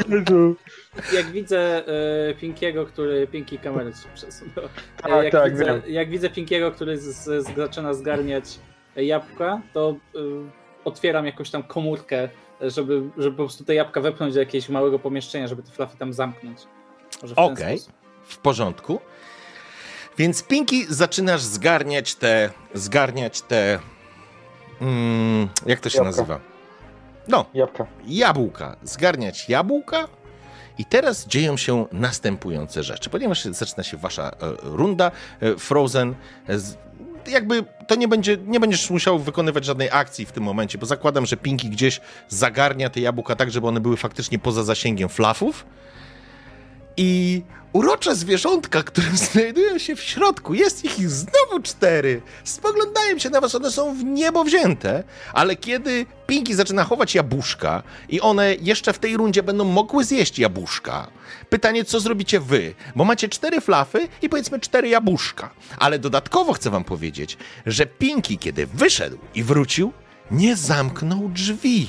Jak 1.14 1.26
widzę 1.32 1.88
e, 2.30 2.34
Pinkiego, 2.34 2.86
który. 2.86 3.28
Pinki 3.28 3.60
kamery 3.60 3.92
się 3.94 4.10
przesunęła. 4.16 4.70
E, 5.04 5.10
Tak, 5.10 5.24
jak, 5.24 5.32
tak, 5.32 5.52
widzę, 5.52 5.66
wiem. 5.66 5.82
jak 5.88 6.10
widzę 6.10 6.30
Pinkiego, 6.30 6.72
który 6.72 6.98
z, 6.98 7.16
z, 7.26 7.56
zaczyna 7.56 7.94
zgarniać 7.94 8.46
jabłka, 8.96 9.62
to 9.74 9.96
otwieram 10.86 11.26
jakąś 11.26 11.50
tam 11.50 11.64
komórkę, 11.64 12.30
żeby, 12.62 13.02
żeby 13.18 13.32
po 13.38 13.44
prostu 13.44 13.64
te 13.66 13.76
jabłka 13.76 14.02
wepchnąć 14.02 14.34
do 14.34 14.40
jakiegoś 14.40 14.70
małego 14.70 15.00
pomieszczenia, 15.00 15.48
żeby 15.48 15.64
te 15.64 15.72
flafy 15.72 15.98
tam 15.98 16.14
zamknąć. 16.14 16.60
Okej. 17.36 17.80
sposób. 17.80 17.94
w 18.24 18.38
porządku. 18.38 19.00
Więc 20.20 20.44
Pinky 20.44 20.86
zaczynasz 20.90 21.42
zgarniać 21.42 22.16
te, 22.16 22.50
zgarniać 22.74 23.42
te, 23.42 23.80
mm, 24.82 25.48
jak 25.66 25.80
to 25.80 25.90
się 25.90 25.98
Jabłka. 25.98 26.18
nazywa? 26.18 26.40
No, 27.28 27.46
Jabłka. 27.54 27.86
jabłka. 28.08 28.76
Zgarniać 28.84 29.50
jabłka 29.50 30.08
i 30.78 30.86
teraz 30.86 31.28
dzieją 31.28 31.58
się 31.58 31.86
następujące 31.92 32.84
rzeczy. 32.84 33.10
Ponieważ 33.10 33.46
zaczyna 33.46 33.84
się 33.84 33.98
wasza 33.98 34.32
e, 34.32 34.36
runda, 34.62 35.12
e, 35.42 35.56
Frozen, 35.56 36.16
e, 36.48 36.60
z, 36.60 36.78
jakby 37.28 37.64
to 37.88 37.96
nie, 37.96 38.08
będzie, 38.08 38.38
nie 38.46 38.60
będziesz 38.60 38.90
musiał 38.90 39.20
wykonywać 39.20 39.66
żadnej 39.66 39.90
akcji 39.92 40.26
w 40.26 40.32
tym 40.32 40.44
momencie, 40.44 40.78
bo 40.78 40.86
zakładam, 40.86 41.26
że 41.26 41.38
Pinky 41.38 41.70
gdzieś 41.70 42.02
zagarnia 42.30 42.90
te 42.90 43.00
jabłka 43.00 43.36
tak, 43.36 43.52
żeby 43.52 43.68
one 43.68 43.80
były 43.80 43.98
faktycznie 43.98 44.40
poza 44.40 44.64
zasięgiem 44.64 45.10
flafów. 45.10 45.66
I 47.02 47.42
urocze 47.74 48.16
zwierzątka, 48.16 48.84
które 48.84 49.08
znajdują 49.32 49.78
się 49.78 49.96
w 49.96 50.02
środku, 50.02 50.54
jest 50.54 50.86
ich 50.86 51.10
znowu 51.10 51.64
cztery. 51.64 52.22
Spoglądają 52.44 53.20
się 53.20 53.30
na 53.30 53.42
was, 53.42 53.56
one 53.56 53.72
są 53.72 53.96
w 53.96 54.04
niebo 54.04 54.44
wzięte, 54.44 55.04
ale 55.34 55.56
kiedy 55.56 56.06
Pinky 56.28 56.56
zaczyna 56.56 56.84
chować 56.84 57.16
jabłuszka 57.16 57.84
i 58.10 58.22
one 58.22 58.56
jeszcze 58.56 58.94
w 58.94 59.00
tej 59.00 59.18
rundzie 59.18 59.44
będą 59.44 59.64
mogły 59.66 60.04
zjeść 60.04 60.40
jabłuszka, 60.40 61.08
pytanie, 61.50 61.86
co 61.86 62.00
zrobicie 62.00 62.40
wy? 62.40 62.74
Bo 62.96 63.06
macie 63.06 63.30
cztery 63.30 63.62
flafy 63.62 64.08
i 64.22 64.30
powiedzmy 64.30 64.60
cztery 64.60 64.90
jabłuszka. 64.90 65.50
Ale 65.78 66.00
dodatkowo 66.00 66.54
chcę 66.54 66.70
wam 66.70 66.84
powiedzieć, 66.84 67.38
że 67.66 67.86
Pinky, 67.86 68.38
kiedy 68.38 68.68
wyszedł 68.68 69.18
i 69.36 69.44
wrócił, 69.44 69.94
nie 70.32 70.56
zamknął 70.56 71.30
drzwi. 71.30 71.88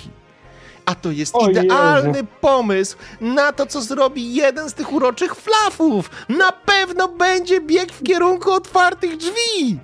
A 0.90 0.94
to 0.94 1.10
jest 1.10 1.34
O 1.36 1.48
idealny 1.50 2.08
Jezu. 2.18 2.26
pomysł 2.40 2.96
na 3.20 3.52
to, 3.52 3.66
co 3.66 3.82
zrobi 3.82 4.34
jeden 4.34 4.70
z 4.70 4.74
tych 4.74 4.92
uroczych 4.92 5.34
flafów. 5.34 6.10
Na 6.28 6.52
pewno 6.52 7.08
będzie 7.08 7.60
bieg 7.60 7.92
w 7.92 8.02
kierunku 8.02 8.52
otwartych 8.52 9.16
drzwi. 9.16 9.78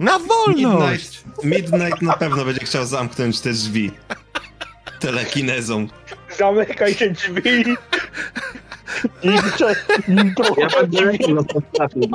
Na 0.00 0.18
wolność! 0.18 1.24
Midnight, 1.44 1.72
Midnight 1.72 2.02
na 2.02 2.12
pewno 2.12 2.44
będzie 2.44 2.64
chciał 2.66 2.86
zamknąć 2.86 3.40
te 3.40 3.52
drzwi. 3.52 3.90
Telekinezą. 5.00 5.86
Zamykaj 6.38 6.94
te 6.94 7.10
drzwi! 7.10 7.64
I 9.22 9.28
cze- 9.58 9.74
i 10.08 10.34
to 10.34 10.54
Ja 10.60 10.68
będę 10.80 11.34
na 11.34 11.42
postawie. 11.42 12.08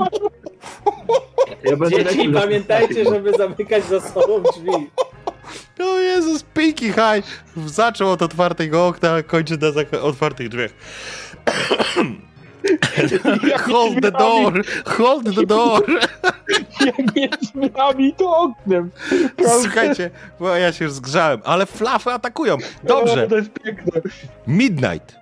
Ja 1.63 1.75
będę 1.77 2.05
Dzieci, 2.05 2.29
pamiętajcie, 2.29 3.03
żeby 3.05 3.31
zamykać 3.37 3.85
za 3.85 4.01
sobą 4.01 4.43
drzwi. 4.43 4.89
O 5.79 5.99
Jezus, 5.99 6.43
Pinky 6.43 6.85
High 6.85 7.25
zaczął 7.65 8.11
od 8.11 8.21
otwartego 8.21 8.87
okna, 8.87 9.13
a 9.13 9.23
kończy 9.23 9.57
na 9.91 9.99
otwartych 10.01 10.49
drzwiach. 10.49 10.71
Hold 13.71 14.01
the 14.01 14.11
door! 14.11 14.61
Hold 14.85 15.35
the 15.35 15.45
door! 15.45 15.83
Jak 16.85 17.15
nie 17.15 17.29
drzwiami, 17.29 18.13
to 18.17 18.37
oknem. 18.37 18.91
Słuchajcie, 19.61 20.09
bo 20.39 20.55
ja 20.55 20.73
się 20.73 20.85
już 20.85 20.93
zgrzałem, 20.93 21.41
ale 21.43 21.65
flafy 21.65 22.11
atakują. 22.11 22.57
Dobrze, 22.83 23.27
To 23.27 23.35
jest 23.35 23.49
piękne. 23.63 24.01
Midnight. 24.47 25.15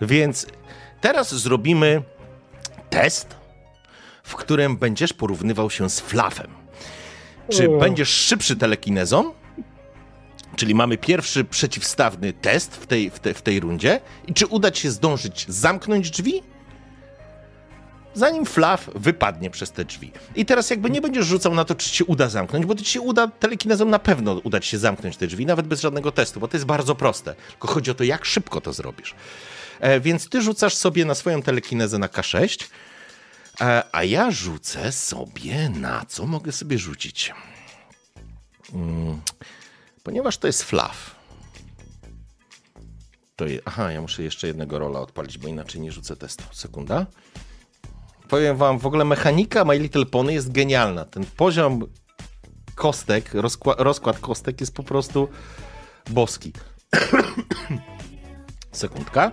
Więc 0.00 0.46
teraz 1.00 1.34
zrobimy 1.34 2.02
test, 2.90 3.36
w 4.22 4.34
którym 4.34 4.76
będziesz 4.76 5.12
porównywał 5.12 5.70
się 5.70 5.90
z 5.90 6.00
flafem. 6.00 6.50
Czy 7.48 7.68
będziesz 7.68 8.08
szybszy 8.08 8.56
telekinezą? 8.56 9.34
Czyli 10.56 10.74
mamy 10.74 10.98
pierwszy 10.98 11.44
przeciwstawny 11.44 12.32
test 12.32 12.76
w 12.76 12.86
tej, 12.86 13.10
w, 13.10 13.18
te, 13.18 13.34
w 13.34 13.42
tej 13.42 13.60
rundzie. 13.60 14.00
I 14.26 14.34
czy 14.34 14.46
uda 14.46 14.70
ci 14.70 14.82
się 14.82 14.90
zdążyć 14.90 15.46
zamknąć 15.48 16.10
drzwi? 16.10 16.42
Zanim 18.16 18.46
Flaw 18.46 18.90
wypadnie 18.94 19.50
przez 19.50 19.72
te 19.72 19.84
drzwi. 19.84 20.12
I 20.34 20.46
teraz 20.46 20.70
jakby 20.70 20.90
nie 20.90 21.00
będziesz 21.00 21.26
rzucał 21.26 21.54
na 21.54 21.64
to, 21.64 21.74
czy 21.74 21.90
ci 21.90 22.04
uda 22.04 22.28
zamknąć, 22.28 22.66
bo 22.66 22.74
to 22.74 22.84
ci 22.84 22.90
się 22.90 23.00
uda 23.00 23.28
telekinezą 23.28 23.84
na 23.84 23.98
pewno 23.98 24.40
uda 24.44 24.62
się 24.62 24.78
zamknąć 24.78 25.16
te 25.16 25.26
drzwi, 25.26 25.46
nawet 25.46 25.66
bez 25.66 25.80
żadnego 25.80 26.12
testu, 26.12 26.40
bo 26.40 26.48
to 26.48 26.56
jest 26.56 26.66
bardzo 26.66 26.94
proste. 26.94 27.34
Tylko 27.50 27.68
chodzi 27.68 27.90
o 27.90 27.94
to, 27.94 28.04
jak 28.04 28.24
szybko 28.24 28.60
to 28.60 28.72
zrobisz. 28.72 29.14
E, 29.80 30.00
więc 30.00 30.28
ty 30.28 30.42
rzucasz 30.42 30.74
sobie 30.74 31.04
na 31.04 31.14
swoją 31.14 31.42
telekinezę 31.42 31.98
na 31.98 32.08
K6, 32.08 32.64
e, 33.60 33.82
a 33.92 34.04
ja 34.04 34.30
rzucę 34.30 34.92
sobie 34.92 35.68
na 35.68 36.04
co 36.08 36.26
mogę 36.26 36.52
sobie 36.52 36.78
rzucić? 36.78 37.32
Mm, 38.72 39.20
ponieważ 40.02 40.38
to 40.38 40.46
jest 40.46 40.62
Flaw. 40.62 41.16
To 43.36 43.46
je, 43.46 43.60
aha, 43.64 43.92
ja 43.92 44.00
muszę 44.00 44.22
jeszcze 44.22 44.46
jednego 44.46 44.78
rola 44.78 45.00
odpalić, 45.00 45.38
bo 45.38 45.48
inaczej 45.48 45.80
nie 45.80 45.92
rzucę 45.92 46.16
testu. 46.16 46.44
Sekunda. 46.52 47.06
Powiem 48.28 48.56
wam, 48.56 48.78
w 48.78 48.86
ogóle 48.86 49.04
mechanika 49.04 49.64
My 49.64 49.78
Little 49.78 50.06
Pony 50.06 50.32
jest 50.32 50.52
genialna. 50.52 51.04
Ten 51.04 51.24
poziom 51.36 51.86
kostek, 52.74 53.34
rozkład, 53.34 53.80
rozkład 53.80 54.18
kostek 54.18 54.60
jest 54.60 54.74
po 54.74 54.82
prostu 54.82 55.28
boski. 56.10 56.52
Sekundka. 58.72 59.32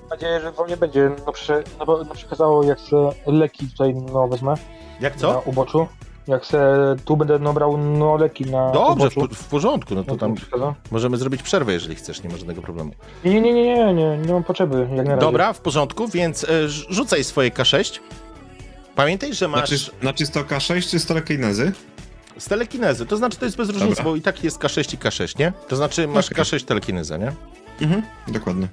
Mam 0.00 0.08
nadzieję, 0.08 0.40
że 0.40 0.52
wam 0.52 0.68
nie 0.68 0.76
będzie 0.76 1.10
no, 1.26 1.32
prze, 1.32 1.64
no, 1.78 1.86
bo, 1.86 2.04
no 2.04 2.14
przekazało 2.14 2.64
jak 2.64 2.80
se 2.80 2.96
leki 3.26 3.68
tutaj 3.68 3.94
no, 3.94 4.28
wezmę 4.28 4.54
Jak 5.00 5.14
na 5.14 5.20
co? 5.20 5.42
uboczu. 5.44 5.88
Jak 6.28 6.46
se 6.46 6.76
tu 7.04 7.16
będę 7.16 7.38
no, 7.38 7.52
brał 7.52 7.78
no, 7.78 8.16
leki 8.16 8.44
na 8.44 8.70
Dobrze, 8.70 9.10
w, 9.10 9.34
w 9.34 9.44
porządku. 9.44 9.94
No 9.94 10.04
to 10.04 10.12
no, 10.12 10.18
tam 10.18 10.34
przekazał. 10.34 10.74
możemy 10.90 11.16
zrobić 11.16 11.42
przerwę, 11.42 11.72
jeżeli 11.72 11.94
chcesz, 11.94 12.22
nie 12.22 12.30
ma 12.30 12.36
żadnego 12.36 12.62
problemu. 12.62 12.90
Nie, 13.24 13.40
nie, 13.40 13.52
nie, 13.52 13.64
nie, 13.64 13.94
nie, 13.94 14.18
nie, 14.18 14.32
mam 14.32 14.44
potrzeby, 14.44 14.78
jak 14.96 15.06
na 15.06 15.14
razie. 15.14 15.20
Dobra, 15.20 15.52
w 15.52 15.60
porządku, 15.60 16.08
więc 16.08 16.44
e, 16.44 16.46
rz- 16.46 16.86
rzucaj 16.90 17.24
swoje 17.24 17.50
K6. 17.50 17.98
Pamiętaj, 18.94 19.34
że 19.34 19.48
masz 19.48 19.68
Znaczy, 19.68 19.90
znaczy 20.00 20.26
100 20.26 20.40
K6 20.40 20.90
czy 20.90 20.98
100 20.98 21.08
telekinezy? 21.14 21.72
z 22.38 22.48
telekinezy, 22.48 23.06
to 23.06 23.16
znaczy 23.16 23.38
to 23.38 23.44
jest 23.44 23.56
bez 23.56 23.68
różnicy, 23.68 23.88
Dobra. 23.96 24.04
bo 24.04 24.16
i 24.16 24.20
tak 24.20 24.44
jest 24.44 24.58
K6 24.58 24.94
i 24.94 24.98
K6, 24.98 25.38
nie? 25.38 25.52
To 25.68 25.76
znaczy 25.76 26.08
masz 26.08 26.32
Okej. 26.32 26.44
K6 26.44 26.64
telekinezę, 26.64 27.18
nie? 27.18 27.32
Mhm, 27.80 28.02
dokładnie. 28.28 28.68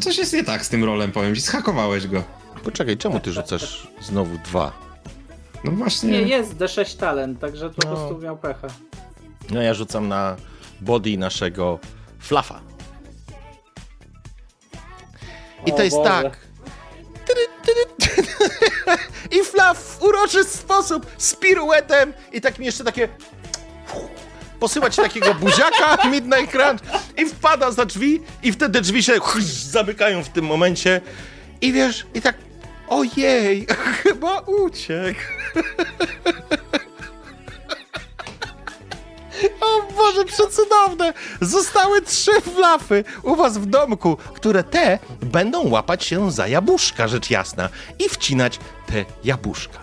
Coś 0.00 0.18
jest 0.18 0.32
nie 0.32 0.44
tak 0.44 0.64
z 0.64 0.68
tym 0.68 0.84
rolem, 0.84 1.12
powiem 1.12 1.34
ci, 1.34 1.40
zhakowałeś 1.40 2.06
go. 2.06 2.22
Poczekaj, 2.64 2.96
czemu 2.96 3.20
ty 3.20 3.32
rzucasz 3.32 3.88
znowu 4.00 4.38
dwa? 4.38 4.72
No 5.64 5.70
właśnie. 5.72 6.10
Nie, 6.10 6.20
jest 6.20 6.56
D6 6.56 6.96
talent, 6.98 7.40
także 7.40 7.70
po 7.70 7.88
No. 7.88 7.96
prostu 7.96 8.18
miał 8.18 8.36
pecha. 8.36 8.68
No 9.50 9.62
ja 9.62 9.74
rzucam 9.74 10.08
na 10.08 10.36
body 10.80 11.18
naszego 11.18 11.78
flafa. 12.18 12.60
I 15.66 15.72
O 15.72 15.76
to 15.76 15.82
jest 15.82 15.96
Boże. 15.96 16.10
tak. 16.10 16.38
I 19.40 19.44
flaf 19.44 19.78
w 19.78 20.02
uroczy 20.02 20.44
sposób 20.44 21.06
z 21.18 21.34
piruetem 21.36 22.12
i 22.32 22.40
tak 22.40 22.58
mi 22.58 22.66
jeszcze 22.66 22.84
takie 22.84 23.08
posyła 24.60 24.90
ci 24.90 25.02
takiego 25.02 25.34
buziaka 25.34 25.96
Midnight 26.10 26.50
Crunch 26.50 26.82
i 27.16 27.26
wpada 27.26 27.70
za 27.70 27.84
drzwi 27.84 28.20
i 28.42 28.52
wtedy 28.52 28.80
drzwi 28.80 29.02
się 29.02 29.12
zamykają 29.70 30.24
w 30.24 30.28
tym 30.28 30.44
momencie 30.44 31.00
i 31.60 31.72
wiesz, 31.72 32.06
i 32.14 32.22
tak 32.22 32.36
ojej, 32.88 33.66
chyba 34.02 34.38
uciekł. 34.40 35.20
O 39.60 39.92
Boże, 39.96 40.24
przecudowne! 40.24 41.12
Zostały 41.40 42.02
trzy 42.02 42.40
flafy 42.40 43.04
u 43.22 43.36
was 43.36 43.58
w 43.58 43.66
domku, 43.66 44.16
które 44.16 44.64
te 44.64 44.98
będą 45.20 45.70
łapać 45.70 46.04
się 46.04 46.30
za 46.30 46.46
jabłuszka, 46.48 47.08
rzecz 47.08 47.30
jasna, 47.30 47.68
i 47.98 48.08
wcinać 48.08 48.58
te 48.86 49.04
jabłuszka. 49.24 49.78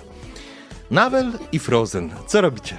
Nawel 0.91 1.31
i 1.51 1.59
Frozen, 1.59 2.11
co 2.27 2.41
robicie? 2.41 2.77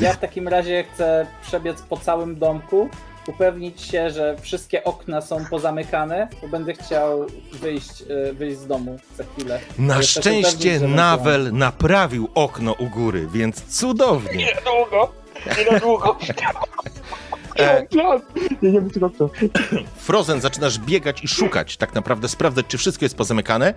Ja 0.00 0.12
w 0.12 0.18
takim 0.18 0.48
razie 0.48 0.84
chcę 0.94 1.26
przebiec 1.42 1.82
po 1.82 1.96
całym 1.96 2.38
domku, 2.38 2.88
upewnić 3.28 3.82
się, 3.82 4.10
że 4.10 4.36
wszystkie 4.40 4.84
okna 4.84 5.20
są 5.20 5.44
pozamykane, 5.44 6.28
bo 6.42 6.48
będę 6.48 6.72
chciał 6.74 7.26
wyjść, 7.52 8.02
e, 8.28 8.32
wyjść 8.32 8.58
z 8.58 8.66
domu 8.66 8.98
za 9.16 9.24
chwilę. 9.24 9.60
Na 9.78 10.02
szczęście 10.02 10.68
upewnić, 10.76 10.96
Nawel 10.96 11.52
naprawił 11.52 12.28
okno 12.34 12.72
u 12.72 12.86
góry, 12.86 13.28
więc 13.32 13.62
cudownie. 13.78 14.46
długo, 14.64 15.12
nie 15.58 15.72
na 15.72 15.78
długo. 15.80 16.18
E, 17.58 17.86
Nie, 17.92 18.20
nie 18.62 18.72
wiem, 18.72 18.90
co 18.90 19.10
to. 19.10 19.30
Frozen 19.96 20.40
zaczynasz 20.40 20.78
biegać 20.78 21.24
i 21.24 21.28
szukać, 21.28 21.76
tak 21.76 21.94
naprawdę 21.94 22.28
sprawdzać, 22.28 22.66
czy 22.68 22.78
wszystko 22.78 23.04
jest 23.04 23.16
pozamykane, 23.16 23.74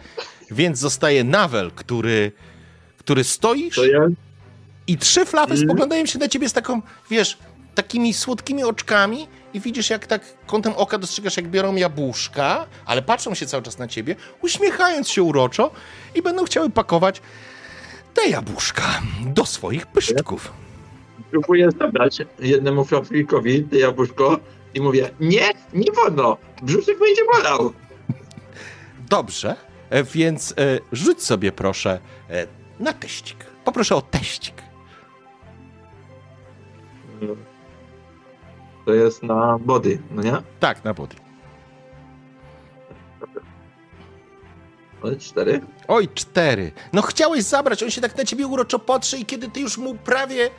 więc 0.51 0.79
zostaje 0.79 1.23
Nawel, 1.23 1.71
który, 1.71 2.31
który 2.97 3.23
stoisz 3.23 3.75
To 3.75 3.85
ja? 3.85 3.99
I 4.87 4.97
trzy 4.97 5.25
flafy 5.25 5.51
Mhm. 5.53 5.69
spoglądają 5.69 6.05
się 6.05 6.19
na 6.19 6.27
ciebie 6.27 6.49
z 6.49 6.53
taką, 6.53 6.81
wiesz, 7.09 7.37
takimi 7.75 8.13
słodkimi 8.13 8.63
oczkami 8.63 9.27
i 9.53 9.59
widzisz, 9.59 9.89
jak 9.89 10.07
tak 10.07 10.21
kątem 10.45 10.73
oka 10.73 10.97
dostrzegasz, 10.97 11.37
jak 11.37 11.47
biorą 11.47 11.75
jabłuszka, 11.75 12.65
ale 12.85 13.01
patrzą 13.01 13.33
się 13.33 13.45
cały 13.45 13.63
czas 13.63 13.77
na 13.77 13.87
ciebie, 13.87 14.15
uśmiechając 14.41 15.09
się 15.09 15.23
uroczo 15.23 15.71
i 16.15 16.21
będą 16.21 16.45
chciały 16.45 16.69
pakować 16.69 17.21
te 18.13 18.29
jabłuszka 18.29 19.01
do 19.25 19.45
swoich 19.45 19.87
pyszczków. 19.87 20.51
Próbuję 21.31 21.69
zabrać 21.79 22.17
jednemu 22.39 22.85
flaflikowi 22.85 23.63
te 23.63 23.77
jabłuszko 23.77 24.39
i 24.73 24.81
mówię, 24.81 25.09
nie, 25.19 25.51
nie 25.73 25.91
wolno, 25.91 26.37
brzuszek 26.61 26.99
będzie 26.99 27.21
bolał. 27.33 27.73
Dobrze, 29.09 29.55
e, 29.89 30.03
więc 30.03 30.51
e, 30.51 30.79
rzuć 30.91 31.23
sobie 31.23 31.51
proszę 31.51 31.99
e, 32.29 32.47
na 32.79 32.93
teścik. 32.93 33.37
Poproszę 33.65 33.95
o 33.95 34.01
teścik. 34.01 34.55
To 38.85 38.93
jest 38.93 39.23
na 39.23 39.59
body, 39.59 39.99
no 40.11 40.21
nie? 40.21 40.33
Tak, 40.59 40.83
na 40.83 40.93
body. 40.93 41.15
Ale 45.03 45.15
cztery? 45.15 45.61
Oj, 45.87 46.09
cztery. 46.15 46.71
No 46.93 47.01
chciałeś 47.01 47.43
zabrać, 47.43 47.83
on 47.83 47.91
się 47.91 48.01
tak 48.01 48.17
na 48.17 48.25
ciebie 48.25 48.47
uroczo 48.47 48.79
patrzy 48.79 49.17
i 49.17 49.25
kiedy 49.25 49.49
ty 49.49 49.59
już 49.59 49.77
mu 49.77 49.95
prawie, 49.95 50.49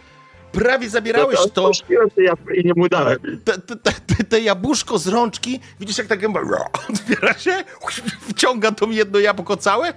prawie 0.53 0.91
zabierałeś 0.91 1.39
to... 1.55 1.65
Odpuściłem 1.65 2.11
to 2.11 2.21
ja 2.21 2.33
i 2.55 2.65
nie 2.65 2.73
mu 2.77 2.89
dałem. 2.89 3.19
te, 3.45 3.59
te, 3.59 3.77
te, 3.77 3.93
te, 3.93 4.25
te 4.25 4.41
jabłuszko 4.41 4.99
z 4.99 5.09
rączki, 5.09 5.61
widzisz 5.81 5.99
jak 5.99 6.07
ta 6.07 6.17
gęba 6.17 6.41
otwiera 6.91 7.35
się, 7.45 7.65
wciąga 8.29 8.73
to 8.73 8.87
jedno 8.87 9.19
jabłko 9.19 9.57
całe 9.57 9.93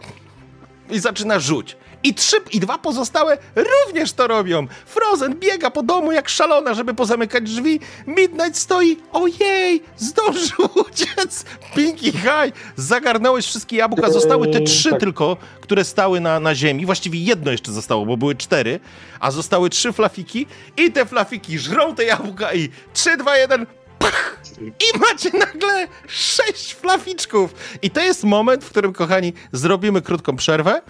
i 0.90 1.00
zaczyna 1.00 1.40
rzuć. 1.40 1.78
I 2.04 2.14
trzy, 2.14 2.38
i 2.52 2.60
dwa 2.60 2.78
pozostałe 2.78 3.38
również 3.56 4.14
to 4.14 4.28
robią. 4.28 4.68
Frozen 4.86 5.36
biega 5.36 5.72
po 5.72 5.84
domu 5.84 6.12
jak 6.12 6.30
szalona, 6.30 6.74
żeby 6.74 6.94
pozamykać 6.94 7.44
drzwi. 7.44 7.80
Midnight 8.08 8.58
stoi, 8.58 8.98
ojej, 9.12 9.84
zdążył 9.98 10.70
uciec. 10.90 11.46
Pinky 11.76 12.12
High, 12.12 12.54
zagarnąłeś 12.76 13.46
wszystkie 13.46 13.78
jabłka, 13.78 14.12
zostały 14.12 14.48
te 14.48 14.62
trzy 14.62 14.90
tak. 14.90 15.00
tylko, 15.00 15.38
które 15.62 15.84
stały 15.84 16.20
na, 16.20 16.40
na 16.40 16.56
ziemi. 16.56 16.86
Właściwie 16.86 17.20
jedno 17.20 17.52
jeszcze 17.52 17.72
zostało, 17.72 18.06
bo 18.06 18.18
były 18.18 18.36
cztery, 18.36 18.80
a 19.20 19.32
zostały 19.32 19.70
trzy 19.70 19.94
flafiki 19.94 20.46
i 20.78 20.92
te 20.92 21.06
flafiki 21.06 21.60
żrą 21.60 21.96
te 21.96 22.04
jabłka 22.04 22.54
i 22.54 22.70
3, 22.94 23.18
2, 23.18 23.38
1, 23.38 23.66
pach! 24.00 24.40
I 24.62 25.00
macie 25.00 25.30
nagle 25.38 25.88
sześć 26.08 26.74
flaficzków. 26.74 27.54
I 27.82 27.90
to 27.92 28.02
jest 28.02 28.24
moment, 28.24 28.66
w 28.66 28.70
którym, 28.70 28.94
kochani, 28.94 29.34
zrobimy 29.52 30.02
krótką 30.02 30.36
przerwę 30.36 30.82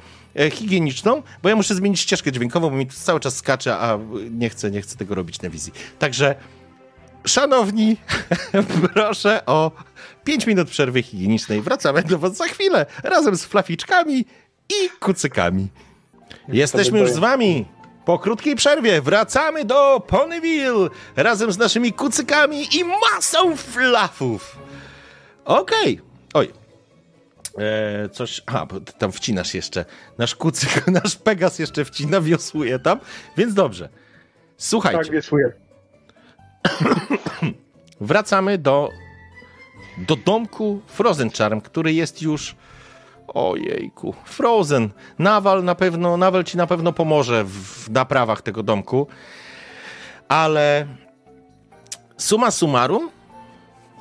higieniczną, 0.51 1.23
bo 1.43 1.49
ja 1.49 1.56
muszę 1.56 1.76
zmienić 1.76 1.99
ścieżkę 1.99 2.31
dźwiękową, 2.31 2.69
bo 2.69 2.76
mi 2.76 2.88
tu 2.88 2.93
cały 2.95 3.19
czas 3.19 3.35
skacze, 3.35 3.77
a 3.77 3.99
nie 4.31 4.49
chcę, 4.49 4.72
nie 4.72 4.81
chcę 4.81 4.97
tego 4.97 5.15
robić 5.15 5.41
na 5.41 5.49
wizji. 5.49 5.73
Także, 5.99 6.35
szanowni, 7.26 7.97
proszę 8.93 9.45
o 9.45 9.72
5 10.23 10.47
minut 10.47 10.69
przerwy 10.69 11.03
higienicznej. 11.03 11.61
Wracamy 11.61 12.03
do 12.03 12.19
was 12.19 12.38
za 12.38 12.45
chwilę, 12.45 12.85
razem 13.03 13.35
z 13.35 13.45
flaficzkami 13.45 14.26
i 14.69 14.89
kucykami. 14.99 15.68
Jesteśmy 16.47 16.99
już 16.99 17.11
z 17.11 17.18
wami. 17.18 17.65
Po 18.06 18.19
krótkiej 18.19 18.56
przerwie 18.56 19.01
wracamy 19.01 19.65
do 19.65 20.03
Ponyville 20.07 20.89
razem 21.15 21.51
z 21.51 21.57
naszymi 21.57 21.93
kucykami 21.93 22.77
i 22.77 22.84
masą 22.84 23.57
flafów. 23.57 24.57
Okej. 25.45 26.01
Oj. 26.34 26.59
E, 27.57 28.09
coś. 28.09 28.41
A, 28.45 28.65
bo 28.65 28.80
ty 28.80 28.93
tam 28.93 29.11
wcinasz 29.11 29.53
jeszcze. 29.53 29.85
Nasz 30.17 30.35
kucyk, 30.35 30.88
nasz 31.03 31.15
Pegas 31.15 31.59
jeszcze 31.59 31.85
wcina, 31.85 32.21
wiosłuje 32.21 32.80
tam, 32.80 32.99
więc 33.38 33.53
dobrze. 33.53 33.89
Słuchajcie. 34.57 35.03
Tak, 35.03 35.11
wieszuję. 35.11 35.51
wracamy 38.01 38.57
do, 38.57 38.89
do 39.97 40.15
domku 40.15 40.81
Frozen 40.88 41.30
Charm, 41.31 41.61
który 41.61 41.93
jest 41.93 42.21
już. 42.21 42.55
Ojejku, 43.34 44.15
Frozen. 44.26 44.89
Nawal 45.19 45.63
na 45.63 45.76
pewno, 45.76 46.17
Nawal 46.17 46.43
ci 46.43 46.57
na 46.57 46.67
pewno 46.67 46.93
pomoże 46.93 47.43
w, 47.43 47.51
w 47.85 47.89
naprawach 47.89 48.41
tego 48.41 48.63
domku. 48.63 49.07
Ale 50.27 50.88
summa 52.17 52.51
summarum, 52.51 53.09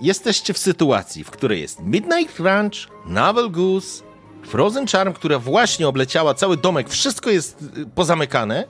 jesteście 0.00 0.54
w 0.54 0.58
sytuacji, 0.58 1.24
w 1.24 1.30
której 1.30 1.60
jest 1.60 1.80
Midnight 1.80 2.36
Crunch, 2.36 3.06
Navel 3.06 3.50
Goose, 3.50 4.02
Frozen 4.42 4.86
Charm, 4.86 5.12
która 5.12 5.38
właśnie 5.38 5.88
obleciała 5.88 6.34
cały 6.34 6.56
domek, 6.56 6.88
wszystko 6.88 7.30
jest 7.30 7.62
y, 7.62 7.86
pozamykane. 7.86 8.64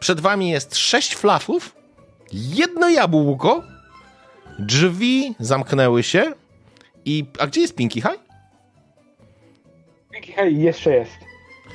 Przed 0.00 0.20
wami 0.20 0.50
jest 0.50 0.76
sześć 0.76 1.14
flafów, 1.14 1.76
jedno 2.32 2.88
jabłko, 2.88 3.62
drzwi 4.58 5.34
zamknęły 5.40 6.02
się 6.02 6.32
i... 7.04 7.24
A 7.38 7.46
gdzie 7.46 7.60
jest 7.60 7.74
Pinky 7.74 8.00
High? 8.00 8.20
Pinky 10.12 10.32
High 10.32 10.58
jeszcze 10.58 10.94
jest. 10.94 11.12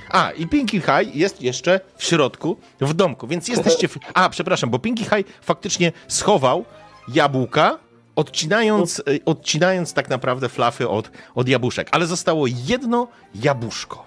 A, 0.10 0.32
i 0.32 0.48
Pinky 0.48 0.82
High 0.82 1.16
jest 1.16 1.42
jeszcze 1.42 1.80
w 1.98 2.04
środku, 2.04 2.58
w 2.82 2.94
domku, 2.94 3.28
więc 3.28 3.48
jesteście... 3.48 3.88
W... 3.88 3.98
A, 4.14 4.30
przepraszam, 4.30 4.70
bo 4.70 4.80
Pinky 4.80 5.04
High 5.04 5.28
faktycznie 5.42 5.92
schował 6.08 6.66
jabłka, 7.14 7.80
odcinając, 8.18 9.00
y, 9.00 9.20
odcinając 9.26 9.94
tak 9.94 10.10
naprawdę 10.10 10.50
flafy 10.50 10.90
od, 10.90 11.12
od 11.36 11.50
jabłuszek. 11.50 11.88
Ale 11.92 12.06
zostało 12.06 12.46
jedno 12.68 13.08
jabłuszko. 13.36 14.06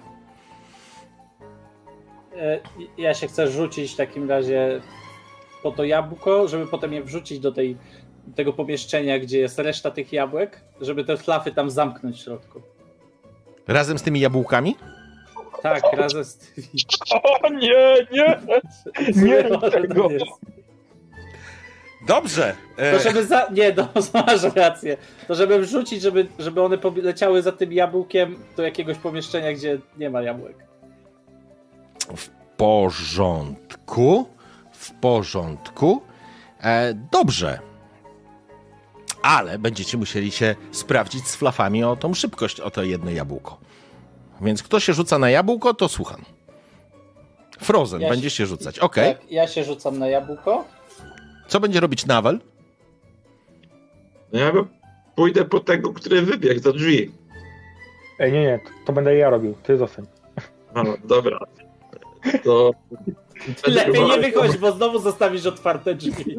E, 2.37 2.61
Ja 2.99 3.15
się 3.15 3.27
chcę 3.28 3.49
rzucić 3.49 3.93
w 3.93 3.97
takim 3.97 4.28
razie 4.31 4.81
po 5.62 5.70
to 5.73 5.85
jabłko, 5.85 6.49
żeby 6.49 6.66
potem 6.66 6.93
je 6.93 7.03
wrzucić 7.03 7.39
do 7.41 7.53
tej, 7.53 7.77
tego 8.35 8.53
pomieszczenia, 8.53 9.19
gdzie 9.19 9.39
jest 9.39 9.59
reszta 9.59 9.91
tych 9.91 10.12
jabłek, 10.12 10.61
żeby 10.81 11.05
te 11.05 11.16
flafy 11.16 11.53
tam 11.53 11.70
zamknąć 11.70 12.16
w 12.20 12.24
środku. 12.24 12.62
Razem 13.69 13.99
z 13.99 14.03
tymi 14.03 14.20
jabłkami? 14.20 14.77
Tak, 15.62 15.82
razem 15.93 16.24
z 16.24 16.37
tymi. 16.37 16.66
O 17.43 17.49
nie, 17.49 18.07
nie! 18.12 18.41
Nie 19.24 19.45
to 19.45 19.70
tego. 19.70 20.11
jest. 20.11 20.24
Dobrze. 22.06 22.56
e, 22.77 22.93
To 22.93 23.02
żeby 23.02 23.27
za... 23.27 23.48
Nie, 23.52 23.74
no, 23.77 23.89
masz 24.27 24.43
rację. 24.43 24.97
To 25.28 25.35
żeby 25.35 25.59
wrzucić, 25.59 26.02
żeby, 26.02 26.27
żeby 26.39 26.62
one 26.62 26.78
leciały 27.02 27.43
za 27.43 27.52
tym 27.52 27.72
jabłkiem 27.72 28.36
do 28.56 28.62
jakiegoś 28.62 28.98
pomieszczenia, 28.98 29.52
gdzie 29.52 29.78
nie 29.98 30.10
ma 30.10 30.22
jabłek. 30.22 30.56
W 32.16 32.28
porządku. 32.56 34.28
W 34.72 34.93
porządku. 34.93 36.02
E, 36.62 36.94
dobrze. 37.12 37.59
Ale 39.22 39.59
będziecie 39.59 39.98
musieli 39.98 40.31
się 40.31 40.55
sprawdzić 40.72 41.27
z 41.28 41.36
flafami 41.36 41.85
o 41.85 41.97
tą 41.97 42.14
szybkość, 42.14 42.60
o 42.60 42.70
to 42.70 42.82
jedno 42.82 43.10
jabłko. 43.10 43.59
Więc 44.40 44.62
kto 44.62 44.81
się 44.81 44.93
rzuca 44.93 45.18
na 45.18 45.31
jabłko, 45.31 45.74
to 45.74 45.89
słucham. 45.89 46.24
Frozen 47.60 48.01
Ja 48.01 48.09
będzie 48.09 48.31
się 48.31 48.47
rzucać. 48.47 48.78
Okej. 48.78 49.14
Tak, 49.14 49.32
ja 49.32 49.48
się 49.48 49.64
rzucam 49.64 49.98
na 49.98 50.09
jabłko. 50.09 50.64
Co 51.51 51.60
będzie 51.60 51.81
robić 51.81 52.06
Nawel? 52.06 52.40
No 54.32 54.40
ja 54.40 54.52
pójdę 55.14 55.44
po 55.44 55.60
tego, 55.60 55.93
który 55.93 56.22
wybiegł 56.22 56.60
za 56.60 56.72
drzwi. 56.72 57.10
Ej, 58.18 58.32
nie, 58.32 58.43
nie, 58.43 58.59
to, 58.64 58.70
to 58.86 58.93
będę 58.93 59.16
ja 59.16 59.31
robił, 59.31 59.55
ty 59.62 59.78
zostań. 59.78 60.06
No, 60.74 60.85
dobra. 61.05 61.39
To... 62.44 62.70
Lepiej 63.66 64.05
nie 64.05 64.18
wychodź, 64.18 64.56
bo 64.56 64.72
znowu 64.72 64.98
zostawisz 64.98 65.47
otwarte 65.47 65.94
drzwi. 65.94 66.36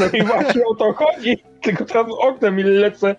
No 0.00 0.06
i 0.12 0.22
właśnie 0.22 0.66
o 0.66 0.74
to 0.74 0.92
chodzi, 0.92 1.36
tylko 1.62 1.84
teraz 1.84 2.06
oknem 2.18 2.60
i 2.60 2.62
lecę. 2.62 3.16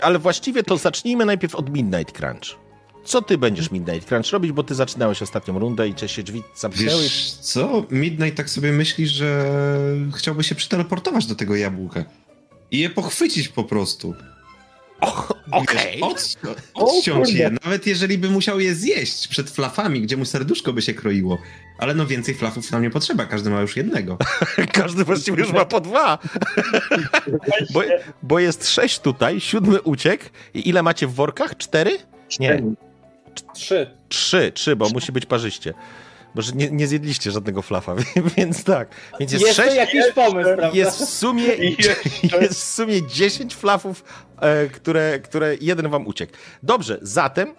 Ale 0.00 0.18
właściwie 0.18 0.62
to 0.62 0.76
zacznijmy 0.76 1.24
najpierw 1.24 1.54
od 1.54 1.70
Midnight 1.70 2.18
Crunch. 2.18 2.58
Co 3.04 3.22
ty 3.22 3.38
będziesz 3.38 3.70
Midnight 3.70 4.08
Crunch 4.08 4.32
robić, 4.32 4.52
bo 4.52 4.62
ty 4.62 4.74
zaczynałeś 4.74 5.22
ostatnią 5.22 5.58
rundę 5.58 5.88
i 5.88 6.08
się 6.08 6.22
drzwi 6.22 6.42
zamknęły. 6.54 7.02
Wiesz 7.02 7.32
co? 7.32 7.86
Midnight 7.90 8.36
tak 8.36 8.50
sobie 8.50 8.72
myśli, 8.72 9.08
że 9.08 9.46
chciałby 10.16 10.44
się 10.44 10.54
przeteleportować 10.54 11.26
do 11.26 11.34
tego 11.34 11.56
jabłka. 11.56 12.04
I 12.70 12.78
je 12.78 12.90
pochwycić 12.90 13.48
po 13.48 13.64
prostu. 13.64 14.14
Okej. 15.50 16.00
Od, 16.00 16.36
odciąć 16.74 17.26
kurde. 17.26 17.38
je, 17.38 17.50
nawet 17.64 17.86
jeżeli 17.86 18.18
by 18.18 18.30
musiał 18.30 18.60
je 18.60 18.74
zjeść 18.74 19.28
przed 19.28 19.50
flafami, 19.50 20.00
gdzie 20.00 20.16
mu 20.16 20.24
serduszko 20.24 20.72
by 20.72 20.82
się 20.82 20.94
kroiło. 20.94 21.38
Ale 21.78 21.94
no 21.94 22.06
więcej 22.06 22.34
flafów 22.34 22.70
nam 22.70 22.82
nie 22.82 22.90
potrzeba, 22.90 23.26
każdy 23.26 23.50
ma 23.50 23.60
już 23.60 23.76
jednego. 23.76 24.18
Każdy 24.72 25.04
właściwie 25.04 25.38
już 25.38 25.52
ma 25.52 25.64
po 25.64 25.80
dwa. 25.80 26.18
Bo, 27.72 27.82
bo 28.22 28.38
jest 28.38 28.68
sześć 28.68 28.98
tutaj, 28.98 29.40
siódmy 29.40 29.82
uciekł. 29.82 30.24
I 30.54 30.68
ile 30.68 30.82
macie 30.82 31.06
w 31.06 31.14
workach? 31.14 31.56
Cztery? 31.56 31.98
Nie, 32.40 32.62
Trzy. 33.54 33.90
trzy, 34.08 34.52
trzy, 34.54 34.76
bo 34.76 34.88
musi 34.88 35.12
być 35.12 35.26
parzyście. 35.26 35.74
Bo 36.34 36.42
że 36.42 36.52
nie, 36.52 36.70
nie 36.70 36.86
zjedliście 36.86 37.30
żadnego 37.30 37.62
flafa, 37.62 37.94
więc 38.36 38.64
tak. 38.64 38.88
Więc 39.20 39.32
jest 39.32 39.44
Jest 39.44 39.56
sześć, 39.56 39.76
jakiś 39.76 40.04
pomysł, 40.14 40.48
prawda? 40.56 40.70
jest 40.78 40.98
w 40.98 41.04
sumie, 41.08 41.44
jest 42.40 42.60
w 42.60 42.74
sumie 42.74 43.06
10 43.06 43.54
flafów, 43.54 44.04
e, 44.40 44.66
które, 44.66 45.20
które 45.20 45.56
jeden 45.60 45.88
wam 45.88 46.06
uciekł. 46.06 46.32
Dobrze, 46.62 46.98
zatem, 47.02 47.54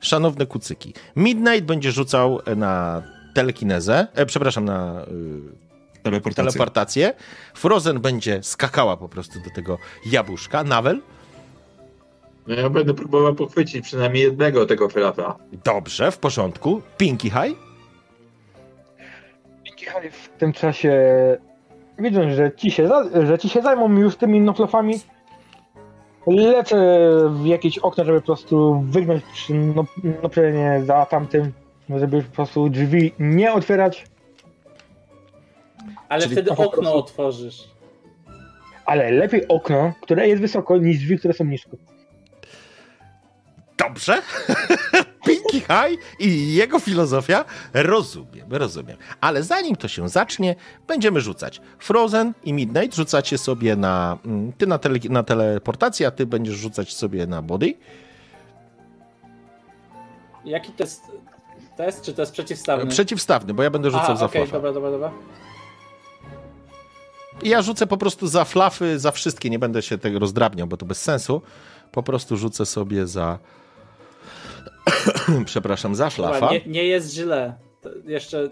szanowne 0.00 0.46
kucyki, 0.46 0.94
Midnight 1.16 1.64
będzie 1.64 1.92
rzucał 1.92 2.40
na 2.56 3.02
telekinezę, 3.34 4.06
e, 4.14 4.26
przepraszam, 4.26 4.64
na 4.64 5.06
y, 5.08 5.64
Teleportacja. 6.02 6.44
teleportację. 6.44 7.14
Frozen 7.54 8.00
będzie 8.00 8.42
skakała 8.42 8.96
po 8.96 9.08
prostu 9.08 9.40
do 9.40 9.50
tego 9.50 9.78
jabłuszka. 10.06 10.64
Nawel? 10.64 11.02
No 12.46 12.54
ja 12.54 12.70
będę 12.70 12.94
próbował 12.94 13.34
pochwycić 13.34 13.84
przynajmniej 13.84 14.22
jednego 14.22 14.66
tego 14.66 14.88
flafa. 14.88 15.36
Dobrze, 15.64 16.10
w 16.10 16.18
porządku. 16.18 16.82
Pinky 16.96 17.30
High? 17.30 17.58
Pinky 19.64 19.84
High 19.84 20.14
w 20.14 20.28
tym 20.28 20.52
czasie, 20.52 20.92
widząc, 21.98 22.34
że 22.34 22.52
ci 22.56 22.70
się, 22.70 22.88
że 23.26 23.38
ci 23.38 23.48
się 23.48 23.62
zajmą 23.62 23.98
już 23.98 24.16
tymi 24.16 24.40
noflofami, 24.40 24.94
lecę 26.26 26.76
w 27.30 27.46
jakieś 27.46 27.78
okno, 27.78 28.04
żeby 28.04 28.20
po 28.20 28.26
prostu 28.26 28.84
wygnąć 28.88 29.22
przy 29.32 29.54
no, 29.54 29.84
noplenie 30.22 30.82
za 30.86 31.06
tamtym, 31.06 31.52
żeby 31.90 32.22
po 32.22 32.30
prostu 32.34 32.68
drzwi 32.68 33.12
nie 33.18 33.52
otwierać, 33.52 34.06
Ale 36.08 36.22
Czyli 36.22 36.32
wtedy 36.34 36.50
okno 36.50 36.66
prostu- 36.66 36.94
otworzysz. 36.98 37.68
ale 38.86 39.10
lepiej 39.10 39.48
okno, 39.48 39.92
które 40.02 40.28
jest 40.28 40.42
wysoko, 40.42 40.78
niż 40.78 40.98
drzwi, 40.98 41.18
które 41.18 41.34
są 41.34 41.44
nisko. 41.44 41.76
Dobrze. 43.78 44.22
Pinky 45.26 45.60
High 45.60 46.00
i 46.18 46.54
jego 46.54 46.78
filozofia 46.78 47.44
rozumiem, 47.74 48.46
rozumiem. 48.50 48.96
Ale 49.20 49.42
zanim 49.42 49.76
to 49.76 49.88
się 49.88 50.08
zacznie, 50.08 50.54
będziemy 50.86 51.20
rzucać. 51.20 51.60
Frozen 51.78 52.32
i 52.44 52.52
Midnight 52.52 52.94
rzucacie 52.96 53.38
sobie 53.38 53.76
na. 53.76 54.18
mm, 54.24 54.52
Ty 54.52 54.66
na, 54.66 54.78
tele, 54.78 54.98
na 55.10 55.22
teleportację, 55.22 56.06
a 56.06 56.10
ty 56.10 56.26
będziesz 56.26 56.54
rzucać 56.56 56.94
sobie 56.94 57.26
na 57.26 57.42
body. 57.42 57.74
Jaki 60.44 60.72
to 60.72 60.82
jest 60.82 61.02
test, 61.76 62.02
czy 62.02 62.14
to 62.14 62.22
jest 62.22 62.32
przeciwstawny? 62.32 62.86
Przeciwstawny, 62.90 63.54
bo 63.54 63.62
ja 63.62 63.70
będę 63.70 63.90
rzucał 63.90 64.16
za 64.16 64.26
okej, 64.26 64.42
flafa. 64.42 64.52
dobra, 64.52 64.72
dobra, 64.72 64.90
dobra. 64.90 65.10
I 67.42 67.48
ja 67.48 67.62
rzucę 67.62 67.86
po 67.86 67.96
prostu 67.96 68.26
za 68.26 68.44
flafy, 68.44 68.98
za 68.98 69.10
wszystkie. 69.10 69.50
Nie 69.50 69.58
będę 69.58 69.82
się 69.82 69.98
tego 69.98 70.18
rozdrabniał, 70.18 70.66
bo 70.66 70.76
to 70.76 70.86
bez 70.86 71.02
sensu. 71.02 71.42
Po 71.92 72.02
prostu 72.02 72.36
rzucę 72.36 72.66
sobie 72.66 73.06
za. 73.06 73.38
Przepraszam, 75.44 75.94
za 75.94 76.10
flafa. 76.10 76.50
nie, 76.52 76.60
nie 76.66 76.84
jest 76.84 77.12
źle. 77.14 77.54
To 77.80 77.88
jeszcze 78.04 78.48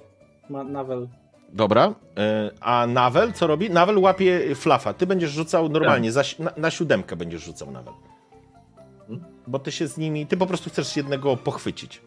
ma 0.51 0.65
Nawel. 0.65 1.09
Dobra. 1.53 1.95
e, 2.19 2.51
A 2.61 2.87
Nawel 2.87 3.33
co 3.33 3.47
robi? 3.47 3.71
Nawel 3.71 3.99
łapie 3.99 4.55
flafa. 4.55 4.93
Ty 4.95 5.07
będziesz 5.07 5.31
rzucał 5.31 5.69
normalnie, 5.69 6.13
za, 6.13 6.23
na, 6.39 6.53
na 6.57 6.71
siódemkę 6.71 7.17
będziesz 7.17 7.43
rzucał 7.43 7.71
Nawel. 7.71 7.95
Bo 9.47 9.59
ty 9.59 9.73
się 9.73 9.87
z 9.87 9.99
nimi, 9.99 10.27
ty 10.27 10.37
po 10.37 10.47
prostu 10.47 10.71
chcesz 10.71 10.97
jednego 10.97 11.37
pochwycić. 11.37 12.01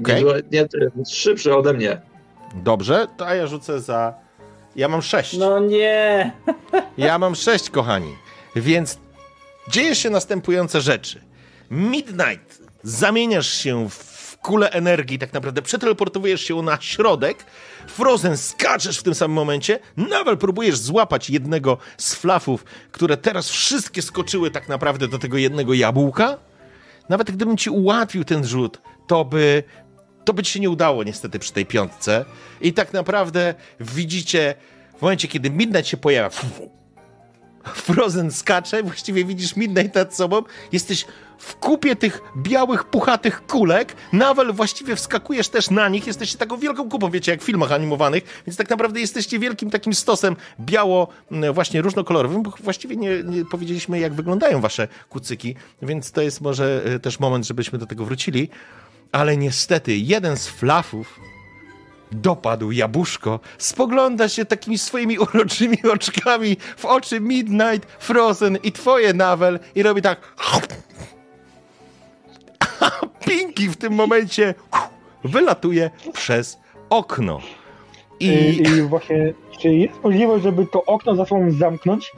Okej, 0.00 0.24
Nie, 0.24 0.32
nie, 0.52 0.66
jest 0.96 1.14
szybszy 1.14 1.56
ode 1.56 1.72
mnie. 1.72 2.00
dobrze, 2.54 3.06
to 3.16 3.26
a 3.26 3.34
ja 3.34 3.46
rzucę 3.46 3.80
za... 3.80 4.14
Ja 4.76 4.88
mam 4.88 5.02
sześć. 5.02 5.38
No 5.38 5.58
nie! 5.58 6.32
Ja 6.98 7.18
mam 7.18 7.34
sześć, 7.34 7.70
kochani. 7.70 8.14
Więc 8.56 8.98
dzieje 9.68 9.94
się 9.94 10.10
następujące 10.10 10.80
rzeczy. 10.80 11.20
Midnight, 11.70 12.62
zamieniasz 12.82 13.50
się 13.50 13.90
w 13.90 14.36
kulę 14.42 14.70
energii, 14.70 15.18
tak 15.18 15.32
naprawdę 15.32 15.62
przeteleportowujesz 15.62 16.40
się 16.40 16.62
na 16.62 16.80
środek. 16.80 17.44
Frozen, 17.86 18.36
skaczesz 18.36 18.98
w 18.98 19.02
tym 19.02 19.14
samym 19.14 19.34
momencie. 19.34 19.78
Nawal 19.96 20.38
próbujesz 20.38 20.76
złapać 20.76 21.30
jednego 21.30 21.78
z 21.96 22.14
flafów, 22.14 22.64
które 22.92 23.16
teraz 23.16 23.50
wszystkie 23.50 24.02
skoczyły 24.02 24.50
tak 24.50 24.68
naprawdę 24.68 25.08
do 25.08 25.18
tego 25.18 25.38
jednego 25.38 25.74
jabłka. 25.74 26.38
Nawet 27.08 27.30
gdybym 27.30 27.56
ci 27.56 27.70
ułatwił 27.70 28.24
ten 28.24 28.46
rzut, 28.46 28.80
to 29.06 29.24
by 29.24 29.62
to 30.24 30.32
by 30.32 30.42
ci 30.42 30.52
się 30.52 30.60
nie 30.60 30.70
udało 30.70 31.04
niestety 31.04 31.38
przy 31.38 31.52
tej 31.52 31.66
piątce. 31.66 32.24
I 32.60 32.72
tak 32.72 32.92
naprawdę 32.92 33.54
widzicie 33.80 34.54
w 34.98 35.02
momencie, 35.02 35.28
kiedy 35.28 35.50
Midnight 35.50 35.88
się 35.88 35.96
pojawia, 35.96 36.30
Frozen 37.74 38.30
skacze, 38.30 38.82
właściwie 38.82 39.24
widzisz 39.24 39.56
Midnight 39.56 39.94
nad 39.94 40.16
sobą, 40.16 40.42
jesteś 40.72 41.06
w 41.38 41.56
kupie 41.56 41.96
tych 41.96 42.20
białych, 42.36 42.84
puchatych 42.84 43.46
kulek. 43.46 43.96
Nawel 44.12 44.52
właściwie 44.52 44.96
wskakujesz 44.96 45.48
też 45.48 45.70
na 45.70 45.88
nich. 45.88 46.06
Jesteście 46.06 46.38
taką 46.38 46.56
wielką 46.56 46.88
kupą, 46.88 47.10
wiecie, 47.10 47.32
jak 47.32 47.42
w 47.42 47.44
filmach 47.44 47.72
animowanych, 47.72 48.42
więc 48.46 48.56
tak 48.56 48.70
naprawdę 48.70 49.00
jesteście 49.00 49.38
wielkim 49.38 49.70
takim 49.70 49.94
stosem 49.94 50.36
biało, 50.60 51.08
m, 51.32 51.52
właśnie 51.52 51.82
różnokolorowym, 51.82 52.42
bo 52.42 52.52
właściwie 52.60 52.96
nie, 52.96 53.22
nie 53.22 53.44
powiedzieliśmy, 53.44 53.98
jak 53.98 54.14
wyglądają 54.14 54.60
wasze 54.60 54.88
kucyki, 55.08 55.54
więc 55.82 56.12
to 56.12 56.22
jest 56.22 56.40
może 56.40 56.82
e, 56.84 56.98
też 56.98 57.20
moment, 57.20 57.46
żebyśmy 57.46 57.78
do 57.78 57.86
tego 57.86 58.04
wrócili. 58.04 58.48
Ale 59.12 59.36
niestety 59.36 59.96
jeden 59.96 60.36
z 60.36 60.48
flafów 60.48 61.20
dopadł 62.14 62.72
jabłuszko, 62.72 63.40
spogląda 63.58 64.28
się 64.28 64.44
takimi 64.44 64.78
swoimi 64.78 65.18
uroczymi 65.34 65.78
oczkami 65.92 66.56
w 66.76 66.84
oczy 66.84 67.20
Midnight, 67.20 67.92
Frozen 67.98 68.58
i 68.62 68.72
twoje 68.72 69.14
Nawel 69.14 69.60
i 69.74 69.82
robi 69.82 70.02
tak. 70.02 70.20
A 72.80 72.90
Pinki 73.26 73.68
w 73.68 73.76
tym 73.76 73.92
momencie 73.92 74.54
wylatuje 75.24 75.90
przez 76.12 76.58
okno. 76.90 77.40
I, 78.20 78.28
I 78.28 78.62
I 78.62 78.82
właśnie, 78.82 79.34
czy 79.60 79.68
jest 79.68 80.02
możliwość, 80.02 80.42
żeby 80.42 80.66
to 80.66 80.84
okno 80.84 81.16
za 81.16 81.26
sobą 81.26 81.50
zamknąć? 81.50 82.12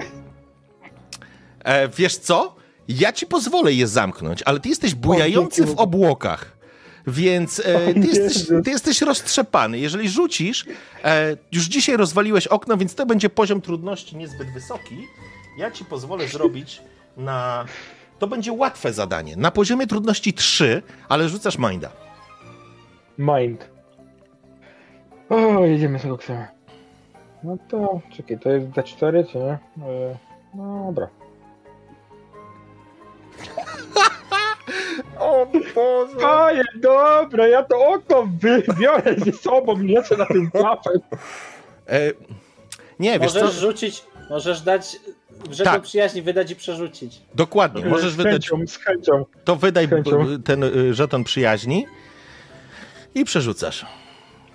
e, 1.65 1.89
wiesz 1.89 2.17
co? 2.17 2.55
Ja 2.89 3.13
ci 3.13 3.27
pozwolę 3.27 3.73
je 3.73 3.87
zamknąć, 3.87 4.43
ale 4.43 4.61
ty 4.61 4.69
jesteś 4.69 4.95
bujający 4.95 5.67
w 5.67 5.79
obłokach. 5.79 6.57
Więc 7.07 7.63
e, 7.65 7.95
ty, 7.95 8.01
jesteś, 8.01 8.47
ty 8.65 8.71
jesteś 8.71 9.03
roztrzepany. 9.03 9.79
Jeżeli 9.79 10.09
rzucisz, 10.09 10.67
e, 11.05 11.37
już 11.53 11.65
dzisiaj 11.65 11.97
rozwaliłeś 11.97 12.47
okno, 12.47 12.77
więc 12.77 12.95
to 12.95 13.07
będzie 13.07 13.31
poziom 13.31 13.61
trudności 13.61 14.17
niezbyt 14.17 14.53
wysoki. 14.55 14.97
Ja 15.59 15.71
ci 15.71 15.85
pozwolę 15.85 16.29
zrobić 16.29 16.83
na. 17.17 17.65
To 18.19 18.27
będzie 18.27 18.53
łatwe 18.53 18.93
zadanie. 18.93 19.37
Na 19.37 19.51
poziomie 19.51 19.87
trudności 19.87 20.33
3, 20.33 20.83
ale 21.09 21.29
rzucasz 21.29 21.59
minda. 21.59 21.91
Mind. 23.19 23.69
O, 25.29 25.65
jedziemy 25.65 25.99
z 25.99 26.03
koksem. 26.03 26.45
No 27.45 27.57
to, 27.69 28.01
czekaj, 28.17 28.39
to 28.39 28.51
jest 28.51 28.67
D4, 28.67 29.33
czy 29.33 29.39
nie? 29.39 29.59
E, 29.89 30.17
No 30.55 30.85
dobra. 30.87 31.09
O 35.19 35.47
Boże! 35.75 36.17
Panie, 36.21 36.63
dobra, 36.77 37.47
ja 37.49 37.63
to 37.63 37.87
okno 37.87 38.29
wybiorę 38.41 39.15
ze 39.19 39.33
sobą, 39.33 39.83
lecę 39.83 40.17
na 40.17 40.27
tym 40.27 40.51
klapem. 40.51 41.01
E, 41.89 42.01
nie, 42.99 43.19
wiesz 43.19 43.33
co? 43.33 43.41
Możesz 43.41 43.55
rzucić, 43.61 44.05
możesz 44.31 44.61
dać 44.61 44.97
rzeczą 45.51 45.71
Tak. 45.71 45.83
przyjaźni, 45.83 46.23
wydać 46.23 46.51
i 46.51 46.57
przerzucić. 46.57 47.23
Dokładnie, 47.35 47.85
możesz 47.85 48.13
z 48.13 48.17
wydać. 48.17 48.33
chęcią, 48.33 48.67
z 48.67 48.77
chęcią. 48.77 49.25
To 49.45 49.57
wydaj 49.57 49.89
chęcią. 49.89 50.27
ten 50.45 50.63
y, 50.65 50.95
żeton 50.95 51.25
przyjaźni 51.25 51.87
i 53.15 53.25
przerzucasz. 53.25 53.87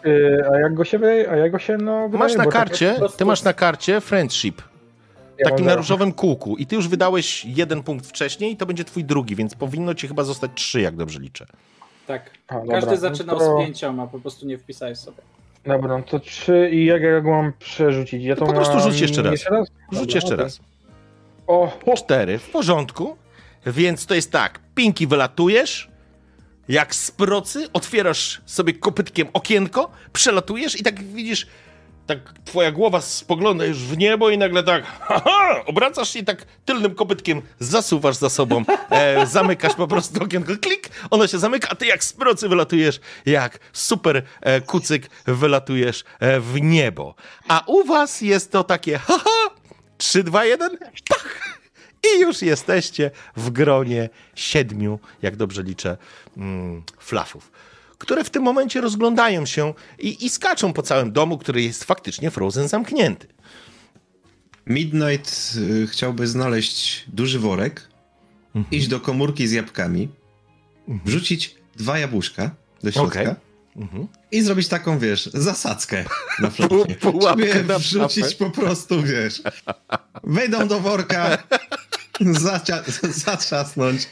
E, 0.05 0.51
a 0.53 0.59
jak 0.59 0.73
go 0.73 0.85
się 0.85 0.99
wydaje, 0.99 1.29
a 1.31 1.35
jak 1.35 1.51
go 1.51 1.59
się, 1.59 1.77
no... 1.77 2.07
Masz 2.09 2.11
wydaje, 2.31 2.37
na 2.37 2.43
bo 2.43 2.51
tak- 2.51 2.59
karcie, 2.67 2.95
prostu- 2.97 3.17
ty 3.17 3.25
masz 3.25 3.43
na 3.43 3.53
karcie 3.53 4.01
friendship, 4.01 4.61
ja 5.39 5.49
takim 5.49 5.65
na 5.65 5.75
różowym 5.75 6.11
kółku 6.13 6.57
i 6.57 6.65
ty 6.65 6.75
już 6.75 6.87
wydałeś 6.87 7.45
jeden 7.45 7.83
punkt 7.83 8.07
wcześniej 8.07 8.51
i 8.51 8.57
to 8.57 8.65
będzie 8.65 8.83
twój 8.83 9.03
drugi, 9.03 9.35
więc 9.35 9.55
powinno 9.55 9.93
ci 9.95 10.07
chyba 10.07 10.23
zostać 10.23 10.51
trzy, 10.55 10.81
jak 10.81 10.95
dobrze 10.95 11.19
liczę. 11.19 11.45
Tak. 12.07 12.29
A, 12.47 12.55
dobra, 12.59 12.75
Każdy 12.75 12.91
no 12.91 12.97
zaczynał 12.97 13.39
to- 13.39 13.57
z 13.61 13.65
pięcioma, 13.65 14.07
po 14.07 14.19
prostu 14.19 14.45
nie 14.45 14.57
wpisałeś 14.57 14.97
sobie. 14.97 15.17
Dobra, 15.65 15.97
no 15.97 16.03
to 16.03 16.19
trzy 16.19 16.69
i 16.73 16.85
jak 16.85 17.01
ja 17.01 17.21
go 17.21 17.29
mam 17.31 17.53
przerzucić? 17.59 18.23
Ja 18.23 18.35
to 18.35 18.45
po 18.45 18.53
prostu 18.53 18.79
rzuć 18.79 18.99
jeszcze 18.99 19.21
raz. 19.21 19.31
Jeszcze 19.31 19.49
raz? 19.49 19.67
Rzuć 19.91 19.99
Dobra, 20.01 20.15
jeszcze 20.15 20.33
okej. 20.33 20.43
raz. 20.43 20.59
O, 21.47 21.77
o, 21.85 21.97
Cztery, 21.97 22.37
w 22.39 22.49
porządku. 22.49 23.15
Więc 23.65 24.05
to 24.05 24.15
jest 24.15 24.31
tak, 24.31 24.59
Pinki 24.75 25.07
wylatujesz, 25.07 25.89
jak 26.69 26.95
z 26.95 27.11
procy, 27.11 27.67
otwierasz 27.73 28.41
sobie 28.45 28.73
kopytkiem 28.73 29.27
okienko, 29.33 29.91
przelatujesz 30.13 30.79
i 30.79 30.83
tak 30.83 31.03
widzisz, 31.03 31.47
tak 32.09 32.33
twoja 32.45 32.71
głowa 32.71 33.01
spogląda 33.01 33.65
już 33.65 33.77
w 33.77 33.97
niebo 33.97 34.29
i 34.29 34.37
nagle 34.37 34.63
tak, 34.63 34.85
haha, 34.85 35.65
obracasz 35.65 36.13
się 36.13 36.19
i 36.19 36.23
tak 36.23 36.45
tylnym 36.65 36.95
kopytkiem 36.95 37.41
zasuwasz 37.59 38.15
za 38.15 38.29
sobą, 38.29 38.63
e, 38.89 39.27
zamykasz 39.27 39.75
po 39.75 39.87
prostu 39.87 40.23
okienko, 40.23 40.53
klik, 40.61 40.89
ono 41.09 41.27
się 41.27 41.39
zamyka, 41.39 41.69
a 41.69 41.75
ty 41.75 41.85
jak 41.85 42.03
z 42.03 42.13
procy 42.13 42.49
wylatujesz, 42.49 42.99
jak 43.25 43.59
super 43.73 44.23
e, 44.41 44.61
kucyk 44.61 45.09
wylatujesz 45.25 46.03
e, 46.19 46.39
w 46.39 46.61
niebo. 46.61 47.15
A 47.47 47.63
u 47.67 47.83
was 47.83 48.21
jest 48.21 48.51
to 48.51 48.63
takie, 48.63 48.97
haha, 48.97 49.49
3, 49.97 50.23
2, 50.23 50.45
1, 50.45 50.77
pach! 51.09 51.59
I 52.03 52.21
już 52.21 52.41
jesteście 52.41 53.11
w 53.35 53.49
gronie 53.49 54.09
siedmiu, 54.35 54.99
jak 55.21 55.35
dobrze 55.35 55.63
liczę, 55.63 55.97
mm, 56.37 56.83
flafów, 56.99 57.51
które 57.99 58.23
w 58.23 58.29
tym 58.29 58.43
momencie 58.43 58.81
rozglądają 58.81 59.45
się 59.45 59.73
i, 59.99 60.25
i 60.25 60.29
skaczą 60.29 60.73
po 60.73 60.81
całym 60.81 61.11
domu, 61.11 61.37
który 61.37 61.61
jest 61.61 61.83
faktycznie 61.83 62.31
Frozen 62.31 62.67
zamknięty. 62.67 63.27
Midnight 64.67 65.53
y, 65.83 65.87
chciałby 65.87 66.27
znaleźć 66.27 67.05
duży 67.07 67.39
worek, 67.39 67.89
iść 68.71 68.87
do 68.87 68.99
komórki 68.99 69.47
z 69.47 69.51
jabłkami, 69.51 70.09
wrzucić 70.87 71.55
dwa 71.75 71.99
jabłuszka 71.99 72.51
do 72.83 72.91
środka 72.91 73.21
Okej. 73.21 73.33
Mhm. 73.75 74.07
i 74.31 74.41
zrobić 74.41 74.67
taką, 74.67 74.99
wiesz, 74.99 75.29
zasadzkę 75.33 76.05
na 76.39 76.51
pułapkę 77.01 77.53
Żeby 77.53 77.63
na 77.63 77.79
wrzucić 77.79 78.35
po 78.35 78.49
prostu, 78.49 79.03
wiesz, 79.03 79.41
wejdą 80.23 80.67
do 80.67 80.79
worka, 80.79 81.37
zacia- 82.21 82.83
zatrzasnąć. 83.11 84.07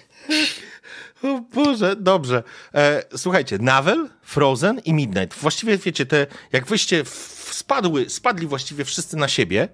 O 1.24 1.42
Boże, 1.54 1.96
dobrze. 1.96 2.44
E, 2.74 3.04
słuchajcie, 3.18 3.58
Navel, 3.62 4.10
Frozen 4.22 4.82
i 4.86 4.94
Midnight. 4.94 5.40
Właściwie 5.40 5.78
wiecie, 5.78 6.06
te, 6.06 6.28
jak 6.52 6.66
wyście 6.66 7.04
spadły, 7.52 8.10
spadli 8.10 8.48
właściwie 8.48 8.86
wszyscy 8.86 9.18
na 9.18 9.28
siebie. 9.28 9.68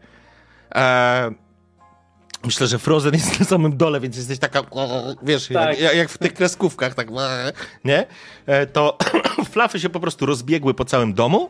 E, 0.75 1.31
myślę, 2.45 2.67
że 2.67 2.79
Frozen 2.79 3.13
jest 3.13 3.39
na 3.39 3.45
samym 3.45 3.77
dole, 3.77 3.99
więc 3.99 4.17
jesteś 4.17 4.39
taka, 4.39 4.61
wiesz, 5.23 5.47
Tak. 5.47 5.79
jak, 5.79 5.95
jak 5.95 6.09
w 6.09 6.17
tych 6.17 6.33
kreskówkach, 6.33 6.95
tak, 6.95 7.07
nie? 7.85 8.05
E, 8.45 8.65
to 8.65 8.97
flafy 9.53 9.79
się 9.79 9.89
po 9.89 9.99
prostu 9.99 10.25
rozbiegły 10.25 10.73
po 10.73 10.85
całym 10.85 11.13
domu 11.13 11.49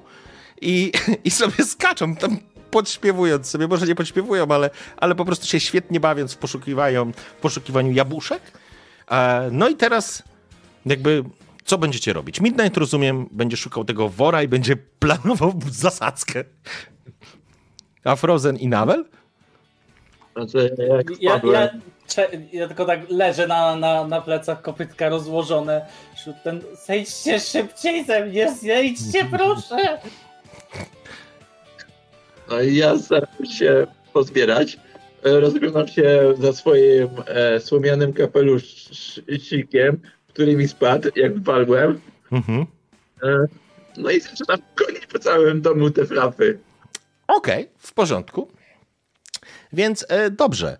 i, 0.61 0.91
i 1.23 1.31
sobie 1.31 1.65
skaczą 1.65 2.15
tam 2.15 2.37
podśpiewując 2.71 3.47
sobie, 3.49 3.67
może 3.67 3.87
nie 3.87 3.95
podśpiewują, 3.95 4.47
ale, 4.49 4.69
ale 4.97 5.15
po 5.15 5.25
prostu 5.25 5.47
się 5.47 5.59
świetnie 5.59 5.99
bawiąc 5.99 6.33
w, 6.33 6.37
poszukiwają, 6.37 7.11
w 7.11 7.41
poszukiwaniu 7.41 7.91
jabłuszek. 7.91 8.41
E, 9.11 9.49
No 9.51 9.69
i 9.69 9.75
teraz 9.75 10.23
jakby 10.85 11.23
co 11.65 11.77
będziecie 11.77 12.13
robić? 12.13 12.41
Midnight, 12.41 12.77
rozumiem, 12.77 13.29
będzie 13.31 13.57
szukał 13.57 13.85
tego 13.85 14.09
wora 14.09 14.43
i 14.43 14.47
będzie 14.47 14.75
planował 14.99 15.53
zasadzkę. 15.71 16.43
A 18.03 18.15
Frozen 18.15 18.57
i 18.57 18.67
Navel? 18.67 19.05
Znaczy, 20.35 20.75
jak 20.87 21.21
Ja, 21.21 21.41
ja, 21.53 21.69
ja 22.53 22.67
tylko 22.67 22.85
tak 22.85 22.99
leżę 23.09 23.47
na, 23.47 23.75
na, 23.75 24.07
na 24.07 24.21
plecach, 24.21 24.61
kopytka 24.61 25.09
rozłożone. 25.09 25.85
Ten, 26.43 26.61
zejdźcie 26.87 27.39
szybciej 27.39 28.05
ze 28.05 28.25
mnie, 28.25 28.55
zejdźcie 28.55 29.25
proszę! 29.25 29.99
no 32.49 32.61
i 32.61 32.75
ja 32.75 32.97
staram 32.97 33.45
się 33.45 33.87
pozbierać. 34.13 34.77
E, 35.25 35.39
Rozglądam 35.39 35.87
się 35.87 36.33
za 36.39 36.53
swoim 36.53 37.09
e, 37.27 37.59
słomianym 37.59 38.13
kapeluszcikiem, 38.13 39.99
który 40.27 40.55
mi 40.55 40.67
spadł, 40.67 41.09
jak 41.15 41.35
wpadłem. 41.37 42.01
Mhm. 42.31 42.65
E, 43.23 43.45
no 43.97 44.11
i 44.11 44.21
zaczynam 44.21 44.59
gonić 44.75 45.05
po 45.05 45.19
całym 45.19 45.61
domu 45.61 45.89
te 45.89 46.05
flapy. 46.05 46.59
Okej, 47.27 47.69
w 47.77 47.93
porządku. 47.93 48.51
Więc 49.73 50.05
e, 50.09 50.29
dobrze. 50.31 50.77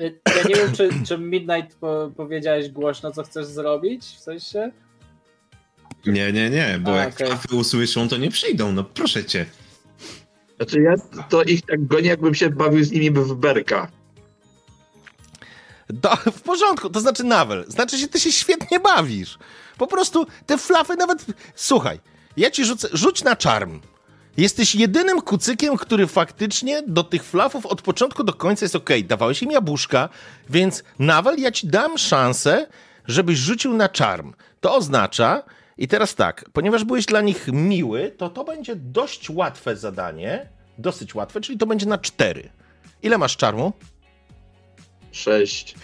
Y, 0.00 0.20
Ja 0.36 0.42
nie 0.48 0.54
wiem, 0.54 0.72
czy, 0.72 0.90
czy 1.06 1.18
Midnight 1.18 1.76
po, 1.76 2.10
powiedziałeś 2.16 2.68
głośno, 2.68 3.10
co 3.12 3.22
chcesz 3.22 3.46
zrobić, 3.46 4.04
w 4.04 4.18
sensie? 4.20 4.70
Nie, 6.06 6.32
nie, 6.32 6.50
nie, 6.50 6.78
bo 6.80 6.92
A, 6.92 6.96
jak 6.96 7.14
flafy 7.14 7.56
usłyszą, 7.56 8.08
to 8.08 8.16
nie 8.16 8.30
przyjdą, 8.30 8.72
no 8.72 8.84
proszę 8.84 9.24
cię. 9.24 9.46
Znaczy 10.62 10.82
ja 10.82 10.94
to 11.28 11.42
ich 11.42 11.62
tak 11.62 11.86
gonię, 11.86 12.08
jakbym 12.08 12.34
się 12.34 12.50
bawił 12.50 12.84
z 12.84 12.90
nimi 12.90 13.10
w 13.10 13.34
berka. 13.34 13.88
Do, 15.88 16.16
w 16.16 16.40
porządku, 16.40 16.90
to 16.90 17.00
znaczy 17.00 17.24
Navel. 17.24 17.64
Znaczy 17.68 17.98
się, 17.98 18.08
ty 18.08 18.20
się 18.20 18.32
świetnie 18.32 18.80
bawisz. 18.80 19.38
Po 19.78 19.86
prostu 19.86 20.26
te 20.46 20.58
flafy 20.58 20.96
nawet... 20.96 21.26
Słuchaj, 21.54 22.00
ja 22.36 22.50
ci 22.50 22.64
rzucę, 22.64 22.88
rzuć 22.92 23.24
na 23.24 23.36
czarm. 23.36 23.80
Jesteś 24.36 24.74
jedynym 24.74 25.20
kucykiem, 25.20 25.76
który 25.76 26.06
faktycznie 26.06 26.82
do 26.86 27.04
tych 27.04 27.24
flafów 27.24 27.66
od 27.66 27.82
początku 27.82 28.24
do 28.24 28.32
końca 28.32 28.64
jest 28.64 28.76
okej. 28.76 29.04
Dawałeś 29.04 29.42
im 29.42 29.50
jabłuszka, 29.50 30.08
więc 30.50 30.84
Navel, 30.98 31.38
ja 31.38 31.52
ci 31.52 31.66
dam 31.66 31.98
szansę, 31.98 32.66
żebyś 33.06 33.38
rzucił 33.38 33.74
na 33.74 33.88
czarm. 33.88 34.32
To 34.60 34.76
oznacza, 34.76 35.42
i 35.78 35.88
teraz 35.88 36.14
tak, 36.14 36.44
ponieważ 36.52 36.84
byłeś 36.84 37.06
dla 37.06 37.20
nich 37.20 37.48
miły, 37.52 38.10
to 38.10 38.28
to 38.28 38.44
będzie 38.44 38.76
dość 38.76 39.30
łatwe 39.30 39.76
zadanie, 39.76 40.48
dosyć 40.78 41.14
łatwe, 41.14 41.40
czyli 41.40 41.58
to 41.58 41.66
będzie 41.66 41.86
na 41.86 41.98
cztery. 41.98 42.48
Ile 43.02 43.18
masz 43.18 43.36
czarmu? 43.36 43.72
Sześć. 45.12 45.74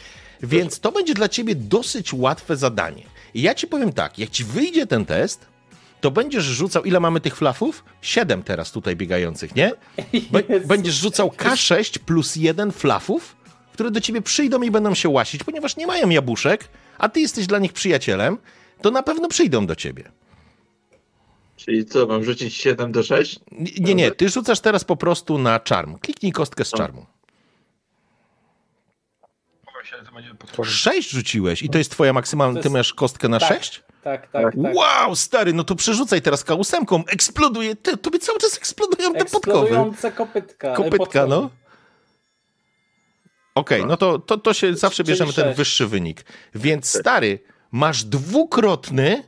Więc 0.42 0.80
to 0.80 0.92
będzie 0.92 1.14
dla 1.14 1.28
ciebie 1.28 1.54
dosyć 1.54 2.12
łatwe 2.12 2.56
zadanie. 2.56 3.02
I 3.34 3.42
ja 3.42 3.54
ci 3.54 3.66
powiem 3.66 3.92
tak, 3.92 4.18
jak 4.18 4.30
ci 4.30 4.44
wyjdzie 4.44 4.86
ten 4.86 5.06
test, 5.06 5.46
to 6.00 6.10
będziesz 6.10 6.44
rzucał, 6.44 6.84
ile 6.84 7.00
mamy 7.00 7.20
tych 7.20 7.36
flafów? 7.36 7.84
Siedem 8.02 8.42
teraz 8.42 8.72
tutaj 8.72 8.96
biegających, 8.96 9.54
nie? 9.54 9.72
Będziesz 10.66 10.94
rzucał 10.94 11.28
K6 11.28 11.98
plus 11.98 12.36
jeden 12.36 12.72
flafów, 12.72 13.36
które 13.72 13.90
do 13.90 14.00
ciebie 14.00 14.22
przyjdą 14.22 14.62
i 14.62 14.70
będą 14.70 14.94
się 14.94 15.08
łasić, 15.08 15.44
ponieważ 15.44 15.76
nie 15.76 15.86
mają 15.86 16.08
jabłuszek, 16.08 16.68
a 16.98 17.08
ty 17.08 17.20
jesteś 17.20 17.46
dla 17.46 17.58
nich 17.58 17.72
przyjacielem, 17.72 18.38
to 18.82 18.90
na 18.90 19.02
pewno 19.02 19.28
przyjdą 19.28 19.66
do 19.66 19.76
ciebie. 19.76 20.10
Czyli 21.56 21.86
co, 21.86 22.06
mam 22.06 22.24
rzucić 22.24 22.54
7 22.54 22.92
do 22.92 23.02
6? 23.02 23.40
Nie, 23.52 23.72
nie, 23.80 23.94
nie, 23.94 24.10
ty 24.10 24.28
rzucasz 24.28 24.60
teraz 24.60 24.84
po 24.84 24.96
prostu 24.96 25.38
na 25.38 25.60
czarm. 25.60 25.98
Kliknij 25.98 26.32
kostkę 26.32 26.64
z 26.64 26.70
czarmu. 26.70 27.06
Sześć 30.64 31.10
rzuciłeś 31.10 31.62
i 31.62 31.68
to 31.68 31.78
jest 31.78 31.90
twoja 31.90 32.12
maksymalna, 32.12 32.60
ty 32.60 32.70
masz 32.70 32.94
kostkę 32.94 33.28
na 33.28 33.38
Tak. 33.38 33.48
sześć? 33.48 33.82
Tak, 34.02 34.30
tak, 34.30 34.44
tak. 34.62 34.74
Wow, 34.74 35.16
stary, 35.16 35.52
no 35.52 35.64
to 35.64 35.74
przerzucaj 35.74 36.22
teraz 36.22 36.46
K8, 36.46 37.02
eksploduje, 37.06 37.76
ty, 37.76 37.96
tobie 37.96 38.18
cały 38.18 38.38
czas 38.38 38.56
eksplodują 38.56 39.12
te 39.12 39.24
podkowy. 39.24 39.60
Eksplodujące 39.60 40.12
kopytka. 40.12 40.74
Kopytka, 40.74 41.26
no. 41.26 41.50
Okej, 43.54 43.86
no 43.86 43.96
to, 43.96 44.18
to, 44.18 44.38
to 44.38 44.54
się 44.54 44.74
zawsze 44.76 45.04
bierzemy 45.04 45.32
ten 45.32 45.54
wyższy 45.54 45.86
wynik. 45.86 46.24
Więc 46.54 46.98
stary, 46.98 47.38
masz 47.72 48.04
dwukrotny, 48.04 49.22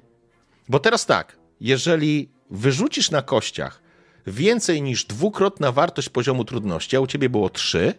bo 0.68 0.78
teraz 0.78 1.06
tak, 1.06 1.36
jeżeli 1.60 2.28
wyrzucisz 2.50 3.10
na 3.10 3.22
kościach 3.22 3.82
więcej 4.26 4.82
niż 4.82 5.04
dwukrotna 5.04 5.72
wartość 5.72 6.08
poziomu 6.08 6.44
trudności, 6.44 6.96
a 6.96 7.00
u 7.00 7.06
ciebie 7.06 7.28
było 7.28 7.50
trzy, 7.50 7.94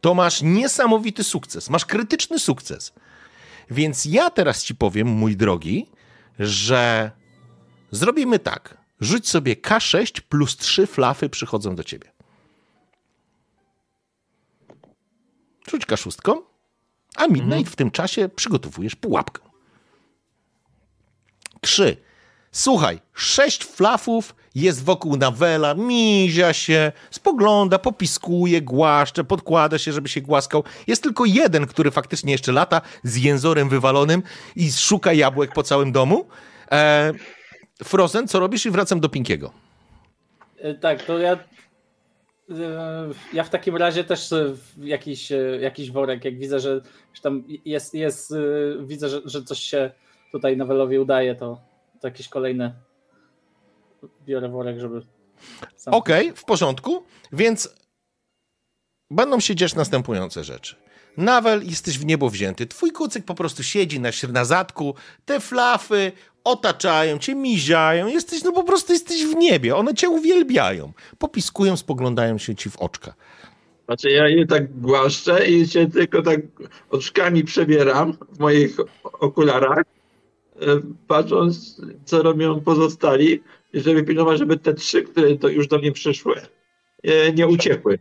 to 0.00 0.14
masz 0.14 0.42
niesamowity 0.42 1.24
sukces, 1.24 1.70
masz 1.70 1.84
krytyczny 1.84 2.38
sukces. 2.38 2.92
Więc 3.70 4.04
ja 4.04 4.30
teraz 4.30 4.64
ci 4.64 4.74
powiem, 4.74 5.08
mój 5.08 5.36
drogi, 5.36 5.86
że 6.38 7.10
zrobimy 7.90 8.38
tak. 8.38 8.84
Rzuć 9.00 9.28
sobie 9.28 9.56
K6 9.56 10.20
plus 10.20 10.56
3 10.56 10.86
flafy 10.86 11.28
przychodzą 11.28 11.74
do 11.74 11.84
ciebie. 11.84 12.12
Rzuć 15.70 15.86
K6, 15.86 16.38
a 17.16 17.26
Midnight 17.26 17.72
w 17.72 17.76
tym 17.76 17.90
czasie 17.90 18.28
przygotowujesz 18.28 18.96
pułapkę. 18.96 19.53
Trzy. 21.64 21.96
Słuchaj, 22.52 23.00
sześć 23.14 23.64
flafów 23.64 24.34
jest 24.54 24.84
wokół 24.84 25.16
Nawela, 25.16 25.74
mizia 25.74 26.52
się, 26.52 26.92
spogląda, 27.10 27.78
popiskuje, 27.78 28.62
głaszcze, 28.62 29.24
podkłada 29.24 29.78
się, 29.78 29.92
żeby 29.92 30.08
się 30.08 30.20
głaskał. 30.20 30.64
Jest 30.86 31.02
tylko 31.02 31.24
jeden, 31.24 31.66
który 31.66 31.90
faktycznie 31.90 32.32
jeszcze 32.32 32.52
lata 32.52 32.80
z 33.02 33.16
jęzorem 33.16 33.68
wywalonym 33.68 34.22
i 34.56 34.72
szuka 34.72 35.12
jabłek 35.12 35.52
po 35.52 35.62
całym 35.62 35.92
domu. 35.92 36.26
E, 36.72 37.12
Frozen, 37.84 38.28
co 38.28 38.40
robisz? 38.40 38.66
I 38.66 38.70
wracam 38.70 39.00
do 39.00 39.08
Pinkiego. 39.08 39.52
E, 40.58 40.74
Tak, 40.74 41.02
to 41.02 41.18
ja. 41.18 41.32
e, 41.32 41.38
Ja 43.32 43.44
w 43.44 43.50
takim 43.50 43.76
razie 43.76 44.04
też 44.04 44.32
e, 44.32 44.54
jakiś, 44.78 45.32
jakiś 45.60 45.90
worek, 45.90 46.24
jak 46.24 46.38
widzę, 46.38 46.60
że 46.60 46.80
tam 47.22 47.44
jest, 47.64 47.94
jest 47.94 48.34
widzę, 48.80 49.08
że, 49.08 49.20
że 49.24 49.42
coś 49.42 49.58
się 49.60 49.90
tutaj 50.34 50.56
Nowelowi 50.56 50.98
udaje, 50.98 51.34
to, 51.34 51.60
to 52.00 52.08
jakieś 52.08 52.28
kolejne 52.28 52.74
biorę 54.26 54.48
worek, 54.48 54.80
żeby. 54.80 55.02
Okej, 55.86 56.32
w 56.36 56.44
porządku. 56.44 57.02
Więc 57.32 57.74
będą 59.10 59.40
się 59.40 59.54
dziać 59.54 59.74
następujące 59.74 60.44
rzeczy. 60.44 60.76
Nawel, 61.16 61.62
jesteś 61.66 61.98
w 61.98 62.04
niebo 62.04 62.30
wzięty. 62.30 62.66
Twój 62.66 62.92
kucyk 62.92 63.24
po 63.24 63.34
prostu 63.34 63.62
siedzi 63.62 64.00
na, 64.00 64.08
na 64.32 64.44
zadku. 64.44 64.94
Te 65.24 65.40
flafy 65.40 66.12
otaczają 66.44 67.18
cię, 67.18 67.34
miziają. 67.34 68.06
Jesteś, 68.06 68.44
no 68.44 68.52
po 68.52 68.64
prostu 68.64 68.92
jesteś 68.92 69.24
w 69.24 69.34
niebie. 69.34 69.76
One 69.76 69.94
cię 69.94 70.08
uwielbiają. 70.08 70.92
Popiskują, 71.18 71.76
spoglądają 71.76 72.38
się 72.38 72.54
ci 72.54 72.70
w 72.70 72.76
oczka. 72.76 73.14
Znaczy 73.84 74.10
ja 74.10 74.28
je 74.28 74.46
tak 74.46 74.80
głaszczę 74.80 75.46
i 75.46 75.68
się 75.68 75.90
tylko 75.90 76.22
tak 76.22 76.40
oczkami 76.90 77.44
przebieram 77.44 78.12
w 78.32 78.38
moich 78.38 78.76
okularach, 79.02 79.93
patrząc 81.08 81.80
co 82.04 82.22
robią 82.22 82.60
pozostali, 82.60 83.42
żeby 83.74 84.02
pilnować, 84.02 84.38
żeby 84.38 84.56
te 84.56 84.74
trzy, 84.74 85.02
które 85.02 85.36
to 85.36 85.48
już 85.48 85.68
do 85.68 85.78
mnie 85.78 85.92
przyszły, 85.92 86.34
e, 87.02 87.32
nie 87.32 87.46
uciekły. 87.46 87.98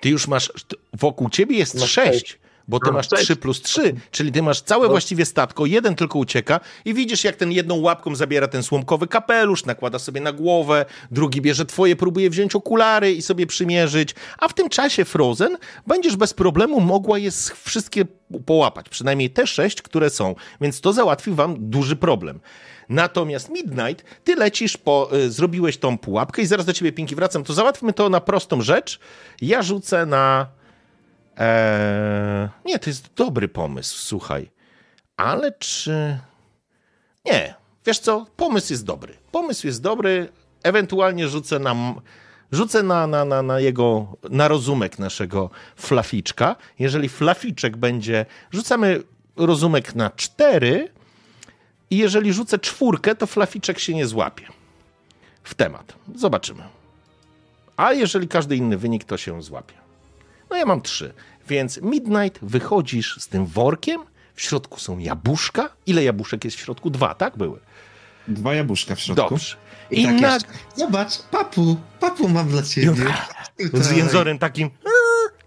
Ty 0.00 0.08
już 0.08 0.28
masz, 0.28 0.52
wokół 0.92 1.30
ciebie 1.30 1.58
jest 1.58 1.80
Masz 1.80 1.90
sześć, 1.90 2.38
bo 2.68 2.80
ty 2.80 2.86
No, 2.86 2.92
masz 2.92 3.08
sześć. 3.10 3.22
trzy 3.22 3.36
plus 3.36 3.62
trzy, 3.62 3.94
czyli 4.10 4.32
ty 4.32 4.42
masz 4.42 4.60
całe 4.60 4.82
No. 4.84 4.90
właściwie 4.90 5.24
statko, 5.24 5.66
jeden 5.66 5.94
tylko 5.94 6.18
ucieka 6.18 6.60
i 6.84 6.94
widzisz, 6.94 7.24
jak 7.24 7.36
ten 7.36 7.52
jedną 7.52 7.80
łapką 7.80 8.14
zabiera 8.14 8.48
ten 8.48 8.62
słomkowy 8.62 9.06
kapelusz, 9.06 9.64
nakłada 9.64 9.98
sobie 9.98 10.20
na 10.20 10.32
głowę, 10.32 10.84
drugi 11.10 11.40
bierze 11.40 11.66
twoje, 11.66 11.96
próbuje 11.96 12.30
wziąć 12.30 12.54
okulary 12.54 13.12
i 13.12 13.22
sobie 13.22 13.46
przymierzyć, 13.46 14.14
a 14.38 14.48
w 14.48 14.54
tym 14.54 14.68
czasie 14.68 15.04
Frozen 15.04 15.56
będziesz 15.86 16.16
bez 16.16 16.34
problemu 16.34 16.80
mogła 16.80 17.18
je 17.18 17.30
wszystkie 17.64 18.04
połapać, 18.46 18.88
przynajmniej 18.88 19.30
te 19.30 19.46
sześć, 19.46 19.82
które 19.82 20.10
są, 20.10 20.34
więc 20.60 20.80
to 20.80 20.92
załatwi 20.92 21.30
wam 21.30 21.56
duży 21.70 21.96
problem. 21.96 22.40
Natomiast 22.88 23.48
Midnight, 23.50 24.04
ty 24.24 24.34
lecisz 24.36 24.76
po, 24.76 25.08
y, 25.16 25.30
zrobiłeś 25.30 25.78
tą 25.78 25.98
pułapkę 25.98 26.42
i 26.42 26.46
zaraz 26.46 26.66
do 26.66 26.72
ciebie, 26.72 26.92
Pinki, 26.92 27.14
wracam, 27.14 27.44
to 27.44 27.52
załatwmy 27.54 27.92
to 27.92 28.08
na 28.08 28.20
prostą 28.20 28.62
rzecz. 28.62 28.98
Ja 29.40 29.62
rzucę 29.62 30.06
na... 30.06 30.46
Eee, 31.36 32.48
nie, 32.64 32.78
to 32.78 32.90
jest 32.90 33.14
dobry 33.14 33.48
pomysł, 33.48 33.98
słuchaj. 33.98 34.50
Ale 35.16 35.52
czy... 35.52 36.18
Nie, 37.24 37.54
wiesz 37.86 37.98
co, 37.98 38.26
pomysł 38.36 38.72
jest 38.72 38.84
dobry. 38.84 39.14
Pomysł 39.32 39.66
jest 39.66 39.82
dobry, 39.82 40.28
ewentualnie 40.62 41.28
rzucę 41.28 41.58
na... 41.58 41.70
m- 41.70 41.94
Rzucę 42.52 42.82
na, 42.82 43.06
na, 43.06 43.24
na, 43.24 43.42
na 43.42 43.60
jego, 43.60 44.16
na 44.30 44.48
rozumek 44.48 44.98
naszego 44.98 45.50
flaficzka. 45.76 46.56
Jeżeli 46.78 47.08
flaficzek 47.08 47.76
będzie, 47.76 48.26
rzucamy 48.50 49.02
rozumek 49.36 49.94
na 49.94 50.10
cztery 50.10 50.88
i 51.90 51.96
jeżeli 51.96 52.32
rzucę 52.32 52.58
czwórkę, 52.58 53.14
to 53.14 53.26
flaficzek 53.26 53.78
się 53.78 53.94
nie 53.94 54.06
złapie 54.06 54.46
w 55.42 55.54
temat. 55.54 55.94
Zobaczymy. 56.14 56.62
A 57.76 57.92
jeżeli 57.92 58.28
każdy 58.28 58.56
inny 58.56 58.76
wynik, 58.78 59.04
to 59.04 59.16
się 59.16 59.42
złapie. 59.42 59.74
No 60.50 60.56
ja 60.56 60.66
mam 60.66 60.82
trzy, 60.82 61.12
więc 61.48 61.80
Midnight 61.82 62.38
wychodzisz 62.44 63.16
z 63.20 63.28
tym 63.28 63.46
workiem, 63.46 64.00
w 64.34 64.40
środku 64.42 64.80
są 64.80 64.98
jabłuszka. 64.98 65.68
Ile 65.86 66.04
jabłuszek 66.04 66.44
jest 66.44 66.56
w 66.56 66.60
środku? 66.60 66.90
Dwa, 66.90 67.14
tak 67.14 67.36
były? 67.36 67.58
Dwa 68.28 68.54
jabłuszka 68.54 68.94
w 68.94 69.00
środku. 69.00 69.30
Dobrze. 69.30 69.56
I, 69.90 70.02
I 70.02 70.04
tak 70.06 70.20
na- 70.20 70.34
jeszcze, 70.34 70.48
Zobacz, 70.76 71.18
papu, 71.30 71.76
papu 72.00 72.28
mam 72.28 72.48
dla 72.48 72.62
ciebie. 72.62 73.14
Z 73.72 73.90
jęzorem 73.96 74.38
takim 74.38 74.70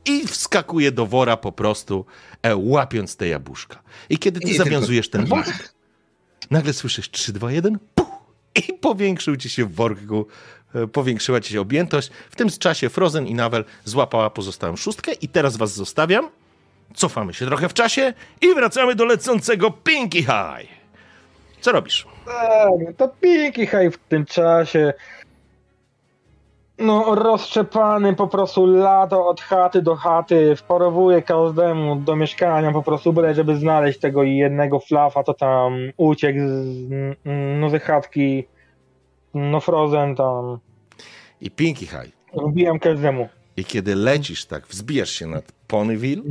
i 0.06 0.28
wskakuje 0.28 0.92
do 0.92 1.06
wora 1.06 1.38
po 1.38 1.52
prostu, 1.52 2.06
e, 2.42 2.56
łapiąc 2.56 3.16
te 3.16 3.28
jabłuszka. 3.28 3.82
I 4.10 4.18
kiedy 4.18 4.40
ty 4.40 4.50
I 4.50 4.58
zawiązujesz 4.58 5.10
tylko- 5.10 5.28
ten 5.36 5.44
worek, 5.44 5.74
nagle 6.52 6.74
słyszysz 6.74 7.12
3, 7.12 7.34
2, 7.34 7.52
1, 7.52 7.80
puh, 7.96 7.99
i 8.60 8.74
powiększył 8.74 9.38
ci 9.38 9.50
się 9.50 9.66
w 9.66 9.76
worku, 9.76 10.28
e, 10.76 10.88
powiększyła 10.88 11.42
ci 11.42 11.54
się 11.54 11.62
objętość. 11.62 12.10
W 12.30 12.36
tym 12.36 12.50
czasie 12.50 12.90
Frozen 12.90 13.28
i 13.28 13.34
Nawel 13.34 13.66
złapała 13.86 14.30
pozostałą 14.30 14.76
szóstkę 14.76 15.12
i 15.14 15.28
teraz 15.28 15.58
was 15.58 15.74
zostawiam. 15.74 16.30
Cofamy 16.96 17.34
się 17.34 17.46
trochę 17.46 17.70
w 17.70 17.74
czasie 17.74 18.14
i 18.42 18.54
wracamy 18.56 18.96
do 18.96 19.06
lecącego 19.06 19.72
Pinky 19.72 20.20
High. 20.20 20.70
Co 21.62 21.72
robisz? 21.72 22.08
Tak, 22.26 22.96
to 22.98 23.08
Pinky 23.08 23.68
High 23.68 23.94
w 23.94 23.98
tym 24.10 24.26
czasie. 24.26 24.94
No, 26.80 27.16
rozszczepany 27.16 28.16
po 28.16 28.28
prostu 28.28 28.66
lato 28.66 29.28
od 29.28 29.42
chaty 29.42 29.82
do 29.82 29.96
chaty, 29.96 30.56
wparowuje 30.56 31.22
każdemu 31.22 31.96
do 31.96 32.16
mieszkania 32.16 32.72
po 32.72 32.84
prostu 32.84 33.14
byle, 33.14 33.34
żeby 33.36 33.56
znaleźć 33.56 34.00
tego 34.00 34.24
jednego 34.24 34.80
flafa, 34.80 35.24
to 35.24 35.34
tam 35.34 35.74
uciekł 35.98 36.40
z, 36.40 36.90
no, 37.60 37.70
ze 37.70 37.80
chatki, 37.80 38.48
no 39.34 39.60
Frozen 39.60 40.16
tam, 40.16 40.60
I 41.42 41.52
Pinky 41.52 41.86
High. 41.86 42.12
wbijam 42.34 42.80
każdemu. 42.80 43.30
I 43.58 43.66
kiedy 43.66 43.96
lecisz 43.96 44.46
tak, 44.46 44.68
wzbijasz 44.68 45.10
się 45.10 45.28
nad 45.28 45.52
Ponyville 45.68 46.24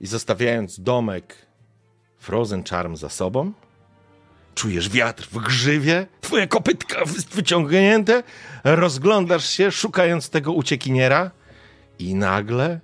i 0.00 0.06
zostawiając 0.06 0.80
domek 0.80 1.34
Frozen 2.18 2.64
Charm 2.64 2.96
za 2.96 3.08
sobą, 3.08 3.52
czujesz 4.58 4.88
wiatr 4.88 5.28
w 5.32 5.38
grzywie, 5.38 6.06
twoje 6.20 6.46
kopytka 6.48 7.04
wy- 7.04 7.22
wyciągnięte, 7.34 8.22
rozglądasz 8.64 9.50
się, 9.50 9.72
szukając 9.72 10.30
tego 10.30 10.52
uciekiniera? 10.52 11.30
I 11.98 12.14
nagle 12.14 12.80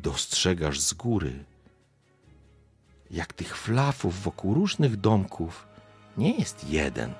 dostrzegasz 0.00 0.80
z 0.80 0.94
góry, 0.94 1.44
jak 3.10 3.32
tych 3.32 3.56
flafów 3.56 4.22
wokół 4.22 4.54
różnych 4.54 4.96
domków 4.96 5.66
nie 6.16 6.38
jest 6.38 6.68
jeden, 6.70 7.12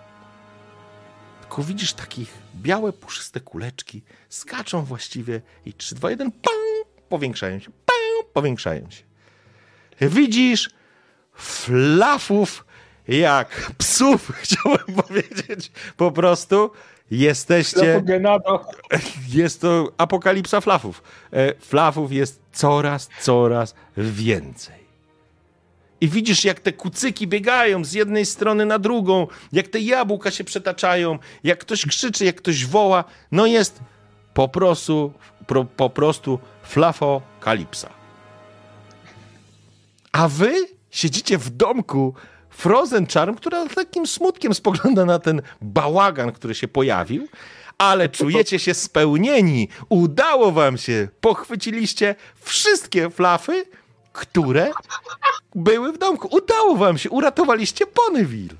tylko 1.40 1.62
widzisz 1.62 1.92
takich 1.92 2.32
białe, 2.54 2.92
puszyste 2.92 3.40
kuleczki, 3.40 4.02
skaczą 4.28 4.82
właściwie 4.84 5.40
i 5.66 5.72
3, 5.72 5.94
2, 5.94 6.10
1, 6.10 6.32
pam, 6.32 6.52
powiększają 7.08 7.58
się, 7.60 7.70
pam, 7.86 8.30
powiększają 8.32 8.90
się. 8.90 9.02
widzisz 10.00 10.70
flafów 11.34 12.65
jak 13.08 13.72
psów, 13.78 14.32
chciałbym 14.42 15.02
powiedzieć. 15.02 15.70
Po 15.96 16.12
prostu 16.12 16.70
jesteście... 17.10 18.02
Jest 19.28 19.60
to 19.60 19.92
apokalipsa 19.98 20.60
flafów. 20.60 21.02
E, 21.32 21.54
Flafów 21.54 22.12
jest 22.12 22.40
coraz, 22.52 23.08
coraz 23.20 23.74
więcej. 23.96 24.86
I 26.00 26.08
widzisz, 26.08 26.44
jak 26.44 26.60
te 26.60 26.72
kucyki 26.72 27.26
biegają 27.26 27.84
z 27.84 27.92
jednej 27.92 28.26
strony 28.26 28.66
na 28.66 28.78
drugą, 28.78 29.26
jak 29.52 29.68
te 29.68 29.80
jabłka 29.80 30.30
się 30.30 30.44
przetaczają, 30.44 31.18
jak 31.44 31.58
ktoś 31.58 31.86
krzyczy, 31.86 32.24
jak 32.24 32.36
ktoś 32.36 32.66
woła. 32.66 33.04
No 33.32 33.46
jest 33.46 33.80
po 34.34 34.48
prostu, 34.48 35.12
pro, 35.46 35.64
po 35.64 35.90
prostu 35.90 36.38
flafokalipsa. 36.62 37.90
A 40.12 40.28
wy 40.28 40.54
siedzicie 40.90 41.38
w 41.38 41.50
domku 41.50 42.14
Frozen 42.56 43.06
Charm, 43.06 43.34
która 43.34 43.68
takim 43.68 44.06
smutkiem 44.06 44.54
spogląda 44.54 45.04
na 45.04 45.18
ten 45.18 45.42
bałagan, 45.60 46.32
który 46.32 46.54
się 46.54 46.68
pojawił, 46.68 47.28
ale 47.78 48.08
czujecie 48.18 48.58
się 48.58 48.74
spełnieni. 48.74 49.68
Udało 49.88 50.52
wam 50.52 50.78
się. 50.78 51.08
Pochwyciliście 51.20 52.14
wszystkie 52.40 53.10
flafy, 53.10 53.64
które 54.12 54.70
były 55.54 55.92
w 55.92 55.98
domku. 55.98 56.28
Udało 56.36 56.76
wam 56.76 56.98
się. 56.98 57.10
Uratowaliście 57.10 57.86
Ponyville. 57.86 58.54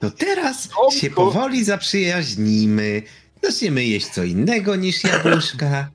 To 0.00 0.10
teraz 0.10 0.68
się 0.92 1.10
powoli 1.10 1.64
zaprzyjaźnimy. 1.64 3.02
Zaczniemy 3.42 3.84
jeść 3.84 4.08
co 4.08 4.24
innego 4.24 4.76
niż 4.76 5.04
jabłuszka. 5.04 5.90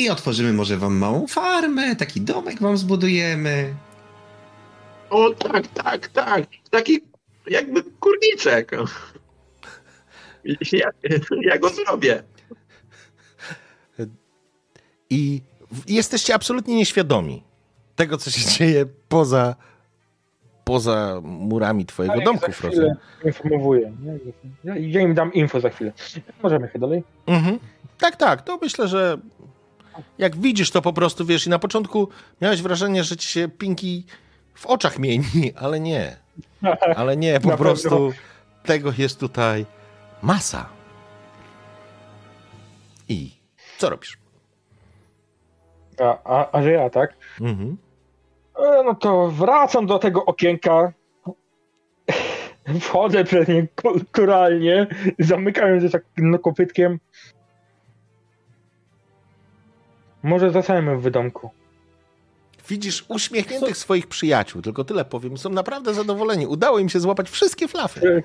I 0.00 0.10
otworzymy 0.10 0.52
może 0.52 0.76
wam 0.76 0.96
małą 0.96 1.26
farmę, 1.26 1.96
taki 1.96 2.20
domek 2.20 2.60
wam 2.60 2.76
zbudujemy. 2.76 3.74
O 5.10 5.30
tak, 5.30 5.66
tak, 5.66 6.08
tak. 6.08 6.44
Taki 6.70 7.00
jakby 7.46 7.82
kurniczek. 7.82 8.70
Ja, 10.72 10.90
ja 11.42 11.58
go 11.58 11.68
zrobię. 11.68 12.22
I 15.10 15.42
jesteście 15.88 16.34
absolutnie 16.34 16.76
nieświadomi 16.76 17.42
tego, 17.96 18.16
co 18.18 18.30
się 18.30 18.50
dzieje 18.50 18.86
poza, 19.08 19.54
poza 20.64 21.20
murami 21.22 21.86
twojego 21.86 22.14
Ale 22.14 22.24
domku, 22.24 22.46
za 22.46 22.52
Frozen. 22.52 22.80
chwilę 22.80 22.96
Informowuję. 23.24 23.92
nie? 24.02 24.18
Ja, 24.64 24.76
ja 24.76 25.00
im 25.00 25.14
dam 25.14 25.32
info 25.32 25.60
za 25.60 25.70
chwilę. 25.70 25.92
Możemy 26.42 26.66
jechać 26.66 26.80
dalej? 26.80 27.02
Mhm. 27.26 27.58
Tak, 27.98 28.16
tak. 28.16 28.42
To 28.42 28.58
myślę, 28.62 28.88
że 28.88 29.18
jak 30.18 30.36
widzisz 30.36 30.70
to 30.70 30.82
po 30.82 30.92
prostu, 30.92 31.24
wiesz, 31.24 31.46
i 31.46 31.50
na 31.50 31.58
początku 31.58 32.08
miałeś 32.40 32.62
wrażenie, 32.62 33.04
że 33.04 33.16
ci 33.16 33.28
się 33.28 33.48
Pinki 33.48 34.06
w 34.54 34.66
oczach 34.66 34.98
mieni, 34.98 35.52
ale 35.56 35.80
nie. 35.80 36.16
Ale 36.96 37.16
nie, 37.16 37.40
po 37.40 37.56
prostu 37.56 38.12
tego 38.64 38.92
jest 38.98 39.20
tutaj 39.20 39.66
masa. 40.22 40.68
I 43.08 43.30
co 43.78 43.90
robisz? 43.90 44.18
A, 46.00 46.18
a, 46.24 46.50
a 46.52 46.62
że 46.62 46.70
ja, 46.70 46.90
tak? 46.90 47.14
Mhm. 47.40 47.76
E, 48.56 48.82
No 48.84 48.94
to 48.94 49.28
wracam 49.28 49.86
do 49.86 49.98
tego 49.98 50.24
okienka. 50.24 50.92
Wchodzę 52.80 53.24
przez 53.24 53.48
nie 53.48 53.68
kulturalnie, 53.82 54.86
zamykając 55.18 55.82
się 55.82 55.90
tak 55.90 56.02
no, 56.16 56.38
kopytkiem. 56.38 57.00
Może 60.22 60.50
zostajemy 60.50 60.96
w 60.98 61.10
domku. 61.10 61.50
Widzisz 62.68 63.04
uśmiechniętych 63.08 63.76
swoich 63.76 64.06
przyjaciół, 64.06 64.62
tylko 64.62 64.84
tyle 64.84 65.04
powiem, 65.04 65.38
są 65.38 65.50
naprawdę 65.50 65.94
zadowoleni. 65.94 66.46
Udało 66.46 66.78
im 66.78 66.88
się 66.88 67.00
złapać 67.00 67.30
wszystkie 67.30 67.68
flafy. 67.68 68.22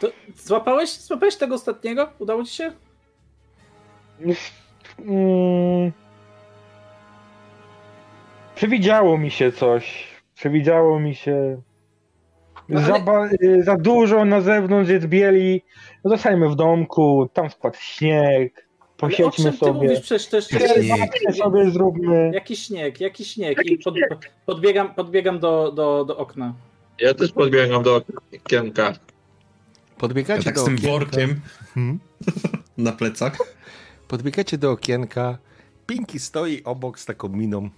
To 0.00 0.08
złapałeś, 0.36 0.90
złapałeś 0.90 1.36
tego 1.36 1.54
ostatniego? 1.54 2.08
Udało 2.18 2.44
ci 2.44 2.54
się? 2.54 2.72
Mm. 4.98 5.92
Przewidziało 8.54 9.18
mi 9.18 9.30
się 9.30 9.52
coś. 9.52 10.06
Przewidziało 10.34 11.00
mi 11.00 11.14
się. 11.14 11.62
No 12.68 12.80
ale- 12.80 13.04
Za, 13.04 13.28
y, 13.42 13.62
za 13.62 13.76
dużo 13.76 14.24
na 14.24 14.40
zewnątrz 14.40 14.90
jest 14.90 15.06
bieli. 15.06 15.62
Zostajmy 16.04 16.48
w 16.48 16.54
domku, 16.54 17.28
tam 17.32 17.50
spadł 17.50 17.76
śnieg. 17.80 18.68
Ale 19.02 19.12
o 19.12 19.16
Posiedźmy 19.16 19.44
czym 19.44 19.52
ty 19.52 19.58
sobie. 19.58 19.72
mówisz? 19.72 20.00
Przecież. 20.00 20.48
Herbatkę 20.48 21.32
sobie 21.32 21.70
zróbmy. 21.70 22.30
Jaki 22.34 22.56
śnieg, 22.56 23.00
jaki 23.00 23.24
śnieg. 23.24 23.66
I 23.66 23.78
pod, 23.78 23.94
podbiegam, 24.46 24.94
podbiegam 24.94 25.38
do, 25.38 25.72
do, 25.72 26.04
do 26.04 26.16
okna. 26.16 26.54
Ja 27.00 27.14
też 27.14 27.32
podbiegam 27.32 27.82
do 27.82 28.02
okienka. 28.44 28.92
Podbiegacie 29.98 30.38
Ja 30.40 30.44
tak 30.44 30.54
do 30.54 30.60
z 30.60 30.64
tym 30.64 30.74
okienka. 30.74 30.92
workiem 30.92 31.40
Hmm? 31.74 31.98
na 32.78 32.92
plecach. 32.92 33.36
Podbiegacie 34.08 34.58
do 34.58 34.70
okienka. 34.70 35.38
Pinki 35.86 36.18
stoi 36.18 36.62
obok 36.64 36.98
z 36.98 37.06
taką 37.06 37.28
miną. 37.28 37.70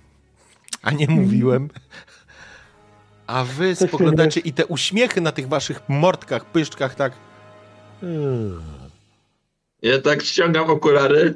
A 0.83 0.91
nie 0.91 1.07
mówiłem. 1.09 1.69
A 3.27 3.45
wy 3.45 3.75
spoglądacie 3.77 4.41
i 4.41 4.53
te 4.53 4.67
uśmiechy 4.67 5.21
na 5.21 5.33
tych 5.33 5.49
waszych 5.49 5.81
mordkach, 5.89 6.45
pyszczkach 6.45 6.95
tak. 6.95 7.13
Ja 9.85 10.01
tak 10.01 10.23
ściągam 10.23 10.71
okulary. 10.71 11.35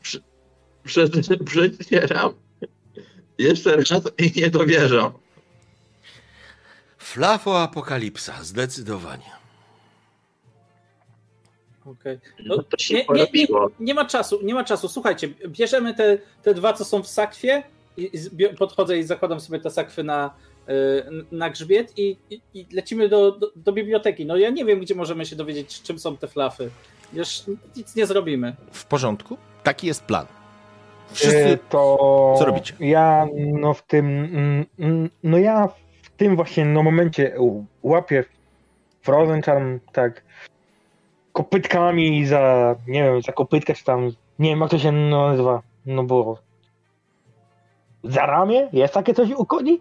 Przy. 0.00 0.22
Jeszcze 3.38 3.76
raz 3.76 4.02
i 4.18 4.32
nie 4.36 4.50
dowierzam. 4.50 5.12
Flafo 6.98 7.62
apokalipsa, 7.62 8.34
zdecydowanie. 8.42 9.30
Okej. 11.84 12.18
No 12.44 12.56
No, 12.56 12.62
to 12.62 12.78
się 12.78 12.94
nie, 12.94 13.04
nie, 13.14 13.26
nie, 13.34 13.46
nie 13.80 13.94
ma 13.94 14.04
czasu, 14.04 14.40
nie 14.42 14.54
ma 14.54 14.64
czasu. 14.64 14.88
Słuchajcie, 14.88 15.28
bierzemy 15.46 15.94
te, 15.94 16.18
te 16.42 16.54
dwa, 16.54 16.72
co 16.72 16.84
są 16.84 17.02
w 17.02 17.08
sakwie, 17.08 17.62
i, 17.96 18.10
i 18.38 18.56
podchodzę 18.58 18.98
i 18.98 19.02
zakładam 19.02 19.40
sobie 19.40 19.60
te 19.60 19.70
sakwy 19.70 20.04
na, 20.04 20.34
y, 20.68 20.72
na 21.32 21.50
grzbiet 21.50 21.98
i, 21.98 22.16
i, 22.30 22.40
i 22.54 22.66
lecimy 22.72 23.08
do, 23.08 23.32
do, 23.32 23.52
do 23.56 23.72
biblioteki. 23.72 24.26
No 24.26 24.36
ja 24.36 24.50
nie 24.50 24.64
wiem, 24.64 24.80
gdzie 24.80 24.94
możemy 24.94 25.26
się 25.26 25.36
dowiedzieć, 25.36 25.82
czym 25.82 25.98
są 25.98 26.16
te 26.16 26.28
flafy. 26.28 26.70
Już 27.12 27.42
nic 27.76 27.96
nie 27.96 28.06
zrobimy. 28.06 28.56
W 28.72 28.84
porządku? 28.84 29.36
Taki 29.62 29.86
jest 29.86 30.04
plan. 30.04 30.26
Wszyscy. 31.12 31.58
to 31.68 32.34
Co 32.38 32.44
robicie? 32.44 32.74
Ja 32.80 33.26
no 33.36 33.74
w 33.74 33.82
tym 33.82 34.06
mm, 34.06 34.66
mm, 34.78 35.10
no 35.22 35.38
ja 35.38 35.68
w 36.02 36.10
tym 36.16 36.36
właśnie 36.36 36.64
no 36.64 36.82
momencie 36.82 37.34
łapię 37.82 38.24
Frozen 39.02 39.42
Charm 39.42 39.78
tak 39.92 40.22
kopytkami 41.32 42.26
za 42.26 42.74
nie 42.86 43.02
wiem, 43.02 43.22
za 43.22 43.32
kopytkę 43.32 43.74
czy 43.74 43.84
tam 43.84 44.10
nie 44.38 44.50
wiem 44.50 44.60
jak 44.60 44.70
to 44.70 44.78
się 44.78 44.92
nazywa. 44.92 45.62
No 45.86 46.04
bo 46.04 46.38
za 48.04 48.26
ramię? 48.26 48.68
Jest 48.72 48.94
takie 48.94 49.14
coś 49.14 49.30
u 49.30 49.46
koni? 49.46 49.80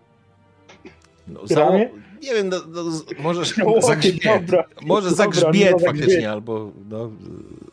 No, 1.28 1.40
za, 1.44 1.60
Ramię? 1.60 1.90
Nie 2.22 2.34
wiem, 2.34 2.49
no, 2.49 2.57
no, 2.68 2.84
możesz. 3.19 3.53
Za 3.80 3.95
grzbiet. 3.95 4.45
Dobra. 4.45 4.64
Może 4.81 5.10
za 5.10 5.23
Dobra, 5.26 5.41
grzbiet 5.41 5.72
no, 5.72 5.80
za 5.80 5.85
faktycznie, 5.85 6.14
grzbiet. 6.14 6.30
albo. 6.30 6.72
No, 6.89 7.11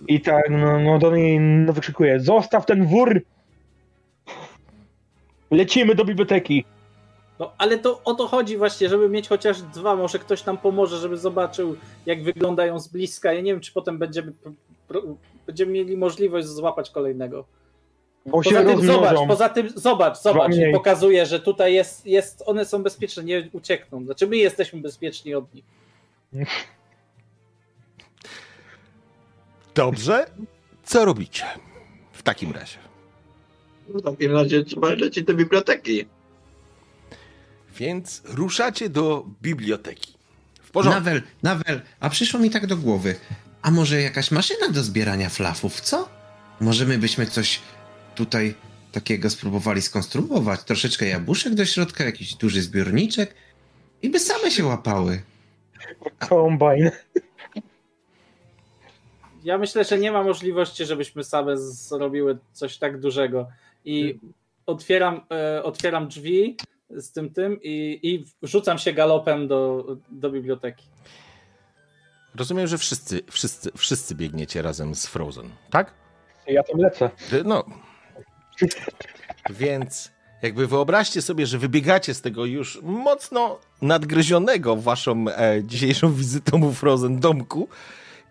I 0.08 0.20
tak 0.20 0.50
no, 0.50 0.78
no 0.80 0.98
do 0.98 1.16
niej 1.16 1.40
no, 1.40 1.72
wykrzykuje 1.72 2.20
zostaw 2.20 2.66
ten 2.66 2.86
wór! 2.86 3.22
Lecimy 5.50 5.94
do 5.94 6.04
biblioteki. 6.04 6.64
No 7.38 7.52
ale 7.58 7.78
to 7.78 8.00
o 8.04 8.14
to 8.14 8.26
chodzi 8.26 8.56
właśnie, 8.56 8.88
żeby 8.88 9.08
mieć 9.08 9.28
chociaż 9.28 9.62
dwa. 9.62 9.96
Może 9.96 10.18
ktoś 10.18 10.44
nam 10.44 10.58
pomoże, 10.58 10.98
żeby 10.98 11.16
zobaczył, 11.16 11.76
jak 12.06 12.22
wyglądają 12.22 12.80
z 12.80 12.88
bliska. 12.88 13.32
Ja 13.32 13.40
nie 13.40 13.52
wiem, 13.52 13.60
czy 13.60 13.72
potem 13.72 13.98
będziemy, 13.98 14.32
będziemy 15.46 15.72
mieli 15.72 15.96
możliwość 15.96 16.46
złapać 16.46 16.90
kolejnego. 16.90 17.44
Bo 18.26 18.42
się 18.42 18.50
Poza 18.50 18.62
tym 18.62 18.70
rozmnożą. 18.70 19.08
zobacz, 19.10 19.28
poza 19.28 19.48
tym 19.48 19.70
zobacz, 19.76 20.18
zobacz, 20.22 20.52
pokazuje, 20.72 21.26
że 21.26 21.40
tutaj 21.40 21.74
jest, 21.74 22.06
jest, 22.06 22.42
one 22.46 22.64
są 22.64 22.82
bezpieczne, 22.82 23.24
nie 23.24 23.48
uciekną. 23.52 24.04
Znaczy 24.04 24.26
my 24.26 24.36
jesteśmy 24.36 24.80
bezpieczni 24.80 25.34
od 25.34 25.54
nich. 25.54 25.64
Dobrze. 29.74 30.26
Co 30.84 31.04
robicie 31.04 31.44
w 32.12 32.22
takim 32.22 32.52
razie? 32.52 32.78
W 33.88 34.02
takim 34.02 34.32
razie 34.32 34.64
trzeba 34.64 34.88
lecieć 34.88 35.24
do 35.26 35.34
biblioteki. 35.34 36.06
Więc 37.78 38.22
ruszacie 38.24 38.88
do 38.88 39.26
biblioteki. 39.42 40.14
W 40.62 40.70
porządku. 40.70 41.00
Nawel, 41.00 41.22
Nawel, 41.42 41.80
a 42.00 42.10
przyszło 42.10 42.40
mi 42.40 42.50
tak 42.50 42.66
do 42.66 42.76
głowy. 42.76 43.14
A 43.62 43.70
może 43.70 44.02
jakaś 44.02 44.30
maszyna 44.30 44.68
do 44.68 44.82
zbierania 44.82 45.28
flafów, 45.28 45.80
co? 45.80 46.08
Może 46.60 46.84
my 46.86 46.98
byśmy 46.98 47.26
coś 47.26 47.60
tutaj 48.14 48.54
takiego 48.92 49.30
spróbowali 49.30 49.82
skonstruować? 49.82 50.64
Troszeczkę 50.64 51.06
jabłuszek 51.06 51.54
do 51.54 51.64
środka, 51.64 52.04
jakiś 52.04 52.34
duży 52.34 52.62
zbiorniczek 52.62 53.34
i 54.02 54.10
by 54.10 54.18
same 54.18 54.50
się 54.50 54.64
łapały. 54.64 55.22
Kombajn. 56.28 56.90
ja 59.44 59.58
myślę, 59.58 59.84
że 59.84 59.98
nie 59.98 60.12
ma 60.12 60.22
możliwości, 60.22 60.84
żebyśmy 60.84 61.24
same 61.24 61.56
zrobiły 61.58 62.38
coś 62.52 62.78
tak 62.78 63.00
dużego. 63.00 63.48
I 63.84 64.18
otwieram, 64.66 65.20
e, 65.30 65.62
otwieram 65.62 66.08
drzwi 66.08 66.56
z 66.90 67.12
tym 67.12 67.30
tym 67.30 67.58
i, 67.62 68.00
i 68.02 68.24
rzucam 68.42 68.78
się 68.78 68.92
galopem 68.92 69.48
do, 69.48 69.86
do 70.10 70.30
biblioteki. 70.30 70.86
Rozumiem, 72.34 72.66
że 72.66 72.78
wszyscy, 72.78 73.20
wszyscy, 73.30 73.70
wszyscy 73.76 74.14
biegniecie 74.14 74.62
razem 74.62 74.94
z 74.94 75.06
Frozen, 75.06 75.50
tak? 75.70 75.94
Ja 76.46 76.62
tam 76.62 76.80
lecę. 76.80 77.10
No. 77.44 77.64
Więc 79.50 80.10
jakby 80.42 80.66
wyobraźcie 80.66 81.22
sobie, 81.22 81.46
że 81.46 81.58
wybiegacie 81.58 82.14
z 82.14 82.20
tego 82.20 82.44
już 82.44 82.78
mocno 82.82 83.58
nadgryzionego 83.82 84.76
waszą 84.76 85.24
e, 85.28 85.64
dzisiejszą 85.64 86.14
wizytą 86.14 86.64
u 86.64 86.72
Frozen 86.72 87.20
domku 87.20 87.68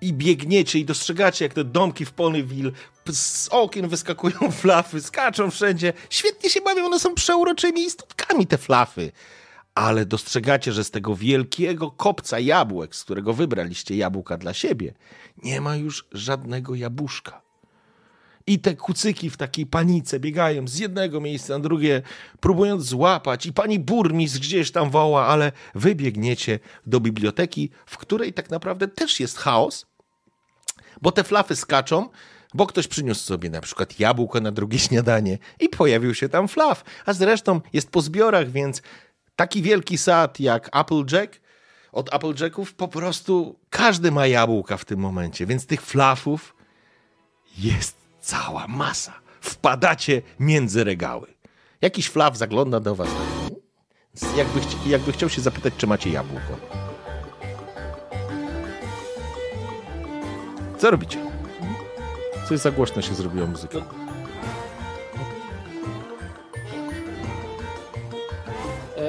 i 0.01 0.13
biegniecie 0.13 0.79
i 0.79 0.85
dostrzegacie, 0.85 1.45
jak 1.45 1.53
te 1.53 1.63
domki 1.63 2.05
w 2.05 2.11
Ponyville 2.11 2.71
z 3.11 3.47
okien 3.51 3.87
wyskakują 3.87 4.51
flafy, 4.61 5.01
skaczą 5.01 5.51
wszędzie. 5.51 5.93
Świetnie 6.09 6.49
się 6.49 6.61
bawią, 6.61 6.85
one 6.85 6.99
są 6.99 7.15
przeuroczymi 7.15 7.81
istotkami, 7.81 8.47
te 8.47 8.57
flafy. 8.57 9.11
Ale 9.75 10.05
dostrzegacie, 10.05 10.71
że 10.71 10.83
z 10.83 10.91
tego 10.91 11.15
wielkiego 11.15 11.91
kopca 11.91 12.39
jabłek, 12.39 12.95
z 12.95 13.03
którego 13.03 13.33
wybraliście 13.33 13.95
jabłka 13.95 14.37
dla 14.37 14.53
siebie, 14.53 14.93
nie 15.43 15.61
ma 15.61 15.75
już 15.75 16.07
żadnego 16.11 16.75
jabłuszka. 16.75 17.41
I 18.47 18.59
te 18.59 18.75
kucyki 18.75 19.29
w 19.29 19.37
takiej 19.37 19.65
panice 19.65 20.19
biegają 20.19 20.67
z 20.67 20.77
jednego 20.77 21.21
miejsca 21.21 21.53
na 21.53 21.59
drugie, 21.59 22.01
próbując 22.39 22.83
złapać. 22.83 23.45
I 23.45 23.53
pani 23.53 23.79
burmistrz 23.79 24.39
gdzieś 24.39 24.71
tam 24.71 24.89
woła, 24.89 25.27
ale 25.27 25.51
wy 25.75 25.95
biegniecie 25.95 26.59
do 26.87 26.99
biblioteki, 26.99 27.69
w 27.85 27.97
której 27.97 28.33
tak 28.33 28.49
naprawdę 28.49 28.87
też 28.87 29.19
jest 29.19 29.37
chaos, 29.37 29.85
bo 31.01 31.11
te 31.11 31.23
flafy 31.23 31.55
skaczą, 31.55 32.09
bo 32.53 32.67
ktoś 32.67 32.87
przyniósł 32.87 33.23
sobie 33.23 33.49
na 33.49 33.61
przykład 33.61 33.99
jabłko 33.99 34.41
na 34.41 34.51
drugie 34.51 34.79
śniadanie 34.87 35.37
i 35.59 35.69
pojawił 35.69 36.13
się 36.15 36.29
tam 36.29 36.47
flaf. 36.47 36.83
A 37.05 37.13
zresztą 37.13 37.61
jest 37.73 37.91
po 37.91 38.01
zbiorach, 38.01 38.51
więc 38.51 38.81
taki 39.35 39.61
wielki 39.61 39.97
sad 39.97 40.39
jak 40.39 40.69
Applejack, 40.71 41.41
od 41.91 42.13
Applejacków 42.13 42.73
po 42.73 42.87
prostu 42.87 43.59
każdy 43.69 44.11
ma 44.11 44.27
jabłka 44.27 44.77
w 44.77 44.85
tym 44.85 44.99
momencie, 44.99 45.45
więc 45.45 45.65
tych 45.65 45.81
flafów 45.81 46.55
jest 47.57 48.02
cała 48.27 48.67
masa. 48.67 49.13
Wpadacie 49.41 50.21
między 50.39 50.83
regały. 50.83 51.33
Jakiś 51.81 52.09
flaf 52.09 52.37
zagląda 52.37 52.79
do 52.79 52.95
was. 52.95 53.09
Jakby, 54.37 54.59
chci- 54.59 54.89
jakby 54.89 55.11
chciał 55.11 55.29
się 55.29 55.41
zapytać, 55.41 55.73
czy 55.77 55.87
macie 55.87 56.09
jabłko. 56.09 56.57
Co 60.77 60.91
robicie? 60.91 61.25
Coś 62.49 62.59
za 62.59 62.71
głośno 62.71 63.01
się 63.01 63.15
zrobiło 63.15 63.47
muzyka. 63.47 63.77
E, 68.97 69.03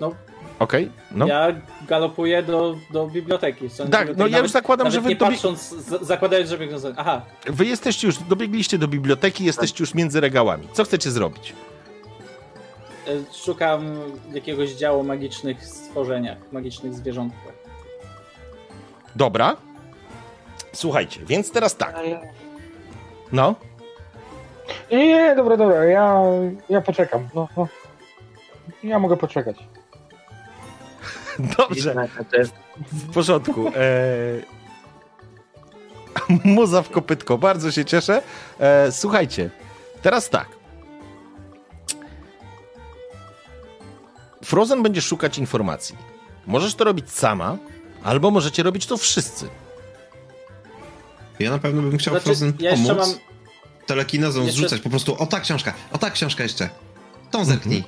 no, 0.00 0.14
Okej, 0.58 0.90
no. 1.10 1.26
ja 1.26 1.48
galopuję 1.88 2.42
do, 2.42 2.76
do 2.90 3.06
biblioteki. 3.06 3.68
Tak, 3.68 3.86
biblioteki, 3.86 4.18
no 4.18 4.26
ja 4.26 4.38
już 4.38 4.50
zakładam, 4.50 4.84
nawet 4.84 4.94
że 4.94 5.00
wy 5.00 5.08
nie 5.08 5.16
dobie- 5.16 5.32
patrząc, 5.32 5.68
zakładając, 6.02 6.50
że 6.50 6.58
biegnę. 6.58 6.78
Aha, 6.96 7.22
Wy 7.46 7.64
jesteście 7.64 8.06
już, 8.06 8.18
dobiegliście 8.18 8.78
do 8.78 8.88
biblioteki, 8.88 9.44
jesteście 9.44 9.82
już 9.82 9.94
między 9.94 10.20
regałami. 10.20 10.68
Co 10.72 10.84
chcecie 10.84 11.10
zrobić? 11.10 11.52
e, 13.08 13.10
szukam 13.44 13.94
jakiegoś 14.32 14.70
działu 14.70 15.00
o 15.00 15.02
magicznych 15.02 15.64
stworzeniach, 15.66 16.38
magicznych 16.52 16.94
zwierzątkach. 16.94 17.52
Dobra. 19.16 19.56
Słuchajcie, 20.72 21.20
więc 21.26 21.50
teraz 21.50 21.76
tak. 21.76 21.96
No. 23.32 23.54
Nie, 24.90 24.98
nie, 24.98 25.06
nie, 25.06 25.36
dobra, 25.36 25.56
dobra, 25.56 25.84
ja, 25.84 26.20
ja 26.68 26.80
poczekam. 26.80 27.28
No, 27.34 27.48
no. 27.56 27.68
Ja 28.82 28.98
mogę 28.98 29.16
poczekać. 29.16 29.56
Dobrze, 31.58 31.94
w 32.92 33.12
porządku. 33.12 33.68
Eee... 33.76 34.44
Muza 36.44 36.82
w 36.82 36.90
kopytko, 36.90 37.38
bardzo 37.38 37.72
się 37.72 37.84
cieszę. 37.84 38.22
Eee, 38.60 38.92
słuchajcie, 38.92 39.50
teraz 40.02 40.30
tak. 40.30 40.48
Frozen 44.44 44.82
będzie 44.82 45.00
szukać 45.02 45.38
informacji. 45.38 45.96
Możesz 46.46 46.74
to 46.74 46.84
robić 46.84 47.10
sama, 47.10 47.56
albo 48.04 48.30
możecie 48.30 48.62
robić 48.62 48.86
to 48.86 48.96
wszyscy. 48.96 49.48
Ja 51.38 51.50
na 51.50 51.58
pewno 51.58 51.82
bym 51.82 51.98
chciał 51.98 52.14
Znaczy, 52.14 52.24
Frozen 52.24 52.52
ja 52.58 52.70
pomóc. 52.72 52.88
mam- 52.98 53.18
Telekinezą 53.86 54.40
jeszcze- 54.40 54.52
zrzucać 54.56 54.80
po 54.80 54.90
prostu, 54.90 55.16
o 55.22 55.26
ta 55.26 55.40
książka, 55.40 55.74
o 55.92 55.98
ta 55.98 56.10
książka 56.10 56.42
jeszcze. 56.42 56.68
Tą 57.30 57.44
zerknij. 57.44 57.84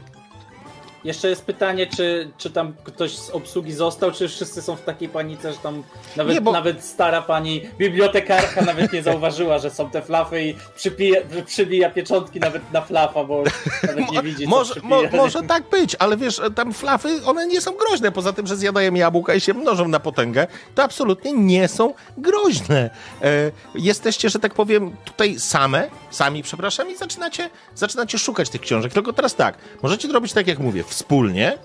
Jeszcze 1.06 1.28
jest 1.28 1.44
pytanie, 1.44 1.86
czy, 1.86 2.30
czy 2.38 2.50
tam 2.50 2.74
ktoś 2.84 3.16
z 3.18 3.30
obsługi 3.30 3.72
został, 3.72 4.12
czy 4.12 4.28
wszyscy 4.28 4.62
są 4.62 4.76
w 4.76 4.82
takiej 4.82 5.08
panice, 5.08 5.52
że 5.52 5.58
tam 5.58 5.82
nawet, 6.16 6.34
Nie, 6.34 6.40
bo- 6.40 6.52
nawet 6.52 6.84
stara 6.84 7.22
pani 7.22 7.62
bibliotekarka 7.78 8.62
nawet 8.62 8.92
nie 8.92 9.02
zauważyła, 9.02 9.58
że 9.58 9.70
są 9.70 9.90
te 9.90 10.02
flafy 10.02 10.42
i 10.44 10.54
przypija, 10.76 11.20
przybija 11.46 11.90
pieczątki 11.90 12.40
nawet 12.40 12.72
na 12.72 12.80
flafa, 12.80 13.24
bo 13.24 13.42
nawet 13.82 14.10
nie 14.12 14.22
widzi, 14.22 14.46
Może, 14.46 14.74
mo, 14.82 15.02
może 15.12 15.42
tak 15.42 15.62
być, 15.70 15.96
ale 15.98 16.16
wiesz, 16.16 16.40
tam 16.54 16.72
flafy, 16.72 17.08
one 17.26 17.46
nie 17.46 17.60
są 17.60 17.72
groźne. 17.72 18.12
Poza 18.12 18.32
tym, 18.32 18.46
że 18.46 18.56
zjadają 18.56 18.94
jabłka 18.94 19.34
i 19.34 19.40
się 19.40 19.54
mnożą 19.54 19.88
na 19.88 20.00
potęgę, 20.00 20.46
to 20.74 20.82
absolutnie 20.82 21.32
nie 21.32 21.68
są 21.68 21.94
groźne. 22.18 22.90
E, 23.22 23.50
jesteście, 23.74 24.30
że 24.30 24.38
tak 24.38 24.54
powiem, 24.54 24.96
tutaj 25.04 25.38
same, 25.38 25.88
sami, 26.16 26.42
przepraszam, 26.42 26.90
i 26.90 26.96
zaczynacie, 26.96 27.50
zaczynacie 27.74 28.18
szukać 28.18 28.50
tych 28.50 28.60
książek. 28.60 28.92
Tylko 28.92 29.12
teraz 29.12 29.34
tak, 29.34 29.58
możecie 29.82 30.08
to 30.08 30.14
robić 30.14 30.32
tak, 30.32 30.46
jak 30.46 30.58
mówię, 30.58 30.84
wspólnie, 30.84 31.58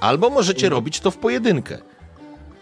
albo 0.00 0.30
możecie 0.30 0.68
robić 0.68 1.00
to 1.00 1.10
w 1.10 1.16
pojedynkę. 1.16 1.78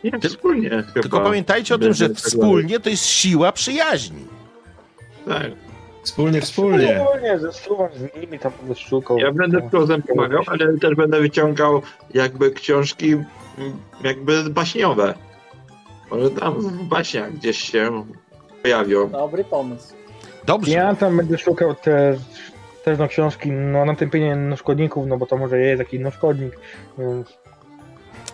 Nie, 0.04 0.28
wspólnie 0.28 0.70
chyba. 0.70 1.02
Tylko 1.02 1.20
pamiętajcie 1.20 1.74
o 1.74 1.78
tym, 1.78 1.94
że 1.94 2.08
tak 2.08 2.18
wspólnie 2.18 2.80
to 2.80 2.90
jest 2.90 3.04
siła 3.04 3.52
przyjaźni. 3.52 4.24
Tak. 5.28 5.46
Wspólnie, 6.02 6.40
wspólnie. 6.40 7.06
Nie, 7.22 7.38
zesuwam 7.38 7.88
z 7.94 8.16
nimi, 8.20 8.38
tam 8.38 8.52
będę 8.60 8.74
szukał. 8.74 9.18
Ja 9.18 9.32
będę 9.32 9.60
No. 9.62 9.70
Frozen 9.70 10.02
pomagał, 10.02 10.42
ale 10.46 10.78
też 10.78 10.94
będę 10.94 11.20
wyciągał 11.20 11.82
jakby 12.14 12.50
książki 12.50 13.12
mm, 13.12 13.24
jakby 14.02 14.50
baśniowe. 14.50 15.14
Może 16.10 16.30
tam 16.30 16.54
w 16.54 16.84
baśniach 16.84 17.32
gdzieś 17.34 17.58
się 17.58 18.04
pojawią. 18.62 19.10
Dobry 19.10 19.44
pomysł. 19.44 19.94
Dobrze. 20.46 20.72
Ja 20.72 20.94
tam 20.94 21.16
będę 21.16 21.38
szukał 21.38 21.74
też, 21.74 22.18
też 22.84 22.98
no, 22.98 23.08
książki 23.08 23.50
no, 23.50 23.84
na 23.84 23.94
tępienie 23.96 24.36
no, 24.36 24.56
szkodników, 24.56 25.06
no 25.06 25.16
bo 25.18 25.26
to 25.26 25.36
może 25.36 25.58
jest 25.58 25.78
jakiś 25.78 26.00
no, 26.00 26.10
szkodnik, 26.10 26.58
więc 26.98 27.28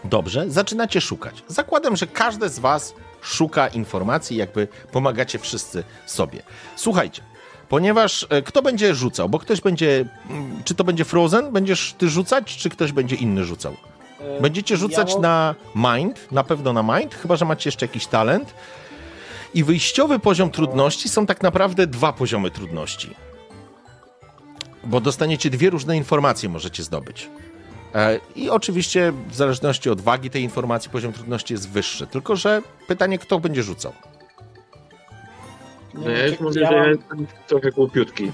Dobrze, 0.04 0.44
zaczynacie 0.50 1.00
szukać. 1.00 1.42
Zakładam, 1.48 1.96
że 1.96 2.06
każdy 2.06 2.48
z 2.48 2.58
Was 2.58 2.94
szuka 3.22 3.68
informacji, 3.68 4.36
jakby 4.36 4.68
pomagacie 4.92 5.38
wszyscy 5.38 5.84
sobie. 6.06 6.42
Słuchajcie, 6.76 7.22
ponieważ 7.68 8.26
e, 8.30 8.42
kto 8.42 8.62
będzie 8.62 8.94
rzucał? 8.94 9.28
Bo 9.28 9.38
ktoś 9.38 9.60
będzie. 9.60 10.04
mm, 10.30 10.62
Czy 10.64 10.74
to 10.74 10.84
będzie 10.84 11.04
Frozen? 11.04 11.52
Będziesz 11.52 11.94
ty 11.98 12.08
rzucać, 12.08 12.56
czy 12.56 12.70
ktoś 12.70 12.92
będzie 12.92 13.16
inny 13.16 13.44
rzucał? 13.44 13.74
E, 14.20 14.40
Będziecie 14.40 14.76
rzucać 14.76 15.14
ja 15.14 15.20
na 15.20 15.54
mind, 15.74 16.32
na 16.32 16.44
pewno 16.44 16.72
na 16.72 16.82
mind, 16.98 17.14
chyba 17.14 17.36
że 17.36 17.44
macie 17.44 17.68
jeszcze 17.68 17.86
jakiś 17.86 18.06
talent. 18.06 18.54
I 19.54 19.64
wyjściowy 19.64 20.18
poziom 20.18 20.50
trudności 20.50 21.08
są 21.08 21.26
tak 21.26 21.42
naprawdę 21.42 21.86
dwa 21.86 22.12
poziomy 22.12 22.50
trudności. 22.50 23.14
Bo 24.84 25.00
dostaniecie 25.00 25.50
dwie 25.50 25.70
różne 25.70 25.96
informacje, 25.96 26.48
możecie 26.48 26.82
zdobyć. 26.82 27.28
E, 27.94 28.20
I 28.36 28.50
oczywiście 28.50 29.12
w 29.28 29.34
zależności 29.34 29.90
od 29.90 30.00
wagi 30.00 30.30
tej 30.30 30.42
informacji 30.42 30.90
poziom 30.90 31.12
trudności 31.12 31.54
jest 31.54 31.68
wyższy. 31.68 32.06
Tylko, 32.06 32.36
że 32.36 32.62
pytanie, 32.86 33.18
kto 33.18 33.40
będzie 33.40 33.62
rzucał. 33.62 33.92
nie 35.94 36.00
No 36.04 36.10
ja 36.10 36.26
już 36.26 36.40
mówię, 36.40 36.60
ja 36.60 36.70
że 36.70 36.90
jestem 36.90 37.26
trochę 37.46 37.70
głupiutki. 37.70 38.32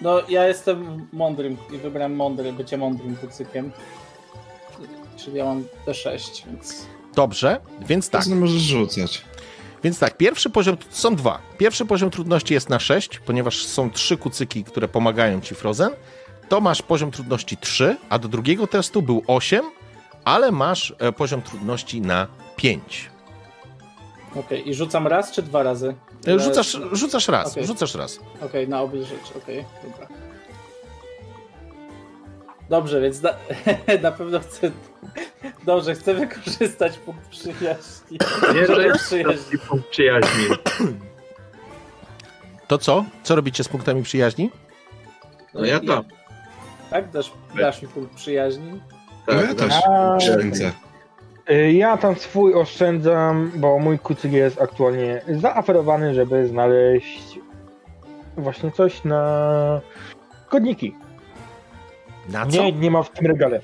No, 0.00 0.22
ja 0.28 0.46
jestem 0.46 1.06
mądrym 1.12 1.56
i 1.72 1.78
wybrałem 1.78 2.16
mądry, 2.16 2.52
bycie 2.52 2.78
mądrym 2.78 3.16
kucykiem. 3.16 3.72
Czyli 5.16 5.36
ja 5.36 5.44
mam 5.44 5.64
D6, 5.86 6.46
więc... 6.46 6.86
Dobrze, 7.14 7.60
więc 7.80 8.10
tak. 8.10 8.26
Możesz 8.26 8.62
rzucać. 8.62 9.24
Więc 9.84 9.98
tak, 9.98 10.16
pierwszy 10.16 10.50
poziom, 10.50 10.76
są 10.90 11.16
dwa. 11.16 11.38
Pierwszy 11.58 11.86
poziom 11.86 12.10
trudności 12.10 12.54
jest 12.54 12.68
na 12.68 12.78
6, 12.80 13.18
ponieważ 13.18 13.66
są 13.66 13.90
trzy 13.90 14.16
kucyki, 14.16 14.64
które 14.64 14.88
pomagają 14.88 15.40
ci 15.40 15.54
Frozen. 15.54 15.90
To 16.48 16.60
masz 16.60 16.82
poziom 16.82 17.10
trudności 17.10 17.56
3, 17.56 17.96
a 18.08 18.18
do 18.18 18.28
drugiego 18.28 18.66
testu 18.66 19.02
był 19.02 19.22
8, 19.26 19.64
ale 20.24 20.50
masz 20.52 20.94
e, 20.98 21.12
poziom 21.12 21.42
trudności 21.42 22.00
na 22.00 22.26
5. 22.56 23.10
Okej, 24.36 24.68
i 24.68 24.74
rzucam 24.74 25.06
raz 25.06 25.32
czy 25.32 25.42
dwa 25.42 25.62
razy? 25.62 25.94
E, 26.26 26.38
Rzucasz, 26.38 26.78
rzucasz 26.92 27.28
raz, 27.28 27.52
Okej. 27.52 27.66
rzucasz 27.66 27.94
raz. 27.94 28.18
Okej, 28.40 28.68
na 28.68 28.82
obie 28.82 29.04
rzeczy, 29.04 29.34
okej, 29.42 29.64
dobra. 29.82 30.21
Dobrze, 32.72 33.00
więc 33.00 33.22
na, 33.22 33.30
na 34.02 34.12
pewno 34.12 34.40
chcę. 34.40 34.70
Dobrze, 35.66 35.94
chcę 35.94 36.14
wykorzystać 36.14 36.98
punkt 36.98 37.28
przyjaźni. 37.28 38.18
Nie, 38.54 38.66
że 38.66 38.76
Punkt 38.84 38.98
przyjaźni. 39.04 39.58
punkt 39.68 39.88
przyjaźni. 39.88 40.44
To 42.68 42.78
co? 42.78 43.04
Co 43.22 43.36
robicie 43.36 43.64
z 43.64 43.68
punktami 43.68 44.02
przyjaźni? 44.02 44.50
No 45.54 45.64
ja 45.64 45.80
tam. 45.80 46.04
Tak? 46.90 47.10
Dasz, 47.10 47.32
dasz 47.58 47.82
mi 47.82 47.88
punkt 47.88 48.14
przyjaźni? 48.14 48.80
No 49.28 49.34
ja 49.34 49.40
Tak, 49.48 49.54
też 49.56 49.72
oszczędzę. 50.16 50.72
y, 51.50 51.72
Ja 51.72 51.96
tam 51.96 52.16
swój 52.16 52.54
oszczędzam, 52.54 53.52
bo 53.54 53.78
mój 53.78 53.98
kucyk 53.98 54.32
jest 54.32 54.60
aktualnie 54.60 55.22
zaaferowany, 55.28 56.14
żeby 56.14 56.48
znaleźć 56.48 57.38
właśnie 58.36 58.70
coś 58.72 59.04
na 59.04 59.80
szkodniki. 60.46 60.94
Na 62.32 62.46
co? 62.46 62.62
Nie, 62.62 62.72
nie 62.72 62.90
ma 62.90 63.02
w 63.02 63.10
tym 63.10 63.26
regale. 63.26 63.60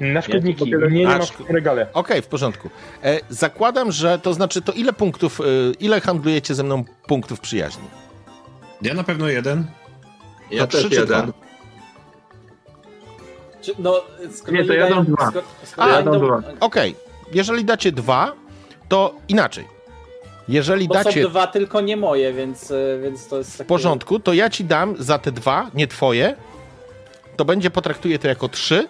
Na 0.00 0.22
szkodniki. 0.22 0.64
Nie, 0.64 0.88
nie 0.90 1.08
A, 1.08 1.18
ma 1.18 1.24
w 1.24 1.30
tym 1.30 1.46
regale. 1.46 1.86
Okej, 1.92 2.22
w 2.22 2.26
porządku. 2.26 2.70
E, 3.04 3.20
zakładam, 3.28 3.92
że 3.92 4.18
to 4.18 4.34
znaczy, 4.34 4.62
to 4.62 4.72
ile 4.72 4.92
punktów, 4.92 5.40
e, 5.40 5.44
ile 5.80 6.00
handlujecie 6.00 6.54
ze 6.54 6.64
mną 6.64 6.84
punktów 7.06 7.40
przyjaźni? 7.40 7.84
Ja 8.82 8.94
na 8.94 9.04
pewno 9.04 9.28
jeden. 9.28 9.66
Ja 10.50 10.66
To 10.66 10.72
też 10.72 10.90
jeden. 10.92 11.32
Czy, 13.60 13.72
no, 13.78 14.00
skoro 14.30 14.52
Nie, 14.52 14.64
to 14.64 14.72
ja 14.72 14.90
dam 14.90 15.04
dwa. 15.04 15.26
Skoro, 15.30 15.44
skoro 15.64 15.92
A, 15.92 15.96
ja 15.96 16.02
dam 16.02 16.18
dwa. 16.18 16.42
Okej, 16.60 16.94
jeżeli 17.32 17.64
dacie 17.64 17.92
dwa, 17.92 18.32
to 18.88 19.14
inaczej. 19.28 19.64
Jeżeli 20.48 20.88
Bo 20.88 20.94
dacie 20.94 21.22
są 21.22 21.28
dwa 21.28 21.46
tylko 21.46 21.80
nie 21.80 21.96
moje, 21.96 22.32
więc, 22.32 22.70
y, 22.70 23.00
więc 23.02 23.28
to 23.28 23.38
jest 23.38 23.54
w 23.54 23.58
takie... 23.58 23.68
porządku, 23.68 24.20
to 24.20 24.32
ja 24.32 24.50
ci 24.50 24.64
dam 24.64 24.94
za 24.98 25.18
te 25.18 25.32
dwa, 25.32 25.70
nie 25.74 25.86
twoje, 25.86 26.36
to 27.38 27.44
będzie, 27.44 27.70
potraktuję 27.70 28.18
to 28.18 28.28
jako 28.28 28.48
trzy 28.48 28.88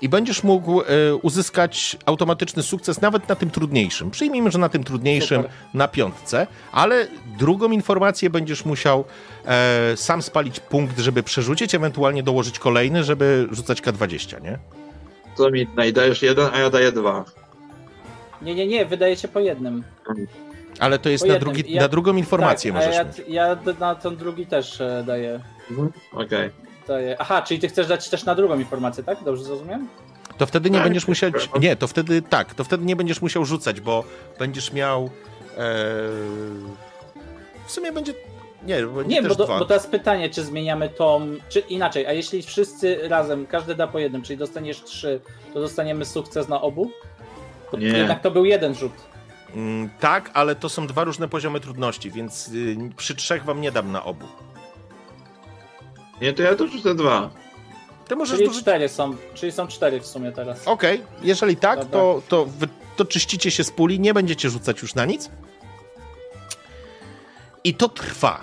i 0.00 0.08
będziesz 0.08 0.42
mógł 0.42 0.80
e, 0.80 0.84
uzyskać 1.22 1.96
automatyczny 2.06 2.62
sukces 2.62 3.00
nawet 3.00 3.28
na 3.28 3.34
tym 3.34 3.50
trudniejszym. 3.50 4.10
Przyjmijmy, 4.10 4.50
że 4.50 4.58
na 4.58 4.68
tym 4.68 4.84
trudniejszym 4.84 5.42
Super. 5.42 5.56
na 5.74 5.88
piątce, 5.88 6.46
ale 6.72 7.06
drugą 7.38 7.70
informację 7.70 8.30
będziesz 8.30 8.64
musiał 8.64 9.04
e, 9.46 9.96
sam 9.96 10.22
spalić 10.22 10.60
punkt, 10.60 10.98
żeby 10.98 11.22
przerzucić, 11.22 11.74
ewentualnie 11.74 12.22
dołożyć 12.22 12.58
kolejny, 12.58 13.04
żeby 13.04 13.48
rzucać 13.50 13.82
K20, 13.82 14.42
nie? 14.42 14.58
Co 15.34 15.50
mi 15.50 15.66
dajesz 15.92 16.22
jeden, 16.22 16.48
a 16.52 16.58
ja 16.58 16.70
daję 16.70 16.92
dwa. 16.92 17.24
Nie, 18.42 18.54
nie, 18.54 18.66
nie, 18.66 18.86
wydajecie 18.86 19.28
po 19.28 19.40
jednym. 19.40 19.84
Ale 20.80 20.98
to 20.98 21.08
jest 21.08 21.24
Po 21.24 21.28
na, 21.28 21.34
jednym. 21.34 21.54
drugi, 21.54 21.72
Ja- 21.74 21.82
na 21.82 21.88
drugą 21.88 22.16
informację 22.16 22.72
tak, 22.72 22.82
a 22.82 22.86
możesz 22.86 22.98
ja, 22.98 23.04
mieć. 23.04 23.28
ja 23.28 23.56
na 23.80 23.94
ten 23.94 24.16
drugi 24.16 24.46
też 24.46 24.80
e, 24.80 25.04
daję, 25.06 25.40
Okej. 26.12 26.63
Aha, 27.18 27.42
czyli 27.42 27.60
ty 27.60 27.68
chcesz 27.68 27.86
dać 27.86 28.08
też 28.08 28.24
na 28.24 28.34
drugą 28.34 28.58
informację, 28.58 29.04
tak? 29.04 29.24
Dobrze 29.24 29.44
zrozumiałem? 29.44 29.88
To 30.38 30.46
wtedy 30.46 30.70
nie 30.70 30.78
Tak, 30.78 30.84
będziesz 30.84 31.08
musiał. 31.08 31.30
tak. 31.32 31.60
Nie, 31.62 31.76
to 31.76 31.86
wtedy 31.86 32.22
tak, 32.22 32.54
to 32.54 32.64
wtedy 32.64 32.84
nie 32.84 32.96
będziesz 32.96 33.22
musiał 33.22 33.44
rzucać, 33.44 33.80
bo 33.80 34.04
będziesz 34.38 34.72
miał. 34.72 35.04
E, 35.04 35.08
w 37.66 37.70
sumie 37.70 37.92
będzie. 37.92 38.14
Nie, 38.62 38.86
bo 38.86 39.02
Nie, 39.02 39.22
bo, 39.22 39.34
do, 39.34 39.46
bo 39.46 39.64
teraz 39.64 39.86
pytanie, 39.86 40.30
czy 40.30 40.44
zmieniamy 40.44 40.88
tą, 40.88 41.28
czy 41.48 41.60
inaczej, 41.60 42.06
a 42.06 42.12
jeśli 42.12 42.42
wszyscy 42.42 43.08
razem, 43.08 43.46
każdy 43.46 43.74
da 43.74 43.86
po 43.86 43.98
jednym, 43.98 44.22
czyli 44.22 44.36
dostaniesz 44.38 44.82
trzy, 44.82 45.20
to 45.54 45.60
dostaniemy 45.60 46.04
sukces 46.04 46.48
na 46.48 46.60
obu? 46.60 46.90
Bo 47.72 47.78
Nie. 47.78 47.86
Jednak 47.86 48.20
to 48.22 48.30
był 48.30 48.44
jeden 48.44 48.74
rzut. 48.74 48.92
Mm, 49.54 49.90
tak, 50.00 50.30
ale 50.34 50.54
to 50.54 50.68
są 50.68 50.86
dwa 50.86 51.04
różne 51.04 51.28
poziomy 51.28 51.60
trudności, 51.60 52.10
więc 52.10 52.48
y, 52.48 52.76
przy 52.96 53.14
trzech 53.14 53.44
wam 53.44 53.60
nie 53.60 53.72
dam 53.72 53.92
na 53.92 54.04
obu. 54.04 54.26
Nie, 56.20 56.32
to 56.32 56.42
ja 56.42 56.54
to 56.54 56.66
rzucę 56.66 56.94
dwa. 56.94 57.30
Ty 58.08 58.16
możesz 58.16 58.36
Czyli 58.36 58.46
dorzucić. 58.46 58.62
cztery 58.62 58.88
są, 58.88 59.16
czyli 59.34 59.52
są 59.52 59.66
cztery 59.66 60.00
w 60.00 60.06
sumie 60.06 60.32
teraz. 60.32 60.68
Okej, 60.68 61.02
jeżeli 61.22 61.56
tak, 61.56 61.78
Dobra. 61.78 62.00
to, 62.00 62.22
to, 62.28 62.44
wy, 62.46 62.68
to 62.96 63.04
czyścicie 63.04 63.50
się 63.50 63.64
z 63.64 63.70
puli, 63.70 64.00
nie 64.00 64.14
będziecie 64.14 64.50
rzucać 64.50 64.82
już 64.82 64.94
na 64.94 65.04
nic. 65.04 65.30
I 67.64 67.74
to 67.74 67.88
trwa. 67.88 68.40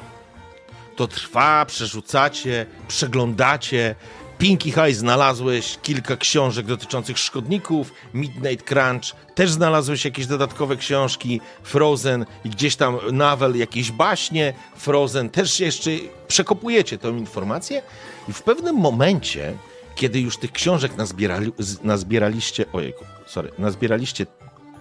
To 0.96 1.08
trwa, 1.08 1.66
przerzucacie, 1.66 2.66
przeglądacie. 2.88 3.96
Pinky 4.42 4.72
High 4.72 4.96
znalazłeś 4.96 5.78
kilka 5.82 6.18
książek 6.18 6.66
dotyczących 6.66 7.18
szkodników. 7.18 7.94
Midnight 8.14 8.68
Crunch 8.68 9.04
też 9.36 9.52
znalazłeś 9.52 10.06
jakieś 10.06 10.28
dodatkowe 10.28 10.76
książki. 10.76 11.42
Frozen 11.64 12.26
i 12.46 12.50
gdzieś 12.50 12.76
tam 12.76 12.98
Navel, 13.12 13.58
jakieś 13.58 13.92
baśnie. 13.92 14.54
Frozen 14.76 15.30
też 15.30 15.60
jeszcze 15.60 15.92
przekopujecie 16.28 16.98
tą 16.98 17.16
informację. 17.16 17.82
I 18.30 18.34
w 18.34 18.42
pewnym 18.44 18.76
momencie, 18.76 19.54
kiedy 19.96 20.20
już 20.20 20.38
tych 20.38 20.52
książek 20.52 20.98
nazbierali, 20.98 21.52
nazbieraliście, 21.84 22.66
ojejku, 22.74 23.06
sorry, 23.26 23.52
nazbieraliście 23.60 24.26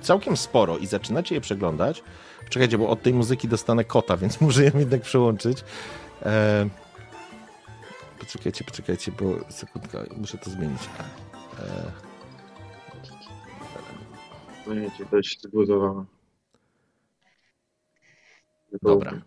całkiem 0.02 0.36
sporo 0.36 0.78
i 0.78 0.86
zaczynacie 0.86 1.34
je 1.34 1.40
przeglądać, 1.40 2.02
czekajcie, 2.50 2.78
bo 2.78 2.88
od 2.88 3.02
tej 3.02 3.14
muzyki 3.14 3.48
dostanę 3.48 3.84
kota, 3.84 4.16
więc 4.16 4.40
muszę 4.40 4.64
ją 4.64 4.70
jednak 4.74 5.00
przełączyć. 5.00 5.58
E, 6.22 6.89
poczekajcie, 8.20 8.64
poczekajcie, 8.64 9.12
bo 9.12 9.52
sekundka, 9.52 9.98
muszę 10.16 10.38
to 10.38 10.50
zmienić. 10.50 10.82
E, 11.58 11.92
No 14.66 14.74
nie, 14.74 14.90
ci. 14.90 15.04
Dobra. 18.82 19.22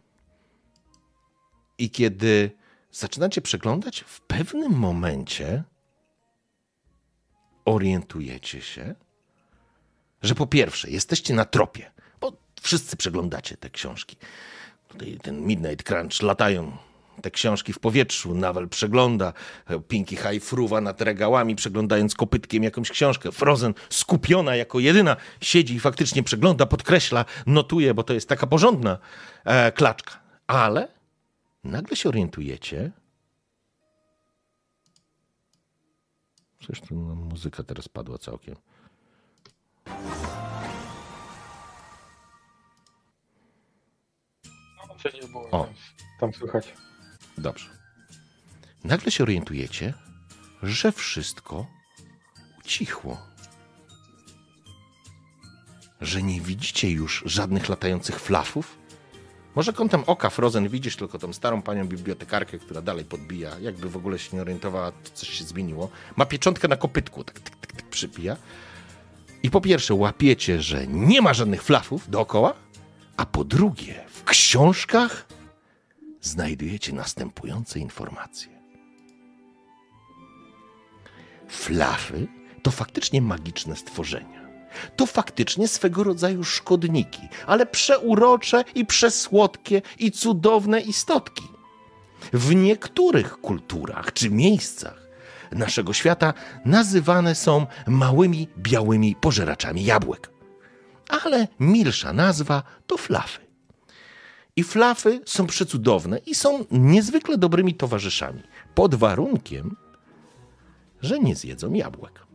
I 1.78 1.90
kiedy 1.90 2.52
zaczynacie 2.92 3.42
przeglądać, 3.42 4.00
w 4.08 4.22
pewnym 4.22 4.72
momencie 4.72 5.64
orientujecie 7.66 8.62
się, 8.62 8.96
że 10.22 10.36
po 10.36 10.48
pierwsze 10.48 10.90
jesteście 10.90 11.34
na 11.34 11.46
tropie, 11.46 11.92
bo 12.22 12.32
wszyscy 12.62 12.98
przeglądacie 12.98 13.58
te 13.58 13.70
książki. 13.70 14.18
Tutaj 14.88 15.18
ten 15.22 15.42
Midnight 15.42 15.84
Crunch 15.88 16.22
latają 16.22 16.78
te 17.22 17.32
książki 17.32 17.74
w 17.74 17.80
powietrzu, 17.80 18.36
Nawel 18.36 18.70
przegląda, 18.70 19.34
Pinky 19.88 20.16
High 20.16 20.44
fruwa 20.44 20.82
nad 20.82 21.02
regałami, 21.02 21.56
przeglądając 21.56 22.16
kopytkiem 22.16 22.64
jakąś 22.64 22.90
książkę. 22.90 23.32
Frozen 23.32 23.74
skupiona 23.90 24.56
jako 24.56 24.80
jedyna 24.80 25.16
siedzi 25.42 25.76
i 25.76 25.80
faktycznie 25.80 26.24
przegląda, 26.24 26.66
podkreśla, 26.66 27.26
notuje, 27.46 27.94
bo 27.94 28.04
to 28.04 28.14
jest 28.14 28.30
taka 28.30 28.48
porządna 28.48 28.98
e, 29.46 29.72
klaczka. 29.72 30.20
Ale 30.48 30.88
nagle 31.64 31.96
się 31.96 32.10
orientujecie. 32.10 32.92
Przecież 36.60 36.82
tu 36.82 36.96
no, 36.96 37.16
muzyka 37.16 37.64
teraz 37.64 37.88
padła 37.90 38.18
całkiem. 38.18 38.56
O. 45.52 45.68
tam 46.20 46.34
słychać. 46.34 46.74
Dobrze. 47.38 47.70
Nagle 48.84 49.12
się 49.12 49.24
orientujecie, 49.24 49.94
że 50.64 50.92
wszystko 50.92 51.68
ucichło. 52.60 53.18
Że 56.02 56.24
nie 56.24 56.42
widzicie 56.42 56.92
już 56.92 57.24
żadnych 57.26 57.70
latających 57.70 58.20
flafów. 58.20 58.78
Może 59.56 59.74
kątem 59.74 60.04
oka 60.08 60.30
Frozen 60.30 60.70
widzisz 60.70 60.96
tylko 60.96 61.20
tą 61.20 61.34
starą 61.34 61.62
panią 61.62 61.88
bibliotekarkę, 61.88 62.60
która 62.60 62.82
dalej 62.82 63.06
podbija, 63.06 63.60
jakby 63.60 63.90
w 63.90 63.98
ogóle 63.98 64.20
się 64.20 64.38
nie 64.38 64.42
orientowała, 64.42 64.92
to 64.92 65.10
coś 65.14 65.30
się 65.30 65.44
zmieniło. 65.44 65.90
Ma 66.16 66.26
pieczątkę 66.26 66.68
na 66.68 66.78
kopytku, 66.78 67.24
tak, 67.24 67.40
tak, 67.40 67.56
tak, 67.56 67.74
tak 67.74 67.90
przypija. 67.90 68.38
I 69.44 69.50
po 69.50 69.62
pierwsze 69.62 69.94
łapiecie, 69.94 70.62
że 70.62 70.88
nie 70.88 71.22
ma 71.22 71.34
żadnych 71.34 71.64
flafów 71.64 72.10
dookoła, 72.10 72.54
a 73.18 73.26
po 73.26 73.44
drugie 73.44 74.04
w 74.08 74.24
książkach 74.24 75.26
znajdujecie 76.24 76.94
następujące 76.94 77.80
informacje. 77.80 78.50
Flafy 81.48 82.28
to 82.62 82.72
faktycznie 82.72 83.22
magiczne 83.22 83.76
stworzenia. 83.76 84.44
To 84.96 85.06
faktycznie 85.06 85.68
swego 85.68 86.04
rodzaju 86.04 86.44
szkodniki, 86.44 87.22
ale 87.48 87.66
przeurocze 87.66 88.64
i 88.76 88.86
przesłodkie 88.86 89.82
i 90.00 90.12
cudowne 90.12 90.82
istotki. 90.82 91.44
W 92.34 92.56
niektórych 92.56 93.38
kulturach 93.38 94.14
czy 94.14 94.30
miejscach 94.30 95.04
naszego 95.52 95.94
świata 95.94 96.34
nazywane 96.66 97.36
są 97.36 97.68
małymi 97.88 98.48
białymi 98.58 99.16
pożeraczami 99.16 99.86
jabłek. 99.86 100.30
Ale 101.10 101.48
milsza 101.60 102.14
nazwa 102.14 102.64
to 102.88 102.98
flafy. 102.98 103.43
I 104.56 104.64
flafy 104.64 105.22
są 105.26 105.48
przecudowne 105.48 106.18
i 106.18 106.36
są 106.36 106.66
niezwykle 106.72 107.38
dobrymi 107.38 107.74
towarzyszami, 107.74 108.44
pod 108.76 108.96
warunkiem, 108.96 109.76
że 111.02 111.20
nie 111.20 111.36
zjedzą 111.36 111.74
jabłek. 111.74 112.26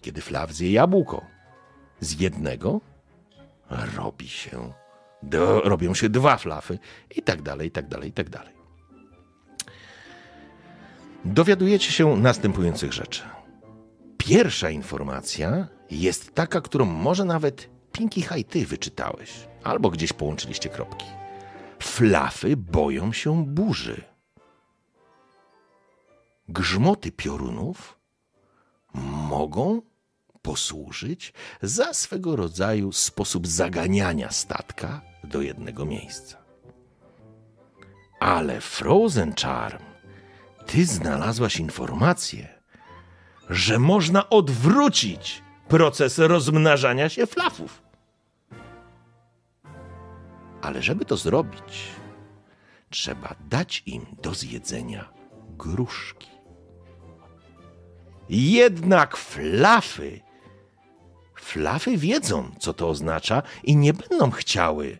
Kiedy 0.00 0.20
flaw 0.20 0.52
zje 0.52 0.72
jabłko, 0.72 1.24
z 2.00 2.20
jednego 2.20 2.80
robi 3.96 4.28
się, 4.28 4.72
do, 5.22 5.60
robią 5.60 5.94
się 5.94 6.08
dwa 6.08 6.36
flafy 6.36 6.78
i 7.16 7.22
tak 7.22 7.42
dalej, 7.42 7.68
i 7.68 7.70
tak 7.70 7.88
dalej, 7.88 8.08
i 8.10 8.12
tak 8.12 8.30
dalej. 8.30 8.54
Dowiadujecie 11.24 11.92
się 11.92 12.16
następujących 12.16 12.92
rzeczy. 12.92 13.22
Pierwsza 14.18 14.70
informacja 14.70 15.68
jest 15.90 16.34
taka, 16.34 16.60
którą 16.60 16.84
może 16.84 17.24
nawet 17.24 17.68
Pinky 17.92 18.22
High 18.22 18.46
ty 18.48 18.66
wyczytałeś, 18.66 19.32
albo 19.64 19.90
gdzieś 19.90 20.12
połączyliście 20.12 20.68
kropki. 20.68 21.06
Flafy 21.78 22.56
boją 22.56 23.12
się 23.12 23.46
burzy. 23.46 24.04
Grzmoty 26.48 27.12
piorunów 27.12 27.98
mogą 29.28 29.82
posłużyć 30.42 31.32
za 31.62 31.94
swego 31.94 32.36
rodzaju 32.36 32.92
sposób 32.92 33.46
zaganiania 33.46 34.30
statka 34.30 35.02
do 35.24 35.42
jednego 35.42 35.84
miejsca. 35.84 36.38
Ale 38.20 38.60
Frozen 38.60 39.34
Charm, 39.34 39.84
ty 40.66 40.86
znalazłaś 40.86 41.60
informację, 41.60 42.48
że 43.50 43.78
można 43.78 44.28
odwrócić 44.28 45.42
proces 45.68 46.18
rozmnażania 46.18 47.08
się 47.08 47.26
flafów. 47.26 47.85
Ale 50.66 50.82
żeby 50.82 51.04
to 51.04 51.16
zrobić, 51.16 51.82
trzeba 52.90 53.34
dać 53.48 53.82
im 53.86 54.06
do 54.22 54.34
zjedzenia 54.34 55.08
gruszki. 55.58 56.28
Jednak 58.28 59.16
flafy, 59.16 60.20
flafy 61.34 61.96
wiedzą, 61.96 62.50
co 62.58 62.72
to 62.72 62.88
oznacza 62.88 63.42
i 63.64 63.76
nie 63.76 63.94
będą 63.94 64.30
chciały 64.30 64.98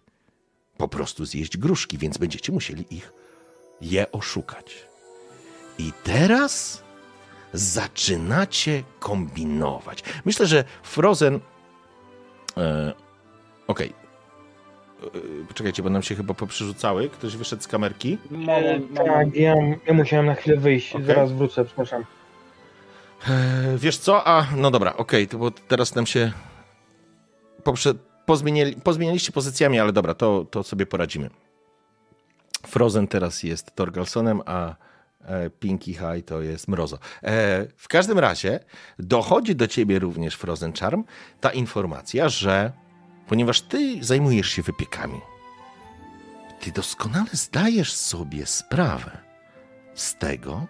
po 0.76 0.88
prostu 0.88 1.24
zjeść 1.24 1.56
gruszki, 1.56 1.98
więc 1.98 2.18
będziecie 2.18 2.52
musieli 2.52 2.94
ich 2.94 3.12
je 3.80 4.12
oszukać. 4.12 4.86
I 5.78 5.92
teraz 6.04 6.82
zaczynacie 7.52 8.82
kombinować. 9.00 10.04
Myślę, 10.24 10.46
że 10.46 10.64
Frozen. 10.82 11.40
E, 12.56 12.92
Okej. 13.66 13.88
E, 13.88 14.05
Poczekajcie, 15.48 15.82
bo 15.82 15.90
nam 15.90 16.02
się 16.02 16.14
chyba 16.14 16.34
poprzerzucały. 16.34 17.08
Ktoś 17.08 17.36
wyszedł 17.36 17.62
z 17.62 17.68
kamerki. 17.68 18.18
Moment, 18.30 18.94
Tak, 18.94 19.06
moment. 19.06 19.36
ja, 19.36 19.54
ja 19.86 19.94
musiałem 19.94 20.26
na 20.26 20.34
chwilę 20.34 20.56
wyjść, 20.56 20.94
Okej. 20.94 21.06
zaraz 21.06 21.32
wrócę, 21.32 21.64
przepraszam. 21.64 22.04
E, 23.28 23.78
wiesz 23.78 23.98
co? 23.98 24.26
A, 24.26 24.46
no 24.56 24.70
dobra, 24.70 24.96
okej, 24.96 25.28
to 25.28 25.38
bo 25.38 25.50
teraz 25.50 25.94
nam 25.94 26.06
się 26.06 26.32
poprze, 27.64 27.94
pozmieniali, 28.26 28.76
pozmienialiście 28.76 29.32
pozycjami, 29.32 29.78
ale 29.80 29.92
dobra, 29.92 30.14
to, 30.14 30.46
to 30.50 30.62
sobie 30.62 30.86
poradzimy. 30.86 31.30
Frozen 32.66 33.08
teraz 33.08 33.42
jest 33.42 33.74
Torgalsonem, 33.74 34.40
a 34.46 34.74
e, 35.24 35.50
Pinky 35.50 35.92
High 35.92 36.24
to 36.26 36.40
jest 36.42 36.68
Mrozo. 36.68 36.98
E, 37.22 37.66
w 37.76 37.88
każdym 37.88 38.18
razie 38.18 38.60
dochodzi 38.98 39.56
do 39.56 39.66
ciebie 39.66 39.98
również 39.98 40.34
Frozen 40.34 40.72
Charm 40.72 41.04
ta 41.40 41.50
informacja, 41.50 42.28
że 42.28 42.72
ponieważ 43.28 43.60
ty 43.60 44.04
zajmujesz 44.04 44.48
się 44.48 44.62
wypiekami, 44.62 45.20
ty 46.60 46.72
doskonale 46.72 47.30
zdajesz 47.32 47.92
sobie 47.92 48.46
sprawę 48.46 49.18
z 49.94 50.14
tego, 50.14 50.66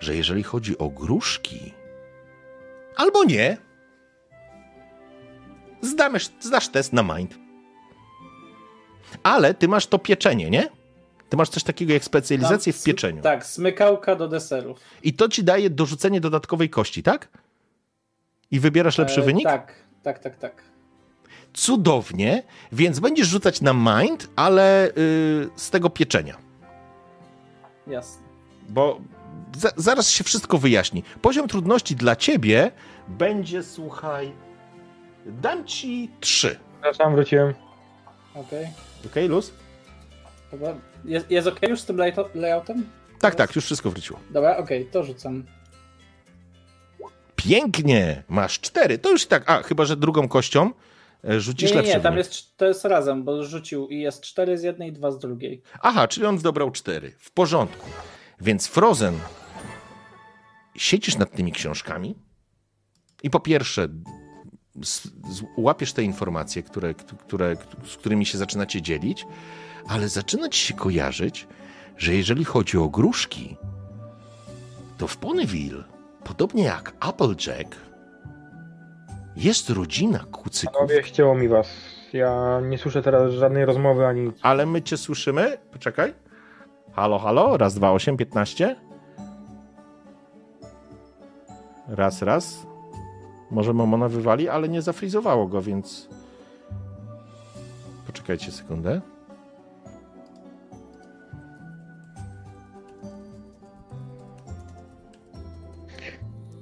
że 0.00 0.16
jeżeli 0.16 0.42
chodzi 0.42 0.78
o 0.78 0.88
gruszki, 0.88 1.72
albo 2.96 3.24
nie, 3.24 3.56
zdamiesz, 5.82 6.30
zdasz 6.40 6.68
test 6.68 6.92
na 6.92 7.02
mind. 7.02 7.34
Ale 9.22 9.54
ty 9.54 9.68
masz 9.68 9.86
to 9.86 9.98
pieczenie, 9.98 10.50
nie? 10.50 10.68
Ty 11.28 11.36
masz 11.36 11.48
coś 11.48 11.62
takiego 11.62 11.92
jak 11.92 12.04
specjalizację 12.04 12.72
Tam 12.72 12.80
w 12.80 12.84
pieczeniu. 12.84 13.22
Tak, 13.22 13.46
smykałka 13.46 14.16
do 14.16 14.28
deserów. 14.28 14.80
I 15.02 15.12
to 15.12 15.28
ci 15.28 15.44
daje 15.44 15.70
dorzucenie 15.70 16.20
dodatkowej 16.20 16.70
kości, 16.70 17.02
tak? 17.02 17.28
I 18.50 18.60
wybierasz 18.60 18.98
lepszy 18.98 19.20
E, 19.20 19.24
wynik? 19.24 19.44
Tak, 19.44 19.74
tak, 20.02 20.18
tak, 20.18 20.36
tak. 20.36 20.62
Cudownie, 21.56 22.42
więc 22.72 23.00
będziesz 23.00 23.28
rzucać 23.28 23.60
na 23.60 23.72
mind, 23.72 24.28
ale 24.36 24.90
yy, 24.96 25.48
z 25.56 25.70
tego 25.70 25.90
pieczenia. 25.90 26.36
Jasne. 27.86 28.22
Bo 28.68 29.00
za, 29.56 29.70
zaraz 29.76 30.10
się 30.10 30.24
wszystko 30.24 30.58
wyjaśni. 30.58 31.02
Poziom 31.22 31.48
trudności 31.48 31.96
dla 31.96 32.16
ciebie 32.16 32.70
będzie, 33.08 33.62
słuchaj, 33.62 34.32
dam 35.26 35.64
ci 35.64 36.10
trzy. 36.20 36.58
Przepraszam, 36.82 37.14
wróciłem. 37.14 37.54
Okej. 38.34 38.68
Okej, 39.06 39.28
luz? 39.28 39.52
Dobra. 40.52 40.74
Jest, 41.04 41.30
jest 41.30 41.46
ok 41.46 41.60
już 41.68 41.80
z 41.80 41.84
tym 41.84 41.96
layout- 41.96 42.34
layoutem? 42.34 42.86
Tak, 43.20 43.34
tak, 43.34 43.56
już 43.56 43.64
wszystko 43.64 43.90
wróciło. 43.90 44.20
Dobra, 44.30 44.56
okej, 44.56 44.86
to 44.86 45.04
rzucam. 45.04 45.44
Pięknie, 47.36 48.22
masz 48.28 48.60
cztery. 48.60 48.98
To 48.98 49.10
już 49.10 49.24
i 49.24 49.26
tak, 49.26 49.50
a 49.50 49.62
chyba, 49.62 49.84
że 49.84 49.96
drugą 49.96 50.28
kością 50.28 50.70
rzucisz 51.28 51.70
Nie, 51.70 51.82
nie, 51.82 51.88
nie, 51.88 52.00
tam 52.00 52.16
jest, 52.16 52.56
to 52.56 52.66
jest 52.66 52.84
razem, 52.84 53.24
bo 53.24 53.44
rzucił 53.44 53.88
i 53.88 54.00
jest 54.00 54.22
cztery 54.22 54.58
z 54.58 54.62
jednej 54.62 54.88
i 54.88 54.92
dwa 54.92 55.10
z 55.10 55.18
drugiej. 55.18 55.62
Aha, 55.82 56.08
czyli 56.08 56.26
on 56.26 56.38
dobrał 56.38 56.70
cztery. 56.70 57.12
W 57.18 57.30
porządku. 57.30 57.90
Więc 58.40 58.66
Frozen, 58.66 59.18
siedzisz 60.76 61.16
nad 61.16 61.36
tymi 61.36 61.52
książkami 61.52 62.14
i 63.22 63.30
po 63.30 63.40
pierwsze 63.40 63.88
z, 64.82 65.02
z, 65.04 65.42
łapiesz 65.56 65.92
te 65.92 66.02
informacje, 66.02 66.62
które, 66.62 66.94
które, 66.94 67.56
z 67.84 67.96
którymi 67.96 68.26
się 68.26 68.38
zaczynacie 68.38 68.82
dzielić, 68.82 69.26
ale 69.88 70.08
zaczyna 70.08 70.48
ci 70.48 70.60
się 70.60 70.74
kojarzyć, 70.74 71.46
że 71.96 72.14
jeżeli 72.14 72.44
chodzi 72.44 72.78
o 72.78 72.88
gruszki, 72.88 73.56
to 74.98 75.06
w 75.06 75.16
Ponyville, 75.16 75.84
podobnie 76.24 76.64
jak 76.64 76.92
Applejack, 77.00 77.76
jest 79.36 79.70
rodzina 79.70 80.18
kucyków, 80.18 80.76
Panowie, 80.76 81.04
ścięło 81.04 81.34
mi 81.34 81.48
was. 81.48 81.68
Ja 82.12 82.60
nie 82.60 82.78
słyszę 82.78 83.02
teraz 83.02 83.32
żadnej 83.32 83.64
rozmowy 83.64 84.06
ani 84.06 84.20
nic. 84.20 84.38
ale 84.42 84.66
my 84.66 84.82
cię 84.82 84.96
słyszymy. 84.96 85.58
Poczekaj. 85.72 86.14
Halo, 86.92 87.18
halo, 87.18 87.56
raz, 87.56 87.74
dwa, 87.74 87.90
osiem, 87.92 88.16
piętnaście. 88.16 88.76
Raz, 91.88 92.22
raz. 92.22 92.66
Może 93.50 93.72
Momona 93.72 94.08
wywali, 94.08 94.48
ale 94.48 94.68
nie 94.68 94.82
zafrizowało 94.82 95.46
go, 95.46 95.62
więc... 95.62 96.08
Poczekajcie 98.06 98.52
sekundę. 98.52 99.00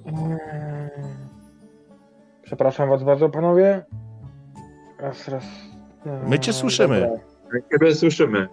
Eee, 0.06 1.13
Przepraszam 2.44 2.88
was 2.88 3.02
bardzo, 3.02 3.28
panowie. 3.28 3.84
Raz, 4.98 5.28
raz. 5.28 5.44
Eee, 6.06 6.12
My 6.28 6.38
cię 6.38 6.52
słyszymy. 6.52 7.00
dobra. 7.00 7.18
Ciebie 7.72 7.94
słyszymy. 7.94 8.48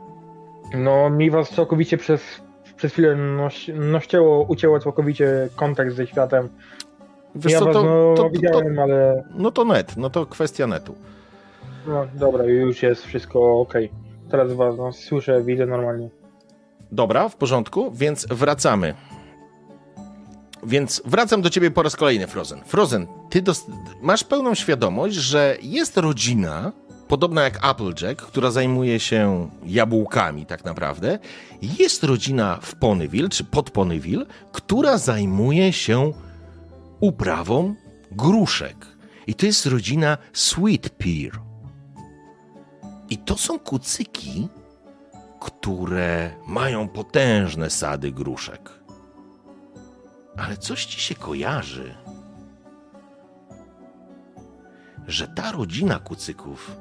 No, 0.78 1.10
mi 1.10 1.32
was 1.32 1.50
całkowicie 1.50 1.98
przez, 1.98 2.42
przez 2.76 2.92
chwilę 2.94 3.16
no, 3.16 3.48
no 3.76 4.00
ścięło, 4.00 4.44
ucięło 4.44 4.80
całkowicie 4.80 5.50
kontakt 5.56 5.92
ze 5.94 6.08
światem. 6.08 6.50
Wiesz 7.36 7.54
ja 7.54 7.60
co, 7.60 7.66
was 7.66 7.74
to, 7.74 7.84
no, 7.84 8.14
to, 8.16 8.24
to, 8.24 8.30
widziałem, 8.30 8.80
ale 8.80 9.24
no 9.36 9.52
to 9.52 9.66
net, 9.66 9.98
no 9.98 10.10
to 10.10 10.26
kwestia 10.26 10.68
netu. 10.68 10.96
no, 11.88 12.06
dobra, 12.14 12.44
już 12.46 12.84
jest 12.84 13.06
wszystko 13.06 13.60
ok. 13.60 13.74
Teraz 14.32 14.54
was 14.54 14.78
no, 14.78 14.92
słyszę, 14.92 15.44
widzę 15.44 15.66
normalnie. 15.66 16.10
Dobra, 16.92 17.30
w 17.30 17.36
porządku, 17.36 17.92
więc 17.92 18.28
wracamy. 18.28 18.94
Więc 20.64 21.02
wracam 21.06 21.42
do 21.42 21.50
ciebie 21.50 21.72
po 21.72 21.84
raz 21.84 21.96
kolejny, 21.96 22.28
Frozen. 22.28 22.62
Frozen, 22.66 23.08
ty 23.30 23.44
masz 24.02 24.24
pełną 24.24 24.56
świadomość, 24.56 25.16
że 25.16 25.58
jest 25.62 25.98
rodzina, 25.98 26.72
podobna 27.08 27.44
jak 27.44 27.60
Applejack, 27.62 28.22
która 28.22 28.52
zajmuje 28.52 29.00
się 29.00 29.50
jabłkami 29.66 30.46
tak 30.46 30.66
naprawdę. 30.66 31.20
Jest 31.80 32.04
rodzina 32.04 32.60
w 32.62 32.76
Ponyville, 32.76 33.30
czy 33.30 33.44
pod 33.44 33.72
Ponyville, 33.72 34.26
która 34.52 34.98
zajmuje 34.98 35.74
się 35.74 36.14
uprawą 37.00 37.76
gruszek. 38.12 38.76
I 39.28 39.36
to 39.36 39.46
jest 39.46 39.66
rodzina 39.66 40.18
Sweet 40.34 40.90
Pear. 40.90 41.42
I 43.10 43.18
to 43.18 43.38
są 43.38 43.60
kucyki, 43.60 44.48
które 45.40 46.32
mają 46.48 46.88
potężne 46.88 47.70
sady 47.70 48.12
gruszek. 48.12 48.81
Ale 50.38 50.58
coś 50.58 50.86
ci 50.86 51.00
się 51.02 51.16
kojarzy, 51.16 51.96
że 55.08 55.28
ta 55.28 55.52
rodzina 55.52 56.00
kucyków 56.00 56.76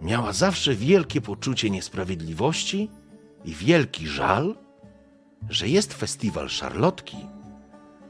miała 0.00 0.32
zawsze 0.32 0.74
wielkie 0.74 1.20
poczucie 1.20 1.70
niesprawiedliwości 1.70 2.90
i 3.44 3.54
wielki 3.54 4.08
żal, 4.08 4.56
że 5.48 5.68
jest 5.68 5.94
festiwal 5.94 6.48
szarlotki, 6.48 7.16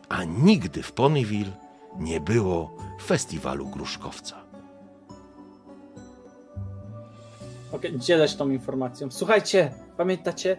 a 0.09 0.25
nigdy 0.25 0.83
w 0.83 0.93
Ponyville 0.93 1.53
nie 1.99 2.21
było 2.21 2.77
festiwalu 3.07 3.69
gruszkowca. 3.69 4.45
Okej, 7.73 7.99
dzielę 7.99 8.29
się 8.29 8.37
tą 8.37 8.51
informacją. 8.51 9.11
Słuchajcie, 9.11 9.75
pamiętacie? 9.97 10.57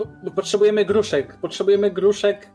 Po, 0.00 0.30
potrzebujemy 0.30 0.84
gruszek. 0.84 1.38
Potrzebujemy 1.42 1.90
gruszek. 1.90 2.50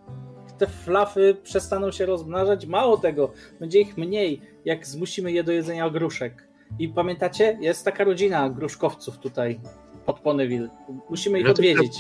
Te 0.57 0.67
flafy 0.67 1.37
przestaną 1.43 1.91
się 1.91 2.05
rozmnażać. 2.05 2.65
Mało 2.65 2.97
tego, 2.97 3.31
będzie 3.59 3.79
ich 3.79 3.97
mniej, 3.97 4.41
jak 4.65 4.87
zmusimy 4.87 5.31
je 5.31 5.43
do 5.43 5.51
jedzenia 5.51 5.89
gruszek. 5.89 6.47
I 6.79 6.89
pamiętacie, 6.89 7.57
jest 7.61 7.85
taka 7.85 8.03
rodzina 8.03 8.49
gruszkowców 8.49 9.17
tutaj 9.17 9.59
pod 10.05 10.19
Ponyville. 10.19 10.69
Musimy 11.09 11.39
ich 11.39 11.45
No 11.45 11.51
odwiedzić. 11.51 11.97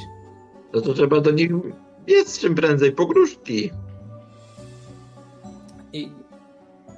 No 0.73 0.81
to 0.81 0.93
trzeba 0.93 1.21
do 1.21 1.31
nich 1.31 1.51
biec 2.05 2.39
czym 2.39 2.55
prędzej 2.55 2.91
po 2.91 3.05
gruszki. 3.05 3.71
I 5.93 6.11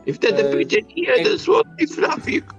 I 0.05 0.13
wtedy 0.13 0.43
E, 0.43 0.51
wyjdzie 0.51 0.77
jeden 0.95 1.39
słodki 1.39 1.87
flafik. 1.87 2.56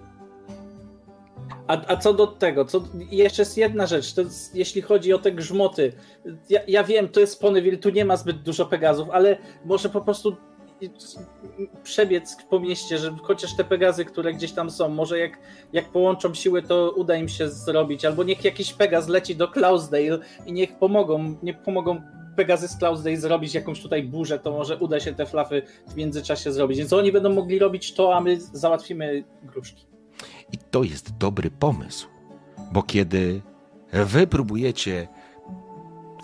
A, 1.69 1.87
a 1.87 1.97
co 1.97 2.15
do 2.15 2.27
tego, 2.27 2.65
co, 2.65 2.83
jeszcze 3.11 3.43
jest 3.43 3.57
jedna 3.57 3.87
rzecz, 3.87 4.17
jest, 4.17 4.55
jeśli 4.55 4.83
chodzi 4.83 5.13
o 5.13 5.19
te 5.19 5.33
grzmoty. 5.33 5.93
Ja, 6.51 6.61
ja 6.69 6.85
wiem, 6.85 7.09
to 7.09 7.21
jest 7.21 7.41
Ponyville, 7.41 7.79
tu 7.79 7.91
nie 7.91 8.05
ma 8.05 8.17
zbyt 8.17 8.43
dużo 8.43 8.67
Pegazów, 8.67 9.11
ale 9.11 9.37
może 9.65 9.89
po 9.89 10.01
prostu 10.01 10.37
przebiec 11.83 12.37
po 12.51 12.61
mieście, 12.61 12.99
że 12.99 13.17
chociaż 13.23 13.57
te 13.57 13.65
Pegazy, 13.65 14.05
które 14.05 14.33
gdzieś 14.33 14.53
tam 14.53 14.71
są, 14.71 14.89
może 14.89 15.19
jak, 15.19 15.39
jak 15.73 15.89
połączą 15.89 16.35
siły, 16.35 16.63
to 16.63 16.93
uda 16.97 17.17
im 17.17 17.29
się 17.29 17.49
zrobić, 17.49 18.05
albo 18.05 18.25
niech 18.25 18.45
jakiś 18.45 18.73
Pegaz 18.73 19.09
leci 19.09 19.37
do 19.37 19.49
Clousdale 19.49 20.19
i 20.47 20.53
niech 20.53 20.79
pomogą, 20.79 21.37
niech 21.43 21.63
pomogą 21.63 22.03
Pegazy 22.37 22.69
z 22.69 22.79
Clousdale 22.79 23.17
zrobić 23.17 23.55
jakąś 23.55 23.83
tutaj 23.83 24.03
burzę, 24.03 24.39
to 24.39 24.53
może 24.53 24.77
uda 24.77 25.01
się 25.01 25.15
te 25.15 25.27
flafy 25.27 25.63
w 25.89 25.97
międzyczasie 25.97 26.53
zrobić. 26.53 26.79
Więc 26.79 26.93
oni 26.93 27.13
będą 27.13 27.33
mogli 27.33 27.59
robić 27.59 27.95
to, 27.95 28.15
a 28.15 28.21
my 28.21 28.41
załatwimy 28.41 29.25
gruszki. 29.43 29.98
I 30.53 30.59
to 30.59 30.83
jest 30.83 31.17
dobry 31.17 31.51
pomysł, 31.51 32.09
bo 32.73 32.83
kiedy 32.83 33.43
wy 33.93 34.27
próbujecie 34.27 35.09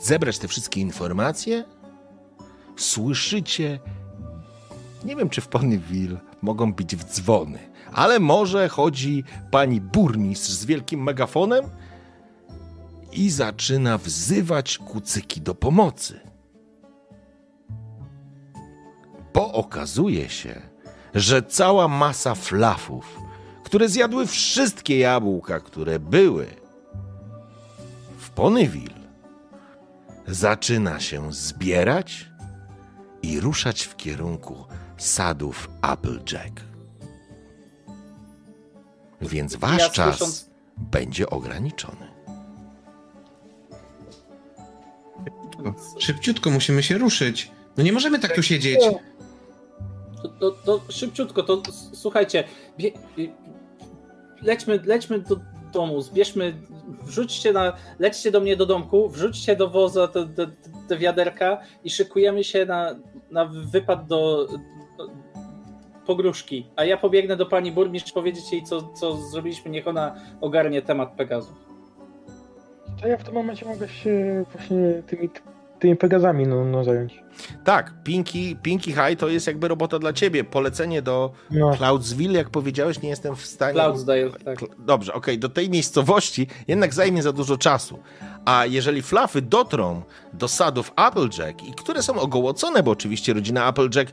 zebrać 0.01 0.38
te 0.38 0.48
wszystkie 0.48 0.80
informacje, 0.80 1.64
słyszycie, 2.76 3.80
nie 5.05 5.16
wiem 5.16 5.28
czy 5.28 5.40
w 5.40 5.48
Ponyville 5.48 6.20
mogą 6.42 6.72
być 6.72 6.96
w 6.96 7.05
dzwony, 7.05 7.59
ale 7.92 8.20
może 8.20 8.68
chodzi 8.68 9.24
pani 9.51 9.80
burmistrz 9.80 10.51
z 10.52 10.64
wielkim 10.64 11.02
megafonem 11.02 11.64
i 13.12 13.30
zaczyna 13.30 13.98
wzywać 13.98 14.78
kucyki 14.78 15.40
do 15.40 15.55
pomocy. 15.55 16.20
Bo 19.34 19.52
okazuje 19.52 20.28
się, 20.28 20.62
że 21.14 21.42
cała 21.42 21.88
masa 21.88 22.34
flafów, 22.34 23.18
które 23.74 23.88
zjadły 23.88 24.26
wszystkie 24.26 24.98
jabłka, 24.98 25.60
które 25.60 25.98
były 25.98 26.46
w 28.18 28.30
Ponyville, 28.30 29.01
zaczyna 30.26 31.01
się 31.01 31.32
zbierać 31.32 32.30
i 33.22 33.40
ruszać 33.40 33.82
w 33.82 33.96
kierunku 33.96 34.64
sadów 34.96 35.70
Applejack. 35.80 36.60
Więc 39.20 39.56
wasz 39.56 39.78
Ja 39.78 39.90
czas 39.90 40.18
słysząc- 40.18 40.51
będzie 40.76 41.30
ograniczony. 41.30 42.06
Szybciutko 45.98 46.51
musimy 46.51 46.82
się 46.82 46.98
ruszyć. 46.98 47.51
No 47.76 47.84
nie 47.84 47.92
możemy 47.92 48.18
tak 48.18 48.34
tu 48.34 48.42
siedzieć. 48.42 48.80
To, 50.22 50.28
to, 50.28 50.51
to 50.51 50.80
szybciutko, 50.92 51.42
to 51.42 51.62
słuchajcie, 51.92 52.44
bie, 52.78 52.92
lećmy, 54.44 54.80
lećmy 54.86 55.18
do 55.18 55.36
domu, 55.72 56.00
zbierzmy, 56.02 56.54
wrzućcie 57.02 57.52
na, 57.52 57.72
lećcie 57.98 58.30
do 58.30 58.40
mnie 58.40 58.56
do 58.56 58.66
domku, 58.66 59.08
wrzućcie 59.08 59.56
do 59.56 59.68
woza 59.68 60.08
te, 60.08 60.26
te, 60.26 60.46
te 60.88 60.96
wiaderka 60.96 61.58
i 61.84 61.90
szykujemy 61.90 62.44
się 62.44 62.66
na, 62.66 62.94
na 63.30 63.46
wypad 63.46 64.06
do, 64.06 64.48
do 64.98 65.08
pogróżki, 66.06 66.66
a 66.76 66.84
ja 66.84 66.96
pobiegnę 66.96 67.36
do 67.36 67.46
pani 67.46 67.72
burmistrz 67.72 68.12
powiedzieć 68.12 68.52
jej, 68.52 68.62
co, 68.62 68.82
co 68.82 69.16
zrobiliśmy, 69.16 69.70
niech 69.70 69.88
ona 69.88 70.14
ogarnie 70.40 70.82
temat 70.82 71.16
Pegazów. 71.16 71.54
To 73.00 73.08
ja 73.08 73.16
w 73.16 73.24
tym 73.24 73.34
momencie 73.34 73.66
mogę 73.66 73.88
się 73.88 74.44
właśnie 74.52 75.02
tymi, 75.06 75.30
tymi 75.85 75.97
Pegazami 75.97 76.47
no, 76.47 76.65
no 76.65 76.85
zająć. 76.85 77.23
Tak, 77.65 77.93
Pinky, 78.05 78.56
Pinky 78.62 78.93
High 78.93 79.19
to 79.19 79.28
jest 79.28 79.47
jakby 79.47 79.69
robota 79.69 79.98
dla 79.98 80.12
ciebie. 80.12 80.44
Polecenie 80.44 81.02
do 81.02 81.32
No, 81.51 81.77
Cloudsville, 81.77 82.39
jak 82.39 82.51
powiedziałeś, 82.51 83.02
nie 83.02 83.09
jestem 83.09 83.36
w 83.36 83.47
stanie. 83.47 83.74
Cloudsdale, 83.74 84.31
tak. 84.31 84.59
Dobrze, 84.78 85.15
okej, 85.15 85.39
do 85.39 85.48
tej 85.48 85.70
miejscowości 85.70 86.47
jednak 86.69 86.94
zajmie 86.94 87.23
za 87.23 87.32
dużo 87.32 87.59
czasu. 87.59 87.98
A 88.44 88.66
jeżeli 88.66 89.02
flafy 89.02 89.43
dotrą 89.43 90.02
do 90.32 90.48
sadów 90.48 90.93
Applejack, 90.97 91.62
i 91.69 91.74
które 91.74 92.02
są 92.02 92.20
ogołocone, 92.20 92.82
bo 92.82 92.90
oczywiście 92.90 93.35
rodzina 93.35 93.65
Applejack 93.65 94.12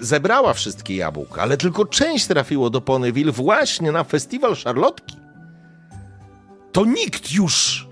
zebrała 0.00 0.52
wszystkie 0.52 0.96
jabłka, 0.96 1.42
ale 1.42 1.56
tylko 1.56 1.84
część 1.84 2.26
trafiło 2.26 2.70
do 2.70 2.80
Ponyville 2.80 3.32
właśnie 3.32 3.92
na 3.92 4.04
festiwal 4.04 4.56
szarlotki, 4.56 5.16
to 6.72 6.84
nikt 6.84 7.32
już 7.32 7.88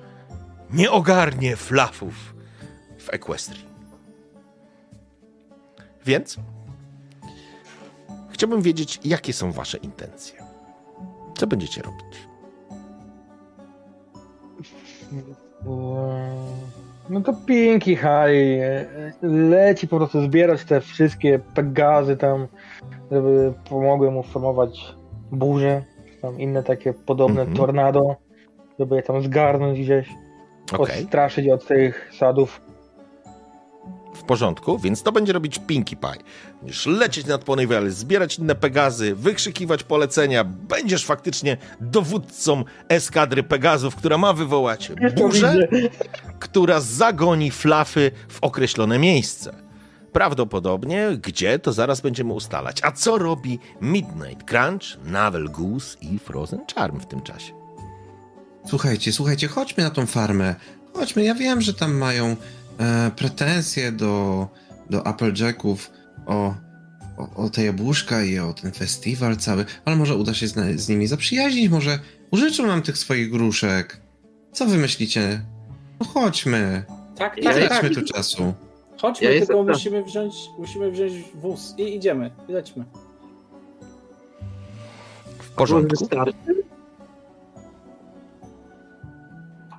nie 0.71 0.91
ogarnie 0.91 1.57
flafów 1.57 2.34
w 3.05 3.15
Equestrii. 3.15 3.65
Więc 6.07 6.37
chciałbym 8.31 8.63
wiedzieć, 8.63 9.01
jakie 9.05 9.33
są 9.33 9.53
wasze 9.53 9.79
intencje. 9.79 10.39
Co 11.37 11.47
będziecie 11.47 11.83
robić? 11.83 12.29
no 17.11 17.21
to 17.21 17.33
Pinky 17.47 17.97
High 17.97 18.63
leci 19.23 19.89
po 19.89 19.97
prostu 19.97 20.23
zbierać 20.23 20.65
te 20.65 20.81
wszystkie 20.81 21.39
Pegazy 21.55 22.17
tam, 22.17 22.47
żeby 23.11 23.53
pomogły 23.69 24.11
mu 24.11 24.23
formować 24.23 24.95
burze, 25.33 25.83
tam 26.23 26.41
inne 26.41 26.63
takie 26.63 26.93
podobne 26.93 27.41
Mhm. 27.41 27.57
tornado, 27.57 28.17
żeby 28.79 28.97
je 28.97 29.03
tam 29.03 29.23
zgarnąć 29.23 29.81
gdzieś, 29.81 30.09
Okej, 30.73 31.03
odstraszyć 31.03 31.49
od 31.49 31.67
tych 31.67 32.11
sadów. 32.19 32.61
W 34.15 34.23
porządku, 34.23 34.79
więc 34.79 35.03
to 35.03 35.13
będzie 35.13 35.33
robić 35.33 35.61
Pinkie 35.67 35.97
Pie. 35.97 36.25
Będziesz 36.61 36.87
lecieć 36.87 37.27
nad 37.27 37.45
Ponyville, 37.45 37.91
zbierać 37.91 38.39
inne 38.39 38.55
Pegazy, 38.55 39.15
wykrzykiwać 39.15 39.83
polecenia. 39.83 40.45
Będziesz 40.45 41.05
faktycznie 41.05 41.57
dowódcą 41.81 42.65
eskadry 42.89 43.43
Pegazów, 43.43 43.97
która 43.97 44.19
ma 44.19 44.33
wywołać 44.33 44.93
burzę, 45.17 45.69
która 46.39 46.81
zagoni 46.81 47.51
flafy 47.51 48.11
w 48.29 48.39
określone 48.41 48.99
miejsce. 48.99 49.65
Prawdopodobnie 50.13 51.09
gdzie, 51.23 51.59
to 51.59 51.73
zaraz 51.73 52.01
będziemy 52.01 52.33
ustalać. 52.33 52.79
A 52.83 52.93
co 52.93 53.19
robi 53.19 53.59
Midnight 53.81 54.45
Crunch, 54.45 55.05
Navel 55.05 55.51
Goose 55.51 55.99
i 56.01 56.19
Frozen 56.19 56.61
Charm 56.75 57.01
w 57.01 57.07
tym 57.07 57.23
czasie? 57.23 57.53
Słuchajcie, 58.67 59.13
słuchajcie, 59.13 59.49
chodźmy 59.49 59.85
na 59.85 59.91
tą 59.91 60.07
farmę. 60.07 60.55
Chodźmy, 60.93 61.25
ja 61.25 61.35
wiem, 61.35 61.61
że 61.61 61.75
tam 61.75 61.95
mają 61.95 62.37
e, 62.79 63.11
pretensje 63.17 63.93
do, 63.93 64.49
do 64.91 65.07
Applejacków 65.07 65.91
o, 66.27 66.55
o, 67.19 67.45
o 67.45 67.51
te 67.51 67.65
jabłuszka 67.65 68.23
i 68.23 68.39
o 68.39 68.53
ten 68.53 68.73
festiwal 68.73 69.37
cały, 69.37 69.65
ale 69.85 69.97
może 69.97 70.17
uda 70.17 70.35
się 70.35 70.49
z, 70.49 70.81
z 70.81 70.89
nimi 70.89 71.07
zaprzyjaźnić, 71.07 71.69
może 71.71 71.99
użyczą 72.31 72.67
nam 72.67 72.83
tych 72.83 72.99
swoich 72.99 73.31
gruszek. 73.31 74.01
Co 74.53 74.67
wy 74.67 74.77
myślicie? 74.79 75.41
No 76.01 76.07
chodźmy, 76.07 76.85
Tak, 77.17 77.37
tak, 77.45 77.69
tak. 77.69 77.95
tu 77.95 78.03
czasu. 78.03 78.55
Chodźmy, 79.03 79.35
Ja 79.35 79.47
tylko 79.47 79.63
musimy 79.63 80.05
wziąć, 80.05 80.35
musimy 80.59 80.91
wziąć 80.91 81.13
wóz 81.35 81.75
i 81.79 81.97
idziemy, 81.97 82.31
i 82.49 82.53
lećmy. 82.53 82.85
W 85.39 85.51
porządku? 85.51 85.97
Wystarczy? 86.01 86.64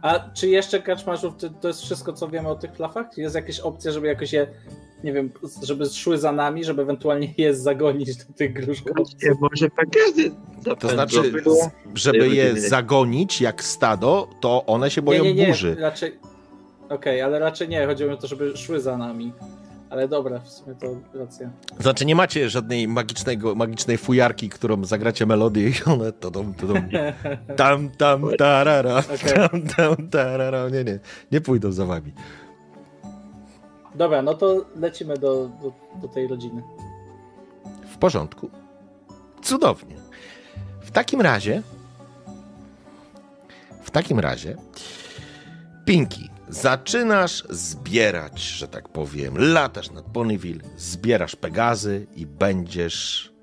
A 0.05 0.19
czy 0.33 0.47
jeszcze 0.47 0.81
kaczmarzów, 0.81 1.37
to, 1.37 1.49
to 1.49 1.67
jest 1.67 1.81
wszystko, 1.81 2.13
co 2.13 2.27
wiemy 2.27 2.49
o 2.49 2.55
tych 2.55 2.75
flafach? 2.75 3.17
Jest 3.17 3.35
jakaś 3.35 3.59
opcja, 3.59 3.91
żeby 3.91 4.07
jakoś 4.07 4.33
je, 4.33 4.47
nie 5.03 5.13
wiem, 5.13 5.31
żeby 5.63 5.85
szły 5.85 6.17
za 6.17 6.31
nami, 6.31 6.63
żeby 6.63 6.81
ewentualnie 6.81 7.33
je 7.37 7.55
zagonić 7.55 8.17
do 8.17 8.33
tych 8.33 8.53
gruszków? 8.53 9.07
Nie, 9.23 9.31
może 9.41 9.69
Pegazy 9.69 10.31
To 10.79 10.89
znaczy, 10.89 11.33
żeby 11.95 12.27
je 12.27 12.61
zagonić 12.61 13.41
jak 13.41 13.63
stado, 13.63 14.29
to 14.41 14.65
one 14.65 14.91
się 14.91 15.01
boją 15.01 15.23
nie, 15.23 15.33
nie, 15.33 15.41
nie, 15.41 15.47
burzy. 15.47 15.75
raczej... 15.79 16.19
Okej, 16.89 17.21
ale 17.21 17.39
raczej 17.39 17.69
nie, 17.69 17.85
chodziło 17.85 18.09
mi 18.09 18.15
o 18.15 18.21
to, 18.21 18.27
żeby 18.27 18.57
szły 18.57 18.81
za 18.81 18.97
nami. 18.97 19.33
Ale 19.95 20.07
dobra, 20.07 20.39
w 20.39 20.49
sumie 20.49 20.75
to 20.75 20.87
racja. 21.13 21.49
Znaczy 21.79 22.05
nie 22.05 22.15
macie 22.15 22.49
żadnej 22.49 22.87
magicznego, 22.87 23.55
magicznej 23.55 23.97
fujarki, 23.97 24.49
którą 24.49 24.85
zagracie 24.85 25.25
melodię 25.25 25.69
i 25.69 25.73
one 25.85 26.11
to 26.11 26.31
dom, 26.31 26.53
to 26.53 26.67
dom, 26.67 26.89
tam, 27.57 27.89
tam, 27.89 28.25
tarara, 28.37 28.97
Okej. 28.97 29.33
tam, 29.33 29.61
tam, 29.61 30.09
tarara. 30.09 30.69
Nie, 30.69 30.83
nie, 30.83 30.99
nie 31.31 31.41
pójdą 31.41 31.71
za 31.71 31.85
wami. 31.85 32.13
Dobra, 33.95 34.21
no 34.21 34.33
to 34.33 34.65
lecimy 34.75 35.17
do, 35.17 35.49
do, 35.61 35.73
do 36.01 36.07
tej 36.07 36.27
rodziny. 36.27 36.63
W 37.93 37.97
porządku. 37.97 38.49
Cudownie. 39.41 39.95
W 40.81 40.91
takim 40.91 41.21
razie, 41.21 41.61
w 43.83 43.91
takim 43.91 44.19
razie, 44.19 44.55
Pinki, 45.85 46.29
zaczynasz 46.49 47.43
zbierać, 47.49 48.39
że 48.39 48.67
tak 48.67 48.89
powiem, 48.89 49.33
latasz 49.37 49.91
nad 49.91 50.05
Ponyville, 50.05 50.63
zbierasz 50.77 51.35
Pegazy 51.35 52.07
i 52.15 52.25
będziesz 52.25 53.35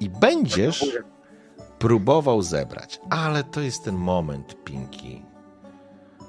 I 0.00 0.10
będziesz 0.10 0.84
próbował 1.78 2.42
zebrać. 2.42 3.00
Ale 3.10 3.44
to 3.44 3.60
jest 3.60 3.84
ten 3.84 3.94
moment, 3.94 4.64
Pinki, 4.64 5.22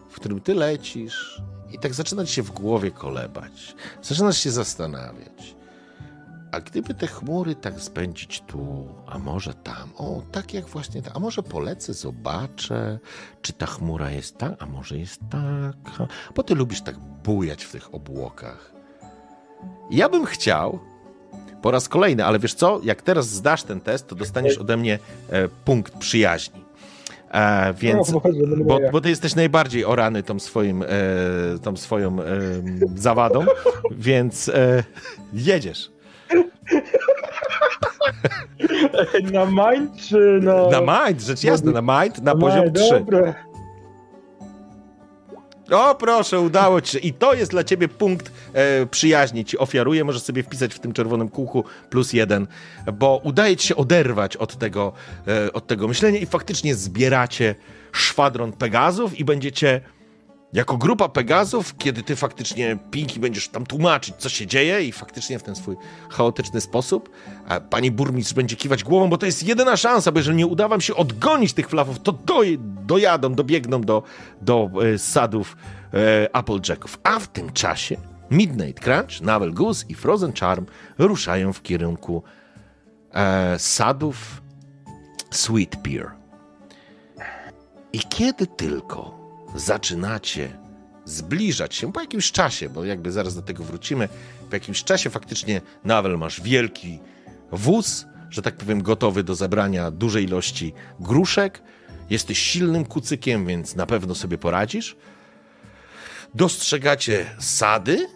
w 0.10 0.16
którym 0.16 0.42
ty 0.42 0.56
lecisz 0.56 1.42
i 1.72 1.80
tak 1.80 1.94
zaczyna 1.94 2.26
ci 2.26 2.34
się 2.34 2.44
w 2.44 2.52
głowie 2.52 2.92
kolebać. 2.92 3.76
Zaczynasz 4.02 4.38
się 4.38 4.52
zastanawiać. 4.52 5.56
A 6.52 6.60
gdyby 6.60 6.94
te 6.94 7.08
chmury 7.08 7.56
tak 7.56 7.82
spędzić 7.82 8.42
tu, 8.48 8.88
a 9.08 9.20
może 9.20 9.54
tam, 9.54 9.90
o, 9.98 10.22
tak 10.32 10.54
jak 10.54 10.66
właśnie 10.66 11.02
a 11.14 11.20
może 11.20 11.44
polecę, 11.44 11.94
zobaczę, 11.94 13.00
czy 13.42 13.54
ta 13.54 13.66
chmura 13.66 14.12
jest 14.12 14.38
tak, 14.38 14.54
a 14.60 14.66
może 14.66 14.98
jest 14.98 15.22
taka, 15.32 16.08
bo 16.36 16.44
ty 16.44 16.56
lubisz 16.56 16.82
tak 16.82 16.98
bujać 17.24 17.64
w 17.64 17.72
tych 17.72 17.94
obłokach. 17.96 18.72
Ja 19.92 20.10
bym 20.10 20.26
chciał, 20.26 20.80
po 21.62 21.72
raz 21.72 21.90
kolejny, 21.90 22.26
ale 22.26 22.40
wiesz 22.40 22.54
co, 22.54 22.80
jak 22.84 23.02
teraz 23.02 23.28
zdasz 23.30 23.64
ten 23.64 23.82
test, 23.82 24.08
to 24.08 24.16
dostaniesz 24.16 24.58
ode 24.58 24.78
mnie 24.78 25.00
e, 25.30 25.48
punkt 25.48 25.98
przyjaźni. 25.98 26.66
E, 27.32 27.74
więc, 27.74 28.12
No, 28.12 28.22
bo- 28.66 28.80
bo, 28.92 29.02
ty 29.02 29.10
jesteś 29.10 29.36
najbardziej 29.36 29.86
orany 29.86 30.24
tą, 30.24 30.40
swoim, 30.40 30.84
e, 30.84 30.88
tą 31.64 31.78
swoją 31.78 32.20
e, 32.22 32.26
zawadą, 32.96 33.46
więc 33.92 34.52
jedziesz. 35.34 35.92
Na 39.34 39.46
mind 39.46 39.98
czy 39.98 40.40
na... 40.42 40.82
Na 40.82 41.08
mind, 41.08 41.22
rzecz 41.22 41.44
jasna, 41.44 41.82
na 41.82 42.02
mind, 42.02 42.18
na 42.18 42.34
Na 42.34 42.40
poziom 42.40 42.66
mind, 42.66 42.76
3. 42.76 43.00
Dobra. 43.00 43.36
O 45.72 45.96
proszę, 45.96 46.40
udało 46.40 46.82
ci 46.82 46.92
się. 46.92 47.00
I 47.00 47.14
to 47.14 47.34
jest 47.34 47.52
dla 47.52 47.64
ciebie 47.64 47.88
punkt 47.88 48.32
e, 48.54 48.86
przyjaźni. 48.86 49.46
Ci 49.46 49.58
ofiaruję, 49.58 50.04
możesz 50.04 50.22
sobie 50.22 50.44
wpisać 50.44 50.74
w 50.74 50.80
tym 50.80 50.94
czerwonym 50.94 51.30
kółku 51.30 51.64
plus 51.90 52.14
jeden, 52.14 52.48
bo 52.94 53.22
udaje 53.24 53.58
ci 53.58 53.68
się 53.68 53.76
oderwać 53.76 54.38
od 54.38 54.58
tego, 54.58 54.94
e, 55.28 55.54
od 55.54 55.68
tego 55.68 55.88
myślenia 55.88 56.20
i 56.20 56.26
faktycznie 56.26 56.76
zbieracie 56.76 57.56
szwadron 57.92 58.52
Pegazów 58.52 59.20
i 59.20 59.26
będziecie 59.26 59.82
jako 60.54 60.78
grupa 60.78 61.10
Pegazów, 61.10 61.78
kiedy 61.78 62.04
ty 62.04 62.16
faktycznie, 62.16 62.78
Pinki, 62.92 63.20
będziesz 63.20 63.50
tam 63.50 63.66
tłumaczyć, 63.66 64.16
co 64.18 64.30
się 64.30 64.48
dzieje 64.48 64.84
i 64.84 64.92
faktycznie 64.92 65.40
w 65.40 65.44
ten 65.44 65.56
swój 65.56 65.76
chaotyczny 66.10 66.62
sposób, 66.62 67.10
pani 67.70 67.92
burmistrz 67.92 68.34
będzie 68.34 68.56
kiwać 68.56 68.84
głową, 68.84 69.10
bo 69.10 69.18
to 69.18 69.26
jest 69.26 69.44
jedyna 69.44 69.78
szansa, 69.78 70.12
bo 70.12 70.20
jeżeli 70.20 70.38
nie 70.38 70.48
uda 70.48 70.68
wam 70.68 70.82
się 70.82 70.96
odgonić 70.96 71.54
tych 71.54 71.70
flafów, 71.70 72.00
to 72.00 72.12
doj, 72.12 72.60
dojadą, 72.86 73.34
dobiegną 73.34 73.82
do, 73.82 74.04
do 74.42 74.70
e, 74.94 74.98
sadów 74.98 75.58
e, 75.94 76.36
Applejacków. 76.36 77.00
A 77.04 77.20
w 77.20 77.28
tym 77.28 77.54
czasie 77.54 77.98
Midnight 78.32 78.84
Crunch, 78.84 79.22
Navel 79.22 79.54
Goose 79.54 79.86
i 79.90 79.96
Frozen 79.96 80.34
Charm 80.34 80.66
ruszają 80.98 81.54
w 81.54 81.62
kierunku 81.62 82.24
e, 83.14 83.60
sadów 83.60 84.42
Sweet 85.32 85.76
Pear. 85.76 86.12
I 87.94 88.00
kiedy 88.00 88.48
tylko 88.48 89.19
zaczynacie 89.56 90.58
zbliżać 91.06 91.76
się 91.76 91.94
po 91.94 92.02
jakimś 92.02 92.32
czasie, 92.32 92.70
bo 92.70 92.86
jakby 92.86 93.12
zaraz 93.12 93.36
do 93.36 93.42
tego 93.42 93.64
wrócimy, 93.64 94.10
po 94.50 94.56
jakimś 94.56 94.84
czasie 94.84 95.10
faktycznie 95.10 95.62
Nawel 95.84 96.18
masz 96.18 96.42
wielki 96.42 97.00
wóz, 97.52 98.06
że 98.30 98.42
tak 98.42 98.56
powiem, 98.56 98.84
gotowy 98.84 99.24
do 99.24 99.36
zabrania 99.36 99.92
dużej 99.92 100.24
ilości 100.24 100.74
gruszek. 101.00 101.62
Jesteś 102.10 102.40
silnym 102.40 102.86
kucykiem, 102.86 103.46
więc 103.46 103.76
na 103.76 103.86
pewno 103.86 104.16
sobie 104.16 104.38
poradzisz. 104.38 104.96
Dostrzegacie 106.36 107.26
sady, 107.40 108.08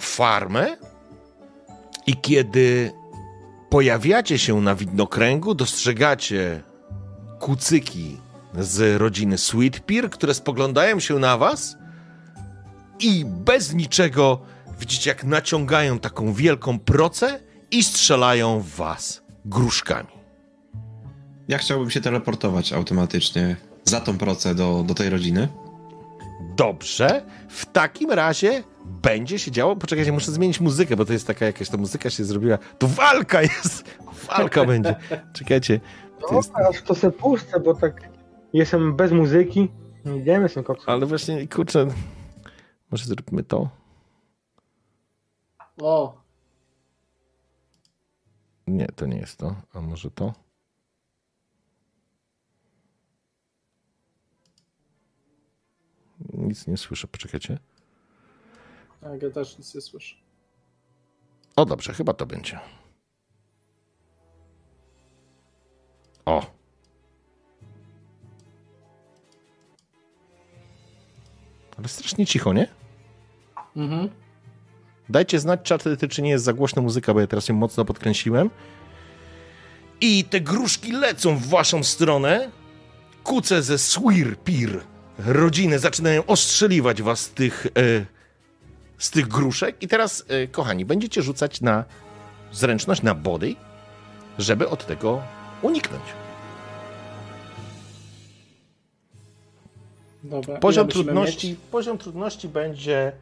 farmę 0.00 0.76
i 2.06 2.16
kiedy 2.16 2.92
pojawiacie 3.70 4.38
się 4.38 4.60
na 4.60 4.74
widnokręgu, 4.74 5.54
dostrzegacie 5.54 6.62
kucyki 7.38 8.16
z 8.58 9.00
rodziny 9.00 9.38
Sweet 9.38 9.80
Pear, 9.80 10.10
które 10.10 10.34
spoglądają 10.34 11.00
się 11.00 11.18
na 11.18 11.38
was 11.38 11.76
i 13.00 13.24
bez 13.24 13.74
niczego 13.74 14.40
widzicie, 14.80 15.10
jak 15.10 15.24
naciągają 15.24 15.98
taką 15.98 16.32
wielką 16.32 16.78
procę 16.78 17.40
i 17.70 17.82
strzelają 17.82 18.60
w 18.60 18.68
was 18.68 19.22
gruszkami. 19.44 20.08
Ja 21.48 21.58
chciałbym 21.58 21.90
się 21.90 22.00
teleportować 22.00 22.72
automatycznie 22.72 23.56
za 23.84 24.00
tą 24.00 24.18
procę 24.18 24.54
do, 24.54 24.84
do 24.86 24.94
tej 24.94 25.10
rodziny. 25.10 25.48
Dobrze, 26.56 27.22
w 27.48 27.66
takim 27.66 28.10
razie 28.10 28.62
będzie 28.84 29.38
się 29.38 29.50
działo. 29.50 29.76
Poczekajcie, 29.76 30.12
muszę 30.12 30.32
zmienić 30.32 30.60
muzykę, 30.60 30.96
bo 30.96 31.04
to 31.04 31.12
jest 31.12 31.26
taka 31.26 31.46
jakaś 31.46 31.68
ta 31.68 31.76
muzyka 31.76 32.10
się 32.10 32.24
zrobiła. 32.24 32.58
To 32.78 32.86
walka 32.88 33.42
jest! 33.42 33.84
Walka 34.28 34.64
będzie. 34.64 34.96
Czekajcie. 35.32 35.80
To 36.28 36.36
jest... 36.36 36.52
To 36.86 36.94
se 36.94 37.10
puszczę, 37.10 37.60
bo 37.60 37.74
tak 37.74 38.17
jestem 38.52 38.96
bez 38.96 39.12
muzyki. 39.12 39.68
Nie 40.04 40.16
idziemy 40.16 40.48
z 40.48 40.54
tym 40.54 40.64
koksem. 40.64 40.94
Ale 40.94 41.06
właśnie, 41.06 41.48
kurczę, 41.48 41.86
może 42.90 43.04
zróbmy 43.04 43.44
to. 43.44 43.68
O, 45.82 46.18
Nie, 48.66 48.86
to 48.86 49.06
nie 49.06 49.16
jest 49.18 49.38
to. 49.38 49.56
A 49.74 49.80
może 49.80 50.10
to? 50.10 50.32
Nic 56.32 56.66
nie 56.66 56.76
słyszę, 56.76 57.08
poczekajcie. 57.08 57.58
tak, 59.00 59.22
ja 59.22 59.30
też 59.30 59.58
nic 59.58 59.74
nie 59.74 59.80
słyszę. 59.80 60.16
O, 61.56 61.64
dobrze, 61.66 61.92
chyba 61.92 62.14
to 62.14 62.26
będzie. 62.26 62.60
O. 66.26 66.57
Ale 71.78 71.88
strasznie 71.88 72.26
cicho, 72.26 72.52
nie? 72.52 72.66
Mhm. 73.76 74.08
Dajcie 75.08 75.40
znać, 75.40 75.60
czaty, 75.62 76.08
czy 76.08 76.22
nie 76.22 76.30
jest 76.30 76.44
za 76.44 76.52
głośna 76.52 76.82
muzyka, 76.82 77.14
bo 77.14 77.20
ja 77.20 77.26
teraz 77.26 77.48
ją 77.48 77.54
mocno 77.54 77.84
podkręciłem. 77.84 78.50
I 80.00 80.24
te 80.24 80.40
gruszki 80.40 80.92
lecą 80.92 81.36
w 81.36 81.48
waszą 81.48 81.84
stronę. 81.84 82.50
Kuce 83.24 83.62
ze 83.62 83.78
Swirpir 83.78 84.80
rodziny 85.18 85.78
zaczynają 85.78 86.26
ostrzeliwać 86.26 87.02
was 87.02 87.20
z 87.20 87.30
tych, 87.30 87.66
e, 87.66 88.06
z 88.98 89.10
tych 89.10 89.28
gruszek. 89.28 89.82
I 89.82 89.88
teraz, 89.88 90.24
e, 90.28 90.46
kochani, 90.46 90.84
będziecie 90.84 91.22
rzucać 91.22 91.60
na 91.60 91.84
zręczność, 92.52 93.02
na 93.02 93.14
body, 93.14 93.54
żeby 94.38 94.68
od 94.68 94.86
tego 94.86 95.22
uniknąć. 95.62 96.02
Dobra. 100.22 100.58
Poziom 100.58 100.88
trudności, 100.88 101.48
mieć? 101.48 101.58
poziom 101.70 101.98
trudności 101.98 102.48
będzie 102.48 103.12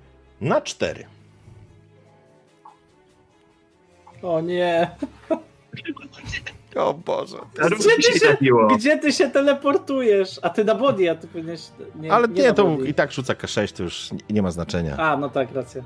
na 0.40 0.60
4. 0.60 1.04
O 4.22 4.40
nie. 4.40 4.90
O 6.76 6.94
Boże. 6.94 7.36
Gdzie 7.78 7.96
ty, 7.96 8.18
się, 8.18 8.36
gdzie 8.76 8.98
ty 8.98 9.12
się 9.12 9.30
teleportujesz? 9.30 10.40
A 10.42 10.50
ty 10.50 10.64
na 10.64 10.74
body, 10.74 11.10
a 11.10 11.14
ty 11.14 11.26
powinieneś... 11.28 11.60
Nie, 11.94 12.12
Ale 12.12 12.28
nie, 12.28 12.48
na 12.48 12.52
to 12.54 12.64
body. 12.64 12.88
i 12.88 12.94
tak 12.94 13.12
rzuca 13.12 13.34
K6, 13.34 13.76
to 13.76 13.82
już 13.82 14.12
nie- 14.12 14.18
nie 14.30 14.42
ma 14.42 14.50
znaczenia. 14.50 14.96
A, 14.96 15.16
no 15.16 15.28
tak, 15.28 15.52
racja. 15.54 15.82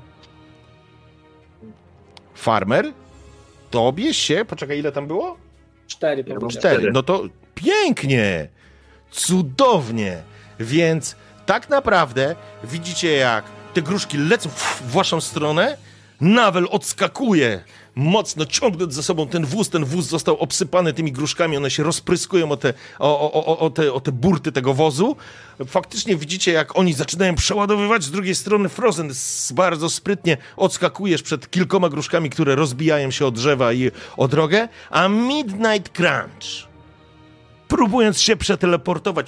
Farmer, 2.33 2.85
tobie 3.69 4.13
się, 4.13 4.45
poczekaj, 4.45 4.79
ile 4.79 4.91
tam 4.91 5.07
było? 5.07 5.37
Cztery 5.87 6.23
Ja. 6.27 6.47
Cztery. 6.49 6.91
No 6.91 7.03
to 7.03 7.23
pięknie, 7.55 8.47
cudownie. 9.11 10.23
Więc 10.63 11.15
tak 11.45 11.69
naprawdę 11.69 12.35
widzicie, 12.63 13.11
jak 13.11 13.45
te 13.73 13.81
gruszki 13.81 14.17
lecą 14.17 14.49
w 14.49 14.91
waszą 14.91 15.21
stronę, 15.21 15.77
Nawel 16.21 16.67
odskakuje, 16.71 17.63
mocno 17.95 18.45
ciągnąc 18.45 18.93
za 18.93 19.03
sobą 19.03 19.27
ten 19.27 19.45
wóz. 19.45 19.69
Ten 19.69 19.85
wóz 19.85 20.05
został 20.05 20.37
obsypany 20.37 20.93
tymi 20.93 21.11
gruszkami, 21.11 21.57
one 21.57 21.71
się 21.71 21.83
rozpryskują 21.83 22.51
o 22.51 22.57
te, 22.57 22.73
o, 22.99 23.31
o, 23.33 23.59
o, 23.59 23.69
te, 23.69 23.93
o 23.93 23.99
te 23.99 24.11
burty 24.11 24.51
tego 24.51 24.73
wozu. 24.73 25.15
Faktycznie 25.67 26.15
widzicie, 26.15 26.51
jak 26.51 26.77
oni 26.77 26.93
zaczynają 26.93 27.35
przeładowywać. 27.35 28.03
Z 28.03 28.11
drugiej 28.11 28.35
strony 28.35 28.69
Frozen 28.69 29.11
bardzo 29.53 29.89
sprytnie 29.89 30.37
odskakujesz 30.57 31.23
przed 31.23 31.51
kilkoma 31.51 31.89
gruszkami, 31.89 32.29
które 32.29 32.55
rozbijają 32.55 33.11
się 33.11 33.25
o 33.25 33.31
drzewa 33.31 33.73
i 33.73 33.91
o 34.17 34.27
drogę, 34.27 34.67
a 34.89 35.07
Midnight 35.07 35.89
Crunch 35.89 36.71
próbując 37.67 38.21
się 38.21 38.35
przeteleportować, 38.35 39.27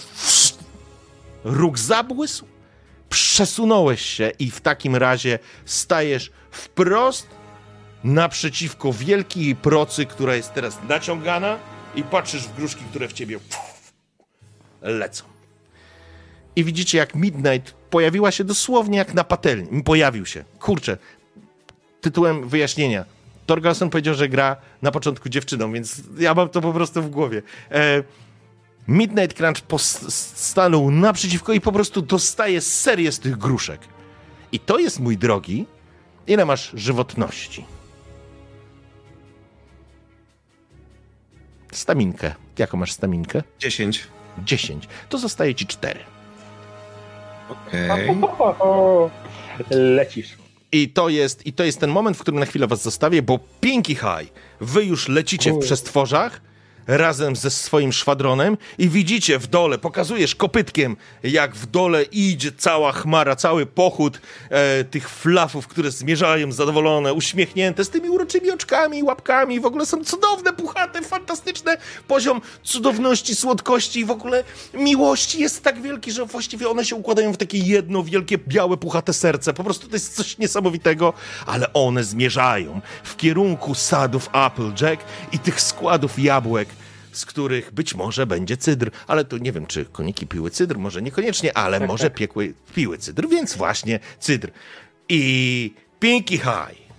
róg 1.43 1.79
zabłysł, 1.79 2.45
przesunąłeś 3.09 4.01
się 4.01 4.31
i 4.39 4.51
w 4.51 4.61
takim 4.61 4.95
razie 4.95 5.39
stajesz 5.65 6.31
wprost 6.51 7.27
naprzeciwko 8.03 8.93
wielkiej 8.93 9.55
procy, 9.55 10.05
która 10.05 10.35
jest 10.35 10.53
teraz 10.53 10.77
naciągana 10.89 11.59
i 11.95 12.03
patrzysz 12.03 12.43
w 12.43 12.55
gruszki, 12.55 12.83
które 12.89 13.07
w 13.07 13.13
ciebie 13.13 13.39
lecą. 14.81 15.23
I 16.55 16.63
widzicie, 16.63 16.97
jak 16.97 17.15
Midnight 17.15 17.73
pojawiła 17.89 18.31
się 18.31 18.43
dosłownie 18.43 18.97
jak 18.97 19.13
na 19.13 19.23
patelni. 19.23 19.83
Pojawił 19.83 20.25
się. 20.25 20.43
Kurczę, 20.59 20.97
tytułem 22.01 22.49
wyjaśnienia. 22.49 23.05
Torgalson 23.45 23.89
powiedział, 23.89 24.15
że 24.15 24.29
gra 24.29 24.55
na 24.81 24.91
początku 24.91 25.29
dziewczyną, 25.29 25.73
więc 25.73 26.01
ja 26.17 26.33
mam 26.33 26.49
to 26.49 26.61
po 26.61 26.73
prostu 26.73 27.03
w 27.03 27.09
głowie. 27.09 27.41
E, 27.71 28.03
Midnight 28.87 29.37
Crunch 29.37 29.61
stanął 30.09 30.91
naprzeciwko 30.91 31.53
i 31.53 31.61
po 31.61 31.71
prostu 31.71 32.01
dostaje 32.01 32.61
serię 32.61 33.11
z 33.11 33.19
tych 33.19 33.37
gruszek. 33.37 33.81
I 34.51 34.59
to 34.59 34.79
jest, 34.79 34.99
mój 34.99 35.17
drogi, 35.17 35.65
ile 36.27 36.45
masz 36.45 36.71
żywotności? 36.73 37.65
Staminkę. 41.71 42.35
Jaką 42.57 42.77
masz 42.77 42.91
staminkę? 42.91 43.43
10. 43.59 44.07
10. 44.43 44.87
To 45.09 45.17
zostaje 45.17 45.55
ci 45.55 45.67
4. 45.67 45.99
Okej. 47.49 47.89
Lecisz. 49.69 50.37
I 50.71 50.89
to, 50.89 51.09
jest, 51.09 51.45
I 51.45 51.53
to 51.53 51.63
jest 51.63 51.79
ten 51.79 51.89
moment, 51.89 52.17
w 52.17 52.19
którym 52.19 52.39
na 52.39 52.45
chwilę 52.45 52.67
was 52.67 52.81
zostawię, 52.81 53.21
bo 53.21 53.39
Pinky 53.61 53.95
High, 53.95 54.33
wy 54.61 54.85
już 54.85 55.07
lecicie 55.07 55.53
w 55.53 55.59
przestworzach 55.59 56.41
razem 56.87 57.35
ze 57.35 57.49
swoim 57.49 57.93
szwadronem 57.93 58.57
i 58.77 58.89
widzicie 58.89 59.39
w 59.39 59.47
dole, 59.47 59.77
pokazujesz 59.77 60.35
kopytkiem, 60.35 60.97
jak 61.23 61.55
w 61.55 61.65
dole 61.65 62.03
idzie 62.03 62.51
cała 62.57 62.91
chmara, 62.91 63.35
cały 63.35 63.65
pochód 63.65 64.21
e, 64.49 64.83
tych 64.83 65.09
flafów, 65.09 65.67
które 65.67 65.91
zmierzają 65.91 66.51
zadowolone, 66.51 67.13
uśmiechnięte, 67.13 67.83
z 67.83 67.89
tymi 67.89 68.09
uroczymi 68.09 68.51
oczkami, 68.51 69.03
łapkami, 69.03 69.59
w 69.59 69.65
ogóle 69.65 69.85
są 69.85 70.03
cudowne, 70.03 70.53
puchate, 70.53 71.01
fantastyczne. 71.01 71.77
Poziom 72.07 72.41
cudowności, 72.63 73.35
słodkości 73.35 73.99
i 73.99 74.05
w 74.05 74.11
ogóle 74.11 74.43
miłości 74.73 75.39
jest 75.39 75.63
tak 75.63 75.81
wielki, 75.81 76.11
że 76.11 76.25
właściwie 76.25 76.69
one 76.69 76.85
się 76.85 76.95
układają 76.95 77.33
w 77.33 77.37
takie 77.37 77.57
jedno 77.57 78.03
wielkie, 78.03 78.37
białe, 78.37 78.77
puchate 78.77 79.13
serce. 79.13 79.53
Po 79.53 79.63
prostu 79.63 79.87
to 79.87 79.95
jest 79.95 80.15
coś 80.15 80.37
niesamowitego, 80.37 81.13
ale 81.45 81.73
one 81.73 82.03
zmierzają 82.03 82.81
w 83.03 83.15
kierunku 83.15 83.75
sadów 83.75 84.29
Applejack 84.31 85.03
i 85.31 85.39
tych 85.39 85.61
składów 85.61 86.19
jabłek, 86.19 86.69
z 87.13 87.25
których 87.25 87.71
być 87.71 87.95
może 87.95 88.27
będzie 88.27 88.57
cydr, 88.57 88.91
ale 89.07 89.25
tu 89.25 89.37
nie 89.37 89.51
wiem, 89.51 89.65
czy 89.65 89.85
koniki 89.85 90.27
piły 90.27 90.51
cydr, 90.51 90.77
może 90.77 91.01
niekoniecznie, 91.01 91.57
ale 91.57 91.87
może 91.87 92.09
piekły, 92.09 92.53
piły 92.75 92.97
cydr, 92.97 93.27
więc 93.27 93.55
właśnie 93.55 93.99
cydr. 94.19 94.51
I 95.09 95.73
Pinky 95.99 96.37
High, 96.37 96.93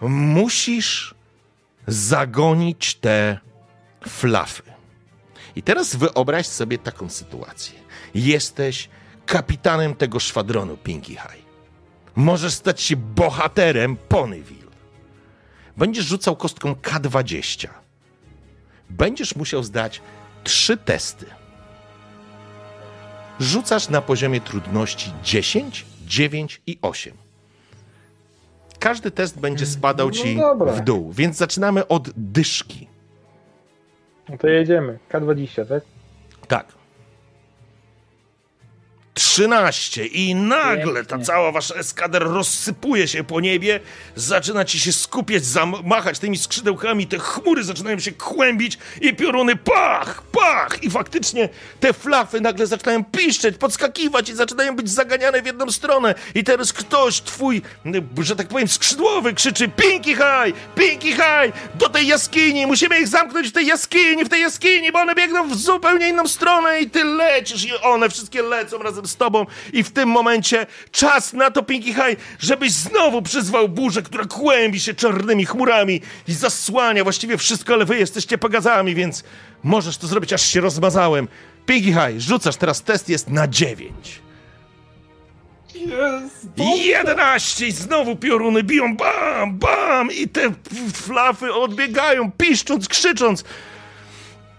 musisz 0.00 1.14
zagonić 1.86 2.94
te 2.94 3.38
flafy. 4.08 4.62
I 5.56 5.62
teraz 5.62 5.96
wyobraź 5.96 6.46
sobie 6.46 6.78
taką 6.78 7.08
sytuację. 7.08 7.78
Jesteś 8.14 8.88
kapitanem 9.26 9.94
tego 9.94 10.20
szwadronu 10.20 10.76
Pinky 10.76 11.12
High. 11.12 11.48
Możesz 12.16 12.54
stać 12.54 12.80
się 12.80 12.96
bohaterem 12.96 13.96
Ponyville. 13.96 14.68
Będziesz 15.76 16.06
rzucał 16.06 16.36
kostką 16.36 16.72
K20 16.72 17.68
będziesz 18.90 19.36
musiał 19.36 19.62
zdać 19.62 20.00
trzy 20.44 20.76
testy. 20.76 21.26
Rzucasz 23.40 23.88
na 23.88 24.02
poziomie 24.02 24.40
trudności 24.40 25.12
10, 25.22 25.86
9 26.06 26.62
i 26.66 26.78
8. 26.82 27.14
Każdy 28.78 29.10
test 29.10 29.40
będzie 29.40 29.66
spadał 29.66 30.10
ci 30.10 30.36
No 30.36 30.54
w 30.56 30.80
dół, 30.80 31.12
więc 31.12 31.36
zaczynamy 31.36 31.88
od 31.88 32.10
dyszki. 32.16 32.88
No 34.28 34.38
to 34.38 34.48
jedziemy. 34.48 34.98
K20, 35.10 35.66
tak? 35.66 35.82
Tak. 36.48 36.66
13 39.38 40.06
i 40.06 40.34
nagle 40.34 41.04
ta 41.04 41.18
cała 41.18 41.52
wasza 41.52 41.74
eskader 41.74 42.22
rozsypuje 42.22 43.08
się 43.08 43.24
po 43.24 43.40
niebie, 43.40 43.80
zaczyna 44.16 44.64
ci 44.64 44.80
się 44.80 44.92
skupiać, 44.92 45.44
zamachać 45.44 46.18
tymi 46.18 46.38
skrzydełkami, 46.38 47.06
te 47.06 47.18
chmury 47.18 47.64
zaczynają 47.64 47.98
się 47.98 48.12
kłębić 48.12 48.78
i 49.00 49.14
pioruny 49.14 49.56
pach, 49.56 50.22
pach! 50.22 50.82
I 50.82 50.90
faktycznie 50.90 51.48
te 51.80 51.92
flafy 51.92 52.40
nagle 52.40 52.66
zaczynają 52.66 53.04
piszczeć, 53.04 53.56
podskakiwać 53.56 54.28
i 54.28 54.34
zaczynają 54.34 54.76
być 54.76 54.90
zaganiane 54.90 55.42
w 55.42 55.46
jedną 55.46 55.70
stronę. 55.70 56.14
I 56.34 56.44
teraz 56.44 56.72
ktoś, 56.72 57.20
twój, 57.20 57.62
że 58.22 58.36
tak 58.36 58.48
powiem, 58.48 58.68
skrzydłowy 58.68 59.34
krzyczy 59.34 59.68
Pinky 59.68 60.14
High, 60.14 60.56
Pinky 60.74 61.12
High, 61.12 61.52
do 61.74 61.88
tej 61.88 62.06
jaskini, 62.06 62.66
musimy 62.66 63.00
ich 63.00 63.08
zamknąć 63.08 63.48
w 63.48 63.52
tej 63.52 63.66
jaskini, 63.66 64.24
w 64.24 64.28
tej 64.28 64.42
jaskini, 64.42 64.92
bo 64.92 64.98
one 64.98 65.14
biegną 65.14 65.48
w 65.48 65.56
zupełnie 65.56 66.08
inną 66.08 66.28
stronę 66.28 66.80
i 66.80 66.90
ty 66.90 67.04
lecisz 67.04 67.64
i 67.64 67.80
one 67.82 68.10
wszystkie 68.10 68.42
lecą 68.42 68.78
razem 68.78 69.06
z 69.06 69.16
tobą 69.16 69.27
i 69.72 69.82
w 69.82 69.90
tym 69.90 70.08
momencie 70.08 70.66
czas 70.90 71.32
na 71.32 71.50
to, 71.50 71.62
Pinky 71.62 71.94
High, 71.94 72.16
żebyś 72.38 72.72
znowu 72.72 73.22
przyzwał 73.22 73.68
burzę, 73.68 74.02
która 74.02 74.24
kłębi 74.24 74.80
się 74.80 74.94
czarnymi 74.94 75.46
chmurami 75.46 76.00
i 76.28 76.32
zasłania 76.32 77.04
właściwie 77.04 77.38
wszystko, 77.38 77.74
ale 77.74 77.84
wy 77.84 77.98
jesteście 77.98 78.38
pagazami, 78.38 78.94
więc 78.94 79.24
możesz 79.62 79.96
to 79.96 80.06
zrobić, 80.06 80.32
aż 80.32 80.42
się 80.42 80.60
rozmazałem. 80.60 81.28
Pinky 81.66 81.92
High, 81.92 82.20
rzucasz 82.20 82.56
teraz, 82.56 82.82
test 82.82 83.08
jest 83.08 83.30
na 83.30 83.48
9. 83.48 84.20
Jest. 85.74 86.46
11 86.56 87.66
i 87.66 87.72
znowu 87.72 88.16
pioruny 88.16 88.62
biją, 88.62 88.96
bam, 88.96 89.58
bam 89.58 90.12
i 90.12 90.28
te 90.28 90.52
flafy 90.94 91.54
odbiegają, 91.54 92.32
piszcząc, 92.32 92.88
krzycząc. 92.88 93.44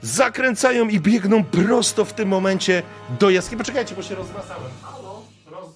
Zakręcają 0.01 0.87
i 0.87 0.99
biegną 0.99 1.43
prosto 1.43 2.05
w 2.05 2.13
tym 2.13 2.29
momencie 2.29 2.83
do 3.19 3.29
jaskini. 3.29 3.57
Poczekajcie, 3.57 3.95
bo 3.95 4.03
się 4.03 4.15
rozmazałem. 4.15 4.71
Halo? 4.83 5.21
Roz... 5.51 5.69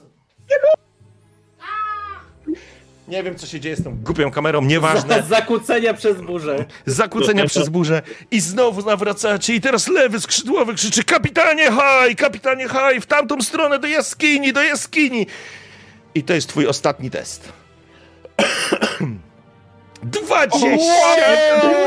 Nie 3.08 3.24
wiem, 3.24 3.36
co 3.36 3.48
się 3.48 3.60
dzieje 3.60 3.76
z 3.76 3.84
tą 3.84 3.98
głupią 3.98 4.32
kamerą, 4.32 4.62
nieważne. 4.62 5.24
Zakłócenia 5.30 5.94
przez 5.94 6.22
burzę. 6.22 6.66
Zakłócenia 6.86 7.46
przez 7.46 7.70
burzę 7.70 8.02
i 8.32 8.40
znowu 8.40 8.90
nawracacie 8.90 9.56
i 9.56 9.62
teraz 9.62 9.88
lewy 9.88 10.20
skrzydłowy 10.20 10.74
krzyczy 10.74 11.04
kapitanie 11.04 11.72
haj, 11.72 12.16
kapitanie 12.16 12.68
haj, 12.68 13.02
w 13.02 13.06
tamtą 13.06 13.42
stronę 13.42 13.80
do 13.80 13.88
jaskini, 13.88 14.54
do 14.54 14.64
jaskini. 14.64 15.28
I 16.16 16.24
to 16.24 16.34
jest 16.34 16.50
twój 16.50 16.68
ostatni 16.68 17.10
test. 17.12 17.54
20! 20.06 20.58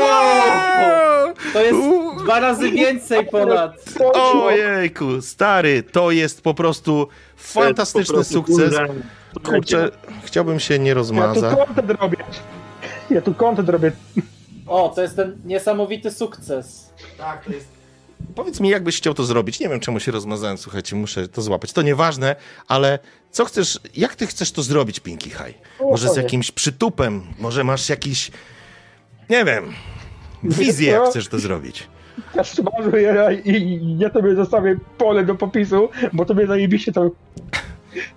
Wow! 0.01 1.33
To 1.53 1.61
jest 1.61 1.79
dwa 2.23 2.39
razy 2.39 2.71
więcej 2.71 3.25
ponad. 3.25 3.71
Ojejku, 4.33 5.21
stary, 5.21 5.83
to 5.83 6.11
jest 6.11 6.41
po 6.41 6.53
prostu 6.53 7.07
fantastyczny 7.37 8.05
Po 8.07 8.13
prostu, 8.13 8.33
sukces. 8.33 8.73
Kurczę, 9.43 9.89
chciałbym 10.23 10.59
się 10.59 10.79
nie 10.79 10.89
Ja 10.89 10.93
tu 10.93 10.97
rozmazać. 10.99 11.57
content 11.57 11.91
robię. 12.01 12.17
Ja 13.09 13.21
tu 13.21 13.33
content 13.33 13.69
robię. 13.69 13.91
O, 14.67 14.89
to 14.95 15.01
jest 15.01 15.15
ten 15.15 15.37
niesamowity 15.45 16.11
sukces. 16.11 16.93
Tak, 17.17 17.45
to 17.45 17.51
jest. 17.51 17.76
Powiedz 18.35 18.59
mi, 18.59 18.69
jakbyś 18.69 18.97
chciał 18.97 19.13
to 19.13 19.23
zrobić. 19.23 19.59
Nie 19.59 19.69
wiem, 19.69 19.79
czemu 19.79 19.99
się 19.99 20.11
rozmazałem, 20.11 20.57
słuchajcie, 20.57 20.95
muszę 20.95 21.27
to 21.27 21.41
złapać. 21.41 21.73
To 21.73 21.81
nieważne, 21.81 22.35
ale 22.67 22.99
co 23.31 23.45
chcesz, 23.45 23.79
jak 23.95 24.15
ty 24.15 24.27
chcesz 24.27 24.51
to 24.51 24.63
zrobić, 24.63 24.99
Pinky 24.99 25.29
High? 25.29 25.55
Może 25.81 26.09
z 26.09 26.15
jakimś 26.15 26.51
przytupem, 26.51 27.21
może 27.39 27.63
masz 27.63 27.89
jakiś, 27.89 28.31
nie 29.29 29.45
wiem, 29.45 29.73
wizję, 30.43 30.91
jak 30.91 31.09
chcesz 31.09 31.27
to 31.27 31.39
zrobić. 31.39 31.87
Ja 32.35 32.43
szmarzę 32.43 33.01
ja, 33.01 33.31
i 33.31 33.97
ja 33.99 34.09
tobie 34.09 34.35
zostawię 34.35 34.79
pole 34.97 35.25
do 35.25 35.35
popisu, 35.35 35.89
bo 36.13 36.25
tobie 36.25 36.47
zajebiście 36.47 36.91
to 36.91 37.11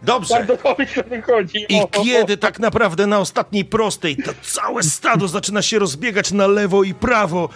Dobrze. 0.02 0.35
bardzo 0.35 0.56
dobrze 0.56 1.02
wychodzi. 1.02 1.66
I 1.68 1.81
kiedy 2.05 2.36
tak 2.36 2.59
naprawdę 2.59 3.06
na 3.06 3.18
ostatniej 3.18 3.64
prostej 3.64 4.16
to 4.16 4.32
całe 4.43 4.82
stado 4.82 5.28
zaczyna 5.28 5.62
się 5.62 5.78
rozbiegać 5.78 6.32
na 6.32 6.47
lewo 6.47 6.82
i 6.85 6.94
prawo 6.94 7.48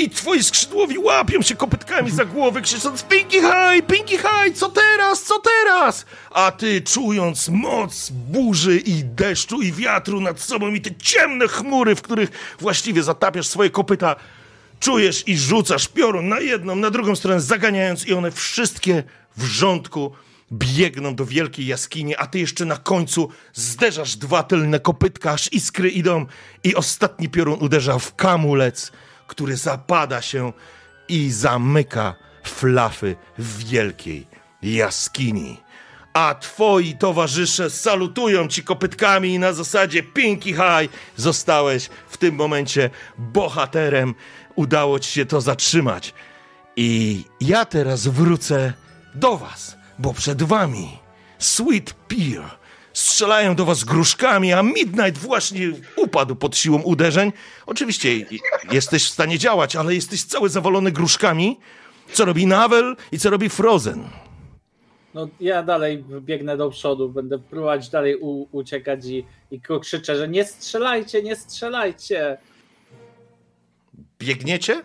i 0.00 0.10
twoi 0.10 0.42
skrzydłowi 0.42 0.98
łapią 0.98 1.42
się 1.42 1.56
kopytkami 1.56 2.10
za 2.10 2.24
głowy, 2.24 2.62
krzycząc 2.62 3.02
Pinky 3.02 3.40
High, 3.40 3.86
Pinky 3.86 4.18
High, 4.18 4.54
co 4.54 4.68
teraz, 4.68 5.22
co 5.22 5.34
teraz? 5.40 6.06
A 6.30 6.52
ty, 6.52 6.80
czując 6.80 7.48
moc 7.48 8.10
burzy 8.10 8.78
i 8.78 9.04
deszczu 9.04 9.62
i 9.62 9.72
wiatru 9.72 10.20
nad 10.20 10.40
sobą 10.40 10.74
i 10.74 10.80
te 10.80 10.90
ciemne 10.94 11.48
chmury, 11.48 11.94
w 11.94 12.02
których 12.02 12.56
właściwie 12.60 13.02
zatapiasz 13.02 13.46
swoje 13.46 13.70
kopyta, 13.70 14.16
czujesz 14.80 15.28
i 15.28 15.38
rzucasz 15.38 15.88
piorun 15.88 16.28
na 16.28 16.40
jedną, 16.40 16.76
na 16.76 16.90
drugą 16.90 17.16
stronę, 17.16 17.40
zaganiając 17.40 18.06
i 18.06 18.14
one 18.14 18.30
wszystkie 18.30 19.02
w 19.36 19.44
rządku 19.44 20.12
biegną 20.52 21.14
do 21.14 21.26
wielkiej 21.26 21.66
jaskini, 21.66 22.16
a 22.16 22.26
ty 22.26 22.38
jeszcze 22.38 22.64
na 22.64 22.76
końcu 22.76 23.28
zderzasz 23.52 24.16
dwa 24.16 24.42
tylne 24.42 24.80
kopytka, 24.80 25.30
aż 25.30 25.52
iskry 25.52 25.90
idą 25.90 26.26
i 26.64 26.74
ostatni 26.74 27.28
piorun 27.28 27.58
uderza 27.60 27.98
w 27.98 28.16
kamulec, 28.16 28.92
który 29.30 29.56
zapada 29.56 30.22
się 30.22 30.52
i 31.08 31.30
zamyka 31.30 32.14
flafy 32.42 33.16
w 33.38 33.64
wielkiej 33.64 34.26
jaskini. 34.62 35.56
A 36.12 36.34
twoi 36.34 36.96
towarzysze 36.96 37.70
salutują 37.70 38.48
ci 38.48 38.62
kopytkami 38.64 39.34
i 39.34 39.38
na 39.38 39.52
zasadzie 39.52 40.02
Pinky 40.02 40.52
High 40.52 40.92
zostałeś 41.16 41.88
w 42.08 42.16
tym 42.16 42.34
momencie 42.34 42.90
bohaterem. 43.18 44.14
Udało 44.54 44.98
ci 44.98 45.12
się 45.12 45.26
to 45.26 45.40
zatrzymać. 45.40 46.14
I 46.76 47.24
ja 47.40 47.64
teraz 47.64 48.06
wrócę 48.06 48.72
do 49.14 49.36
was, 49.36 49.76
bo 49.98 50.14
przed 50.14 50.42
wami 50.42 50.98
Sweet 51.38 51.92
Pear, 51.92 52.58
strzelają 52.92 53.54
do 53.54 53.64
was 53.64 53.84
gruszkami, 53.84 54.52
a 54.52 54.62
Midnight 54.62 55.18
właśnie 55.18 55.72
upadł 55.96 56.36
pod 56.36 56.56
siłą 56.56 56.82
uderzeń. 56.82 57.32
Oczywiście 57.66 58.08
jesteś 58.72 59.04
w 59.04 59.10
stanie 59.10 59.38
działać, 59.38 59.76
ale 59.76 59.94
jesteś 59.94 60.24
cały 60.24 60.48
zawalony 60.48 60.92
gruszkami. 60.92 61.58
Co 62.12 62.24
robi 62.24 62.46
Navel 62.46 62.96
i 63.12 63.18
co 63.18 63.30
robi 63.30 63.48
Frozen? 63.48 64.08
No 65.14 65.28
ja 65.40 65.62
dalej 65.62 66.04
biegnę 66.20 66.56
do 66.56 66.70
przodu, 66.70 67.08
będę 67.08 67.38
próbować 67.38 67.88
dalej 67.88 68.16
u, 68.16 68.48
uciekać 68.52 69.06
i, 69.06 69.26
i 69.50 69.60
krzyczę, 69.80 70.16
że 70.16 70.28
nie 70.28 70.44
strzelajcie, 70.44 71.22
nie 71.22 71.36
strzelajcie. 71.36 72.38
Biegniecie? 74.18 74.82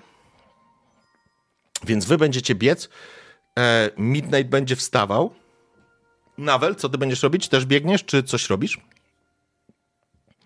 Więc 1.83 2.05
wy 2.05 2.17
będziecie 2.17 2.55
biec. 2.55 2.89
E, 3.59 3.89
Midnight 3.97 4.49
będzie 4.49 4.75
wstawał. 4.75 5.33
Navel, 6.37 6.75
co 6.75 6.89
ty 6.89 6.97
będziesz 6.97 7.23
robić? 7.23 7.47
Też 7.49 7.65
biegniesz, 7.65 8.05
czy 8.05 8.23
coś 8.23 8.49
robisz? 8.49 8.79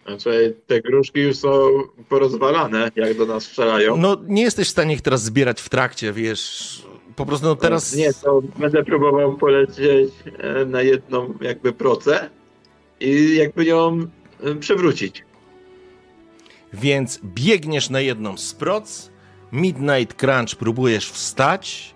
Znaczy, 0.06 0.56
te 0.68 0.82
gruszki 0.82 1.20
już 1.20 1.38
są 1.38 1.70
porozwalane, 2.10 2.91
jak 2.95 3.18
do 3.18 3.26
nas 3.26 3.44
strzelają. 3.44 3.98
No, 3.98 4.18
nie 4.28 4.41
jesteś 4.41 4.68
w 4.68 4.72
stanie 4.72 4.94
ich 4.94 5.02
teraz 5.02 5.24
zbierać 5.24 5.61
w 5.61 5.70
trakcie, 5.70 6.14
wiesz. 6.14 6.84
Po 7.16 7.26
prostu 7.26 7.48
no, 7.48 7.56
teraz. 7.56 7.95
Nie, 7.95 8.14
to 8.14 8.41
będę 8.60 8.84
próbował 8.84 9.38
polecieć 9.38 10.14
e, 10.38 10.66
na 10.66 10.82
jedną 10.82 11.34
jakby 11.41 11.74
procę 11.74 12.30
i 12.99 13.36
jakby 13.36 13.66
ją 13.66 14.07
e, 14.44 14.56
przewrócić. 14.56 15.24
Więc 16.74 17.20
biegniesz 17.24 17.90
na 17.90 17.99
jedną 17.99 18.38
z 18.38 18.53
proc. 18.53 19.11
Midnight 19.52 20.14
Crunch 20.14 20.56
próbujesz 20.56 21.11
wstać. 21.11 21.95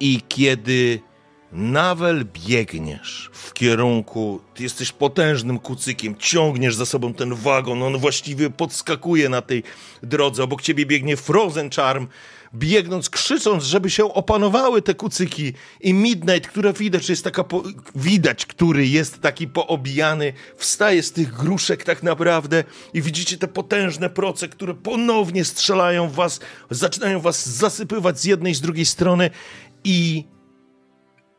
I 0.00 0.20
kiedy 0.28 1.00
Nawel 1.52 2.24
biegniesz 2.24 3.30
w 3.32 3.52
kierunku, 3.52 4.40
ty 4.54 4.62
jesteś 4.62 4.92
potężnym 4.92 5.58
kucykiem, 5.58 6.16
ciągniesz 6.18 6.74
za 6.74 6.86
sobą 6.86 7.14
ten 7.14 7.34
wagon, 7.34 7.82
on 7.82 7.98
właściwie 7.98 8.50
podskakuje 8.50 9.28
na 9.28 9.42
tej 9.42 9.62
drodze, 10.02 10.42
obok 10.42 10.62
ciebie 10.62 10.86
biegnie 10.86 11.16
Frozen 11.16 11.70
Charm, 11.70 12.06
biegnąc, 12.54 13.10
krzycząc, 13.10 13.64
żeby 13.64 13.90
się 13.90 14.14
opanowały 14.14 14.82
te 14.82 14.94
kucyki 14.94 15.52
i 15.80 15.94
Midnight, 15.94 16.50
która 16.50 16.72
widać, 16.72 17.08
jest 17.08 17.24
taka, 17.24 17.44
po... 17.44 17.62
widać, 17.94 18.46
który 18.46 18.86
jest 18.86 19.20
taki 19.20 19.48
poobijany, 19.48 20.32
wstaje 20.56 21.02
z 21.02 21.12
tych 21.12 21.32
gruszek 21.34 21.84
tak 21.84 22.02
naprawdę 22.02 22.64
i 22.94 23.02
widzicie 23.02 23.38
te 23.38 23.48
potężne 23.48 24.10
proce, 24.10 24.48
które 24.48 24.74
ponownie 24.74 25.44
strzelają 25.44 26.08
w 26.08 26.14
was, 26.14 26.40
zaczynają 26.70 27.20
was 27.20 27.48
zasypywać 27.48 28.20
z 28.20 28.24
jednej 28.24 28.54
z 28.54 28.60
drugiej 28.60 28.86
strony 28.86 29.30
i 29.84 30.24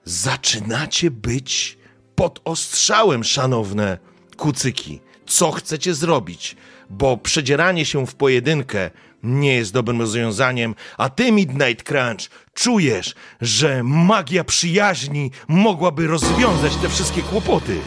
zaczynacie 0.10 1.12
być 1.12 1.78
pod 2.16 2.42
ostrzałem, 2.46 3.24
szanowne 3.24 3.98
kucyki. 4.38 5.00
Co 5.26 5.52
chcecie 5.52 5.94
zrobić? 5.94 6.56
Bo 6.90 7.18
przedzieranie 7.18 7.86
się 7.86 8.08
w 8.08 8.16
pojedynkę 8.16 8.92
nie 9.24 9.56
jest 9.56 9.74
dobrym 9.74 10.02
rozwiązaniem, 10.02 10.76
a 10.98 11.10
ty, 11.10 11.32
Midnight 11.32 11.84
Crunch, 11.84 12.30
czujesz, 12.54 13.16
że 13.42 13.84
magia 13.84 14.44
przyjaźni 14.44 15.32
mogłaby 15.48 16.08
rozwiązać 16.08 16.76
te 16.76 16.90
wszystkie 16.90 17.22
kłopoty. 17.22 17.78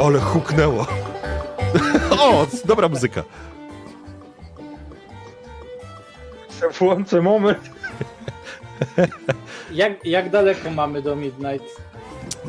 Ale 0.00 0.20
huknęło. 0.20 0.86
o, 2.20 2.46
dobra 2.64 2.88
muzyka. 2.88 3.22
Włączę 6.78 7.22
moment. 7.22 7.70
Jak, 9.76 10.06
jak 10.06 10.30
daleko 10.30 10.70
mamy 10.70 11.02
do 11.02 11.16
Midnight? 11.16 11.66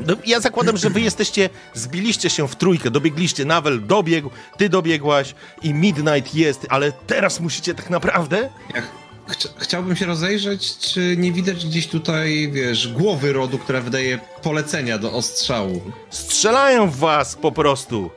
No, 0.07 0.15
ja 0.25 0.39
zakładam, 0.39 0.77
że 0.77 0.89
wy 0.89 1.01
jesteście, 1.01 1.49
zbiliście 1.73 2.29
się 2.29 2.47
w 2.47 2.55
trójkę, 2.55 2.91
dobiegliście, 2.91 3.45
Nawel 3.45 3.85
dobiegł, 3.87 4.29
ty 4.57 4.69
dobiegłaś 4.69 5.35
i 5.63 5.73
Midnight 5.73 6.35
jest, 6.35 6.65
ale 6.69 6.91
teraz 6.91 7.39
musicie 7.39 7.73
tak 7.75 7.89
naprawdę... 7.89 8.49
Ja 8.75 8.81
ch- 8.81 8.87
chcia- 9.27 9.49
chciałbym 9.57 9.95
się 9.95 10.05
rozejrzeć, 10.05 10.77
czy 10.77 11.15
nie 11.17 11.31
widać 11.31 11.65
gdzieś 11.65 11.87
tutaj, 11.87 12.49
wiesz, 12.53 12.87
głowy 12.87 13.33
rodu, 13.33 13.57
która 13.57 13.81
wydaje 13.81 14.19
polecenia 14.41 14.97
do 14.97 15.13
ostrzału. 15.13 15.81
Strzelają 16.09 16.89
w 16.89 16.95
was 16.97 17.35
po 17.35 17.51
prostu. 17.51 18.09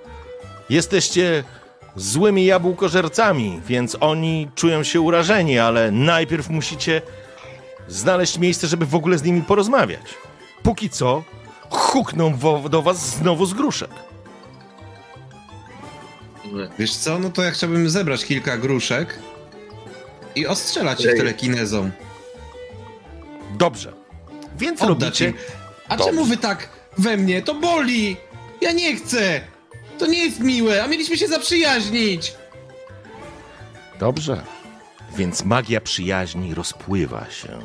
Jesteście 0.70 1.44
złymi 1.96 2.44
jabłkożercami, 2.44 3.60
więc 3.66 3.96
oni 4.00 4.48
czują 4.54 4.82
się 4.82 5.00
urażeni, 5.00 5.58
ale 5.58 5.90
najpierw 5.90 6.50
musicie 6.50 7.02
znaleźć 7.90 8.38
miejsce, 8.38 8.66
żeby 8.66 8.86
w 8.86 8.94
ogóle 8.94 9.18
z 9.18 9.22
nimi 9.22 9.42
porozmawiać. 9.42 10.14
Póki 10.62 10.90
co 10.90 11.22
hukną 11.70 12.36
wo- 12.36 12.68
do 12.68 12.82
was 12.82 13.08
znowu 13.16 13.46
z 13.46 13.54
gruszek. 13.54 13.90
Wiesz 16.78 16.96
co, 16.96 17.18
no 17.18 17.30
to 17.30 17.42
ja 17.42 17.50
chciałbym 17.50 17.90
zebrać 17.90 18.24
kilka 18.24 18.56
gruszek 18.58 19.18
i 20.34 20.46
ostrzelać 20.46 21.00
ich 21.04 21.14
telekinezą. 21.16 21.90
Dobrze. 23.58 23.92
Więc 24.58 24.82
Oddać 24.82 25.20
robicie... 25.20 25.28
im. 25.28 25.34
A 25.88 25.96
Dobrze. 25.96 26.10
czemu 26.12 26.24
wy 26.24 26.36
tak 26.36 26.68
we 26.98 27.16
mnie? 27.16 27.42
To 27.42 27.54
boli! 27.54 28.16
Ja 28.60 28.72
nie 28.72 28.96
chcę! 28.96 29.40
To 29.98 30.06
nie 30.06 30.24
jest 30.24 30.40
miłe, 30.40 30.84
a 30.84 30.86
mieliśmy 30.86 31.16
się 31.18 31.28
zaprzyjaźnić! 31.28 32.34
Dobrze. 33.98 34.42
Więc 35.16 35.44
magia 35.44 35.80
przyjaźni 35.80 36.54
rozpływa 36.54 37.30
się 37.30 37.58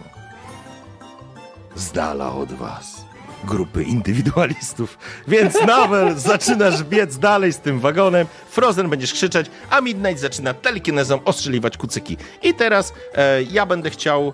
z 1.76 1.92
dala 1.92 2.34
od 2.34 2.54
was. 2.54 3.06
Grupy 3.44 3.84
indywidualistów. 3.84 4.98
Więc 5.28 5.62
Nawel 5.68 6.16
zaczynasz 6.32 6.84
biec 6.84 7.18
dalej 7.18 7.54
z 7.54 7.58
tym 7.60 7.80
wagonem, 7.80 8.28
Frozen 8.50 8.90
będziesz 8.90 9.14
krzyczeć, 9.14 9.48
a 9.70 9.82
Midnight 9.82 10.22
zaczyna 10.22 10.54
telekinezą 10.54 11.24
ostrzeliwać 11.24 11.78
kucyki. 11.78 12.18
I 12.44 12.54
teraz 12.54 12.94
e, 13.16 13.44
ja 13.44 13.66
będę 13.66 13.90
chciał... 13.90 14.34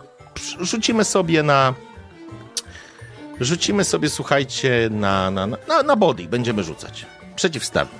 Rzucimy 0.60 1.04
sobie 1.04 1.44
na... 1.44 1.74
Rzucimy 3.40 3.84
sobie, 3.84 4.10
słuchajcie, 4.10 4.90
na, 4.92 5.32
na, 5.32 5.48
na, 5.48 5.84
na 5.86 5.96
body. 5.96 6.24
Będziemy 6.28 6.64
rzucać. 6.64 7.06
Przeciwstawny. 7.36 8.00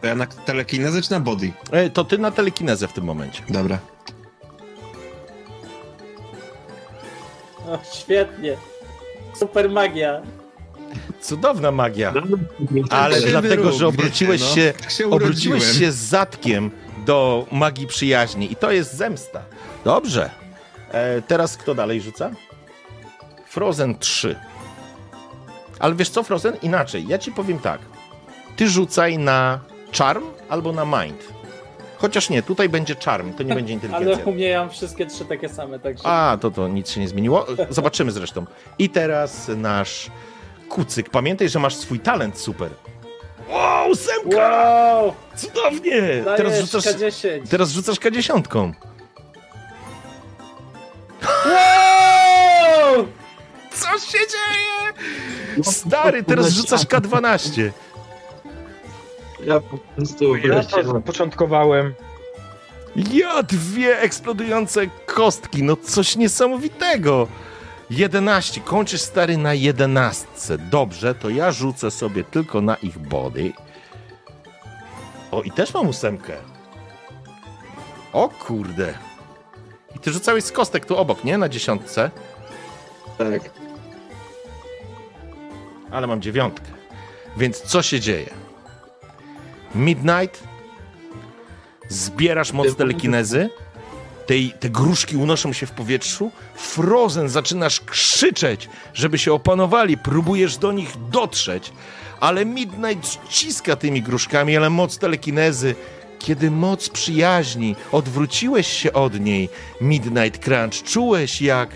To 0.00 0.06
ja 0.06 0.14
na 0.14 0.26
telekinezę 0.26 1.02
czy 1.02 1.10
na 1.10 1.20
body? 1.20 1.52
E, 1.70 1.90
to 1.90 2.04
ty 2.04 2.18
na 2.18 2.30
telekinezę 2.30 2.88
w 2.88 2.92
tym 2.92 3.04
momencie. 3.04 3.42
Dobra. 3.48 3.78
O, 7.70 7.78
świetnie. 7.92 8.56
Super 9.38 9.70
magia. 9.70 10.22
Cudowna 11.20 11.70
magia. 11.70 12.12
Ale 12.90 13.20
się 13.20 13.26
dlatego, 13.26 13.62
wyrób, 13.62 13.78
że 13.78 13.86
obróciłeś 13.86 14.40
wiecie, 14.42 14.74
się, 14.88 14.90
się 14.90 15.10
obróciłeś 15.10 15.78
się 15.78 15.92
z 15.92 15.96
zatkiem 15.96 16.70
do 17.06 17.46
magii 17.52 17.86
przyjaźni 17.86 18.52
i 18.52 18.56
to 18.56 18.72
jest 18.72 18.94
zemsta. 18.94 19.42
Dobrze. 19.84 20.30
E, 20.92 21.22
teraz 21.22 21.56
kto 21.56 21.74
dalej 21.74 22.00
rzuca? 22.00 22.30
Frozen 23.46 23.98
3. 23.98 24.36
Ale 25.78 25.94
wiesz 25.94 26.10
co, 26.10 26.22
Frozen? 26.22 26.56
Inaczej. 26.62 27.06
Ja 27.08 27.18
ci 27.18 27.32
powiem 27.32 27.58
tak. 27.58 27.80
Ty 28.56 28.68
rzucaj 28.68 29.18
na 29.18 29.60
charm 29.92 30.24
albo 30.48 30.72
na 30.72 30.84
mind. 30.84 31.28
Chociaż 32.00 32.30
nie, 32.30 32.42
tutaj 32.42 32.68
będzie 32.68 32.94
charm, 33.04 33.32
to 33.32 33.42
nie 33.42 33.54
będzie 33.54 33.74
Ale 33.74 33.82
inteligencja. 33.82 34.24
u 34.24 34.32
mnie 34.32 34.48
ja 34.48 34.60
mam 34.60 34.70
wszystkie 34.70 35.06
trzy 35.06 35.24
takie 35.24 35.48
same, 35.48 35.78
także... 35.78 36.06
A, 36.06 36.38
to 36.40 36.50
to 36.50 36.68
nic 36.68 36.90
się 36.90 37.00
nie 37.00 37.08
zmieniło. 37.08 37.46
Zobaczymy 37.70 38.12
zresztą. 38.12 38.46
I 38.78 38.90
teraz 38.90 39.50
nasz 39.56 40.10
kucyk. 40.68 41.10
Pamiętaj, 41.10 41.48
że 41.48 41.58
masz 41.58 41.74
swój 41.74 42.00
talent 42.00 42.38
super. 42.38 42.70
Wow, 43.48 43.90
ósemka! 43.90 44.36
Wow! 44.36 45.14
Cudownie! 45.36 46.24
Teraz 46.36 46.60
rzucasz, 46.60 46.84
K10. 46.84 47.48
teraz 47.50 47.70
rzucasz 47.70 47.96
K10. 47.98 48.72
Wow! 51.46 53.06
Co 53.72 53.98
się 53.98 54.18
dzieje? 54.18 54.92
Stary, 55.64 56.22
teraz 56.22 56.50
rzucasz 56.50 56.82
K12. 56.86 57.70
Ja 59.44 59.60
po 59.60 59.78
prostu 59.78 60.36
Ja 60.36 60.64
to 60.64 60.92
zapoczątkowałem. 60.92 61.94
Ja 63.12 63.42
dwie 63.42 64.00
eksplodujące 64.00 64.86
kostki, 65.06 65.62
no 65.62 65.76
coś 65.76 66.16
niesamowitego. 66.16 67.28
11, 67.90 68.60
kończysz 68.60 69.00
stary 69.00 69.36
na 69.36 69.54
11. 69.54 70.26
Dobrze, 70.58 71.14
to 71.14 71.30
ja 71.30 71.52
rzucę 71.52 71.90
sobie 71.90 72.24
tylko 72.24 72.60
na 72.60 72.74
ich 72.76 72.98
body. 72.98 73.52
O, 75.30 75.42
i 75.42 75.50
też 75.50 75.74
mam 75.74 75.88
ósemkę. 75.88 76.32
O 78.12 78.28
kurde. 78.28 78.94
I 79.96 79.98
ty 79.98 80.12
rzucałeś 80.12 80.44
z 80.44 80.52
kostek 80.52 80.86
tu 80.86 80.96
obok, 80.96 81.24
nie? 81.24 81.38
Na 81.38 81.48
dziesiątce. 81.48 82.10
tak. 83.18 83.50
Ale 85.90 86.06
mam 86.06 86.22
dziewiątkę. 86.22 86.66
Więc 87.36 87.60
co 87.60 87.82
się 87.82 88.00
dzieje? 88.00 88.30
Midnight, 89.74 90.42
zbierasz 91.88 92.52
moc 92.52 92.76
telekinezy, 92.76 93.50
tej, 94.26 94.52
te 94.60 94.70
gruszki 94.70 95.16
unoszą 95.16 95.52
się 95.52 95.66
w 95.66 95.70
powietrzu, 95.70 96.30
Frozen 96.54 97.28
zaczynasz 97.28 97.80
krzyczeć, 97.80 98.68
żeby 98.94 99.18
się 99.18 99.32
opanowali, 99.32 99.98
próbujesz 99.98 100.56
do 100.56 100.72
nich 100.72 100.92
dotrzeć, 101.10 101.72
ale 102.20 102.44
Midnight 102.44 103.18
ściska 103.28 103.76
tymi 103.76 104.02
gruszkami, 104.02 104.56
ale 104.56 104.70
moc 104.70 104.98
telekinezy, 104.98 105.74
kiedy 106.18 106.50
moc 106.50 106.88
przyjaźni, 106.88 107.76
odwróciłeś 107.92 108.66
się 108.66 108.92
od 108.92 109.20
niej, 109.20 109.48
Midnight 109.80 110.44
Crunch, 110.44 110.82
czułeś 110.82 111.42
jak 111.42 111.70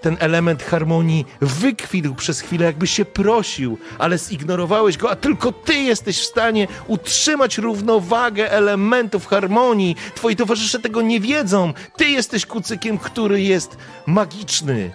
ten 0.00 0.16
element 0.20 0.62
harmonii 0.62 1.24
wykwitł 1.40 2.14
przez 2.14 2.40
chwilę, 2.40 2.66
jakby 2.66 2.86
się 2.86 3.04
prosił, 3.04 3.78
ale 3.98 4.18
zignorowałeś 4.18 4.96
go, 4.96 5.10
a 5.10 5.16
tylko 5.16 5.52
ty 5.52 5.74
jesteś 5.74 6.18
w 6.18 6.24
stanie 6.24 6.68
utrzymać 6.86 7.58
równowagę 7.58 8.50
elementów 8.50 9.26
harmonii. 9.26 9.96
Twoi 10.14 10.36
towarzysze 10.36 10.78
tego 10.78 11.02
nie 11.02 11.20
wiedzą. 11.20 11.72
Ty 11.96 12.04
jesteś 12.04 12.46
kucykiem, 12.46 12.98
który 12.98 13.42
jest 13.42 13.76
magiczny. 14.06 14.90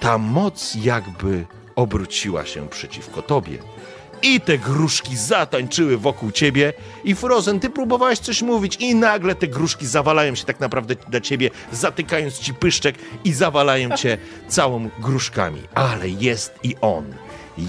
Ta 0.00 0.18
moc 0.18 0.74
jakby 0.74 1.46
obróciła 1.76 2.46
się 2.46 2.68
przeciwko 2.68 3.22
tobie. 3.22 3.58
I 4.22 4.40
te 4.40 4.58
gruszki 4.58 5.16
zatańczyły 5.16 5.98
wokół 5.98 6.30
ciebie. 6.30 6.72
I 7.04 7.14
Frozen, 7.14 7.60
ty 7.60 7.70
próbowałeś 7.70 8.18
coś 8.18 8.42
mówić, 8.42 8.76
i 8.76 8.94
nagle 8.94 9.34
te 9.34 9.46
gruszki 9.46 9.86
zawalają 9.86 10.34
się 10.34 10.44
tak 10.44 10.60
naprawdę 10.60 10.94
na 11.12 11.20
ciebie, 11.20 11.50
zatykając 11.72 12.38
ci 12.38 12.54
pyszczek 12.54 12.94
i 13.24 13.32
zawalają 13.32 13.96
cię 13.96 14.18
całą 14.48 14.88
gruszkami. 14.98 15.62
Ale 15.74 16.08
jest 16.08 16.54
i 16.62 16.76
on, 16.80 17.14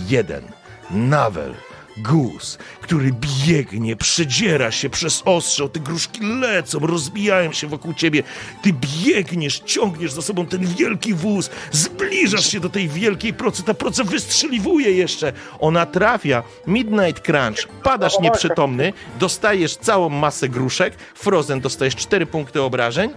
jeden, 0.09 0.43
Nawel, 0.91 1.53
Gus, 1.97 2.57
który 2.81 3.11
biegnie, 3.45 3.95
przedziera 3.95 4.71
się 4.71 4.89
przez 4.89 5.21
ostrzał, 5.25 5.69
te 5.69 5.79
gruszki 5.79 6.19
lecą, 6.39 6.79
rozbijają 6.79 7.51
się 7.53 7.67
wokół 7.67 7.93
ciebie. 7.93 8.23
Ty 8.61 8.73
biegniesz, 8.73 9.59
ciągniesz 9.59 10.11
za 10.11 10.21
sobą 10.21 10.45
ten 10.45 10.65
wielki 10.65 11.13
wóz, 11.13 11.49
zbliżasz 11.71 12.51
się 12.51 12.59
do 12.59 12.69
tej 12.69 12.89
wielkiej 12.89 13.33
procy, 13.33 13.63
ta 13.63 13.73
proca 13.73 14.03
wystrzeliwuje 14.03 14.91
jeszcze. 14.91 15.33
Ona 15.59 15.85
trafia, 15.85 16.43
Midnight 16.67 17.25
Crunch, 17.25 17.67
padasz 17.83 18.19
nieprzytomny, 18.19 18.93
dostajesz 19.19 19.77
całą 19.77 20.09
masę 20.09 20.49
gruszek, 20.49 20.95
Frozen 21.15 21.61
dostajesz 21.61 21.95
4 21.95 22.25
punkty 22.25 22.61
obrażeń, 22.61 23.09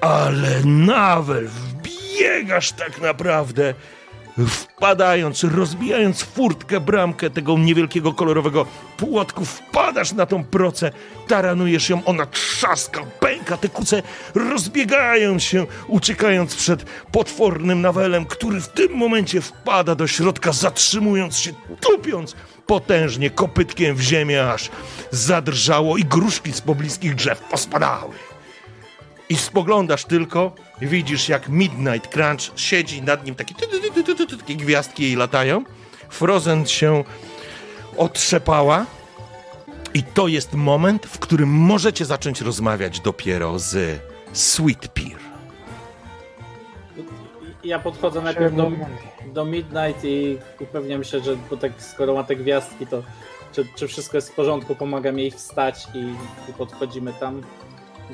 ale 0.00 0.64
Nawel, 0.64 1.48
wbiegasz 1.48 2.72
tak 2.72 3.00
naprawdę 3.00 3.74
wpadając, 4.38 5.44
rozbijając 5.44 6.22
furtkę, 6.22 6.80
bramkę 6.80 7.30
tego 7.30 7.58
niewielkiego 7.58 8.12
kolorowego 8.12 8.66
płotku, 8.96 9.44
wpadasz 9.44 10.12
na 10.12 10.26
tą 10.26 10.44
procę, 10.44 10.90
taranujesz 11.28 11.88
ją, 11.88 12.04
ona 12.04 12.26
trzaska, 12.26 13.00
pęka, 13.20 13.56
te 13.56 13.68
kuce 13.68 14.02
rozbiegają 14.34 15.38
się, 15.38 15.66
uciekając 15.88 16.56
przed 16.56 16.84
potwornym 17.12 17.80
nawelem, 17.80 18.26
który 18.26 18.60
w 18.60 18.68
tym 18.68 18.92
momencie 18.92 19.40
wpada 19.40 19.94
do 19.94 20.06
środka, 20.06 20.52
zatrzymując 20.52 21.38
się, 21.38 21.52
tupiąc 21.80 22.36
potężnie 22.66 23.30
kopytkiem 23.30 23.96
w 23.96 24.00
ziemię, 24.00 24.50
aż 24.50 24.70
zadrżało 25.10 25.96
i 25.96 26.04
gruszki 26.04 26.52
z 26.52 26.60
pobliskich 26.60 27.14
drzew 27.14 27.40
pospadały. 27.40 28.14
I 29.32 29.36
spoglądasz 29.36 30.04
tylko 30.04 30.52
widzisz, 30.80 31.28
jak 31.28 31.48
Midnight 31.48 32.08
Crunch 32.08 32.52
siedzi 32.56 33.02
nad 33.02 33.26
nim, 33.26 33.34
takie, 33.34 33.54
gwiazdki 34.48 35.02
jej 35.02 35.16
latają. 35.16 35.64
Frozen 36.08 36.66
się 36.66 37.04
otrzepała. 37.96 38.86
I 39.94 40.02
to 40.02 40.28
jest 40.28 40.54
moment, 40.54 41.06
w 41.06 41.18
którym 41.18 41.48
możecie 41.48 42.04
zacząć 42.04 42.40
rozmawiać 42.40 43.00
dopiero 43.00 43.58
z 43.58 44.00
Sweet 44.32 44.88
Pear. 44.88 45.20
Ja 47.64 47.78
podchodzę 47.78 48.22
najpierw 48.22 48.56
do, 48.56 48.72
do 49.34 49.44
Midnight 49.44 50.04
i 50.04 50.38
upewniam 50.60 51.04
się, 51.04 51.20
że 51.20 51.36
bo 51.50 51.56
tak, 51.56 51.72
skoro 51.78 52.14
ma 52.14 52.24
te 52.24 52.36
gwiazdki, 52.36 52.86
to 52.86 53.02
czy, 53.52 53.66
czy 53.76 53.88
wszystko 53.88 54.16
jest 54.16 54.30
w 54.30 54.34
porządku, 54.34 54.74
pomagam 54.74 55.18
jej 55.18 55.30
wstać 55.30 55.86
i, 55.94 55.98
i 56.50 56.52
podchodzimy 56.52 57.12
tam 57.20 57.42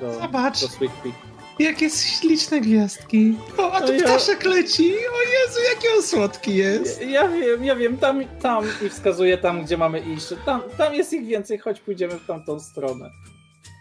do, 0.00 0.14
Zobacz. 0.20 0.60
do 0.60 0.68
Sweet 0.68 0.92
Pea. 0.92 1.12
Jakie 1.58 1.90
śliczne 1.90 2.60
gwiazdki. 2.60 3.34
O, 3.58 3.72
a 3.72 3.80
tu 3.80 3.92
ja- 3.92 4.02
ptaszek 4.02 4.44
leci. 4.44 4.92
O 4.94 5.20
Jezu, 5.22 5.60
jaki 5.74 5.86
on 5.96 6.02
słodki 6.02 6.56
jest. 6.56 7.02
Ja 7.02 7.28
wiem, 7.28 7.64
ja 7.64 7.76
wiem, 7.76 7.96
tam, 7.96 8.22
tam 8.42 8.64
i 8.86 8.88
wskazuję 8.88 9.38
tam, 9.38 9.64
gdzie 9.64 9.76
mamy 9.78 10.00
iść. 10.00 10.26
Tam, 10.46 10.60
tam 10.78 10.94
jest 10.94 11.12
ich 11.12 11.26
więcej, 11.26 11.58
chodź 11.58 11.80
pójdziemy 11.80 12.14
w 12.14 12.26
tamtą 12.26 12.60
stronę. 12.60 13.10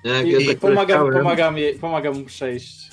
Jak 0.03 0.25
I, 0.25 0.31
ja 0.31 0.39
i 0.39 0.47
tak 0.47 0.57
pomagam, 0.59 0.79
leciałem, 1.01 1.13
pomagam, 1.13 1.57
jej, 1.57 1.79
pomagam 1.79 2.19
mu 2.19 2.25
przejść. 2.25 2.89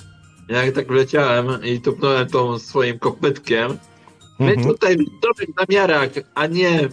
jak 0.48 0.74
tak 0.74 0.90
leciałem 0.90 1.64
i 1.64 1.80
tupnąłem 1.80 2.28
tą 2.28 2.58
swoim 2.58 2.98
kopytkiem, 2.98 3.78
my 4.38 4.50
Mhm. 4.52 4.68
tutaj 4.68 4.96
w 4.96 5.20
dobrych 5.22 5.48
namiarach, 5.68 6.08
a 6.34 6.46
nie 6.46 6.88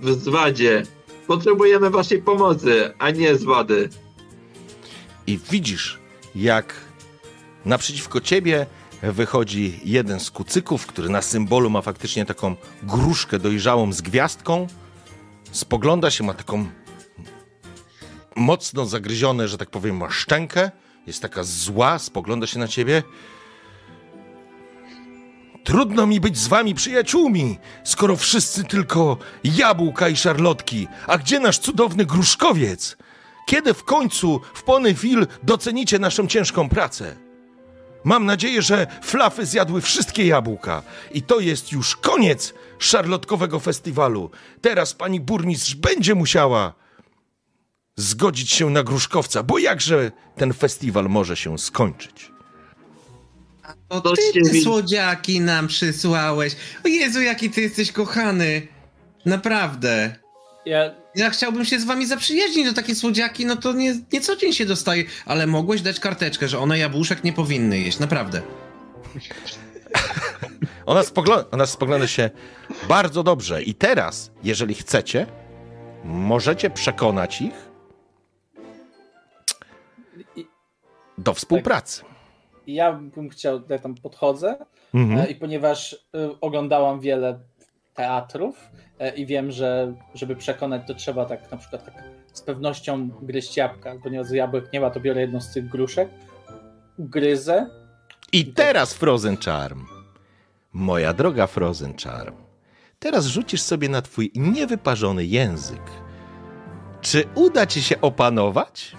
w 0.00 0.10
zwadzie. 0.12 0.82
Potrzebujemy 1.26 1.90
waszej 1.90 2.22
pomocy, 2.22 2.92
a 2.98 3.10
nie 3.10 3.36
zwady. 3.36 3.88
I 5.26 5.38
widzisz, 5.50 5.98
jak 6.34 6.74
naprzeciwko 7.64 8.20
ciebie 8.20 8.66
wychodzi 9.02 9.80
jeden 9.84 10.20
z 10.20 10.30
kucyków, 10.30 10.86
który 10.86 11.08
na 11.08 11.22
symbolu 11.22 11.70
ma 11.70 11.82
faktycznie 11.82 12.26
taką 12.26 12.56
gruszkę 12.82 13.38
dojrzałą 13.38 13.92
z 13.92 14.00
gwiazdką. 14.00 14.66
Spogląda 15.52 16.10
się, 16.10 16.24
ma 16.24 16.34
taką 16.34 16.66
mocno 18.36 18.86
zagryzione, 18.86 19.48
że 19.48 19.58
tak 19.58 19.70
powiem, 19.70 19.96
ma 19.96 20.10
szczękę. 20.10 20.70
Jest 21.06 21.22
taka 21.22 21.44
zła, 21.44 21.98
spogląda 21.98 22.46
się 22.46 22.58
na 22.58 22.68
ciebie. 22.68 23.02
Trudno 25.64 26.06
mi 26.06 26.20
być 26.20 26.38
z 26.38 26.48
wami 26.48 26.74
przyjaciółmi, 26.74 27.58
skoro 27.84 28.16
wszyscy 28.16 28.64
tylko 28.64 29.18
jabłka 29.44 30.08
i 30.08 30.16
szarlotki. 30.16 30.88
A 31.06 31.18
gdzie 31.18 31.40
nasz 31.40 31.58
cudowny 31.58 32.06
gruszkowiec? 32.06 32.96
Kiedy 33.46 33.74
w 33.74 33.84
końcu 33.84 34.40
w 34.54 34.62
Ponyville 34.62 35.26
docenicie 35.42 35.98
naszą 35.98 36.26
ciężką 36.26 36.68
pracę? 36.68 37.16
Mam 38.04 38.26
nadzieję, 38.26 38.62
że 38.62 38.86
flafy 39.02 39.46
zjadły 39.46 39.80
wszystkie 39.80 40.26
jabłka. 40.26 40.82
I 41.12 41.22
to 41.22 41.40
jest 41.40 41.72
już 41.72 41.96
koniec 41.96 42.54
szarlotkowego 42.78 43.60
festiwalu. 43.60 44.30
Teraz 44.60 44.94
pani 44.94 45.20
burmistrz 45.20 45.74
będzie 45.74 46.14
musiała 46.14 46.74
zgodzić 47.96 48.50
się 48.50 48.70
na 48.70 48.82
gruszkowca, 48.82 49.42
bo 49.42 49.58
jakże 49.58 50.12
ten 50.36 50.52
festiwal 50.52 51.04
może 51.08 51.36
się 51.36 51.58
skończyć? 51.58 52.30
O 53.88 54.00
To 54.00 54.12
ty 54.12 54.62
słodziaki 54.62 55.40
nam 55.40 55.68
przysłałeś. 55.68 56.56
O 56.84 56.88
Jezu, 56.88 57.20
jaki 57.20 57.50
ty 57.50 57.60
jesteś 57.60 57.92
kochany. 57.92 58.68
Naprawdę. 59.26 60.16
Ja, 60.66 60.94
Ja 61.16 61.30
chciałbym 61.30 61.64
się 61.64 61.80
z 61.80 61.84
wami 61.84 62.06
zaprzyjaźnić, 62.06 62.68
to 62.68 62.74
takie 62.74 62.94
słodziaki, 62.94 63.46
no 63.46 63.56
to 63.56 63.72
nie, 63.72 63.94
nie 64.12 64.20
co 64.20 64.36
dzień 64.36 64.52
się 64.52 64.66
dostaje, 64.66 65.04
ale 65.26 65.46
mogłeś 65.46 65.82
dać 65.82 66.00
karteczkę, 66.00 66.48
że 66.48 66.58
one 66.58 66.78
jabłuszek 66.78 67.24
nie 67.24 67.32
powinny 67.32 67.78
jeść, 67.78 67.98
naprawdę. 67.98 68.42
Ona, 70.86 71.02
spogląda, 71.02 71.44
ona 71.50 71.66
spogląda 71.66 72.06
się 72.06 72.30
bardzo 72.88 73.22
dobrze. 73.22 73.62
I 73.62 73.74
teraz, 73.74 74.30
jeżeli 74.42 74.74
chcecie, 74.74 75.26
możecie 76.04 76.70
przekonać 76.70 77.42
ich 77.42 77.54
do 81.18 81.34
współpracy. 81.34 82.02
ja 82.66 82.92
bym 82.92 83.28
chciał, 83.30 83.60
ja 83.68 83.78
tam 83.78 83.94
podchodzę 83.94 84.56
Mhm. 84.94 85.20
e, 85.20 85.30
i 85.30 85.34
ponieważ 85.34 85.92
y, 85.92 85.96
oglądałam 86.40 87.00
wiele 87.00 87.38
teatrów 87.94 88.56
e, 88.58 88.83
i 89.16 89.26
wiem, 89.26 89.50
że 89.50 89.94
żeby 90.14 90.36
przekonać, 90.36 90.82
to 90.86 90.94
trzeba 90.94 91.24
tak 91.26 91.50
na 91.50 91.56
przykład 91.56 91.84
tak 91.84 91.94
z 92.32 92.42
pewnością 92.42 93.08
gryźć 93.22 93.56
jabłka, 93.56 93.94
ponieważ 94.02 94.30
jabłek 94.30 94.72
nie 94.72 94.80
ma, 94.80 94.90
to 94.90 95.00
biorę 95.00 95.20
jedną 95.20 95.40
z 95.40 95.52
tych 95.52 95.68
gruszek, 95.68 96.08
gryzę 96.98 97.66
I 98.32 98.46
teraz 98.46 98.94
Frozen 98.94 99.36
Charm. 99.36 99.86
Moja 100.72 101.12
droga 101.12 101.46
Frozen 101.46 101.94
Charm. 102.04 102.34
Teraz 102.98 103.26
rzucisz 103.26 103.62
sobie 103.62 103.88
na 103.88 104.02
twój 104.02 104.32
niewyparzony 104.34 105.24
język. 105.24 105.82
Czy 107.00 107.24
uda 107.34 107.66
ci 107.66 107.82
się 107.82 108.00
opanować? 108.00 108.96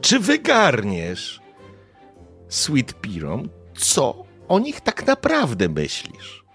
Czy 0.00 0.20
wygarniesz 0.20 1.40
Sweet 2.48 3.00
Pirom, 3.00 3.48
co 3.76 4.24
o 4.48 4.58
nich 4.58 4.80
tak 4.80 5.06
naprawdę 5.06 5.68
myślisz? 5.68 6.45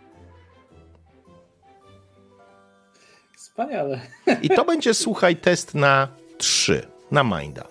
Wspaniale. 3.61 4.01
I 4.41 4.49
to 4.49 4.65
będzie, 4.65 4.93
słuchaj, 4.93 5.35
test 5.35 5.75
na 5.75 6.07
trzy, 6.37 6.87
na 7.11 7.23
Minda. 7.23 7.67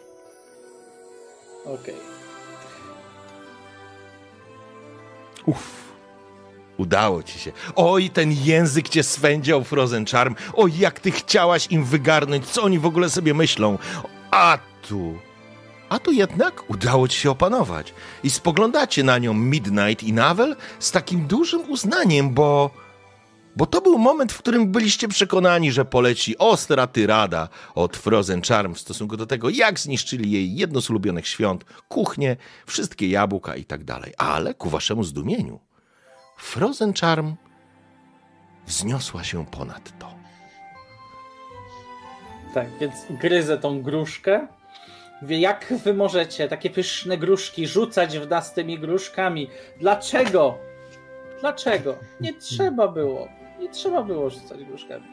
Okej. 1.65 1.95
Uff. 5.47 5.81
Udało 6.77 7.23
ci 7.23 7.39
się. 7.39 7.53
Oj, 7.77 8.11
ten 8.11 8.33
język 8.33 8.89
cię 8.89 9.03
swędział, 9.03 9.65
Frozen 9.65 10.07
Charm. 10.07 10.35
Oj, 10.55 10.79
jak 10.79 11.01
ty 11.01 11.11
chciałaś 11.11 11.67
im 11.71 11.85
wygarnąć, 11.85 12.47
co 12.47 12.63
oni 12.63 12.79
w 12.79 12.87
ogóle 12.87 13.11
sobie 13.11 13.35
myślą. 13.35 13.79
A 14.31 14.59
tu 14.89 15.15
A 15.89 15.99
tu 15.99 16.13
jednak 16.13 16.71
udało 16.71 17.09
ci 17.09 17.19
się 17.19 17.31
opanować. 17.31 17.95
I 18.23 18.31
spoglądacie 18.31 19.03
na 19.05 19.19
nią 19.19 19.35
Midnight 19.35 20.03
i 20.03 20.13
Navel 20.13 20.57
z 20.79 20.91
takim 20.91 21.27
dużym 21.27 21.71
uznaniem, 21.71 22.35
bo. 22.35 22.71
Bo 23.57 23.67
to 23.67 23.81
był 23.81 23.99
moment, 23.99 24.33
w 24.33 24.39
którym 24.39 24.73
byliście 24.73 25.09
przekonani, 25.09 25.73
że 25.73 25.85
poleci 25.85 26.39
ostra 26.39 26.87
tyrada 26.87 27.49
od 27.75 27.97
Frozen 27.97 28.43
Charm 28.43 28.75
w 28.75 28.81
stosunku 28.81 29.17
do 29.17 29.27
tego, 29.27 29.51
jak 29.51 29.81
zniszczyli 29.81 30.31
jej 30.31 30.57
jedno 30.57 30.81
z 30.81 30.91
ulubionych 30.91 31.29
świąt, 31.29 31.65
kuchnię, 31.89 32.37
wszystkie 32.67 33.09
jabłka 33.09 33.57
i 33.57 33.65
tak 33.65 33.85
dalej. 33.85 34.13
Ale 34.19 34.55
ku 34.55 34.69
waszemu 34.69 35.05
zdumieniu, 35.05 35.61
Frozen 36.39 36.93
Charm 37.01 37.35
wzniosła 38.67 39.25
się 39.25 39.47
ponad 39.47 39.99
to. 39.99 40.15
Tak, 42.55 42.67
więc 42.81 42.95
gryzę 43.11 43.59
tą 43.59 43.83
gruszkę. 43.83 44.47
Jak 45.29 45.75
wy 45.85 45.95
możecie 45.95 46.49
takie 46.49 46.71
pyszne 46.71 47.19
gruszki 47.19 47.67
rzucać 47.67 48.19
w 48.19 48.29
nas 48.29 48.55
tymi 48.55 48.79
gruszkami? 48.79 49.51
Dlaczego? 49.81 50.59
Dlaczego? 51.41 51.97
Nie 52.21 52.35
trzeba 52.35 52.89
było. 52.89 53.40
Nie 53.61 53.69
trzeba 53.69 54.03
było 54.03 54.31
rzucać 54.31 54.65
gruszkami. 54.65 55.05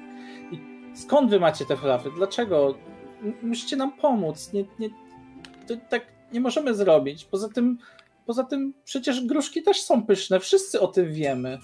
I 0.51 0.59
skąd 0.97 1.29
wy 1.29 1.39
macie 1.39 1.65
te 1.65 1.77
flafy? 1.77 2.09
Dlaczego? 2.15 2.77
Musicie 3.41 3.75
nam 3.75 3.91
pomóc. 3.97 4.53
Nie, 4.53 4.65
nie, 4.79 4.89
to, 5.67 5.73
tak 5.89 6.05
nie 6.33 6.41
możemy 6.41 6.75
zrobić. 6.75 7.25
Poza 7.25 7.49
tym, 7.49 7.77
poza 8.25 8.43
tym 8.43 8.73
przecież 8.83 9.25
gruszki 9.25 9.63
też 9.63 9.81
są 9.81 10.05
pyszne. 10.05 10.39
Wszyscy 10.39 10.79
o 10.79 10.87
tym 10.87 11.13
wiemy. 11.13 11.59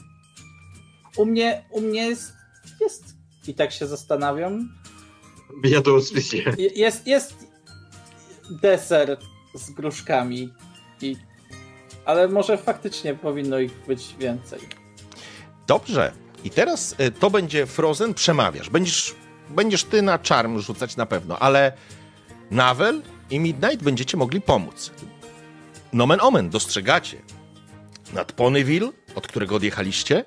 U 1.18 1.26
mnie, 1.26 1.66
u 1.72 1.82
mnie 1.82 2.08
jest, 2.08 2.34
jest. 2.82 3.04
I 3.48 3.54
tak 3.54 3.72
się 3.72 3.88
zastanawiam. 3.88 4.70
Jadłospisie. 5.64 6.38
Je- 6.58 6.70
Jest, 6.76 7.08
jest 7.08 7.48
deser 8.62 9.18
z 9.56 9.72
gruszkami. 9.72 10.50
I, 11.02 11.16
ale 12.06 12.28
może 12.28 12.58
faktycznie 12.58 13.16
powinno 13.16 13.60
ich 13.60 13.86
być 13.88 14.16
więcej. 14.20 14.60
Dobrze. 15.68 16.12
I 16.44 16.50
teraz 16.50 16.96
y, 17.00 17.12
to 17.12 17.30
będzie 17.30 17.66
Frozen, 17.66 18.14
przemawiasz. 18.14 18.70
Będziesz, 18.70 19.16
będziesz 19.50 19.84
ty 19.84 20.02
na 20.02 20.20
czarm 20.20 20.60
rzucać 20.60 20.96
na 20.96 21.06
pewno, 21.06 21.40
ale 21.40 21.72
Navel 22.52 23.02
i 23.30 23.40
Midnight 23.40 23.84
będziecie 23.84 24.18
mogli 24.18 24.42
pomóc. 24.42 24.92
Nomen 25.94 26.20
omen, 26.22 26.50
dostrzegacie. 26.50 27.18
Nad 28.14 28.32
Ponyville, 28.32 28.92
od 29.16 29.28
którego 29.28 29.56
odjechaliście 29.56 30.26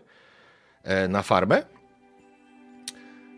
e, 0.83 1.09
na 1.09 1.23
farmę, 1.23 1.63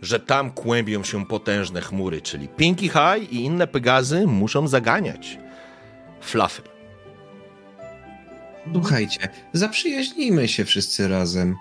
że 0.02 0.20
tam 0.20 0.50
kłębią 0.50 1.04
się 1.04 1.26
potężne 1.26 1.80
chmury, 1.80 2.22
czyli 2.22 2.48
Pinky 2.48 2.88
High 2.88 3.32
i 3.32 3.44
inne 3.44 3.66
Pegazy 3.66 4.26
muszą 4.26 4.68
zaganiać 4.68 5.38
Fluffy. 6.20 6.62
Słuchajcie, 8.72 9.28
zaprzyjaźnijmy 9.52 10.48
się 10.48 10.64
wszyscy 10.64 11.08
razem. 11.08 11.56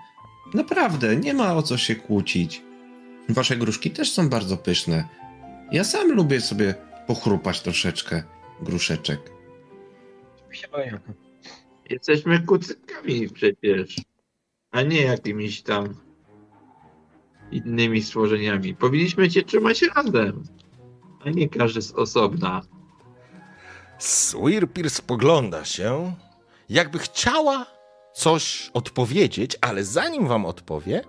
Naprawdę, 0.54 1.16
nie 1.16 1.34
ma 1.34 1.54
o 1.54 1.62
co 1.62 1.76
się 1.76 1.96
kłócić. 1.96 2.62
Wasze 3.28 3.56
gruszki 3.56 3.90
też 3.90 4.12
są 4.12 4.28
bardzo 4.28 4.56
pyszne. 4.56 5.08
Ja 5.72 5.84
sam 5.84 6.12
lubię 6.12 6.40
sobie 6.40 6.74
pochrupać 7.06 7.60
troszeczkę 7.60 8.22
gruszeczek. 8.62 9.20
się 10.50 10.68
boję. 10.68 11.00
Jesteśmy 11.90 12.40
kucykami 12.40 13.28
przecież, 13.28 13.96
a 14.70 14.82
nie 14.82 15.02
jakimiś 15.02 15.62
tam 15.62 15.94
innymi 17.50 18.02
stworzeniami. 18.02 18.74
Powinniśmy 18.74 19.30
się 19.30 19.42
trzymać 19.42 19.82
razem, 19.82 20.44
a 21.24 21.30
nie 21.30 21.48
każdy 21.48 21.82
z 21.82 21.92
osobna. 21.92 22.62
Swirpir 23.98 24.90
spogląda 24.90 25.64
się, 25.64 26.14
jakby 26.68 26.98
chciała 26.98 27.66
coś 28.14 28.70
odpowiedzieć, 28.74 29.56
ale 29.60 29.84
zanim 29.84 30.26
wam 30.28 30.46
odpowie, 30.46 31.04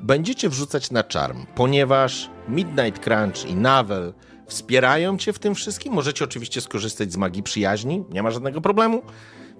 będziecie 0.00 0.48
wrzucać 0.48 0.90
na 0.90 1.04
czarm, 1.04 1.46
ponieważ 1.54 2.30
Midnight 2.48 3.04
Crunch 3.04 3.44
i 3.50 3.54
Navel 3.54 4.12
wspierają 4.46 5.18
cię 5.18 5.32
w 5.32 5.38
tym 5.38 5.54
wszystkim. 5.54 5.92
Możecie 5.92 6.24
oczywiście 6.24 6.60
skorzystać 6.60 7.12
z 7.12 7.16
magii 7.16 7.42
przyjaźni, 7.42 8.04
nie 8.10 8.22
ma 8.22 8.30
żadnego 8.30 8.60
problemu. 8.60 9.02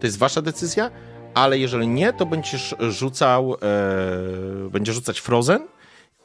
To 0.00 0.06
jest 0.06 0.18
wasza 0.18 0.42
decyzja, 0.42 0.90
ale 1.34 1.58
jeżeli 1.58 1.88
nie, 1.88 2.12
to 2.12 2.26
będziesz 2.26 2.74
rzucał, 2.78 3.54
e, 3.54 3.58
rzucać 4.92 5.20
Frozen 5.20 5.66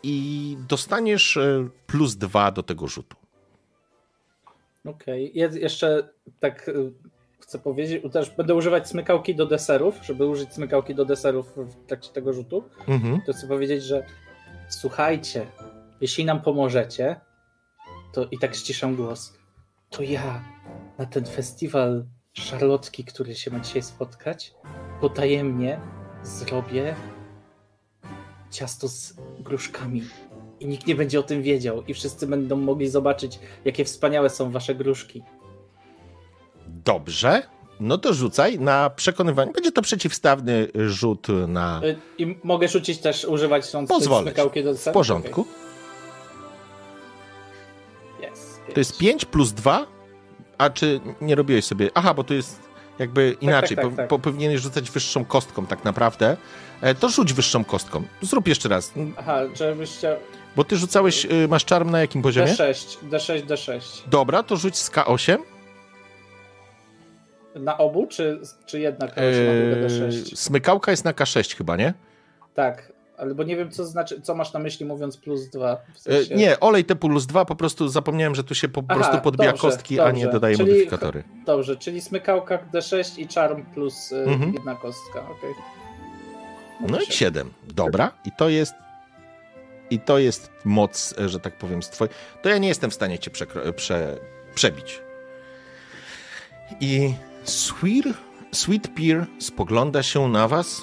i 0.03 0.57
dostaniesz 0.69 1.37
e, 1.37 1.69
plus 1.87 2.15
dwa 2.15 2.51
do 2.51 2.63
tego 2.63 2.87
rzutu. 2.87 3.17
Okej. 4.85 5.31
Je- 5.33 5.49
Jeszcze 5.53 6.09
tak 6.39 6.67
y, 6.69 6.91
chcę 7.51 7.59
powiedzieć, 7.59 8.03
też 8.13 8.29
będę 8.29 8.55
używać 8.55 8.89
smykałki 8.89 9.35
do 9.35 9.45
deserów, 9.45 9.99
żeby 10.03 10.27
użyć 10.27 10.53
smykałki 10.53 10.95
do 10.95 11.05
deserów 11.05 11.53
w 11.57 11.85
trakcie 11.87 12.09
tego 12.09 12.33
rzutu. 12.33 12.63
Mhm. 12.87 13.21
To 13.25 13.33
chcę 13.33 13.47
powiedzieć, 13.47 13.83
że 13.83 14.05
słuchajcie, 14.69 15.47
jeśli 16.01 16.25
nam 16.25 16.41
pomożecie, 16.41 17.15
to 18.13 18.25
i 18.31 18.39
tak 18.39 18.55
ściszam 18.55 18.95
głos, 18.95 19.33
to 19.89 20.03
ja 20.03 20.43
na 20.97 21.05
ten 21.05 21.25
festiwal 21.25 22.05
szarlotki, 22.33 23.03
który 23.03 23.35
się 23.35 23.51
ma 23.51 23.59
dzisiaj 23.59 23.81
spotkać, 23.81 24.53
potajemnie 25.01 25.79
zrobię 26.23 26.95
ciasto 28.51 28.87
z 28.87 29.13
gruszkami. 29.39 30.03
I 30.59 30.67
nikt 30.67 30.87
nie 30.87 30.95
będzie 30.95 31.19
o 31.19 31.23
tym 31.23 31.41
wiedział. 31.41 31.83
I 31.83 31.93
wszyscy 31.93 32.27
będą 32.27 32.57
mogli 32.57 32.89
zobaczyć, 32.89 33.39
jakie 33.65 33.85
wspaniałe 33.85 34.29
są 34.29 34.51
wasze 34.51 34.75
gruszki. 34.75 35.23
Dobrze. 36.85 37.43
No 37.79 37.97
to 37.97 38.13
rzucaj 38.13 38.59
na 38.59 38.89
przekonywanie. 38.89 39.51
Będzie 39.51 39.71
to 39.71 39.81
przeciwstawny 39.81 40.67
rzut 40.87 41.27
na. 41.47 41.81
Y, 41.83 41.95
I 42.17 42.37
mogę 42.43 42.67
rzucić 42.67 42.99
też, 42.99 43.25
używać 43.25 43.71
tą 43.71 43.87
Pozwolę. 43.87 44.31
do 44.63 44.73
W 44.75 44.83
porządku. 44.93 45.41
Okej. 45.41 45.53
Jest, 48.21 48.61
To 48.73 48.79
jest 48.79 48.97
5 48.97 49.25
plus 49.25 49.51
2. 49.53 49.87
A 50.57 50.69
czy 50.69 50.99
nie 51.21 51.35
robiłeś 51.35 51.65
sobie. 51.65 51.89
Aha, 51.93 52.13
bo 52.13 52.23
to 52.23 52.33
jest 52.33 52.59
jakby 52.99 53.35
inaczej. 53.41 53.77
tak, 53.77 53.89
po, 53.89 53.95
tak. 53.95 54.07
po, 54.07 54.19
powinieneś 54.19 54.61
rzucać 54.61 54.91
wyższą 54.91 55.25
kostką, 55.25 55.65
tak 55.65 55.83
naprawdę. 55.85 56.37
E, 56.81 56.95
To 56.95 57.09
rzuć 57.09 57.33
wyższą 57.33 57.65
kostką. 57.65 58.03
Zrób 58.21 58.47
jeszcze 58.47 58.69
raz. 58.69 58.93
Aha, 59.17 59.39
żebyście... 59.53 60.17
Bo 60.55 60.63
ty 60.63 60.77
rzucałeś. 60.77 61.25
y, 61.25 61.47
Masz 61.47 61.65
czarm 61.65 61.89
na 61.89 61.99
jakim 61.99 62.21
poziomie? 62.21 62.53
D6, 62.53 62.97
D6, 63.09 63.45
D6. 63.45 63.79
Dobra, 64.07 64.43
to 64.43 64.57
rzuć 64.57 64.77
z 64.77 64.91
K8. 64.91 65.37
Na 67.55 67.77
obu, 67.77 68.07
czy, 68.07 68.39
czy 68.65 68.79
jedna 68.79 69.05
Eee, 69.15 69.75
na 69.81 69.87
D6? 69.87 70.35
Smykałka 70.35 70.91
jest 70.91 71.05
na 71.05 71.13
K6 71.13 71.55
chyba, 71.57 71.75
nie? 71.77 71.93
Tak, 72.53 72.91
albo 73.17 73.43
nie 73.43 73.55
wiem, 73.57 73.71
co 73.71 73.85
znaczy, 73.85 74.21
co 74.21 74.35
masz 74.35 74.53
na 74.53 74.59
myśli 74.59 74.85
mówiąc 74.85 75.17
plus 75.17 75.49
dwa. 75.49 75.75
W 75.75 75.97
E, 75.97 75.99
sensie... 75.99 76.35
Nie, 76.35 76.59
olej 76.59 76.85
te 76.85 76.95
plus 76.95 77.25
2, 77.25 77.45
po 77.45 77.55
prostu 77.55 77.87
zapomniałem, 77.87 78.35
że 78.35 78.43
tu 78.43 78.55
się 78.55 78.69
po 78.69 78.83
Aha, 78.87 78.99
prostu 78.99 79.21
podbija 79.21 79.51
dobrze, 79.51 79.61
kostki, 79.61 79.99
a 79.99 80.05
nie 80.11 80.23
dobrze. 80.23 80.31
dodaje 80.31 80.57
Czyli- 80.57 80.69
modyfikatory. 80.71 81.23
Dobrze, 81.45 81.75
czyli 81.77 82.01
smykałka 82.01 82.57
D6 82.73 83.19
i 83.19 83.27
charm 83.35 83.63
plus 83.73 84.11
y, 84.11 84.15
Mhm. 84.15 84.53
jedna 84.53 84.75
kostka, 84.75 85.19
okej. 85.19 85.53
No 86.89 86.99
i 87.01 87.05
7. 87.11 87.53
Dobra, 87.75 88.11
i 88.25 88.29
to 88.37 88.49
jest. 88.49 88.73
I 89.89 89.99
to 89.99 90.17
jest 90.19 90.51
moc, 90.65 91.15
e, 91.19 91.29
że 91.29 91.39
tak 91.39 91.57
powiem, 91.57 91.83
z 91.83 91.89
twojej. 91.89 92.13
To 92.41 92.49
ja 92.49 92.57
nie 92.57 92.67
jestem 92.67 92.91
w 92.91 92.93
stanie 92.93 93.19
cię 93.19 93.31
prze... 93.31 93.45
przebić. 94.55 95.01
I 96.79 97.13
Sweet, 97.43 98.05
Sweet 98.51 98.87
Peer 98.87 99.27
spogląda 99.39 100.03
się 100.03 100.27
na 100.27 100.47
was, 100.47 100.81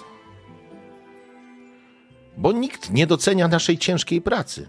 bo 2.36 2.52
nikt 2.52 2.90
nie 2.90 3.06
docenia 3.06 3.48
naszej 3.48 3.78
ciężkiej 3.78 4.22
pracy. 4.22 4.68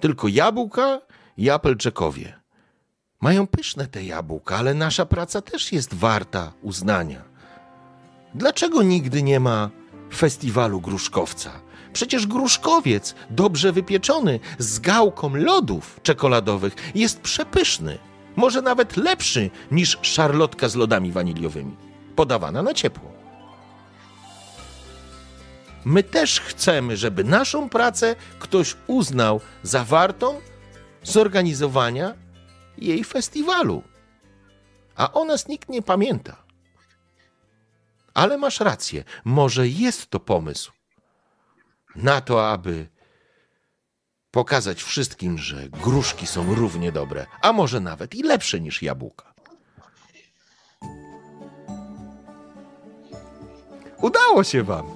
Tylko 0.00 0.28
jabłka 0.28 1.00
i 1.36 1.50
Applejackowie. 1.50 2.40
Mają 3.20 3.46
pyszne 3.46 3.86
te 3.86 4.04
jabłka, 4.04 4.56
ale 4.56 4.74
nasza 4.74 5.06
praca 5.06 5.42
też 5.42 5.72
jest 5.72 5.94
warta 5.94 6.52
uznania. 6.62 7.22
Dlaczego 8.34 8.82
nigdy 8.82 9.22
nie 9.22 9.40
ma 9.40 9.70
festiwalu 10.14 10.80
gruszkowca? 10.80 11.50
Przecież 11.92 12.26
gruszkowiec, 12.26 13.14
dobrze 13.30 13.72
wypieczony, 13.72 14.40
z 14.58 14.78
gałką 14.78 15.34
lodów 15.34 16.00
czekoladowych, 16.02 16.74
jest 16.94 17.20
przepyszny. 17.20 17.98
Może 18.36 18.62
nawet 18.62 18.96
lepszy 18.96 19.50
niż 19.70 19.98
szarlotka 20.02 20.68
z 20.68 20.74
lodami 20.74 21.12
waniliowymi, 21.12 21.76
podawana 22.16 22.62
na 22.62 22.74
ciepło. 22.74 23.12
My 25.84 26.02
też 26.02 26.40
chcemy, 26.40 26.96
żeby 26.96 27.24
naszą 27.24 27.68
pracę 27.68 28.16
ktoś 28.38 28.76
uznał 28.86 29.40
za 29.62 29.84
wartą 29.84 30.40
zorganizowania 31.02 32.14
jej 32.78 33.04
festiwalu. 33.04 33.82
A 34.96 35.12
o 35.12 35.24
nas 35.24 35.48
nikt 35.48 35.68
nie 35.68 35.82
pamięta. 35.82 36.36
Ale 38.14 38.38
masz 38.38 38.60
rację, 38.60 39.04
może 39.24 39.68
jest 39.68 40.10
to 40.10 40.20
pomysł 40.20 40.72
na 41.96 42.20
to, 42.20 42.50
aby 42.50 42.88
Pokazać 44.32 44.82
wszystkim, 44.82 45.38
że 45.38 45.68
gruszki 45.68 46.26
są 46.26 46.54
równie 46.54 46.92
dobre, 46.92 47.26
a 47.42 47.52
może 47.52 47.80
nawet 47.80 48.14
i 48.14 48.22
lepsze 48.22 48.60
niż 48.60 48.82
jabłka. 48.82 49.32
Udało 54.02 54.44
się 54.44 54.62
wam! 54.62 54.86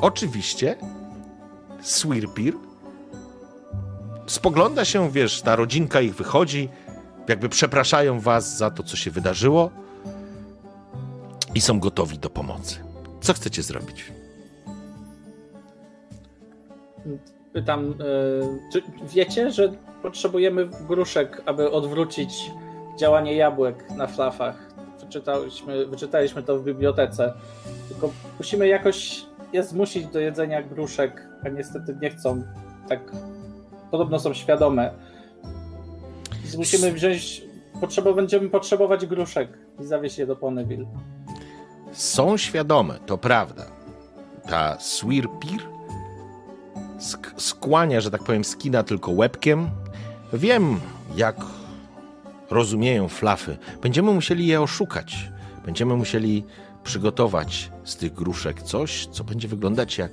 Oczywiście 0.00 0.76
Swirpir 1.82 2.54
spogląda 4.26 4.84
się, 4.84 5.10
wiesz, 5.10 5.42
ta 5.42 5.56
rodzinka 5.56 6.00
ich 6.00 6.14
wychodzi, 6.14 6.68
jakby 7.28 7.48
przepraszają 7.48 8.20
was 8.20 8.56
za 8.56 8.70
to, 8.70 8.82
co 8.82 8.96
się 8.96 9.10
wydarzyło 9.10 9.70
i 11.54 11.60
są 11.60 11.80
gotowi 11.80 12.18
do 12.18 12.30
pomocy. 12.30 12.84
Co 13.20 13.34
chcecie 13.34 13.62
zrobić? 13.62 14.12
Pytam, 17.54 17.90
e, 17.90 18.70
czy 18.72 18.82
wiecie, 19.02 19.50
że 19.50 19.72
potrzebujemy 20.02 20.68
gruszek, 20.88 21.42
aby 21.46 21.70
odwrócić 21.70 22.50
działanie 22.98 23.36
jabłek 23.36 23.90
na 23.90 24.06
flafach? 24.06 24.74
Wyczytaliśmy, 25.00 25.86
wyczytaliśmy 25.86 26.42
to 26.42 26.58
w 26.58 26.64
bibliotece. 26.64 27.32
Tylko 27.88 28.10
musimy 28.38 28.68
jakoś 28.68 29.24
je 29.52 29.62
zmusić 29.62 30.06
do 30.06 30.20
jedzenia 30.20 30.62
gruszek, 30.62 31.28
a 31.44 31.48
niestety 31.48 31.96
nie 32.02 32.10
chcą. 32.10 32.42
Tak, 32.88 33.12
podobno 33.90 34.18
są 34.18 34.34
świadome. 34.34 34.90
Musimy 36.56 36.92
wziąć, 36.92 37.42
potrzeba, 37.80 38.12
będziemy 38.12 38.50
potrzebować 38.50 39.06
gruszek 39.06 39.48
i 39.80 39.84
zawieźć 39.84 40.18
je 40.18 40.26
do 40.26 40.36
Ponyville. 40.36 40.86
Są 41.92 42.36
świadome, 42.36 42.98
to 43.06 43.18
prawda. 43.18 43.66
Ta 44.48 44.80
Swirpir 44.80 45.73
sk- 46.98 47.32
skłania, 47.36 48.00
że 48.00 48.10
tak 48.10 48.22
powiem, 48.24 48.44
skina 48.44 48.82
tylko 48.82 49.10
łebkiem. 49.10 49.70
Wiem, 50.32 50.80
jak 51.16 51.36
rozumieją 52.50 53.08
flafy. 53.08 53.56
Będziemy 53.82 54.12
musieli 54.12 54.46
je 54.46 54.60
oszukać. 54.60 55.30
Będziemy 55.64 55.96
musieli 55.96 56.44
przygotować 56.84 57.70
z 57.84 57.96
tych 57.96 58.14
gruszek 58.14 58.62
coś, 58.62 59.06
co 59.06 59.24
będzie 59.24 59.48
wyglądać 59.48 59.98
jak 59.98 60.10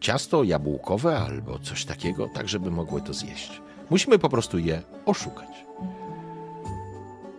ciasto 0.00 0.44
jabłkowe 0.44 1.18
albo 1.18 1.58
coś 1.58 1.84
takiego, 1.84 2.28
tak 2.34 2.48
żeby 2.48 2.70
mogły 2.70 3.00
to 3.02 3.12
zjeść. 3.14 3.60
Musimy 3.90 4.18
po 4.18 4.28
prostu 4.28 4.58
je 4.58 4.82
oszukać. 5.06 5.48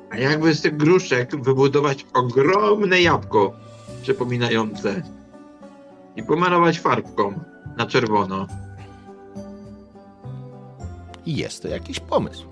A 0.10 0.18
jakby 0.18 0.54
z 0.54 0.62
tych 0.62 0.78
gruszek 0.78 1.44
wybudować 1.44 2.06
ogromne 2.14 3.02
jabłko 3.02 3.54
przypominające 4.02 5.02
i 6.16 6.24
pomalować 6.24 6.80
farbką 6.80 7.40
na 7.78 7.86
czerwono. 7.86 8.48
I 11.26 11.36
jest 11.36 11.62
to 11.62 11.68
jakiś 11.68 12.00
pomysł. 12.00 12.48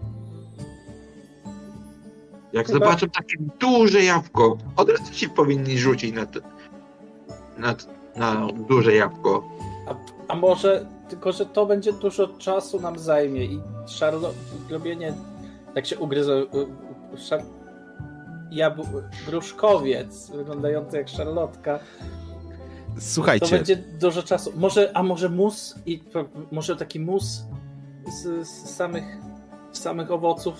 Jak 2.53 2.67
Chyba- 2.67 2.79
zobaczą 2.79 3.09
takie 3.09 3.37
duże 3.59 4.03
jabłko, 4.03 4.57
od 4.75 4.89
razu 4.89 5.13
się 5.13 5.29
powinni 5.29 5.77
rzucić 5.77 6.15
na, 6.15 6.25
to, 6.25 6.39
na, 7.57 7.75
na 8.15 8.47
duże 8.67 8.93
jabłko. 8.95 9.43
A, 9.87 9.95
a 10.27 10.35
może, 10.35 10.85
tylko 11.09 11.31
że 11.31 11.45
to 11.45 11.65
będzie 11.65 11.93
dużo 11.93 12.27
czasu 12.27 12.79
nam 12.79 12.99
zajmie 12.99 13.45
i 13.45 13.61
Charlotte, 13.99 14.37
robienie, 14.69 15.13
jak 15.75 15.85
się 15.85 15.99
ugryzą, 15.99 16.31
y, 16.31 16.45
y, 17.13 17.17
szar, 17.17 17.41
jabł, 18.51 18.85
gruszkowiec 19.27 20.29
wyglądający 20.29 20.97
jak 20.97 21.09
szarlotka, 21.09 21.79
to 22.95 23.01
Słuchajcie, 23.01 23.55
będzie 23.55 23.75
dużo 23.75 24.23
czasu. 24.23 24.53
Może, 24.55 24.91
a 24.93 25.03
może 25.03 25.29
mus 25.29 25.75
i 25.85 26.03
może 26.51 26.75
taki 26.75 26.99
mus 26.99 27.43
z, 28.07 28.47
z 28.47 28.75
samych, 28.75 29.17
z 29.71 29.79
samych 29.79 30.11
owoców? 30.11 30.55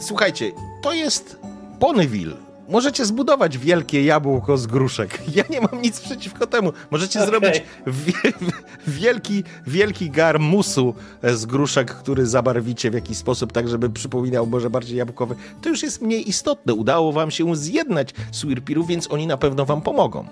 słuchajcie, 0.00 0.52
to 0.82 0.92
jest 0.92 1.38
Ponyville. 1.80 2.36
Możecie 2.68 3.04
zbudować 3.04 3.58
wielkie 3.58 4.04
jabłko 4.04 4.58
z 4.58 4.66
gruszek. 4.66 5.18
Ja 5.36 5.44
nie 5.50 5.60
mam 5.60 5.82
nic 5.82 6.00
przeciwko 6.00 6.46
temu. 6.46 6.72
Możecie 6.90 7.18
Okej. 7.18 7.30
zrobić 7.30 7.62
wie, 7.86 8.32
wielki, 9.00 9.44
wielki 9.66 10.10
gar 10.10 10.40
musu 10.40 10.94
z 11.22 11.46
gruszek, 11.46 11.94
który 11.94 12.26
zabarwicie 12.26 12.90
w 12.90 12.94
jakiś 12.94 13.16
sposób, 13.18 13.52
tak 13.52 13.68
żeby 13.68 13.90
przypominał 13.90 14.46
może 14.46 14.70
bardziej 14.70 14.98
jabłkowy. 14.98 15.34
To 15.62 15.68
już 15.68 15.82
jest 15.82 16.02
mniej 16.02 16.28
istotne. 16.28 16.74
Udało 16.74 17.12
wam 17.12 17.30
się 17.30 17.56
zjednać 17.56 18.14
Swirpirów, 18.32 18.86
więc 18.86 19.10
oni 19.10 19.26
na 19.26 19.36
pewno 19.36 19.64
wam 19.64 19.82
pomogą. 19.82 20.26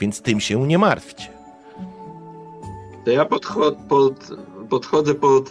Więc 0.00 0.22
tym 0.22 0.40
się 0.40 0.66
nie 0.66 0.78
martwcie. 0.78 1.28
To 3.04 3.10
ja 3.10 3.24
podchod, 3.24 3.76
pod, 3.88 4.28
podchodzę 4.70 5.14
pod 5.14 5.50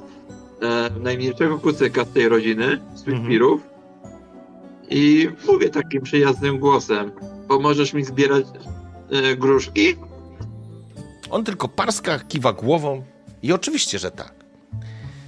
e, 0.62 0.90
najmniejszego 1.00 1.60
kucyka 1.60 2.06
z 2.06 2.10
tej 2.14 2.30
rodziny, 2.30 2.82
z 2.96 3.00
Switpirów 3.00 3.62
i 4.90 5.30
mówię 5.48 5.70
takim 5.70 6.02
przyjaznym 6.02 6.60
głosem. 6.60 7.12
Pomożesz 7.48 7.94
mi 7.94 8.04
zbierać 8.04 8.46
e, 9.12 9.36
gruszki? 9.36 9.96
On 11.30 11.44
tylko 11.44 11.68
parska, 11.68 12.20
kiwa 12.20 12.54
głową 12.54 13.04
i 13.44 13.54
oczywiście, 13.54 14.00
że 14.00 14.12
tak. 14.12 14.34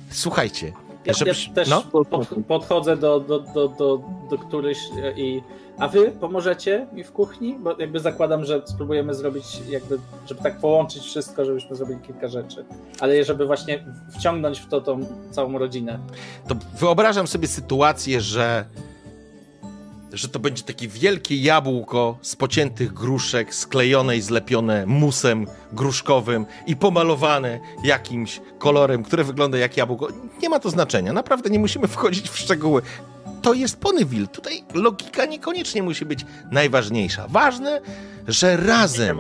Słuchajcie, 0.10 0.74
Ja, 1.06 1.14
żebyś- 1.14 1.48
ja 1.48 1.54
też 1.54 1.70
no. 1.70 1.82
pod, 1.82 2.08
podchodzę 2.48 2.98
do, 2.98 3.20
do, 3.20 3.40
do, 3.40 3.68
do, 3.68 4.02
do 4.30 4.38
któryś 4.38 4.78
i. 5.18 5.42
A 5.82 5.88
wy 5.88 6.12
pomożecie 6.12 6.88
mi 6.94 7.04
w 7.04 7.12
kuchni? 7.12 7.58
Bo 7.60 7.76
jakby 7.80 8.00
zakładam, 8.00 8.46
że 8.46 8.62
spróbujemy 8.66 9.14
zrobić, 9.14 9.46
jakby, 9.70 10.00
żeby 10.26 10.42
tak 10.42 10.60
połączyć 10.60 11.04
wszystko, 11.04 11.46
żebyśmy 11.46 11.76
zrobili 11.76 12.00
kilka 12.00 12.28
rzeczy. 12.28 12.66
Ale 13.00 13.24
żeby 13.24 13.46
właśnie 13.46 13.86
wciągnąć 14.18 14.60
w 14.60 14.68
to 14.68 14.82
tą 14.82 15.06
całą 15.32 15.58
rodzinę. 15.58 16.00
to 16.48 16.56
wyobrażam 16.80 17.28
sobie 17.28 17.48
sytuację, 17.48 18.22
że, 18.22 18.66
że 20.14 20.28
to 20.30 20.40
będzie 20.40 20.64
takie 20.64 20.88
wielkie 20.88 21.36
jabłko 21.36 22.18
z 22.22 22.36
pociętych 22.36 22.94
gruszek, 22.94 23.56
sklejone 23.56 24.18
i 24.18 24.22
zlepione 24.22 24.86
musem 24.86 25.48
gruszkowym 25.74 26.46
i 26.68 26.76
pomalowane 26.76 27.60
jakimś 27.84 28.42
kolorem, 28.60 29.04
które 29.04 29.24
wygląda 29.24 29.58
jak 29.58 29.78
jabłko. 29.78 30.08
Nie 30.42 30.50
ma 30.50 30.60
to 30.60 30.70
znaczenia. 30.70 31.14
Naprawdę 31.14 31.50
nie 31.50 31.60
musimy 31.60 31.88
wchodzić 31.98 32.30
w 32.30 32.38
szczegóły. 32.38 32.82
To 33.42 33.54
jest 33.54 33.78
Ponyville. 33.78 34.28
Tutaj 34.28 34.64
logika 34.74 35.26
niekoniecznie 35.26 35.84
musi 35.84 36.06
być 36.06 36.26
najważniejsza. 36.52 37.28
Ważne, 37.28 37.82
że 38.28 38.58
razem 38.58 39.20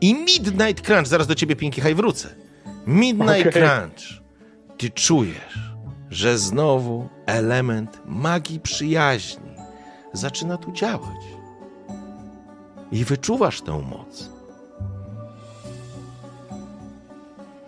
i 0.00 0.14
Midnight 0.14 0.86
Crunch, 0.86 1.06
zaraz 1.06 1.26
do 1.26 1.34
ciebie 1.34 1.56
Pinky 1.56 1.80
High 1.80 1.96
wrócę. 1.96 2.28
Midnight 2.86 3.48
Okej. 3.48 3.52
Crunch, 3.52 4.22
ty 4.78 4.90
czujesz, 4.90 5.58
że 6.10 6.38
znowu 6.38 7.08
element 7.26 8.00
magii 8.06 8.60
przyjaźni 8.60 9.48
zaczyna 10.12 10.56
tu 10.56 10.72
działać. 10.72 11.24
I 12.92 13.04
wyczuwasz 13.04 13.60
tę 13.60 13.82
moc. 13.90 14.28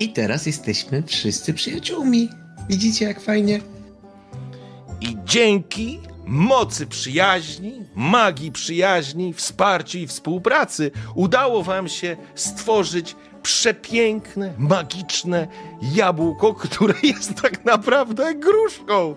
I 0.00 0.12
teraz 0.12 0.46
jesteśmy 0.46 1.02
wszyscy 1.02 1.54
przyjaciółmi. 1.54 2.28
Widzicie, 2.68 3.04
jak 3.04 3.20
fajnie? 3.20 3.60
I 5.00 5.16
dzięki 5.24 6.00
mocy 6.26 6.86
przyjaźni, 6.86 7.84
magii 7.94 8.52
przyjaźni, 8.52 9.34
wsparciu 9.34 9.98
i 9.98 10.06
współpracy 10.06 10.90
udało 11.14 11.62
wam 11.62 11.88
się 11.88 12.16
stworzyć 12.34 13.16
przepiękne, 13.42 14.54
magiczne 14.58 15.48
jabłko, 15.82 16.54
które 16.64 16.94
jest 17.02 17.42
tak 17.42 17.64
naprawdę 17.64 18.34
gruszką. 18.34 19.14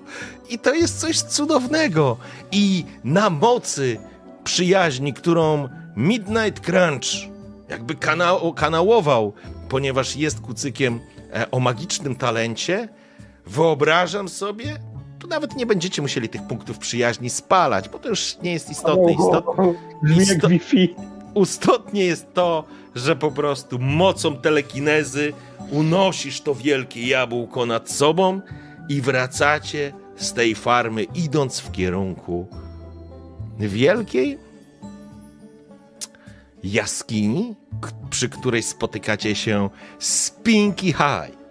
I 0.50 0.60
to 0.60 0.74
jest 0.74 1.00
coś 1.00 1.22
cudownego. 1.22 2.18
I 2.52 2.86
na 3.03 3.30
mocy 3.30 3.98
przyjaźni, 4.44 5.14
którą 5.14 5.70
Midnight 5.95 6.66
Crunch 6.66 7.34
jakby 7.70 7.95
kanał, 7.95 8.53
kanałował, 8.53 9.34
ponieważ 9.70 10.16
jest 10.16 10.42
kucykiem 10.42 11.00
e, 11.34 11.52
o 11.52 11.60
magicznym 11.60 12.16
talencie, 12.16 12.90
wyobrażam 13.45 14.30
sobie, 14.30 14.80
tu 15.24 15.30
nawet 15.30 15.56
nie 15.56 15.66
będziecie 15.66 16.02
musieli 16.02 16.30
tych 16.30 16.43
punktów 16.48 16.77
przyjaźni 16.77 17.30
spalać, 17.30 17.90
bo 17.90 18.00
to 18.00 18.10
już 18.10 18.38
nie 18.43 18.52
jest 18.53 18.69
istotne. 18.69 19.11
Istotne, 19.11 19.76
isto- 20.24 20.48
istotnie 21.42 22.06
jest 22.06 22.34
to, 22.34 22.64
że 22.95 23.16
po 23.16 23.32
prostu 23.32 23.80
mocą 23.80 24.35
telekinezy 24.38 25.34
unosisz 25.72 26.42
to 26.42 26.56
wielkie 26.56 27.08
jabłko 27.08 27.66
nad 27.66 27.92
sobą 27.92 28.42
i 28.90 29.02
wracacie 29.02 29.93
z 30.16 30.34
tej 30.34 30.56
farmy, 30.56 31.03
idąc 31.03 31.60
w 31.60 31.72
kierunku 31.72 32.48
wielkiej 33.60 34.38
jaskini, 36.64 37.56
przy 38.10 38.30
której 38.30 38.64
spotykacie 38.64 39.35
się 39.35 39.69
z 40.00 40.30
Pinky 40.32 40.85
High 40.88 41.42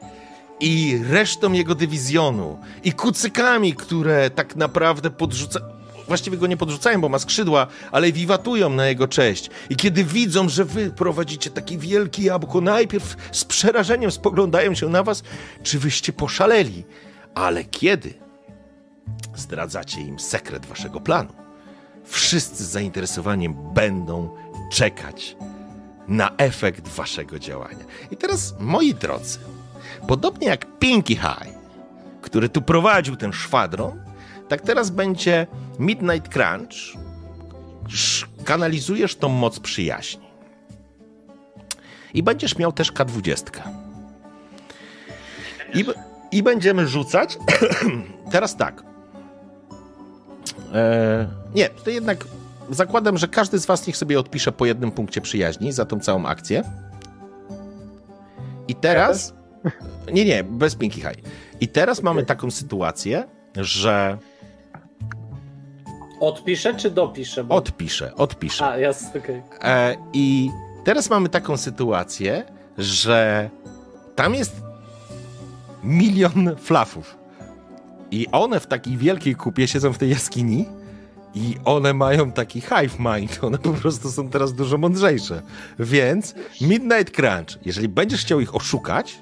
i 0.63 1.03
resztą 1.09 1.53
jego 1.53 1.75
dywizjonu 1.75 2.59
i 2.85 2.93
kucykami, 2.93 3.75
które 3.75 4.31
tak 4.31 4.57
naprawdę 4.57 5.11
podrzuca... 5.11 5.61
Właściwie 6.09 6.37
go 6.37 6.47
nie 6.47 6.57
podrzucają, 6.57 7.01
bo 7.01 7.09
ma 7.09 7.19
skrzydła, 7.19 7.67
ale 7.93 8.13
wiwatują 8.13 8.71
na 8.71 8.87
jego 8.87 9.09
cześć. 9.09 9.51
I 9.71 9.77
kiedy 9.77 10.05
widzą, 10.05 10.49
że 10.49 10.65
wy 10.65 10.91
prowadzicie 10.91 11.51
takie 11.51 11.79
wielkie 11.79 12.23
jabłko, 12.23 12.61
najpierw 12.61 13.17
z 13.33 13.45
przerażeniem 13.45 14.11
spoglądają 14.11 14.75
się 14.75 14.89
na 14.89 15.03
was, 15.03 15.23
czy 15.63 15.79
wyście 15.79 16.13
poszaleli. 16.13 16.85
Ale 17.35 17.65
kiedy 17.65 18.15
zdradzacie 19.37 20.01
im 20.01 20.19
sekret 20.19 20.67
waszego 20.67 21.01
planu 21.01 21.33
wszyscy 22.05 22.65
z 22.65 22.69
zainteresowaniem 22.69 23.57
będą 23.75 24.37
czekać 24.73 25.37
na 26.09 26.31
efekt 26.37 26.89
waszego 26.89 27.39
działania. 27.39 27.85
I 28.11 28.17
teraz, 28.17 28.55
moi 28.59 28.95
drodzy, 28.95 29.39
podobnie 30.09 30.47
jak 30.49 30.79
Pinky 30.79 31.15
High, 31.15 31.55
który 32.23 32.49
tu 32.49 32.63
prowadził 32.63 33.17
ten 33.17 33.33
szwadron, 33.33 34.01
tak 34.49 34.61
teraz 34.61 34.91
będzie 34.91 35.47
Midnight 35.79 36.33
Crunch. 36.33 36.73
Sz- 37.89 38.29
Kanalizujesz 38.45 39.17
tą 39.17 39.29
moc 39.29 39.61
przyjaźni. 39.61 40.27
I 42.15 42.23
będziesz 42.23 42.59
miał 42.59 42.73
też 42.73 42.93
K20. 42.93 43.61
I, 45.75 45.85
i 46.33 46.43
będziemy 46.43 46.87
rzucać. 46.87 47.39
teraz 48.33 48.57
tak. 48.57 48.83
E, 50.75 51.29
nie, 51.55 51.69
to 51.69 51.91
jednak 51.91 52.25
zakładam, 52.71 53.19
że 53.19 53.29
każdy 53.29 53.59
z 53.59 53.67
Was 53.67 53.87
niech 53.87 53.97
sobie 53.97 54.21
odpisze 54.21 54.53
po 54.53 54.67
jednym 54.67 54.91
punkcie 54.93 55.21
przyjaźni 55.21 55.73
za 55.73 55.85
tą 55.85 56.01
całą 56.01 56.27
akcję. 56.27 56.63
I 58.69 58.75
teraz. 58.75 59.35
Nie, 60.15 60.25
nie, 60.25 60.45
bez 60.45 60.75
Pinky 60.75 61.01
High. 61.01 61.19
I 61.61 61.69
teraz 61.69 62.03
mamy 62.03 62.25
taką 62.25 62.51
sytuację, 62.51 63.25
że 63.57 64.19
Odpiszę 66.23 66.75
czy 66.75 66.91
dopiszę? 66.91 67.45
Bo... 67.45 67.55
odpiszę, 67.55 68.15
odpiszę. 68.15 68.67
A, 68.67 68.79
jasne, 68.79 69.21
okej. 69.21 69.43
E, 69.63 69.97
I 70.13 70.51
teraz 70.85 71.11
mamy 71.11 71.29
taką 71.29 71.57
sytuację, 71.57 72.45
że 72.79 73.51
tam 74.15 74.35
jest 74.35 74.63
milion 75.85 76.57
flafów. 76.57 77.17
I 78.11 78.27
one 78.33 78.61
w 78.61 78.67
takiej 78.67 78.97
wielkiej 78.97 79.35
kupie 79.35 79.69
siedzą 79.69 79.93
w 79.93 79.99
tej 79.99 80.11
jaskini 80.11 80.67
i 81.35 81.57
one 81.65 81.95
mają 81.95 82.33
taki 82.33 82.61
hive 82.61 82.99
mind. 82.99 83.39
One 83.45 83.59
po 83.59 83.73
prostu 83.73 84.11
są 84.11 84.29
teraz 84.29 84.55
dużo 84.55 84.79
mądrzejsze. 84.79 85.43
Więc 85.79 86.35
Midnight 86.61 87.17
Crunch, 87.17 87.67
jeżeli 87.67 87.89
będziesz 87.89 88.21
chciał 88.21 88.41
ich 88.41 88.55
oszukać, 88.55 89.19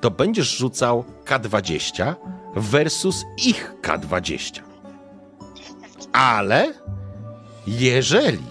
to 0.00 0.10
będziesz 0.10 0.56
rzucał 0.56 1.04
K20 1.24 2.14
versus 2.56 3.24
ich 3.46 3.74
K20. 3.82 4.60
Ale 6.12 6.72
jeżeli 7.66 8.42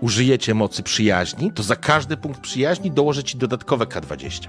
użyjecie 0.00 0.54
mocy 0.54 0.82
przyjaźni, 0.82 1.52
to 1.52 1.62
za 1.62 1.76
każdy 1.76 2.16
punkt 2.16 2.40
przyjaźni 2.40 2.90
dołożę 2.90 3.24
ci 3.24 3.38
dodatkowe 3.38 3.84
K20. 3.84 4.48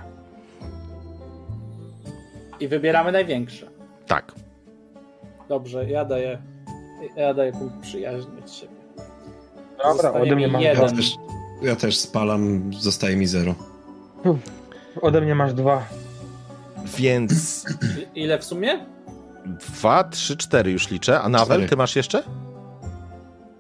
I 2.60 2.68
wybieramy 2.68 3.12
największe. 3.12 3.68
Tak. 4.08 4.32
Dobrze, 5.50 5.90
ja 5.90 6.06
daję, 6.06 6.42
ja 7.16 7.34
daję 7.34 7.52
punkt 7.52 7.80
przyjaźni 7.82 8.40
od 8.44 8.52
siebie. 8.52 8.74
Dobra, 9.84 10.12
ode 10.14 10.36
mnie 10.36 10.46
mi 10.48 10.52
masz 10.54 10.62
Ja 10.64 10.72
jeden. 10.74 10.96
też, 10.96 11.16
ja 11.62 11.76
też 11.76 11.98
spalam, 11.98 12.74
zostaje 12.74 13.16
mi 13.16 13.28
zero. 13.28 13.56
Ode 15.02 15.22
mnie 15.22 15.36
masz 15.36 15.54
dwa. 15.54 15.84
Więc 16.98 17.66
Ile 18.16 18.40
w 18.40 18.44
sumie? 18.44 18.86
dwa, 19.46 20.04
trzy, 20.04 20.38
cztery 20.38 20.72
już 20.72 20.90
liczę. 20.90 21.22
A 21.22 21.30
Nawel, 21.30 21.70
ty 21.70 21.76
masz 21.78 21.96
jeszcze? 21.96 22.24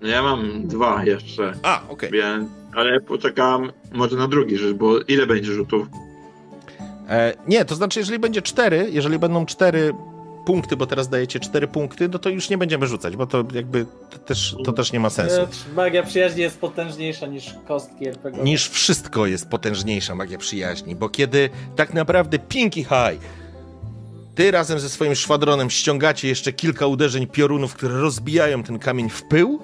No 0.01 0.08
ja 0.08 0.22
mam 0.24 0.67
dwa 0.67 1.03
jeszcze, 1.06 1.53
A, 1.64 1.82
okej. 1.90 2.11
więc... 2.11 2.49
Ale 2.75 3.01
poczekam 3.01 3.72
może 3.91 4.16
na 4.16 4.27
drugi 4.27 4.58
rzut, 4.58 4.77
bo 4.77 4.99
ile 4.99 5.27
będzie 5.27 5.51
rzutów? 5.53 5.88
E, 7.09 7.33
Nie, 7.48 7.66
to 7.66 7.75
znaczy, 7.75 7.99
jeżeli 7.99 8.19
będzie 8.19 8.41
cztery, 8.41 8.88
jeżeli 8.91 9.19
będą 9.19 9.45
cztery 9.45 9.93
punkty, 10.45 10.77
bo 10.77 10.85
teraz 10.85 11.09
dajecie 11.09 11.40
cztery 11.40 11.68
punkty, 11.68 12.09
no 12.09 12.19
to 12.19 12.30
już 12.30 12.50
nie 12.50 12.58
będziemy 12.58 12.88
rzucać, 12.88 13.16
bo 13.16 13.27
to 13.27 13.43
jakby 13.53 13.85
to 14.09 14.18
też, 14.18 14.56
to 14.66 14.74
też 14.74 14.92
nie 14.92 15.00
ma 15.00 15.09
sensu. 15.09 15.42
E, 15.42 15.74
Magia 15.76 16.03
przyjaźni 16.03 16.42
jest 16.42 16.59
potężniejsza 16.59 17.27
niż 17.27 17.56
kostki 17.68 18.08
RPG. 18.08 18.43
Niż 18.43 18.69
wszystko 18.69 19.26
jest 19.26 19.50
potężniejsza 19.50 20.16
magia 20.16 20.38
przyjaźni, 20.38 20.95
bo 20.95 21.09
kiedy 21.09 21.50
tak 21.76 21.93
naprawdę 21.93 22.40
Pinky 22.40 22.84
High 22.84 23.22
ty 24.35 24.51
razem 24.51 24.80
ze 24.80 24.90
swoim 24.90 25.16
szwadronem 25.16 25.69
ściągacie 25.69 26.27
jeszcze 26.27 26.53
kilka 26.53 26.88
uderzeń 26.88 27.27
piorunów, 27.27 27.74
które 27.74 28.00
rozbijają 28.00 28.64
ten 28.64 28.80
kamień 28.80 29.09
w 29.09 29.24
pył, 29.24 29.59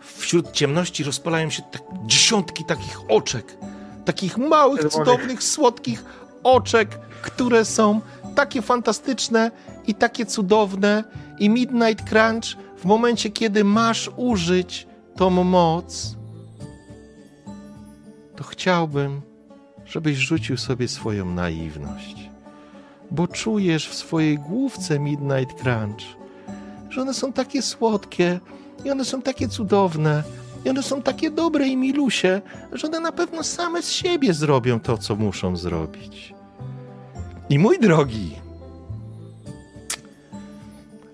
wśród 0.00 0.52
ciemności 0.52 1.04
rozpalają 1.04 1.50
się 1.50 1.62
tak 1.62 1.82
dziesiątki 2.06 2.64
takich 2.64 2.98
oczek, 3.08 3.56
takich 4.04 4.38
małych, 4.38 4.88
cudownych, 4.88 5.42
słodkich 5.42 6.04
oczek, 6.42 6.98
które 7.22 7.64
są 7.64 8.00
takie 8.34 8.62
fantastyczne 8.62 9.50
i 9.86 9.94
takie 9.94 10.26
cudowne 10.26 11.04
i 11.38 11.50
Midnight 11.50 12.08
Crunch 12.08 12.44
w 12.76 12.84
momencie, 12.84 13.30
kiedy 13.30 13.64
masz 13.64 14.10
użyć 14.16 14.86
tą 15.16 15.30
moc, 15.30 16.16
to 18.36 18.44
chciałbym, 18.44 19.20
żebyś 19.86 20.16
rzucił 20.16 20.56
sobie 20.56 20.88
swoją 20.88 21.24
naiwność. 21.24 22.16
Bo 23.10 23.28
czujesz 23.28 23.88
w 23.88 23.94
swojej 23.94 24.38
główce 24.38 24.98
Midnight 24.98 25.62
Crunch, 25.62 26.02
że 26.90 27.00
one 27.00 27.14
są 27.14 27.32
takie 27.32 27.62
słodkie 27.62 28.40
i 28.84 28.90
one 28.90 29.04
są 29.04 29.22
takie 29.22 29.48
cudowne 29.48 30.22
i 30.64 30.70
one 30.70 30.82
są 30.82 31.02
takie 31.02 31.30
dobre 31.30 31.68
i 31.68 31.76
milusie, 31.76 32.40
że 32.72 32.86
one 32.86 33.00
na 33.00 33.12
pewno 33.12 33.42
same 33.42 33.82
z 33.82 33.90
siebie 33.90 34.34
zrobią 34.34 34.80
to, 34.80 34.98
co 34.98 35.16
muszą 35.16 35.56
zrobić. 35.56 36.34
I 37.52 37.58
mój 37.58 37.78
drogi, 37.78 38.36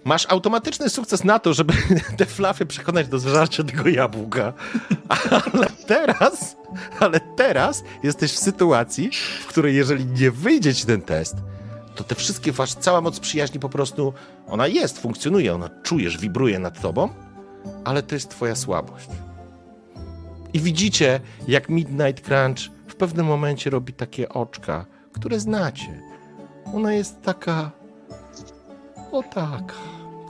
masz 0.04 0.26
automatyczny 0.28 0.90
sukces 0.90 1.24
na 1.24 1.38
to, 1.38 1.54
żeby 1.54 1.74
te 2.18 2.26
flafy 2.26 2.66
przekonać 2.66 3.08
do 3.08 3.18
zżarcia 3.18 3.64
tego 3.64 3.88
jabłka. 3.88 4.52
Ale 5.52 5.66
teraz, 5.86 6.56
ale 7.00 7.20
teraz 7.20 7.84
jesteś 8.02 8.32
w 8.32 8.38
sytuacji, 8.38 9.10
w 9.40 9.46
której 9.46 9.76
jeżeli 9.76 10.06
nie 10.06 10.30
wyjdzie 10.30 10.74
ci 10.74 10.86
ten 10.86 11.02
test, 11.02 11.36
to 11.94 12.04
te 12.04 12.14
wszystkie, 12.14 12.52
wasz, 12.52 12.74
cała 12.74 13.00
moc 13.00 13.20
przyjaźni 13.20 13.60
po 13.60 13.68
prostu, 13.68 14.12
ona 14.46 14.66
jest, 14.66 14.98
funkcjonuje, 14.98 15.54
ona 15.54 15.68
czujesz, 15.82 16.18
wibruje 16.18 16.58
nad 16.58 16.80
tobą, 16.80 17.08
ale 17.84 18.02
to 18.02 18.14
jest 18.14 18.30
twoja 18.30 18.56
słabość. 18.56 19.08
I 20.52 20.60
widzicie, 20.60 21.20
jak 21.48 21.68
Midnight 21.68 22.26
Crunch 22.26 22.58
w 22.88 22.94
pewnym 22.94 23.26
momencie 23.26 23.70
robi 23.70 23.92
takie 23.92 24.28
oczka, 24.28 24.86
które 25.12 25.40
znacie. 25.40 26.07
Ona 26.74 26.92
jest 26.92 27.22
taka, 27.22 27.70
o 29.12 29.22
taka. 29.22 29.74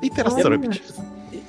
I 0.03 0.11
teraz 0.11 0.37
co 0.37 0.49
robicie? 0.49 0.81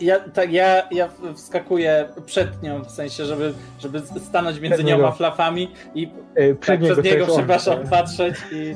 Ja, 0.01 0.19
tak, 0.19 0.51
ja, 0.51 0.87
ja 0.91 1.09
wskakuję 1.35 2.09
przed 2.25 2.63
nią, 2.63 2.83
w 2.83 2.91
sensie, 2.91 3.25
żeby, 3.25 3.53
żeby 3.79 4.01
stanąć 4.19 4.59
między 4.59 4.77
Przed 4.83 4.87
nią 4.87 5.07
a 5.07 5.11
flafami 5.11 5.71
i 5.95 6.11
E, 6.35 6.55
tak 6.55 6.79
Przed 6.79 7.03
niego, 7.03 7.25
przez 7.25 7.37
przepraszam, 7.37 7.87
patrzeć 7.89 8.35
i 8.51 8.75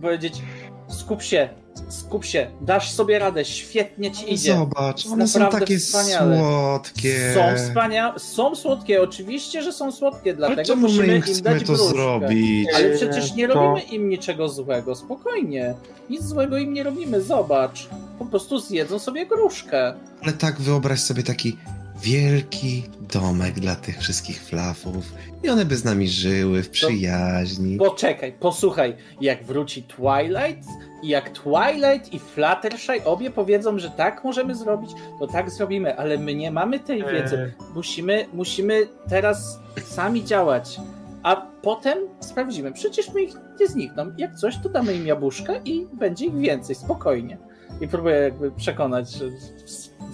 powiedzieć 0.00 0.42
skup 0.88 1.22
się, 1.22 1.48
skup 1.88 2.24
się, 2.24 2.50
dasz 2.60 2.90
sobie 2.92 3.18
radę, 3.18 3.44
świetnie 3.44 4.10
ci 4.12 4.34
idzie. 4.34 4.54
Zobacz, 4.56 5.06
one 5.06 5.28
są 5.28 5.38
naprawdę 5.38 5.66
takie 5.66 5.78
wspaniale. 5.78 6.38
słodkie. 6.38 7.34
Są 7.34 7.56
wspaniałe, 7.64 8.18
są 8.18 8.54
słodkie, 8.54 9.02
oczywiście, 9.02 9.62
że 9.62 9.72
są 9.72 9.92
słodkie, 9.92 10.30
Ale 10.30 10.36
dlatego 10.36 10.62
czemu 10.64 10.82
musimy 10.82 11.06
my 11.06 11.14
im 11.14 11.42
dać 11.42 11.60
to 11.60 11.66
gruszkę. 11.66 11.88
zrobić? 11.88 12.68
Ale 12.76 12.90
przecież 12.96 13.34
nie 13.34 13.48
to- 13.48 13.54
robimy 13.54 13.80
im 13.80 14.08
niczego 14.08 14.48
złego, 14.48 14.94
spokojnie. 14.94 15.74
Nic 16.10 16.22
złego 16.24 16.58
im 16.58 16.72
nie 16.72 16.82
robimy, 16.82 17.20
zobacz. 17.22 17.88
Po 18.18 18.24
prostu 18.24 18.58
zjedzą 18.58 18.98
sobie 18.98 19.26
gruszkę. 19.26 19.94
Ale 20.22 20.32
tak 20.32 20.60
wyobraź 20.60 21.00
sobie 21.00 21.22
taki 21.22 21.56
wielki 22.02 22.82
domek 23.12 23.54
dla 23.60 23.76
tych 23.76 23.98
wszystkich 23.98 24.42
flafów 24.42 25.12
i 25.42 25.48
one 25.48 25.64
by 25.64 25.76
z 25.76 25.84
nami 25.84 26.08
żyły 26.08 26.62
w 26.62 26.70
przyjaźni. 26.70 27.76
Poczekaj, 27.76 28.32
posłuchaj, 28.32 28.96
jak 29.20 29.44
wróci 29.44 29.82
Twilight 29.82 30.68
i 31.02 31.08
jak 31.08 31.30
Twilight 31.30 32.14
i 32.14 32.18
Fluttershy 32.18 33.04
obie 33.04 33.30
powiedzą, 33.30 33.78
że 33.78 33.90
tak 33.90 34.24
możemy 34.24 34.54
zrobić, 34.54 34.90
to 35.20 35.26
tak 35.26 35.50
zrobimy, 35.50 35.96
ale 35.96 36.18
my 36.18 36.34
nie 36.34 36.50
mamy 36.50 36.80
tej 36.80 37.04
wiedzy. 37.04 37.36
E, 37.36 37.52
Musimy, 37.74 38.26
musimy 38.32 38.88
teraz 39.08 39.58
sami 39.84 40.24
działać, 40.24 40.80
a 41.22 41.36
potem 41.62 41.98
sprawdzimy. 42.20 42.72
Przecież 42.72 43.12
my 43.14 43.22
ich 43.22 43.34
nie 43.60 43.66
znikną. 43.66 44.12
Jak 44.18 44.34
coś, 44.34 44.58
to 44.62 44.68
damy 44.68 44.94
im 44.94 45.06
jabłuszka 45.06 45.52
i 45.64 45.86
będzie 45.92 46.26
ich 46.26 46.34
więcej, 46.38 46.74
spokojnie. 46.74 47.38
I 47.80 47.88
próbuję 47.88 48.14
jakby 48.16 48.50
przekonać, 48.50 49.18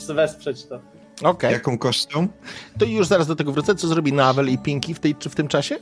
wesprzeć 0.09 0.67
to. 0.67 0.81
Okej, 1.23 1.53
Jaką 1.53 1.79
kością? 1.79 2.29
to 2.79 2.85
już 2.85 3.07
zaraz 3.07 3.27
do 3.27 3.37
tego 3.37 3.53
wrócę. 3.53 3.75
Co 3.75 3.89
zrobi 3.89 4.13
Navel 4.13 4.49
i 4.49 4.59
Pinky 4.59 4.95
w, 4.95 5.01
tej, 5.01 5.15
czy 5.15 5.31
w 5.31 5.35
tym 5.35 5.49
czasie? 5.49 5.77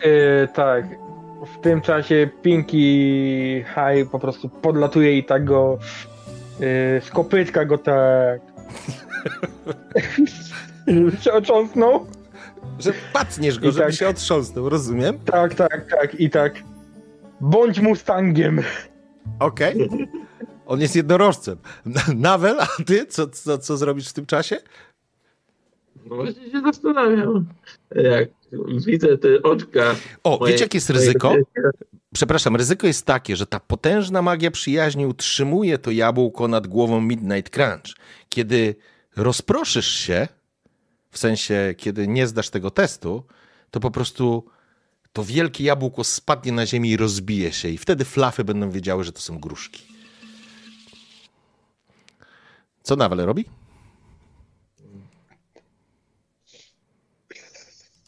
E, 0.00 0.48
tak. 0.48 0.84
W 1.56 1.62
tym 1.62 1.80
czasie 1.80 2.30
Pinky 2.42 3.64
High 3.74 4.10
po 4.10 4.18
prostu 4.18 4.48
podlatuje 4.48 5.18
i 5.18 5.24
tak 5.24 5.44
go 5.44 5.78
e, 6.60 7.00
z 7.00 7.10
kopytka 7.10 7.64
go 7.64 7.78
tak 7.78 8.40
się 11.20 11.32
otrząsnął. 11.38 12.06
Że 12.78 12.92
pacniesz 13.12 13.58
go, 13.58 13.68
I 13.68 13.72
żeby 13.72 13.86
tak. 13.86 13.94
się 13.94 14.08
otrząsnął, 14.08 14.68
rozumiem? 14.68 15.18
Tak, 15.18 15.54
tak, 15.54 15.86
tak 15.90 16.20
i 16.20 16.30
tak. 16.30 16.54
Bądź 17.40 17.80
Mustangiem. 17.80 18.62
Okej. 19.38 19.76
On 20.70 20.80
jest 20.80 20.96
jednorożcem. 20.96 21.56
Nawel, 22.16 22.56
a 22.60 22.66
ty 22.86 23.06
co, 23.06 23.28
co, 23.28 23.58
co 23.58 23.76
zrobisz 23.76 24.08
w 24.08 24.12
tym 24.12 24.26
czasie? 24.26 24.56
No 26.06 26.16
właśnie 26.16 26.50
się 26.50 26.60
zastanawiam. 26.60 27.46
Jak 27.94 28.28
widzę 28.86 29.18
te 29.18 29.42
oczka. 29.42 29.94
O, 30.24 30.38
moje- 30.38 30.52
wiecie, 30.52 30.64
jakie 30.64 30.76
jest 30.76 30.90
ryzyko? 30.90 31.34
Przepraszam, 32.14 32.56
ryzyko 32.56 32.86
jest 32.86 33.06
takie, 33.06 33.36
że 33.36 33.46
ta 33.46 33.60
potężna 33.60 34.22
magia 34.22 34.50
przyjaźni 34.50 35.06
utrzymuje 35.06 35.78
to 35.78 35.90
jabłko 35.90 36.48
nad 36.48 36.66
głową 36.66 37.00
Midnight 37.00 37.54
Crunch. 37.54 37.96
Kiedy 38.28 38.74
rozproszysz 39.16 39.88
się, 39.88 40.28
w 41.10 41.18
sensie, 41.18 41.74
kiedy 41.76 42.08
nie 42.08 42.26
zdasz 42.26 42.50
tego 42.50 42.70
testu, 42.70 43.24
to 43.70 43.80
po 43.80 43.90
prostu 43.90 44.44
to 45.12 45.24
wielkie 45.24 45.64
jabłko 45.64 46.04
spadnie 46.04 46.52
na 46.52 46.66
ziemię 46.66 46.90
i 46.90 46.96
rozbije 46.96 47.52
się, 47.52 47.68
i 47.68 47.78
wtedy 47.78 48.04
flafy 48.04 48.44
będą 48.44 48.70
wiedziały, 48.70 49.04
że 49.04 49.12
to 49.12 49.20
są 49.20 49.38
gruszki. 49.38 49.99
Co 52.82 52.96
Nawel 52.96 53.26
robi? 53.26 53.44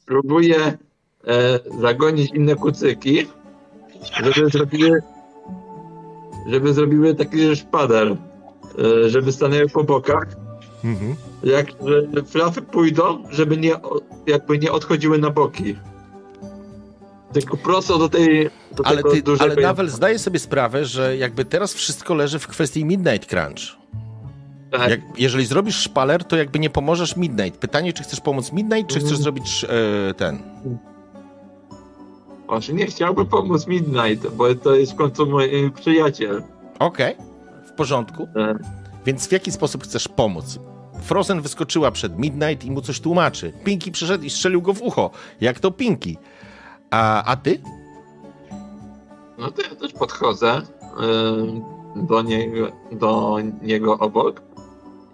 Próbuję 0.06 0.78
e, 1.26 1.60
zagonić 1.80 2.30
inne 2.34 2.54
kucyki, 2.54 3.26
żeby 4.22 4.50
zrobiły, 4.50 5.02
żeby 6.48 6.74
zrobiły 6.74 7.14
taki 7.14 7.56
szpader, 7.56 8.16
e, 8.78 9.10
żeby 9.10 9.32
stanęły 9.32 9.68
po 9.68 9.84
bokach. 9.84 10.26
Mhm. 10.84 11.16
Jak 11.44 11.66
że 12.14 12.22
flafy 12.22 12.62
pójdą, 12.62 13.24
żeby 13.30 13.56
nie, 13.56 13.74
jakby 14.26 14.58
nie 14.58 14.72
odchodziły 14.72 15.18
na 15.18 15.30
boki. 15.30 15.76
Tylko 17.32 17.56
prosto 17.56 17.98
do 17.98 18.08
tej 18.08 18.50
do 18.76 18.86
Ale, 18.86 19.02
ty, 19.02 19.22
ale 19.38 19.56
Nawel 19.56 19.88
zdaje 19.88 20.18
sobie 20.18 20.38
sprawę, 20.38 20.84
że 20.84 21.16
jakby 21.16 21.44
teraz 21.44 21.74
wszystko 21.74 22.14
leży 22.14 22.38
w 22.38 22.46
kwestii 22.46 22.84
Midnight 22.84 23.28
Crunch. 23.30 23.82
Tak, 24.72 24.90
Jak, 24.90 25.00
jeżeli 25.18 25.46
zrobisz 25.46 25.76
szpaler, 25.76 26.24
to 26.24 26.36
jakby 26.36 26.58
nie 26.58 26.70
pomożesz 26.70 27.16
Midnight. 27.16 27.60
Pytanie, 27.60 27.92
czy 27.92 28.02
chcesz 28.02 28.20
pomóc 28.20 28.52
Midnight, 28.52 28.86
czy 28.86 28.98
chcesz 28.98 29.02
Mhm. 29.10 29.22
zrobić 29.22 29.64
e, 30.10 30.14
ten. 30.14 30.38
Właśnie 32.46 32.74
nie 32.74 32.86
chciałbym 32.86 33.26
pomóc 33.26 33.66
Midnight, 33.66 34.30
bo 34.34 34.54
to 34.54 34.74
jest 34.74 34.92
w 34.92 34.96
końcu 34.96 35.26
mój 35.26 35.64
e, 35.66 35.70
przyjaciel. 35.70 36.42
Okej, 36.78 37.16
w 37.66 37.72
porządku. 37.72 38.22
E, 38.36 38.58
Więc 39.06 39.26
w 39.28 39.32
jaki 39.32 39.52
sposób 39.52 39.84
chcesz 39.84 40.08
pomóc? 40.08 40.58
Frozen 41.02 41.40
wyskoczyła 41.40 41.90
przed 41.90 42.18
Midnight 42.18 42.64
i 42.64 42.70
mu 42.70 42.80
coś 42.80 43.00
tłumaczy. 43.00 43.52
Pinky 43.64 43.90
przyszedł 43.92 44.24
i 44.24 44.30
strzelił 44.30 44.62
go 44.62 44.72
w 44.72 44.82
ucho. 44.82 45.10
Jak 45.40 45.60
to 45.60 45.70
Pinky? 45.70 46.16
A, 46.90 47.24
a 47.24 47.36
ty? 47.36 47.60
No 49.38 49.50
to 49.50 49.62
ja 49.62 49.74
też 49.74 49.92
podchodzę 49.92 50.48
e, 50.52 50.62
do 51.96 52.22
niego, 52.22 52.68
do 52.92 53.36
niego 53.62 53.98
obok 53.98 54.42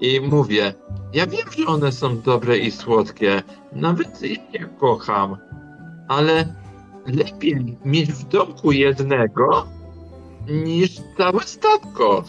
i 0.00 0.20
mówię, 0.20 0.74
ja 1.12 1.26
wiem, 1.26 1.46
że 1.58 1.66
one 1.66 1.92
są 1.92 2.20
dobre 2.20 2.58
i 2.58 2.70
słodkie, 2.70 3.42
nawet 3.72 4.22
je 4.22 4.36
nie 4.52 4.68
kocham, 4.80 5.36
ale 6.08 6.54
lepiej 7.06 7.76
mieć 7.84 8.12
w 8.12 8.28
domku 8.28 8.72
jednego 8.72 9.66
niż 10.48 10.90
całe 11.18 11.42
statko. 11.42 12.24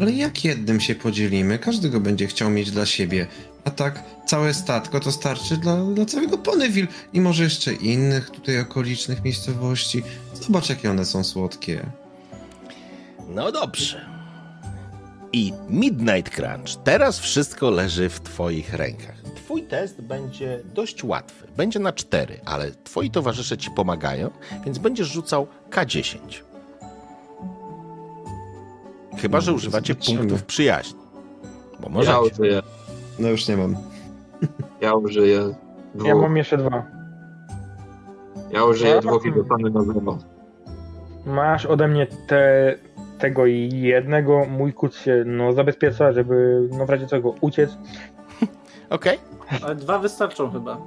Ale 0.00 0.12
jak 0.12 0.44
jednym 0.44 0.80
się 0.80 0.94
podzielimy? 0.94 1.58
Każdy 1.58 1.90
go 1.90 2.00
będzie 2.00 2.26
chciał 2.26 2.50
mieć 2.50 2.70
dla 2.70 2.86
siebie. 2.86 3.26
A 3.64 3.70
tak, 3.70 4.04
całe 4.26 4.54
statko 4.54 5.00
to 5.00 5.12
starczy 5.12 5.56
dla, 5.56 5.76
dla 5.76 6.04
całego 6.04 6.38
Ponyville 6.38 6.88
i 7.12 7.20
może 7.20 7.44
jeszcze 7.44 7.72
innych 7.72 8.30
tutaj 8.30 8.60
okolicznych 8.60 9.24
miejscowości. 9.24 10.02
Zobacz, 10.34 10.68
jakie 10.68 10.90
one 10.90 11.04
są 11.04 11.24
słodkie. 11.24 11.86
No 13.28 13.52
dobrze. 13.52 14.17
I 15.32 15.52
Midnight 15.68 16.34
Crunch. 16.34 16.82
Teraz 16.84 17.18
wszystko 17.18 17.70
leży 17.70 18.08
w 18.08 18.20
Twoich 18.20 18.74
rękach. 18.74 19.14
Twój 19.36 19.62
test 19.62 20.00
będzie 20.02 20.60
dość 20.74 21.04
łatwy. 21.04 21.46
Będzie 21.56 21.78
na 21.78 21.92
4, 21.92 22.40
ale 22.44 22.70
Twoi 22.70 23.10
towarzysze 23.10 23.58
Ci 23.58 23.70
pomagają, 23.70 24.30
więc 24.64 24.78
będziesz 24.78 25.08
rzucał 25.08 25.46
K10. 25.70 26.18
Chyba, 29.18 29.40
że 29.40 29.50
No, 29.50 29.56
używacie 29.56 29.94
punktów 29.94 30.44
przyjaźni. 30.44 30.98
Bo 31.80 31.86
Ja 31.88 31.94
możecie. 31.94 32.20
użyję, 32.20 32.62
No 33.18 33.28
już 33.28 33.48
nie 33.48 33.56
mam. 33.56 33.76
ja 34.80 34.94
użyję 34.94 35.54
dwóch, 35.94 36.08
Ja 36.08 36.14
mam 36.14 36.36
jeszcze 36.36 36.56
dwa. 36.56 36.86
ja 38.50 38.64
użyję 38.64 38.90
Ja 38.90 39.00
dwóch 39.00 39.24
i 39.24 39.28
mam- 39.30 39.38
dostanę 39.38 39.70
na 39.70 39.82
zero. 39.84 40.18
Masz 41.26 41.66
ode 41.66 41.88
mnie 41.88 42.06
te, 42.26 42.74
tego 43.18 43.46
jednego, 43.46 44.44
mój 44.44 44.72
kuc 44.72 44.96
się 44.96 45.22
no, 45.26 45.52
zabezpiecza, 45.52 46.12
żeby 46.12 46.68
no 46.72 46.86
w 46.86 46.90
razie 46.90 47.06
czego 47.06 47.34
uciec. 47.40 47.78
Okej. 48.90 49.18
Ale 49.62 49.74
dwa 49.74 49.98
wystarczą 49.98 50.50
chyba. 50.50 50.78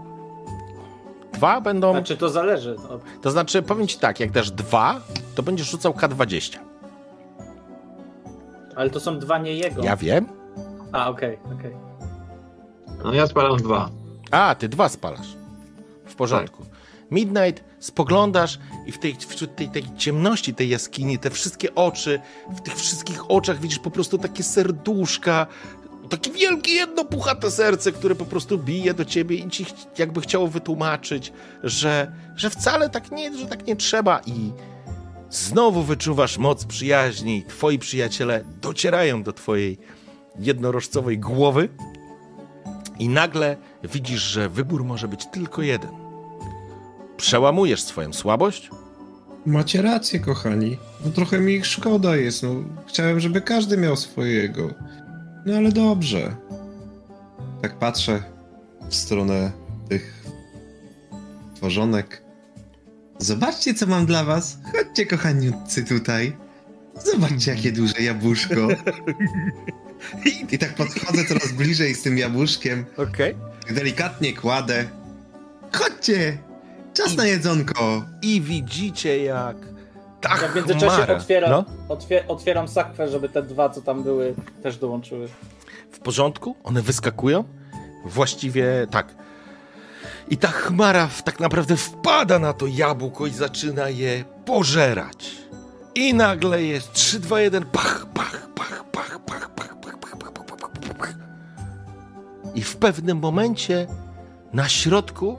Dwa 1.33 1.61
będą. 1.61 1.91
Znaczy 1.91 2.17
to 2.17 2.29
zależy. 2.29 2.75
Od... 2.89 3.01
To 3.21 3.31
znaczy, 3.31 3.61
powiem 3.61 3.87
Ci 3.87 3.99
tak, 3.99 4.19
jak 4.19 4.31
dasz 4.31 4.51
dwa, 4.51 5.01
to 5.35 5.43
będziesz 5.43 5.71
rzucał 5.71 5.91
K20. 5.91 6.57
Ale 8.75 8.89
to 8.89 8.99
są 8.99 9.19
dwa 9.19 9.37
nie 9.37 9.53
jego. 9.53 9.83
Ja 9.83 9.95
wiem. 9.95 10.25
A, 10.91 11.09
okej, 11.09 11.39
okej. 11.59 11.75
No 13.03 13.13
ja 13.13 13.27
spalam 13.27 13.57
dwa. 13.57 13.89
A, 14.31 14.55
ty 14.55 14.69
dwa 14.69 14.89
spalasz. 14.89 15.35
W 16.05 16.15
porządku. 16.15 16.65
Midnight, 17.11 17.63
spoglądasz 17.81 18.59
i 18.85 18.91
w 18.91 18.99
tej, 18.99 19.15
wśród 19.15 19.55
tej, 19.55 19.69
tej 19.69 19.83
ciemności 19.97 20.53
tej 20.53 20.69
jaskini, 20.69 21.19
te 21.19 21.29
wszystkie 21.29 21.75
oczy, 21.75 22.19
w 22.49 22.61
tych 22.61 22.75
wszystkich 22.75 23.31
oczach 23.31 23.59
widzisz 23.59 23.79
po 23.79 23.91
prostu 23.91 24.17
takie 24.17 24.43
serduszka, 24.43 25.47
takie 26.09 26.31
wielkie 26.31 26.71
jedno 26.71 27.05
puchate 27.05 27.51
serce, 27.51 27.91
które 27.91 28.15
po 28.15 28.25
prostu 28.25 28.57
bije 28.57 28.93
do 28.93 29.05
ciebie 29.05 29.35
i 29.35 29.49
ci 29.49 29.65
jakby 29.97 30.21
chciało 30.21 30.47
wytłumaczyć, 30.47 31.33
że, 31.63 32.11
że 32.35 32.49
wcale 32.49 32.89
tak 32.89 33.11
nie, 33.11 33.37
że 33.37 33.45
tak 33.45 33.67
nie 33.67 33.75
trzeba 33.75 34.21
i 34.25 34.51
znowu 35.29 35.83
wyczuwasz 35.83 36.37
moc 36.37 36.65
przyjaźni, 36.65 37.43
twoi 37.47 37.79
przyjaciele 37.79 38.43
docierają 38.61 39.23
do 39.23 39.33
twojej 39.33 39.77
jednorożcowej 40.39 41.19
głowy 41.19 41.69
i 42.99 43.09
nagle 43.09 43.57
widzisz, 43.83 44.21
że 44.21 44.49
wybór 44.49 44.83
może 44.83 45.07
być 45.07 45.25
tylko 45.25 45.61
jeden. 45.61 46.10
Przełamujesz 47.21 47.83
swoją 47.83 48.13
słabość, 48.13 48.69
Macie 49.45 49.81
rację, 49.81 50.19
kochani. 50.19 50.77
No 51.05 51.11
trochę 51.11 51.39
mi 51.39 51.53
ich 51.53 51.65
szkoda 51.65 52.15
jest, 52.15 52.43
no. 52.43 52.55
Chciałem, 52.87 53.19
żeby 53.19 53.41
każdy 53.41 53.77
miał 53.77 53.95
swojego. 53.95 54.73
No 55.45 55.57
ale 55.57 55.71
dobrze. 55.71 56.35
Tak 57.61 57.79
patrzę 57.79 58.23
w 58.89 58.95
stronę 58.95 59.51
tych 59.89 60.23
tworzonek. 61.55 62.23
Zobaczcie, 63.17 63.73
co 63.73 63.87
mam 63.87 64.05
dla 64.05 64.23
was. 64.23 64.57
Chodźcie, 64.71 65.05
kochaniutcy, 65.05 65.83
tutaj. 65.83 66.37
Zobaczcie, 67.05 67.51
jakie 67.51 67.71
duże 67.71 68.01
jabłuszko. 68.01 68.67
I 70.51 70.57
tak 70.57 70.75
podchodzę 70.75 71.25
coraz 71.25 71.51
bliżej 71.51 71.95
z 71.95 72.01
tym 72.01 72.17
jabłuszkiem. 72.17 72.85
Okej. 72.97 73.35
Delikatnie 73.69 74.33
kładę. 74.33 74.85
Chodźcie! 75.71 76.50
Czas 76.93 77.15
na 77.17 77.25
jedzonko! 77.25 78.03
i 78.21 78.41
widzicie 78.41 79.23
jak 79.23 79.55
ta 80.21 80.29
Ja 80.41 80.47
w 80.47 80.55
międzyczasie 80.55 80.95
chmara... 80.95 81.15
otwieram, 81.17 81.51
No, 81.51 81.65
otwie, 81.89 82.27
otwieram 82.27 82.67
sakwę, 82.67 83.07
żeby 83.09 83.29
te 83.29 83.43
dwa, 83.43 83.69
co 83.69 83.81
tam 83.81 84.03
były, 84.03 84.35
też 84.63 84.77
dołączyły. 84.77 85.27
w 85.91 85.99
porządku, 85.99 86.55
one 86.63 86.81
wyskakują, 86.81 87.43
właściwie 88.05 88.87
tak. 88.91 89.15
I 90.29 90.37
ta 90.37 90.47
chmara 90.47 91.09
tak 91.23 91.39
naprawdę 91.39 91.77
wpada 91.77 92.39
na 92.39 92.53
to 92.53 92.67
jabłko 92.67 93.27
i 93.27 93.31
zaczyna 93.31 93.89
je 93.89 94.23
pożerać. 94.45 95.31
I 95.95 96.13
nagle 96.13 96.63
jest 96.63 96.93
3, 96.93 97.19
2, 97.19 97.41
1, 97.41 97.65
pach, 97.65 98.05
pach, 98.13 98.47
pach, 98.55 98.83
pach, 98.91 99.19
pach, 99.25 99.49
pach, 99.49 99.49
pach, 99.55 99.77
pach, 99.79 99.97
pach, 99.99 100.17
pach, 100.17 100.33
pach, 100.33 100.71
pach, 100.71 100.93
pach. 100.97 101.13
I 102.55 102.61
w 102.63 102.75
pewnym 102.77 103.17
momencie 103.19 103.87
na 104.53 104.69
środku 104.69 105.37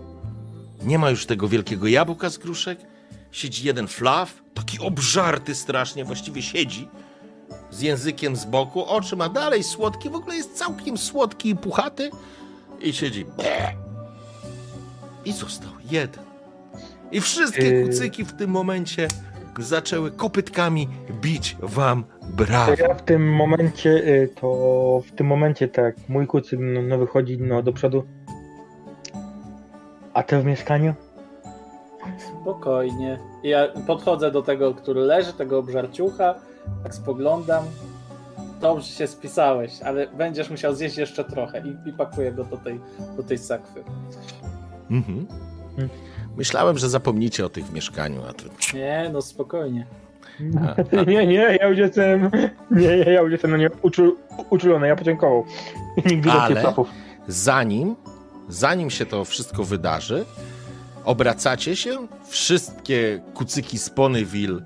nie 0.84 0.98
ma 0.98 1.10
już 1.10 1.26
tego 1.26 1.48
wielkiego 1.48 1.86
jabłka 1.86 2.30
z 2.30 2.38
gruszek. 2.38 2.78
Siedzi 3.32 3.66
jeden 3.66 3.88
flaw, 3.88 4.42
taki 4.54 4.78
obżarty 4.78 5.54
strasznie, 5.54 6.04
właściwie 6.04 6.42
siedzi 6.42 6.88
z 7.70 7.80
językiem 7.80 8.36
z 8.36 8.44
boku, 8.44 8.84
oczy 8.84 9.16
ma 9.16 9.28
dalej 9.28 9.62
słodkie, 9.64 10.10
w 10.10 10.14
ogóle 10.14 10.36
jest 10.36 10.54
całkiem 10.58 10.98
słodki 10.98 11.50
i 11.50 11.56
puchaty 11.56 12.10
i 12.80 12.92
siedzi. 12.92 13.26
I 15.24 15.32
został 15.32 15.70
jeden. 15.90 16.24
I 17.12 17.20
wszystkie 17.20 17.68
Yy. 17.68 17.86
kucyki 17.86 18.24
w 18.24 18.32
tym 18.32 18.50
momencie 18.50 19.08
zaczęły 19.58 20.10
kopytkami 20.10 20.88
bić 21.20 21.56
wam 21.62 22.04
brawo. 22.30 22.72
ja 22.78 22.94
w 22.94 23.02
tym 23.02 23.34
momencie, 23.34 23.90
y, 23.90 24.28
to 24.40 25.02
w 25.06 25.12
tym 25.12 25.26
momencie 25.26 25.68
tak, 25.68 25.94
mój 26.08 26.26
kucyk 26.26 26.60
no, 26.62 26.82
no 26.82 26.98
wychodzi 26.98 27.38
no, 27.38 27.62
do 27.62 27.72
przodu. 27.72 28.04
A 30.14 30.22
te 30.22 30.40
w 30.40 30.44
mieszkaniu? 30.44 30.94
Spokojnie. 32.42 33.18
Ja 33.42 33.68
podchodzę 33.86 34.30
do 34.30 34.42
tego, 34.42 34.74
który 34.74 35.00
leży, 35.00 35.32
tego 35.32 35.58
obżarciucha, 35.58 36.34
tak 36.82 36.94
spoglądam. 36.94 37.64
Dobrze 38.60 38.86
się 38.86 39.06
spisałeś, 39.06 39.82
ale 39.82 40.06
będziesz 40.06 40.50
musiał 40.50 40.74
zjeść 40.74 40.96
jeszcze 40.96 41.24
trochę 41.24 41.60
i, 41.60 41.88
i 41.88 41.92
pakuję 41.92 42.32
go 42.32 42.44
do 42.44 42.56
tej, 42.56 42.80
do 43.16 43.22
tej 43.22 43.38
sakwy. 43.38 43.84
Mhm. 44.90 45.26
Myślałem, 46.36 46.78
że 46.78 46.88
zapomnicie 46.88 47.46
o 47.46 47.48
tych 47.48 47.64
w 47.64 47.72
mieszkaniu, 47.72 48.20
a 48.28 48.32
to... 48.32 48.44
Nie, 48.76 49.10
no 49.12 49.22
spokojnie. 49.22 49.86
Nie, 51.06 51.26
nie, 51.26 51.56
ja 51.60 51.68
już 51.68 51.78
jestem. 51.78 52.30
Nie, 52.70 52.96
ja 52.96 53.20
już 53.20 53.32
jestem 53.32 53.50
na 53.50 53.56
nie 53.56 53.70
uczu, 53.82 54.16
uczulony, 54.50 54.88
ja 54.88 54.96
podziękował. 54.96 55.44
Nigdy 56.10 56.30
Ale- 56.30 56.74
zanim, 57.28 57.96
zanim 58.52 58.90
się 58.90 59.06
to 59.06 59.24
wszystko 59.24 59.64
wydarzy, 59.64 60.24
obracacie 61.04 61.76
się, 61.76 62.08
wszystkie 62.28 63.22
kucyki 63.34 63.78
z 63.78 63.90
Ponyville 63.90 64.60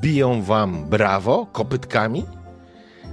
biją 0.00 0.42
wam 0.42 0.84
brawo 0.84 1.46
kopytkami, 1.46 2.24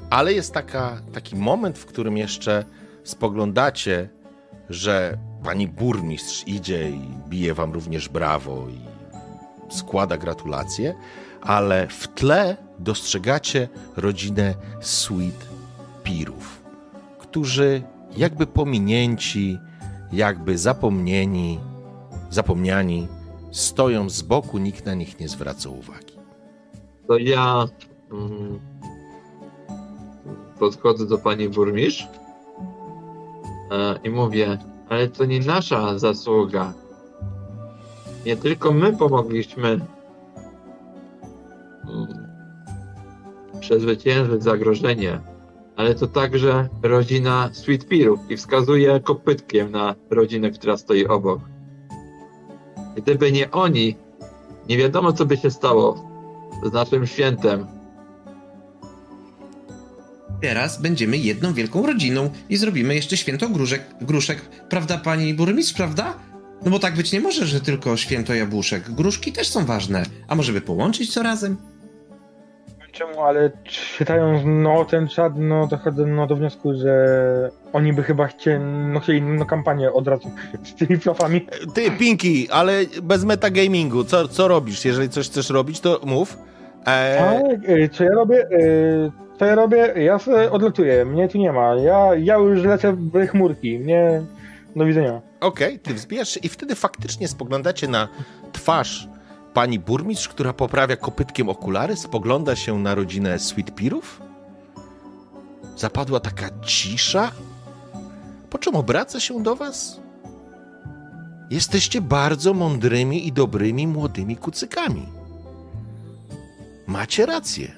ale 0.10 0.34
jest 0.34 0.54
taka, 0.54 1.02
taki 1.14 1.36
moment, 1.36 1.78
w 1.80 1.86
którym 1.86 2.18
jeszcze 2.18 2.66
spoglądacie, 3.04 4.10
że 4.70 5.18
pani 5.44 5.68
burmistrz 5.68 6.48
idzie 6.48 6.90
i 6.90 7.02
bije 7.30 7.54
wam 7.54 7.74
również 7.74 8.10
brawo 8.10 8.68
i 8.70 8.80
składa 9.76 10.18
gratulacje, 10.18 10.96
ale 11.42 11.88
w 11.88 12.08
tle 12.08 12.58
dostrzegacie 12.80 13.68
rodzinę 13.96 14.56
Sweet 14.82 15.48
Pirów, 16.04 16.62
którzy 17.20 17.84
jakby 18.18 18.48
pominięci, 18.48 19.60
jakby 20.12 20.58
zapomnieni, 20.58 21.60
zapomniani, 22.30 23.08
stoją 23.52 24.10
z 24.10 24.22
boku, 24.22 24.58
nikt 24.58 24.86
na 24.86 24.94
nich 24.94 25.20
nie 25.20 25.30
zwraca 25.30 25.70
uwagi. 25.70 26.18
To 27.08 27.18
ja 27.18 27.68
mm, 28.12 28.60
podchodzę 30.60 31.08
do 31.08 31.18
pani 31.18 31.50
burmistrz 31.50 32.08
e, 33.72 34.00
i 34.04 34.10
mówię, 34.10 34.58
ale 34.90 35.08
to 35.08 35.26
nie 35.26 35.40
nasza 35.40 36.00
zasługa. 36.00 36.74
Nie 38.26 38.38
tylko 38.38 38.72
my 38.72 38.98
pomogliśmy 38.98 39.68
mm, 39.68 39.88
przezwyciężyć 43.60 44.44
zagrożenie, 44.44 45.20
ale 45.78 45.96
to 45.96 46.08
także 46.08 46.70
rodzina 46.84 47.50
Sweet 47.54 47.88
Pirów 47.88 48.20
i 48.30 48.38
wskazuje 48.38 49.00
kopytkiem 49.00 49.72
na 49.72 49.96
rodzinę, 50.10 50.52
która 50.52 50.78
stoi 50.78 51.06
obok. 51.06 51.40
Gdyby 52.96 53.32
nie 53.32 53.52
oni, 53.52 53.96
nie 54.70 54.78
wiadomo 54.78 55.14
co 55.14 55.26
by 55.26 55.38
się 55.38 55.52
stało 55.52 56.10
z 56.64 56.74
naszym 56.74 57.08
świętem. 57.08 57.68
Teraz 60.42 60.82
będziemy 60.82 61.18
jedną 61.18 61.54
wielką 61.54 61.88
rodziną 61.88 62.30
i 62.50 62.58
zrobimy 62.58 62.96
jeszcze 62.96 63.18
święto 63.18 63.50
gruszek, 63.50 63.82
gruszek. 64.02 64.42
Prawda, 64.70 64.98
pani 64.98 65.34
burmistrz, 65.34 65.74
prawda? 65.74 66.18
No 66.66 66.72
bo 66.72 66.80
tak 66.80 66.96
być 66.96 67.12
nie 67.12 67.20
może, 67.20 67.46
że 67.46 67.62
tylko 67.62 67.98
święto 67.98 68.34
jabłuszek. 68.34 68.92
Gruszki 68.92 69.32
też 69.32 69.48
są 69.48 69.66
ważne. 69.66 70.06
A 70.28 70.36
może 70.36 70.54
by 70.54 70.62
połączyć 70.62 71.14
to 71.14 71.24
razem? 71.24 71.58
Czemu, 72.98 73.22
ale 73.22 73.52
czytając 73.64 74.42
no, 74.46 74.86
ten 74.86 75.08
czat, 75.08 75.34
no 75.36 75.68
dochodzę 75.68 76.06
no, 76.06 76.28
do 76.28 76.36
wniosku, 76.36 76.74
że 76.74 77.52
oni 77.74 77.94
by 77.94 78.04
chyba 78.04 78.28
chcieli, 78.28 78.64
no, 78.64 79.00
chcieli 79.00 79.22
no, 79.22 79.46
kampanię 79.46 79.94
od 79.94 80.08
razu 80.08 80.32
z 80.64 80.76
tymi 80.76 81.00
flafami. 81.00 81.48
Ty, 81.74 81.92
Pinky, 81.92 82.48
ale 82.52 82.74
bez 83.04 83.26
metagamingu, 83.26 84.04
co, 84.04 84.28
co 84.28 84.48
robisz? 84.48 84.86
Jeżeli 84.86 85.10
coś 85.10 85.30
chcesz 85.30 85.50
robić, 85.50 85.80
to 85.80 86.00
mów. 86.06 86.38
E, 86.88 87.42
y, 87.70 87.90
co 87.90 88.04
ja 88.04 88.12
robię? 88.12 88.46
Y, 88.52 89.12
Co 89.40 89.46
ja 89.46 89.56
robię? 89.56 89.94
Ja 89.96 90.20
sobie 90.20 90.52
odlatuję, 90.52 91.06
mnie 91.06 91.28
tu 91.28 91.38
nie 91.38 91.52
ma. 91.52 91.76
Ja, 91.76 92.16
ja 92.16 92.36
już 92.36 92.64
lecę 92.64 92.94
w 92.94 93.28
chmurki. 93.28 93.80
Mnie... 93.80 94.22
Do 94.76 94.86
widzenia. 94.86 95.22
Okej, 95.40 95.80
ty 95.80 95.94
wzbijasz 95.94 96.30
się 96.30 96.40
i 96.40 96.50
wtedy 96.50 96.76
faktycznie 96.76 97.28
spoglądacie 97.28 97.88
na 97.88 98.08
twarz 98.52 99.08
pani 99.58 99.80
burmistrz, 99.80 100.28
która 100.28 100.54
poprawia 100.54 100.96
kopytkiem 100.98 101.50
okulary, 101.50 101.96
spogląda 101.96 102.56
się 102.56 102.80
na 102.80 102.96
rodzinę 102.96 103.40
Sweet 103.40 103.76
Pirów. 103.76 104.22
Zapadła 105.78 106.20
taka 106.20 106.50
cisza, 106.62 107.32
po 108.50 108.58
czym 108.58 108.76
obraca 108.76 109.20
się 109.20 109.44
do 109.44 109.56
was. 109.56 110.00
Jesteście 111.50 112.02
bardzo 112.02 112.54
mądrymi 112.54 113.28
i 113.28 113.32
dobrymi 113.32 113.88
młodymi 113.88 114.36
kucykami. 114.36 115.06
Macie 116.88 117.26
rację. 117.26 117.72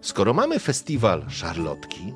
Skoro 0.00 0.34
mamy 0.34 0.58
festiwal 0.58 1.24
szarlotki, 1.28 2.14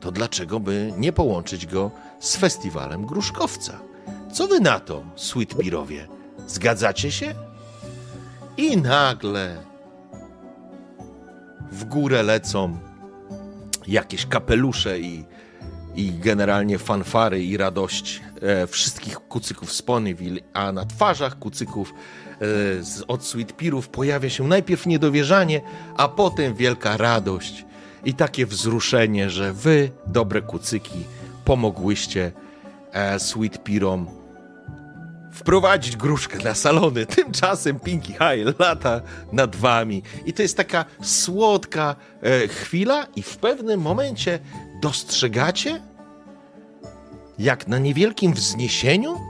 to 0.00 0.12
dlaczego 0.12 0.60
by 0.60 0.92
nie 0.98 1.12
połączyć 1.12 1.66
go 1.66 1.90
z 2.20 2.36
festiwalem 2.36 3.06
gruszkowca? 3.06 3.80
Co 4.32 4.48
wy 4.48 4.60
na 4.60 4.80
to, 4.80 5.02
Sweet 5.16 5.56
Pirowie? 5.56 6.15
Zgadzacie 6.46 7.12
się? 7.12 7.34
I 8.56 8.76
nagle 8.76 9.56
w 11.72 11.84
górę 11.84 12.22
lecą 12.22 12.78
jakieś 13.86 14.26
kapelusze 14.26 15.00
i, 15.00 15.24
i 15.94 16.12
generalnie 16.12 16.78
fanfary 16.78 17.44
i 17.44 17.56
radość 17.56 18.22
e, 18.42 18.66
wszystkich 18.66 19.18
kucyków 19.18 19.72
z 19.72 19.82
Ponyville, 19.82 20.40
a 20.52 20.72
na 20.72 20.84
twarzach 20.84 21.38
kucyków 21.38 21.90
e, 21.90 21.94
z, 22.82 23.04
od 23.08 23.24
Sweet 23.24 23.56
Pirów 23.56 23.88
pojawia 23.88 24.30
się 24.30 24.48
najpierw 24.48 24.86
niedowierzanie, 24.86 25.60
a 25.96 26.08
potem 26.08 26.54
wielka 26.54 26.96
radość 26.96 27.64
i 28.04 28.14
takie 28.14 28.46
wzruszenie, 28.46 29.30
że 29.30 29.52
wy, 29.52 29.90
dobre 30.06 30.42
kucyki, 30.42 31.04
pomogłyście 31.44 32.32
e, 32.92 33.20
Sweet 33.20 33.64
Pirom 33.64 34.25
wprowadzić 35.36 35.96
gruszkę 35.96 36.38
na 36.38 36.54
salony. 36.54 37.06
Tymczasem 37.16 37.80
Pinky 37.80 38.12
High 38.12 38.58
lata 38.58 39.00
nad 39.32 39.56
wami. 39.56 40.02
I 40.26 40.32
to 40.32 40.42
jest 40.42 40.56
taka 40.56 40.84
słodka 41.02 41.96
e, 42.22 42.48
chwila 42.48 43.06
i 43.16 43.22
w 43.22 43.36
pewnym 43.36 43.80
momencie 43.80 44.38
dostrzegacie, 44.82 45.82
jak 47.38 47.68
na 47.68 47.78
niewielkim 47.78 48.32
wzniesieniu, 48.32 49.20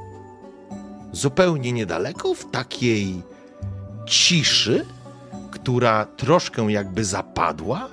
zupełnie 1.12 1.72
niedaleko, 1.72 2.34
w 2.34 2.50
takiej 2.50 3.22
ciszy, 4.06 4.86
która 5.50 6.04
troszkę 6.04 6.72
jakby 6.72 7.04
zapadła, 7.04 7.88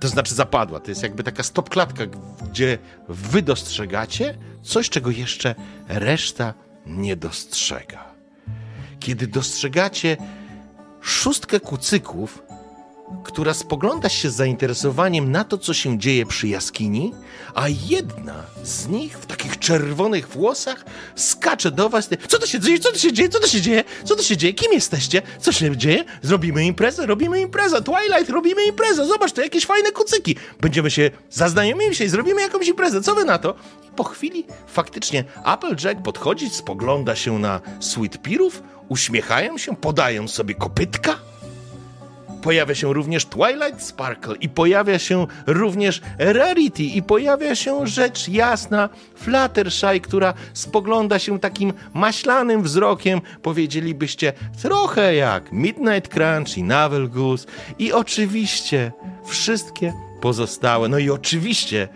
to 0.00 0.08
znaczy 0.08 0.34
zapadła, 0.34 0.80
to 0.80 0.90
jest 0.90 1.02
jakby 1.02 1.22
taka 1.22 1.42
stopklatka, 1.42 2.04
gdzie 2.50 2.78
wy 3.08 3.42
dostrzegacie 3.42 4.38
coś, 4.62 4.90
czego 4.90 5.10
jeszcze 5.10 5.54
reszta 5.88 6.54
nie 6.88 7.16
dostrzega. 7.16 8.04
Kiedy 9.00 9.26
dostrzegacie 9.26 10.16
szóstkę 11.00 11.60
kucyków, 11.60 12.42
która 13.24 13.54
spogląda 13.54 14.08
się 14.08 14.30
z 14.30 14.34
zainteresowaniem 14.34 15.32
na 15.32 15.44
to, 15.44 15.58
co 15.58 15.74
się 15.74 15.98
dzieje 15.98 16.26
przy 16.26 16.48
jaskini, 16.48 17.14
a 17.54 17.68
jedna 17.68 18.34
z 18.62 18.88
nich 18.88 19.18
w 19.18 19.26
takich 19.26 19.58
czerwonych 19.58 20.28
włosach 20.28 20.84
skacze 21.16 21.70
do 21.70 21.88
was. 21.88 22.08
Co 22.28 22.38
to 22.38 22.46
się 22.46 22.60
dzieje? 22.60 22.78
Co 22.78 22.92
to 22.92 22.98
się 22.98 23.12
dzieje? 23.12 23.28
Co 23.28 23.40
to 23.40 23.46
się 23.46 23.60
dzieje? 23.60 23.84
Co 24.04 24.16
to 24.16 24.22
się 24.22 24.36
dzieje? 24.36 24.54
Kim 24.54 24.72
jesteście? 24.72 25.22
Co 25.40 25.52
się 25.52 25.76
dzieje? 25.76 26.04
Zrobimy 26.22 26.66
imprezę? 26.66 27.06
Robimy 27.06 27.40
imprezę. 27.40 27.82
Twilight, 27.82 28.30
robimy 28.30 28.64
imprezę. 28.64 29.06
Zobacz, 29.06 29.32
to 29.32 29.42
jakieś 29.42 29.66
fajne 29.66 29.92
kucyki. 29.92 30.36
Będziemy 30.60 30.90
się, 30.90 31.10
zaznajomimy 31.30 31.94
się 31.94 32.04
i 32.04 32.08
zrobimy 32.08 32.40
jakąś 32.40 32.68
imprezę. 32.68 33.02
Co 33.02 33.14
wy 33.14 33.24
na 33.24 33.38
to? 33.38 33.54
I 33.88 33.90
po 33.96 34.04
chwili 34.04 34.46
faktycznie 34.66 35.24
Applejack 35.44 36.02
podchodzi, 36.02 36.50
spogląda 36.50 37.16
się 37.16 37.38
na 37.38 37.60
Sweet 37.80 38.22
Pirów, 38.22 38.62
uśmiechają 38.88 39.58
się, 39.58 39.76
podają 39.76 40.28
sobie 40.28 40.54
kopytka 40.54 41.18
pojawia 42.42 42.74
się 42.74 42.94
również 42.94 43.26
Twilight 43.26 43.82
Sparkle 43.82 44.36
i 44.36 44.48
pojawia 44.48 44.98
się 44.98 45.26
również 45.46 46.00
Rarity 46.18 46.82
i 46.82 47.02
pojawia 47.02 47.54
się 47.54 47.86
rzecz 47.86 48.28
jasna 48.28 48.88
Fluttershy, 49.14 50.00
która 50.00 50.34
spogląda 50.52 51.18
się 51.18 51.38
takim 51.38 51.72
maślanym 51.94 52.62
wzrokiem, 52.62 53.20
powiedzielibyście, 53.42 54.32
trochę 54.62 55.14
jak 55.14 55.52
Midnight 55.52 56.08
Crunch 56.08 56.58
i 56.58 56.62
Navel 56.62 57.08
Goose. 57.10 57.46
I 57.78 57.92
oczywiście 57.92 58.92
wszystkie 59.26 59.92
pozostałe, 60.20 60.88
no 60.88 60.98
i 60.98 61.10
oczywiście 61.10 61.88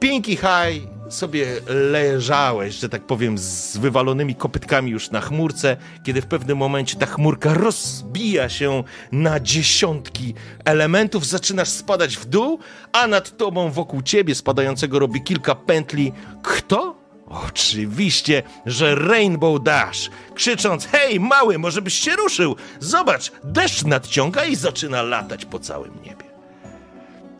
Pinky 0.00 0.36
High 0.36 0.95
sobie 1.08 1.46
leżałeś, 1.68 2.74
że 2.74 2.88
tak 2.88 3.02
powiem, 3.02 3.38
z 3.38 3.76
wywalonymi 3.76 4.34
kopytkami 4.34 4.90
już 4.90 5.10
na 5.10 5.20
chmurce, 5.20 5.76
kiedy 6.04 6.22
w 6.22 6.26
pewnym 6.26 6.58
momencie 6.58 6.96
ta 6.96 7.06
chmurka 7.06 7.54
rozbija 7.54 8.48
się 8.48 8.84
na 9.12 9.40
dziesiątki 9.40 10.34
elementów, 10.64 11.26
zaczynasz 11.26 11.68
spadać 11.68 12.16
w 12.16 12.24
dół, 12.24 12.58
a 12.92 13.06
nad 13.06 13.36
tobą 13.36 13.70
wokół 13.70 14.02
ciebie 14.02 14.34
spadającego 14.34 14.98
robi 14.98 15.22
kilka 15.22 15.54
pętli. 15.54 16.12
Kto? 16.42 16.96
Oczywiście, 17.26 18.42
że 18.66 18.94
Rainbow 18.94 19.62
Dash, 19.62 20.10
krzycząc: 20.34 20.86
Hej, 20.86 21.20
mały, 21.20 21.58
może 21.58 21.82
byś 21.82 21.94
się 21.94 22.16
ruszył? 22.16 22.56
Zobacz, 22.80 23.32
deszcz 23.44 23.84
nadciąga 23.84 24.44
i 24.44 24.56
zaczyna 24.56 25.02
latać 25.02 25.44
po 25.44 25.58
całym 25.58 25.92
niebie. 26.04 26.24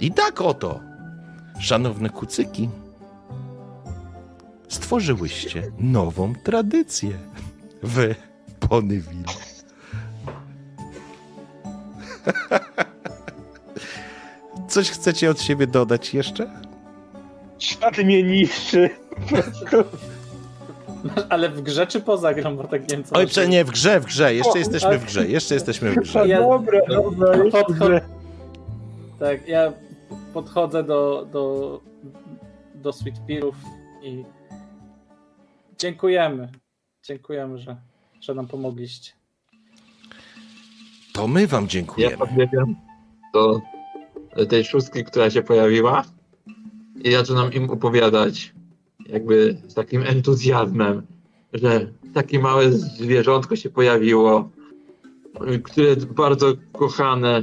I 0.00 0.12
tak 0.12 0.40
oto, 0.40 0.80
szanowne 1.60 2.10
kucyki, 2.10 2.68
stworzyłyście 4.68 5.62
nową 5.78 6.32
tradycję 6.44 7.10
w 7.82 8.14
Ponyville. 8.68 9.24
Coś 14.68 14.90
chcecie 14.90 15.30
od 15.30 15.40
siebie 15.40 15.66
dodać 15.66 16.14
jeszcze? 16.14 16.50
Świat 17.58 17.98
mnie 17.98 18.22
niszczy. 18.22 18.90
Ale 21.28 21.48
w 21.48 21.62
grze 21.62 21.86
czy 21.86 22.00
poza 22.00 22.34
grą, 22.34 22.56
bo 22.56 22.64
tak 22.64 22.80
nie 22.82 22.88
wiem 22.96 23.04
co. 23.04 23.16
Oj, 23.16 23.22
masz- 23.24 23.30
prze, 23.30 23.48
nie, 23.48 23.64
w 23.64 23.70
grze, 23.70 24.00
w 24.00 24.04
grze, 24.04 24.34
jeszcze 24.34 24.52
O, 24.52 24.56
jesteśmy 24.56 24.98
w 24.98 25.00
tak. 25.00 25.04
grze, 25.08 25.28
jeszcze 25.28 25.54
jesteśmy 25.54 25.90
w 25.90 25.94
grze. 25.96 26.28
Ja- 26.28 26.40
dobra, 26.40 26.80
dobra, 26.88 27.34
Podchod-. 27.50 28.00
Tak, 29.18 29.48
ja 29.48 29.72
podchodzę 30.34 30.84
do, 30.84 31.26
do, 31.32 31.80
do 32.74 32.92
Sweet 32.92 33.14
Pearów 33.28 33.54
i 34.02 34.24
dziękujemy. 35.78 36.48
Dziękujemy, 37.02 37.58
że, 37.58 37.76
że 38.20 38.34
nam 38.34 38.46
pomogliście. 38.46 39.12
To 41.12 41.28
my 41.28 41.46
wam 41.46 41.62
Ja 41.64 41.68
dziękujemy. 41.68 42.16
podbiegam 42.16 42.76
do 43.34 43.60
tej 44.48 44.64
szóstki, 44.64 45.04
która 45.04 45.30
się 45.30 45.42
pojawiła 45.42 46.04
i 47.04 47.12
zaczynam 47.12 47.52
im 47.52 47.70
opowiadać 47.70 48.54
jakby 49.08 49.56
z 49.68 49.74
takim 49.74 50.02
entuzjazmem, 50.02 51.06
że 51.52 51.92
takie 52.14 52.38
małe 52.38 52.72
zwierzątko 52.72 53.56
się 53.56 53.70
pojawiło, 53.70 54.50
które 55.64 55.86
jest 55.86 56.06
bardzo 56.06 56.46
kochane, 56.72 57.42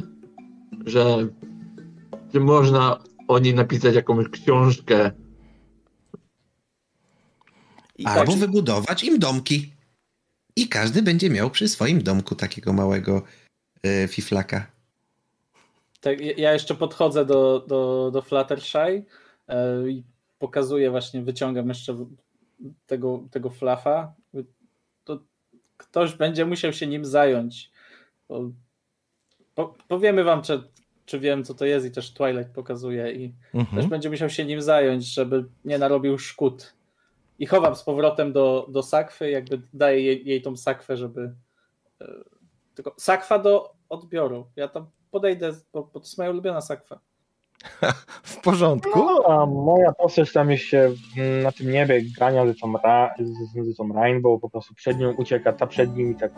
że, 0.85 1.27
że 2.33 2.39
można 2.39 2.99
o 3.27 3.39
niej 3.39 3.53
napisać 3.53 3.95
jakąś 3.95 4.29
książkę. 4.29 5.11
I 7.97 8.05
Albo 8.05 8.31
tak, 8.31 8.39
wybudować 8.39 9.03
im 9.03 9.19
domki. 9.19 9.73
I 10.55 10.67
każdy 10.67 11.01
będzie 11.01 11.29
miał 11.29 11.49
przy 11.49 11.67
swoim 11.67 12.03
domku 12.03 12.35
takiego 12.35 12.73
małego 12.73 13.21
e, 13.83 14.07
fiflaka. 14.07 14.67
Tak, 16.01 16.21
ja- 16.37 16.53
jeszcze 16.53 16.75
podchodzę 16.75 17.25
do, 17.25 17.65
do, 17.67 18.11
do 18.13 18.21
Fluttershy 18.21 19.05
e, 19.47 19.89
i 19.89 20.03
pokazuję 20.39 20.91
właśnie, 20.91 21.21
wyciągam 21.21 21.69
jeszcze 21.69 22.05
tego, 22.85 23.23
tego 23.31 23.49
flafa. 23.49 24.13
To 25.03 25.19
ktoś 25.77 26.13
będzie 26.13 26.45
musiał 26.45 26.73
się 26.73 26.87
nim 26.87 27.05
zająć. 27.05 27.71
Po, 29.55 29.73
powiemy 29.87 30.23
wam, 30.23 30.41
czy, 30.41 30.63
czy 31.05 31.19
wiem, 31.19 31.43
co 31.43 31.53
to 31.53 31.65
jest 31.65 31.85
i 31.85 31.91
też 31.91 32.13
Twilight 32.13 32.53
pokazuje 32.53 33.11
i 33.11 33.33
Ktoś 33.49 33.61
mhm. 33.61 33.89
będzie 33.89 34.09
musiał 34.09 34.29
się 34.29 34.45
nim 34.45 34.61
zająć, 34.61 35.05
żeby 35.05 35.45
nie 35.65 35.77
narobił 35.77 36.19
szkód. 36.19 36.73
I 37.39 37.45
chowam 37.45 37.75
z 37.75 37.83
powrotem 37.83 38.33
do, 38.33 38.67
do 38.69 38.83
sakwy, 38.83 39.29
jakby 39.29 39.61
daję 39.73 40.01
jej, 40.01 40.27
jej 40.27 40.41
tą 40.41 40.57
sakwę, 40.57 40.97
żeby. 40.97 41.33
e, 42.01 42.07
Tylko 42.75 42.93
sakwa 42.97 43.39
do 43.39 43.73
odbioru. 43.89 44.47
Ja 44.55 44.67
tam 44.67 44.87
podejdę, 45.11 45.51
bo, 45.73 45.83
bo 45.83 45.99
to 45.99 46.05
jest 46.05 46.17
moja 46.17 46.29
ulubiona 46.29 46.61
sakwa. 46.61 46.99
w 48.23 48.41
porządku. 48.41 48.99
No, 48.99 49.23
a 49.27 49.45
moja 49.45 49.91
postać 49.91 50.33
tam 50.33 50.49
mm, 50.49 51.43
na 51.43 51.51
tym 51.51 51.71
niebie 51.71 52.01
gania 52.19 52.47
ze 52.47 52.55
tą, 52.55 52.73
ra, 52.73 53.13
z, 53.19 53.73
z 53.73 53.77
tą 53.77 53.93
Rainbow, 53.93 54.41
po 54.41 54.49
prostu 54.49 54.73
przed 54.75 54.99
nią 54.99 55.13
ucieka, 55.13 55.53
ta 55.53 55.67
przed 55.67 55.95
nim 55.95 56.11
i 56.11 56.15
tak. 56.15 56.31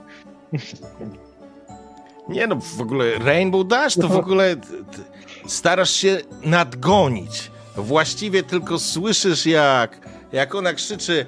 Nie 2.29 2.47
no, 2.47 2.55
w 2.55 2.81
ogóle 2.81 3.19
Rainbow 3.19 3.67
Dash 3.67 3.95
to 3.95 4.07
w 4.07 4.17
ogóle 4.17 4.55
starasz 5.47 5.91
się 5.91 6.17
nadgonić. 6.43 7.51
Właściwie 7.75 8.43
tylko 8.43 8.79
słyszysz 8.79 9.45
jak, 9.45 10.09
jak 10.35 10.55
ona 10.55 10.73
krzyczy 10.73 11.25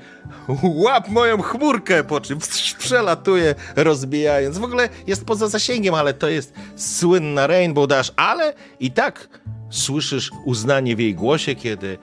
łap 0.63 1.09
moją 1.09 1.41
chmurkę, 1.41 2.03
po 2.03 2.21
czym 2.21 2.39
przelatuje 2.77 3.55
rozbijając. 3.75 4.57
W 4.57 4.63
ogóle 4.63 4.89
jest 5.07 5.25
poza 5.25 5.47
zasięgiem, 5.47 5.93
ale 5.93 6.13
to 6.13 6.29
jest 6.29 6.53
słynna 6.75 7.47
Rainbow 7.47 7.87
Dash, 7.87 8.11
ale 8.15 8.53
i 8.79 8.91
tak 8.91 9.29
słyszysz 9.69 10.31
uznanie 10.45 10.95
w 10.95 10.99
jej 10.99 11.15
głosie, 11.15 11.55
kiedy 11.55 11.97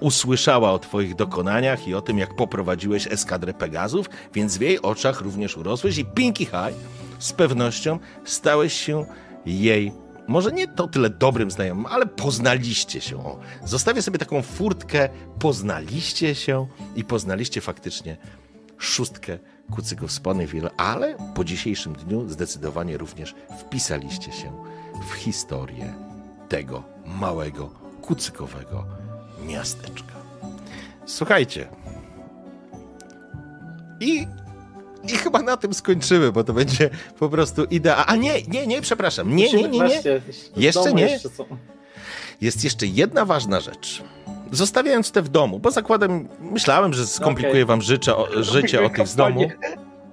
usłyszała 0.00 0.72
o 0.72 0.78
twoich 0.78 1.14
dokonaniach 1.14 1.88
i 1.88 1.94
o 1.94 2.00
tym, 2.00 2.18
jak 2.18 2.36
poprowadziłeś 2.36 3.06
eskadrę 3.06 3.54
Pegazów, 3.54 4.06
więc 4.34 4.58
w 4.58 4.60
jej 4.60 4.82
oczach 4.82 5.20
również 5.20 5.56
urosłeś 5.56 5.98
i 5.98 6.04
Pinky 6.04 6.44
High 6.44 6.76
z 7.18 7.32
pewnością 7.32 7.98
stałeś 8.24 8.72
się 8.72 9.06
jej, 9.46 9.92
może 10.32 10.52
nie 10.52 10.68
to 10.68 10.88
tyle 10.88 11.10
dobrym 11.10 11.50
znajomym, 11.50 11.86
ale 11.86 12.06
poznaliście 12.06 13.00
się. 13.00 13.16
O, 13.16 13.40
zostawię 13.64 14.02
sobie 14.02 14.18
taką 14.18 14.42
furtkę, 14.42 15.08
poznaliście 15.38 16.34
się 16.34 16.66
i 16.96 17.04
poznaliście 17.04 17.60
faktycznie 17.60 18.16
szóstkę 18.78 19.38
kucyków 19.70 20.12
z 20.12 20.20
Ponyville, 20.20 20.70
ale 20.76 21.16
po 21.34 21.44
dzisiejszym 21.44 21.92
dniu 21.92 22.28
zdecydowanie 22.28 22.98
również 22.98 23.34
wpisaliście 23.58 24.32
się 24.32 24.52
w 25.10 25.12
historię 25.12 25.94
tego 26.48 26.82
małego, 27.06 27.70
kucykowego 28.02 28.84
miasteczka. 29.46 30.14
Słuchajcie. 31.06 31.68
I, 34.00 34.26
I 35.04 35.16
chyba 35.16 35.42
na 35.42 35.56
tym 35.56 35.74
skończymy, 35.74 36.32
bo 36.32 36.44
to 36.44 36.52
będzie 36.52 36.90
po 37.18 37.28
prostu 37.28 37.64
idea. 37.64 38.06
A 38.06 38.16
nie, 38.16 38.42
nie, 38.42 38.66
nie, 38.66 38.80
przepraszam. 38.80 39.36
Nie, 39.36 39.52
nie, 39.52 39.68
nie, 39.68 39.78
nie. 39.78 40.00
Jeszcze 40.56 40.92
nie? 40.92 41.18
Jest 42.40 42.64
jeszcze 42.64 42.86
jedna 42.86 43.24
ważna 43.24 43.60
rzecz. 43.60 44.02
Zostawiając 44.52 45.10
te 45.10 45.22
w 45.22 45.28
domu, 45.28 45.58
bo 45.58 45.70
zakładam, 45.70 46.28
myślałem, 46.40 46.92
że 46.92 47.06
skomplikuję 47.06 47.66
wam 47.66 47.82
życie 47.82 48.16
o, 48.16 48.42
życie 48.42 48.84
o 48.84 48.90
tych 48.90 49.08
z 49.08 49.16
domu, 49.16 49.48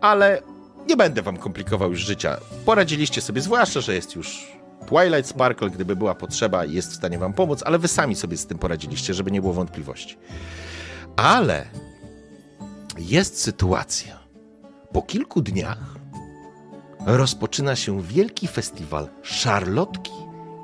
ale 0.01 0.42
nie 0.88 0.98
będę 0.98 1.22
wam 1.22 1.38
komplikował 1.38 1.90
już 1.92 2.00
życia. 2.00 2.38
Poradziliście 2.66 3.22
sobie, 3.22 3.42
zwłaszcza, 3.42 3.82
że 3.82 3.95
jest 3.95 4.16
już 4.16 4.48
Twilight 4.88 5.27
Sparkle, 5.30 5.69
gdyby 5.69 5.95
była 5.95 6.16
potrzeba, 6.16 6.66
jest 6.66 6.92
w 6.92 6.95
stanie 6.95 7.18
wam 7.18 7.34
pomóc, 7.34 7.64
ale 7.66 7.80
wy 7.80 7.88
sami 7.88 8.16
sobie 8.16 8.38
z 8.38 8.45
tym 8.45 8.58
poradziliście, 8.58 9.14
żeby 9.14 9.32
nie 9.32 9.42
było 9.42 9.53
wątpliwości. 9.53 10.18
Ale 11.16 11.66
jest 12.98 13.42
sytuacja. 13.42 14.18
Po 14.93 15.01
kilku 15.01 15.42
dniach 15.42 15.95
rozpoczyna 17.06 17.76
się 17.76 18.01
wielki 18.01 18.48
festiwal 18.48 19.09
szarlotki 19.22 20.11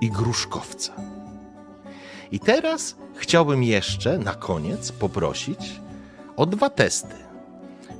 i 0.01 0.11
gruszkowca. 0.11 0.93
I 2.31 2.39
teraz 2.39 2.95
chciałbym 3.15 3.63
jeszcze 3.63 4.17
na 4.17 4.33
koniec 4.33 4.91
poprosić 4.91 5.81
o 6.35 6.45
dwa 6.45 6.69
testy. 6.69 7.15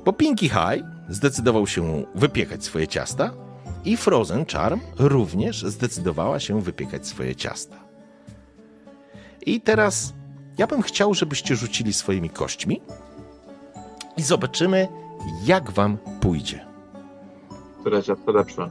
Bo 0.04 0.12
Pinky 0.12 0.48
High 0.48 0.84
zdecydował 1.08 1.66
się 1.66 2.04
wypiekać 2.14 2.64
swoje 2.64 2.88
ciasta 2.88 3.32
i 3.84 3.96
Frozen 3.96 4.46
Charm 4.46 4.80
również 4.98 5.62
zdecydowała 5.62 6.40
się 6.40 6.60
wypiekać 6.62 7.06
swoje 7.06 7.36
ciasta. 7.36 7.76
I 9.46 9.60
teraz 9.60 10.14
ja 10.58 10.66
bym 10.66 10.82
chciał, 10.82 11.14
żebyście 11.14 11.56
rzucili 11.56 11.92
swoimi 11.92 12.30
kośćmi 12.30 12.80
i 14.16 14.22
zobaczymy, 14.22 14.88
jak 15.44 15.70
wam 15.70 15.98
pójdzie. 16.20 16.66
Które 17.80 18.02
ciasto 18.02 18.32
lepsze. 18.32 18.70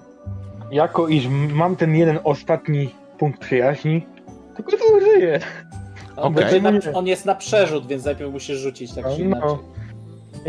Jako 0.72 1.08
iż 1.08 1.28
mam 1.54 1.76
ten 1.76 1.96
jeden 1.96 2.20
ostatni 2.24 2.90
punkt 3.18 3.40
przyjaźni, 3.40 4.06
to 4.58 4.64
to 4.64 4.96
użyję. 4.98 5.40
On, 6.16 6.34
będzie 6.34 6.62
na, 6.62 6.72
on 6.94 7.08
jest 7.08 7.26
na 7.26 7.36
przerzut, 7.36 7.88
więc 7.88 8.06
najpierw 8.06 8.32
musisz 8.32 8.58
rzucić 8.58 8.94
tak 8.94 9.06
czy 9.16 9.22
inaczej. 9.22 9.50
No. 9.50 9.60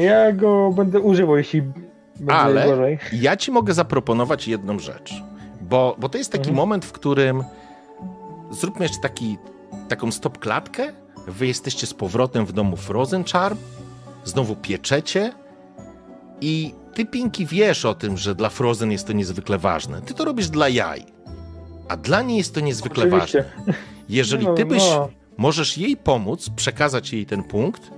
Ja 0.03 0.33
go 0.33 0.71
będę 0.77 1.01
używał, 1.01 1.37
jeśli 1.37 1.63
będzie 1.63 2.35
Ale- 2.35 2.67
gorzej. 2.67 2.99
Ja 3.13 3.37
ci 3.37 3.53
mogę 3.53 3.75
zaproponować 3.75 4.49
jedną 4.49 4.79
rzecz, 4.79 5.23
bo, 5.61 5.97
bo 5.99 6.09
to 6.09 6.19
jest 6.19 6.33
taki 6.33 6.49
Mhm. 6.49 6.57
moment, 6.57 6.85
w 6.85 6.93
którym 6.93 7.45
zróbmy 8.51 8.85
jeszcze 8.85 9.01
taki, 9.01 9.39
taką 9.89 10.11
stop 10.13 10.39
klatkę. 10.39 10.93
Wy 11.27 11.47
jesteście 11.47 11.87
z 11.87 11.95
powrotem 11.95 12.47
w 12.47 12.53
domu 12.53 12.77
Frozen 12.77 13.25
Charm, 13.25 13.57
znowu 14.25 14.57
pieczecie 14.57 15.33
i 16.41 16.75
ty, 16.95 17.07
Pinki, 17.07 17.47
wiesz 17.47 17.85
o 17.85 17.95
tym, 17.95 18.17
że 18.17 18.35
dla 18.35 18.49
Frozen 18.49 18.93
jest 18.93 19.07
to 19.07 19.13
niezwykle 19.13 19.59
ważne. 19.59 20.03
Ty 20.03 20.15
to 20.15 20.25
robisz 20.25 20.49
dla 20.49 20.69
jaj, 20.69 21.05
a 21.89 21.97
dla 21.97 22.23
niej 22.23 22.39
jest 22.39 22.55
to 22.55 22.61
niezwykle 22.61 23.05
Oczywiście. 23.05 23.45
ważne. 23.59 23.75
Jeżeli 24.09 24.47
No, 24.47 24.55
ty 24.55 24.65
byś 24.65 24.83
no. 24.91 25.09
możesz 25.37 25.79
jej 25.79 25.97
pomóc, 25.97 26.51
przekazać 26.57 27.13
jej 27.13 27.27
ten 27.27 27.43
punkt, 27.43 27.91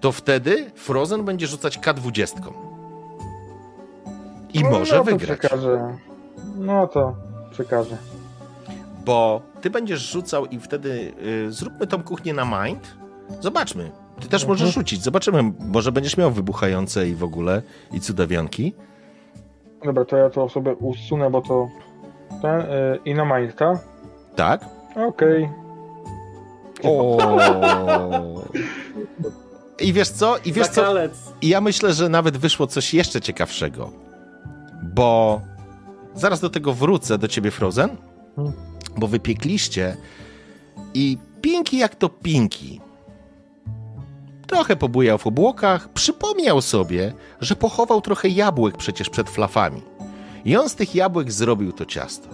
to 0.00 0.12
wtedy 0.12 0.70
Frozen 0.74 1.24
będzie 1.24 1.46
rzucać 1.46 1.78
K20. 1.78 2.52
I 4.54 4.62
No, 4.62 4.70
może 4.70 4.96
no 4.96 5.04
wygrać. 5.04 5.38
Przekażę. 5.38 5.96
No 6.56 6.86
to 6.86 7.16
przekażę. 7.50 7.96
Bo 9.04 9.42
ty 9.60 9.70
będziesz 9.70 10.10
rzucał 10.10 10.46
i 10.46 10.58
wtedy 10.60 11.12
y, 11.46 11.52
zróbmy 11.52 11.86
tą 11.86 12.02
kuchnię 12.02 12.34
na 12.34 12.64
mind. 12.64 12.96
Zobaczmy, 13.40 13.90
Ty 14.22 14.28
też 14.28 14.46
możesz 14.46 14.74
rzucić. 14.74 15.02
Zobaczymy, 15.02 15.52
może 15.58 15.92
będziesz 15.92 16.16
miał 16.16 16.30
wybuchające 16.30 17.08
i 17.08 17.14
w 17.14 17.24
ogóle, 17.24 17.62
i 17.92 18.00
cudawianki. 18.00 18.74
Dobra, 19.84 20.04
to 20.04 20.16
ja 20.16 20.30
to 20.30 20.48
sobie 20.48 20.74
usunę, 20.74 21.30
bo 21.30 21.42
to 21.42 21.68
ten 22.42 22.60
y, 22.60 22.98
i 23.04 23.14
na 23.14 23.38
mind, 23.38 23.56
tak? 23.56 23.78
Tak? 24.36 24.64
Okej. 24.96 25.48
O. 26.82 27.18
I 29.80 29.92
wiesz 29.92 30.08
co? 30.08 30.36
I 30.44 30.52
wiesz 30.52 30.68
co? 30.68 30.94
I 31.42 31.48
ja 31.48 31.60
myślę, 31.60 31.92
że 31.92 32.08
nawet 32.08 32.36
wyszło 32.36 32.66
coś 32.66 32.94
jeszcze 32.94 33.20
ciekawszego. 33.20 33.90
Bo 34.82 35.40
zaraz 36.14 36.40
do 36.40 36.50
tego 36.50 36.72
wrócę, 36.72 37.18
do 37.18 37.28
ciebie, 37.28 37.50
Frozen. 37.50 37.96
Hmm. 38.36 38.52
Bo 38.96 39.06
wypiekliście 39.06 39.96
i 40.94 41.18
Pinki 41.40 41.78
jak 41.78 41.94
to 41.94 42.08
Pinki. 42.08 42.80
Trochę 44.52 44.76
pobujał 44.76 45.18
w 45.18 45.26
obłokach, 45.26 45.88
przypomniał 45.88 46.62
sobie, 46.62 47.12
że 47.40 47.56
pochował 47.56 48.00
trochę 48.00 48.28
jabłek 48.28 48.76
przecież 48.76 49.10
przed 49.10 49.30
flafami. 49.30 49.82
I 50.44 50.56
on 50.56 50.68
z 50.68 50.74
tych 50.74 50.94
jabłek 50.94 51.32
zrobił 51.32 51.72
to 51.72 51.86
ciasto. 51.86 52.28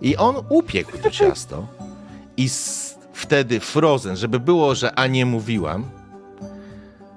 I 0.00 0.16
on 0.16 0.34
upiekł 0.48 0.98
to 0.98 1.10
ciasto. 1.10 1.66
I 2.36 2.48
wtedy 3.12 3.60
Frozen, 3.60 4.16
żeby 4.16 4.40
było, 4.40 4.74
że 4.74 4.94
a 4.94 5.06
nie 5.06 5.26
mówiłam, 5.26 5.90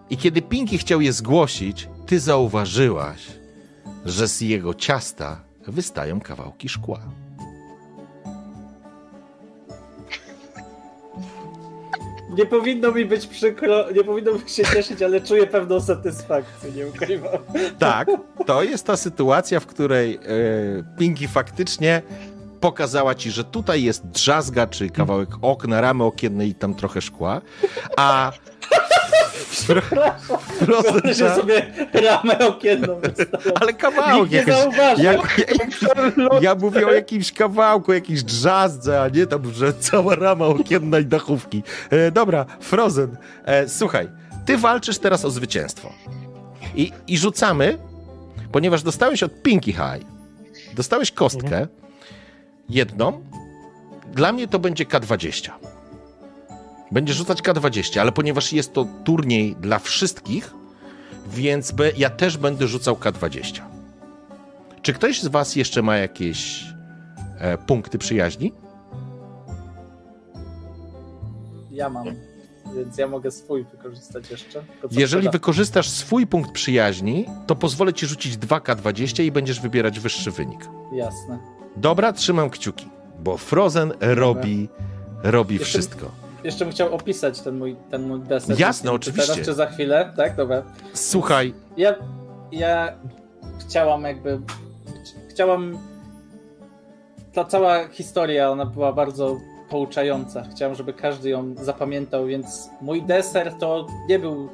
i 0.10 0.18
kiedy 0.18 0.42
Pinki 0.42 0.78
chciał 0.78 1.02
je 1.02 1.14
zgłosić, 1.14 1.90
ty 2.06 2.20
zauważyłaś, 2.20 3.28
że 4.06 4.28
z 4.28 4.42
jego 4.42 4.74
ciasta 4.74 5.42
wystają 5.68 6.22
kawałki 6.22 6.70
szkła. 6.70 7.00
Nie 12.38 12.46
powinno 12.46 12.92
mi 12.92 13.06
być 13.06 13.28
przykro, 13.28 13.92
nie 13.92 14.04
powinno 14.04 14.32
mi 14.32 14.40
się 14.50 14.64
cieszyć, 14.64 15.02
ale 15.02 15.22
czuję 15.22 15.48
pewną 15.48 15.82
satysfakcję, 15.82 16.72
nie 16.72 16.88
ukrywam. 16.88 17.38
Tak, 17.80 18.08
to 18.46 18.64
jest 18.64 18.86
ta 18.86 18.98
sytuacja, 18.98 19.60
w 19.60 19.66
której 19.66 20.16
e, 20.16 20.20
Pinki 20.98 21.28
faktycznie 21.28 22.02
pokazała 22.60 23.16
ci, 23.16 23.32
że 23.32 23.44
tutaj 23.44 23.84
jest 23.84 24.08
drzazga, 24.08 24.68
czy 24.68 24.90
kawałek 24.90 25.30
okna, 25.42 25.82
ramy 25.82 26.04
okiennej 26.04 26.50
i 26.50 26.56
tam 26.56 26.76
trochę 26.76 27.02
szkła, 27.02 27.42
a 27.98 28.32
Frozen 29.62 30.94
Wyobraź 30.94 31.18
sobie 31.18 31.66
ramę 31.94 32.40
okienną 32.40 33.02
ale 33.62 33.74
kawałek 33.74 34.32
Nikt 34.32 34.48
nie 34.48 34.54
zauważy. 34.54 35.04
jak, 35.04 35.38
ja, 35.38 36.40
ja 36.42 36.56
mówię 36.56 36.88
o 36.88 36.92
jakimś 36.92 37.32
kawałku, 37.32 37.94
jakiejś 37.94 38.24
drzazdze, 38.24 39.02
a 39.02 39.08
nie 39.08 39.28
tam, 39.28 39.54
że 39.54 39.74
cała 39.74 40.16
rama 40.16 40.46
okienna 40.46 41.00
i 41.00 41.06
dachówki. 41.06 41.64
E, 41.90 42.12
dobra, 42.12 42.46
Frozen, 42.60 43.18
e, 43.46 43.70
słuchaj, 43.70 44.10
ty 44.46 44.58
walczysz 44.58 44.98
teraz 45.00 45.26
o 45.26 45.32
zwycięstwo. 45.32 45.94
I, 46.76 46.92
I 47.08 47.18
rzucamy, 47.18 47.78
ponieważ 48.52 48.84
dostałeś 48.84 49.24
od 49.24 49.42
Pinky 49.42 49.72
High, 49.72 50.06
dostałeś 50.76 51.12
kostkę, 51.12 51.68
jedną, 52.70 53.24
dla 54.14 54.32
mnie 54.32 54.48
to 54.48 54.60
będzie 54.60 54.86
K20. 54.86 55.52
Będziesz 56.92 57.16
rzucać 57.18 57.42
K20, 57.42 58.00
ale 58.00 58.12
ponieważ 58.12 58.54
jest 58.54 58.74
to 58.74 58.88
turniej 59.04 59.56
dla 59.56 59.80
wszystkich, 59.80 60.54
więc 61.28 61.74
ja 61.98 62.10
też 62.10 62.38
będę 62.38 62.68
rzucał 62.68 62.96
K20. 62.96 63.62
Czy 64.82 64.94
ktoś 64.94 65.22
z 65.22 65.28
Was 65.28 65.56
jeszcze 65.56 65.82
ma 65.82 65.98
jakieś 65.98 66.64
e, 67.40 67.58
punkty 67.58 67.98
przyjaźni? 67.98 68.54
Ja 71.72 71.90
mam, 71.90 72.06
więc 72.76 72.98
ja 72.98 73.08
mogę 73.08 73.32
swój 73.32 73.66
wykorzystać 73.66 74.32
jeszcze. 74.32 74.64
Jeżeli 74.92 75.30
wykorzystasz 75.30 75.90
swój 75.90 76.28
punkt 76.28 76.52
przyjaźni, 76.52 77.26
to 77.48 77.56
pozwolę 77.56 77.94
Ci 77.94 78.08
rzucić 78.08 78.38
2K20 78.38 79.24
i 79.24 79.32
będziesz 79.32 79.60
wybierać 79.60 80.00
wyższy 80.00 80.32
wynik. 80.32 80.68
Jasne. 80.94 81.40
Dobra, 81.78 82.14
trzymam 82.14 82.50
kciuki, 82.50 82.86
bo 83.20 83.38
Frozen 83.38 83.94
robi, 84.00 84.70
robi 85.24 85.56
Jeszcze- 85.56 85.68
wszystko. 85.70 86.23
Jeszcze 86.44 86.66
bym 86.66 86.72
chciał 86.74 86.96
opisać 86.96 87.42
ten 87.42 87.58
mój, 87.58 87.76
ten 87.92 88.08
mój 88.08 88.20
deser. 88.20 88.60
Jasne, 88.60 88.90
Czy 88.90 88.96
oczywiście. 88.96 89.34
Teraz, 89.34 89.46
czy 89.48 89.54
za 89.54 89.66
chwilę? 89.66 90.14
Tak, 90.18 90.36
dobra. 90.36 90.64
Słuchaj, 90.94 91.54
Ja, 91.78 91.96
ja 92.52 92.98
chciałam 93.60 94.04
jakby. 94.04 94.38
ch- 94.38 95.30
Chciałam. 95.30 95.78
Ta 97.34 97.46
cała 97.46 97.88
historia, 97.88 98.50
ona 98.50 98.66
była 98.66 98.94
bardzo 98.94 99.38
pouczająca. 99.70 100.44
Chciałam, 100.52 100.76
żeby 100.76 100.94
każdy 100.94 101.30
ją 101.30 101.56
zapamiętał, 101.62 102.26
więc 102.26 102.70
mój 102.82 103.04
deser 103.04 103.54
to 103.54 103.88
nie 104.10 104.20
był 104.20 104.50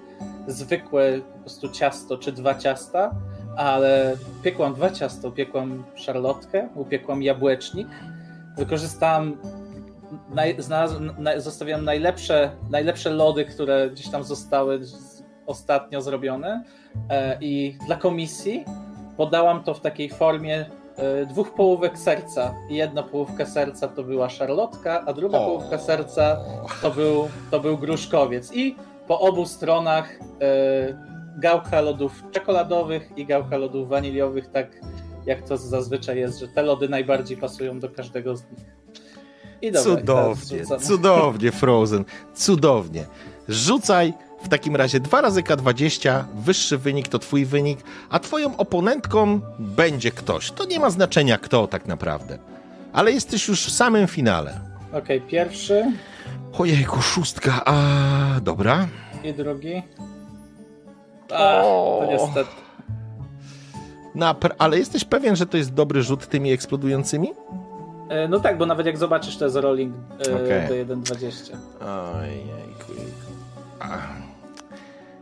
zwykłe 0.48 1.20
po 1.34 1.40
prostu 1.40 1.70
ciasto 1.70 2.18
czy 2.18 2.32
dwa 2.32 2.56
ciasta, 2.56 3.16
ale 3.58 4.18
piekłam 4.44 4.74
dwa 4.74 4.90
ciasta. 4.92 5.28
Upiekłam 5.28 5.84
szarlotkę, 5.96 6.70
upiekłam 6.76 7.24
jabłecznik. 7.24 7.88
Wykorzystałam. 8.58 9.38
Naj, 10.30 10.58
naj, 11.18 11.42
zostawiam 11.42 11.86
najlepsze, 11.86 12.52
najlepsze 12.70 13.10
lody, 13.10 13.46
które 13.46 13.90
gdzieś 13.90 14.10
tam 14.10 14.24
zostały 14.24 14.80
ostatnio 15.46 16.02
zrobione. 16.02 16.64
E, 17.10 17.38
I 17.42 17.78
dla 17.86 17.96
komisji 17.96 18.66
podałam 19.18 19.64
to 19.64 19.74
w 19.74 19.80
takiej 19.82 20.10
formie 20.10 20.66
e, 20.96 21.26
dwóch 21.26 21.54
połówek 21.54 21.98
serca. 21.98 22.56
I 22.70 22.76
jedna 22.76 23.04
połówka 23.04 23.46
serca 23.46 23.88
to 23.88 24.04
była 24.04 24.30
szarlotka, 24.30 25.04
a 25.06 25.14
druga 25.14 25.38
O. 25.38 25.46
połówka 25.46 25.78
serca 25.78 26.38
to 26.82 26.92
był, 26.92 27.30
to 27.52 27.60
był 27.60 27.78
gruszkowiec. 27.78 28.54
I 28.54 28.76
po 29.08 29.20
obu 29.20 29.46
stronach 29.46 30.20
e, 30.42 31.20
gałka 31.38 31.82
lodów 31.82 32.24
czekoladowych 32.32 33.18
i 33.18 33.26
gałka 33.26 33.58
lodów 33.58 33.90
waniliowych, 33.90 34.48
tak 34.48 34.68
jak 35.26 35.48
to 35.48 35.58
zazwyczaj 35.58 36.18
jest, 36.18 36.40
że 36.40 36.48
te 36.48 36.62
lody 36.62 36.90
najbardziej 36.90 37.38
pasują 37.38 37.80
do 37.80 37.90
każdego 37.90 38.36
z 38.36 38.44
nich. 38.52 38.79
I 39.62 39.72
dobra, 39.72 39.96
cudownie, 39.96 40.66
cudownie, 40.80 41.52
Frozen, 41.52 42.06
cudownie. 42.34 43.06
Rzucaj 43.48 44.14
w 44.44 44.48
takim 44.50 44.76
razie 44.76 45.00
dwa 45.00 45.22
razy 45.22 45.42
K20, 45.44 46.24
wyższy 46.36 46.78
wynik 46.78 47.08
to 47.08 47.20
twój 47.20 47.46
wynik, 47.46 47.80
a 48.10 48.20
twoją 48.20 48.58
oponentką 48.58 49.42
będzie 49.60 50.12
ktoś. 50.12 50.52
To 50.52 50.66
nie 50.66 50.80
ma 50.80 50.90
znaczenia 50.90 51.38
kto 51.38 51.68
tak 51.68 51.88
naprawdę. 51.88 52.38
Ale 52.94 53.12
jesteś 53.12 53.48
już 53.48 53.66
w 53.66 53.72
samym 53.72 54.08
finale. 54.08 54.60
Okej, 54.94 55.22
pierwszy 55.22 55.92
Ojejku, 56.60 57.02
szóstka, 57.02 57.66
a 57.66 57.76
dobra. 58.42 58.88
i 59.24 59.34
drugi. 59.34 59.84
A, 61.32 61.62
to 61.62 62.08
niestety. 62.10 62.50
Napr- 64.16 64.56
ale 64.58 64.80
jesteś 64.80 65.04
pewien, 65.04 65.36
że 65.36 65.46
to 65.46 65.58
jest 65.58 65.74
dobry 65.74 66.04
rzut 66.04 66.28
tymi 66.28 66.52
eksplodującymi? 66.52 67.30
E, 68.10 68.28
No 68.28 68.40
tak, 68.40 68.58
bo 68.58 68.66
nawet 68.66 68.86
jak 68.86 68.98
zobaczysz, 68.98 69.38
to 69.38 69.46
jest 69.46 69.58
rolling 69.58 69.96
e, 70.28 70.36
Okej. 70.36 70.86
do 70.88 70.96
1.20. 70.96 71.56
Ojejku. 72.16 72.92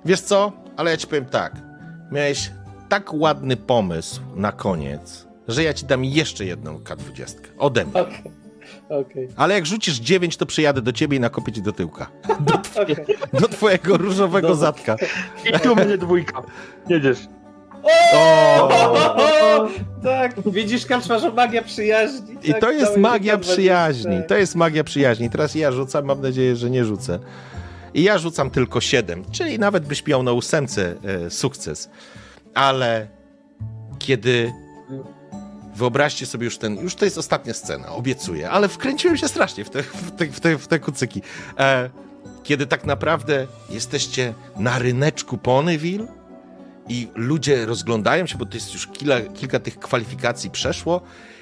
Wiesz 0.05 0.21
co? 0.21 0.51
Ale 0.77 0.91
ja 0.91 0.97
ci 0.97 1.07
powiem 1.07 1.25
tak. 1.25 1.53
Miałeś 2.11 2.51
tak 2.89 3.13
ładny 3.13 3.57
pomysł 3.57 4.21
na 4.35 4.51
koniec, 4.51 5.27
że 5.47 5.63
ja 5.63 5.73
ci 5.73 5.85
dam 5.85 6.05
jeszcze 6.05 6.45
jedną 6.45 6.77
K20 6.77 7.33
ode 7.57 7.85
mnie. 7.85 8.01
Okej. 8.01 8.21
Okej. 8.89 9.27
Ale 9.35 9.53
jak 9.53 9.65
rzucisz 9.65 9.99
9, 9.99 10.37
to 10.37 10.45
przyjadę 10.45 10.81
do 10.81 10.91
ciebie 10.93 11.17
i 11.17 11.19
nakopię 11.19 11.51
ci 11.51 11.61
do 11.61 11.71
tyłka. 11.71 12.07
okej. 12.81 12.95
Do 13.33 13.47
twojego 13.47 13.97
różowego 13.97 14.47
Dobra. 14.47 14.61
zadka. 14.61 14.95
I 15.55 15.59
tu 15.59 15.75
będzie 15.75 15.97
dwójka. 15.97 16.41
Jedziesz. 16.89 17.19
O! 18.13 19.67
Tak, 20.03 20.35
widzisz, 20.45 20.85
Kaczmarzu, 20.85 21.33
magia 21.33 21.61
przyjaźni. 21.61 22.35
I 22.43 22.51
tak, 22.51 22.61
to 22.61 22.71
jest 22.71 22.97
magia 22.97 23.37
mi 23.37 23.43
K20. 23.43 23.51
przyjaźni. 23.51 24.21
To 24.27 24.35
jest 24.37 24.55
magia 24.55 24.83
przyjaźni. 24.83 25.29
Teraz 25.29 25.55
ja 25.55 25.71
rzucam, 25.71 26.05
mam 26.05 26.21
nadzieję, 26.21 26.55
że 26.55 26.69
nie 26.69 26.85
rzucę. 26.85 27.19
I 27.93 28.03
ja 28.03 28.17
rzucam 28.17 28.49
tylko 28.49 28.81
7, 28.81 29.23
czyli 29.31 29.59
nawet 29.59 29.85
byś 29.85 30.05
miał 30.05 30.23
na 30.23 30.31
ósemce 30.31 30.95
e, 31.25 31.29
sukces. 31.29 31.89
Ale 32.53 33.07
kiedy 33.99 34.53
wyobraźcie 35.75 36.25
sobie 36.25 36.45
już 36.45 36.57
ten, 36.57 36.75
już 36.75 36.95
to 36.95 37.05
jest 37.05 37.17
ostatnia 37.17 37.53
scena, 37.53 37.91
obiecuję, 37.91 38.49
ale 38.49 38.67
wkręciłem 38.67 39.17
się 39.17 39.27
strasznie 39.27 39.65
w 39.65 39.69
te, 39.69 39.83
w 39.83 40.11
te, 40.11 40.25
w 40.25 40.39
te, 40.39 40.57
w 40.57 40.67
te 40.67 40.79
kucyki. 40.79 41.21
E, 41.59 41.89
kiedy 42.43 42.67
tak 42.67 42.85
naprawdę 42.85 43.47
jesteście 43.69 44.33
na 44.55 44.79
ryneczku 44.79 45.37
Ponyville 45.37 46.16
i 46.89 47.07
ludzie 47.15 47.65
rozglądają 47.65 48.25
się, 48.25 48.37
bo 48.37 48.45
to 48.45 48.53
jest 48.53 48.73
już 48.73 48.87
kilka, 48.87 49.21
kilka 49.21 49.59
tych 49.59 49.79
kwalifikacji 49.79 50.49
przeszło 50.49 51.01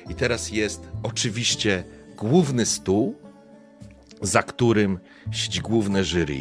i 0.10 0.16
teraz 0.16 0.52
jest 0.52 0.88
oczywiście 1.04 1.84
główny 2.18 2.66
stół, 2.66 3.16
za 4.22 4.44
którym 4.44 5.00
siedzi 5.32 5.62
główne 5.62 6.04
jury. 6.04 6.40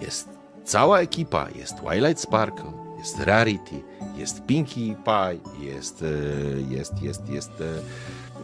Jest 0.00 0.28
cała 0.64 1.00
ekipa, 1.00 1.48
jest 1.56 1.74
Twilight 1.76 2.20
Sparkle, 2.20 2.72
jest 2.98 3.20
Rarity, 3.20 3.82
jest 4.16 4.46
Pinkie 4.46 4.94
Pie, 5.04 5.66
jest, 5.66 6.02
e, 6.02 6.74
jest, 6.74 7.02
jest, 7.02 7.28
jest 7.28 7.50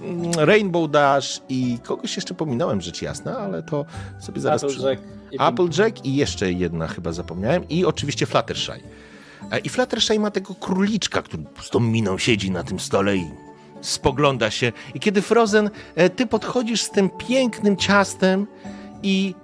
mm, 0.03 0.33
Rainbow 0.37 0.91
Dash 0.91 1.43
i 1.49 1.79
kogoś 1.83 2.17
jeszcze 2.17 2.35
pominąłem, 2.35 2.81
rzecz 2.81 3.03
jasna, 3.03 3.39
ale 3.39 3.63
to 3.63 3.85
sobie 4.21 4.41
zaraz... 4.41 4.65
Applejack 4.65 5.03
i 5.33 5.39
Applejack 5.39 6.05
i 6.05 6.17
jeszcze 6.17 6.53
jedna 6.53 6.89
chyba 6.89 7.13
zapomniałem 7.13 7.69
i 7.69 7.85
oczywiście 7.85 8.27
Fluttershy. 8.27 8.81
E, 9.51 9.59
I 9.59 9.69
Fluttershy 9.69 10.19
ma 10.19 10.31
tego 10.31 10.55
króliczka, 10.55 11.23
który 11.23 11.43
z 11.63 11.71
tą 11.71 11.81
miną 11.81 12.19
siedzi 12.19 12.51
na 12.51 12.65
tym 12.65 12.81
stole 12.81 13.17
i 13.17 13.31
spogląda 13.81 14.51
się. 14.51 14.73
I 14.95 15.01
kiedy 15.01 15.23
Frozen, 15.23 15.71
e, 15.95 16.11
ty 16.11 16.27
podchodzisz 16.27 16.83
z 16.83 16.91
tym 16.91 17.11
pięknym 17.11 17.77
ciastem 17.77 18.47
i 19.03 19.35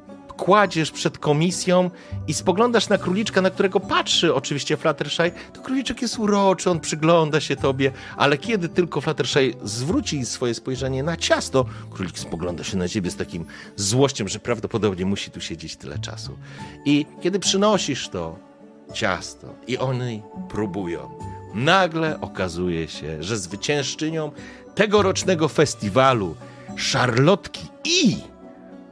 kładziesz 0.41 0.91
przed 0.91 1.19
komisją 1.19 1.91
i 2.29 2.35
spoglądasz 2.35 2.89
na 2.89 2.99
króliczka, 2.99 3.41
na 3.41 3.51
którego 3.51 3.81
patrzy 3.81 4.35
oczywiście 4.35 4.77
Fluttershy, 4.77 5.33
to 5.53 5.61
króliczek 5.61 6.03
jest 6.03 6.19
uroczy, 6.19 6.71
on 6.71 6.81
przygląda 6.81 7.41
się 7.41 7.57
tobie, 7.57 7.93
ale 8.17 8.39
kiedy 8.39 8.69
tylko 8.69 9.01
Fluttershy 9.01 9.55
zwróci 9.63 10.27
swoje 10.27 10.55
spojrzenie 10.55 11.03
na 11.03 11.17
ciasto, 11.17 11.67
królik 11.91 12.19
spogląda 12.19 12.65
się 12.65 12.77
na 12.77 12.89
ciebie 12.89 13.11
z 13.11 13.17
takim 13.17 13.45
złością, 13.77 14.29
że 14.29 14.39
prawdopodobnie 14.39 15.07
musi 15.07 15.31
tu 15.31 15.41
siedzieć 15.41 15.77
tyle 15.77 15.99
czasu. 15.99 16.39
I 16.85 17.07
kiedy 17.21 17.39
przynosisz 17.39 18.09
to 18.09 18.50
ciasto 18.93 19.55
i 19.67 19.79
oni 19.79 20.23
próbują, 20.49 21.11
nagle 21.55 22.21
okazuje 22.21 22.89
się, 22.89 23.23
że 23.23 23.39
zwyciężczynią 23.39 24.33
tegorocznego 24.75 25.49
festiwalu 25.49 26.37
szarlotki 26.77 27.67
i 27.85 28.17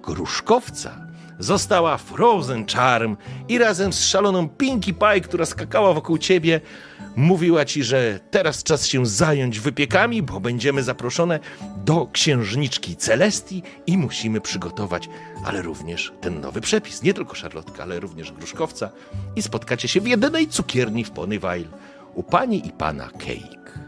gruszkowca 0.03 1.09
została 1.39 1.99
Frozen 1.99 2.67
Charm 2.67 3.17
i 3.49 3.59
razem 3.59 3.93
z 3.93 4.05
szaloną 4.05 4.49
Pinkie 4.49 4.93
Pie, 4.93 5.21
która 5.21 5.47
skakała 5.47 5.93
wokół 5.95 6.19
ciebie, 6.19 6.61
mówiła 7.19 7.65
ci, 7.65 7.85
że 7.85 8.21
teraz 8.31 8.63
czas 8.63 8.87
się 8.87 9.07
zająć 9.07 9.61
wypiekami, 9.61 10.23
bo 10.23 10.41
będziemy 10.41 10.83
zaproszone 10.83 11.41
do 11.85 12.09
księżniczki 12.13 12.97
Celestii 12.97 13.63
i 13.87 13.99
musimy 13.99 14.41
przygotować, 14.41 15.09
ale 15.45 15.63
również 15.63 16.13
ten 16.21 16.41
nowy 16.41 16.61
przepis. 16.61 17.03
Nie 17.03 17.15
tylko 17.15 17.35
szarlotka, 17.35 17.83
ale 17.83 18.01
również 18.01 18.33
gruszkowca 18.33 18.91
i 19.37 19.43
spotkacie 19.43 19.89
się 19.89 20.01
w 20.01 20.07
jedynej 20.07 20.49
cukierni 20.49 21.05
w 21.05 21.11
Ponyville 21.11 21.69
u 22.15 22.23
pani 22.23 22.67
i 22.67 22.71
pana 22.71 23.09
Cake. 23.09 23.79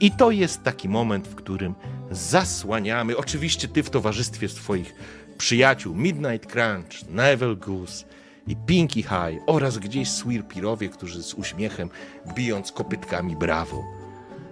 I 0.00 0.10
to 0.10 0.30
jest 0.30 0.62
taki 0.62 0.88
moment, 0.88 1.28
w 1.28 1.34
którym 1.34 1.74
zasłaniamy, 2.10 3.16
oczywiście 3.16 3.68
ty 3.68 3.82
w 3.82 3.90
towarzystwie 3.90 4.48
swoich 4.48 4.94
przyjaciół 5.38 5.94
Midnight 5.94 6.52
Crunch, 6.52 7.10
Neville 7.10 7.56
Goose 7.56 8.04
i 8.48 8.56
Pinky 8.56 9.02
High 9.02 9.42
oraz 9.46 9.78
gdzieś 9.78 10.10
Swirpirowie, 10.10 10.88
którzy 10.88 11.22
z 11.22 11.34
uśmiechem, 11.34 11.90
bijąc 12.34 12.72
kopytkami 12.72 13.36
brawo, 13.36 13.84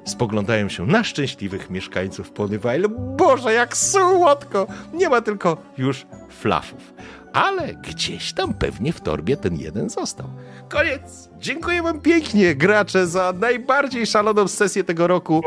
spoglądają 0.05 0.69
się 0.69 0.87
na 0.87 1.05
szczęśliwych 1.05 1.71
mieszkańców 1.71 2.31
Ponyville. 2.31 2.89
Boże, 3.17 3.53
jak 3.53 3.77
słodko! 3.77 4.67
Nie 4.95 5.09
ma 5.09 5.21
tylko 5.21 5.57
już 5.79 6.07
flafów. 6.31 6.95
Ale 7.33 7.75
gdzieś 7.75 8.33
tam 8.33 8.55
pewnie 8.55 8.93
w 8.93 9.01
torbie 9.01 9.37
ten 9.37 9.57
jeden 9.57 9.91
został. 9.91 10.27
Koniec! 10.69 11.29
Dziękuję 11.39 11.83
wam 11.83 12.01
pięknie, 12.01 12.55
gracze, 12.55 13.07
za 13.07 13.33
najbardziej 13.41 14.07
szaloną 14.07 14.49
sesję 14.49 14.85
tego 14.85 15.07
roku. 15.07 15.43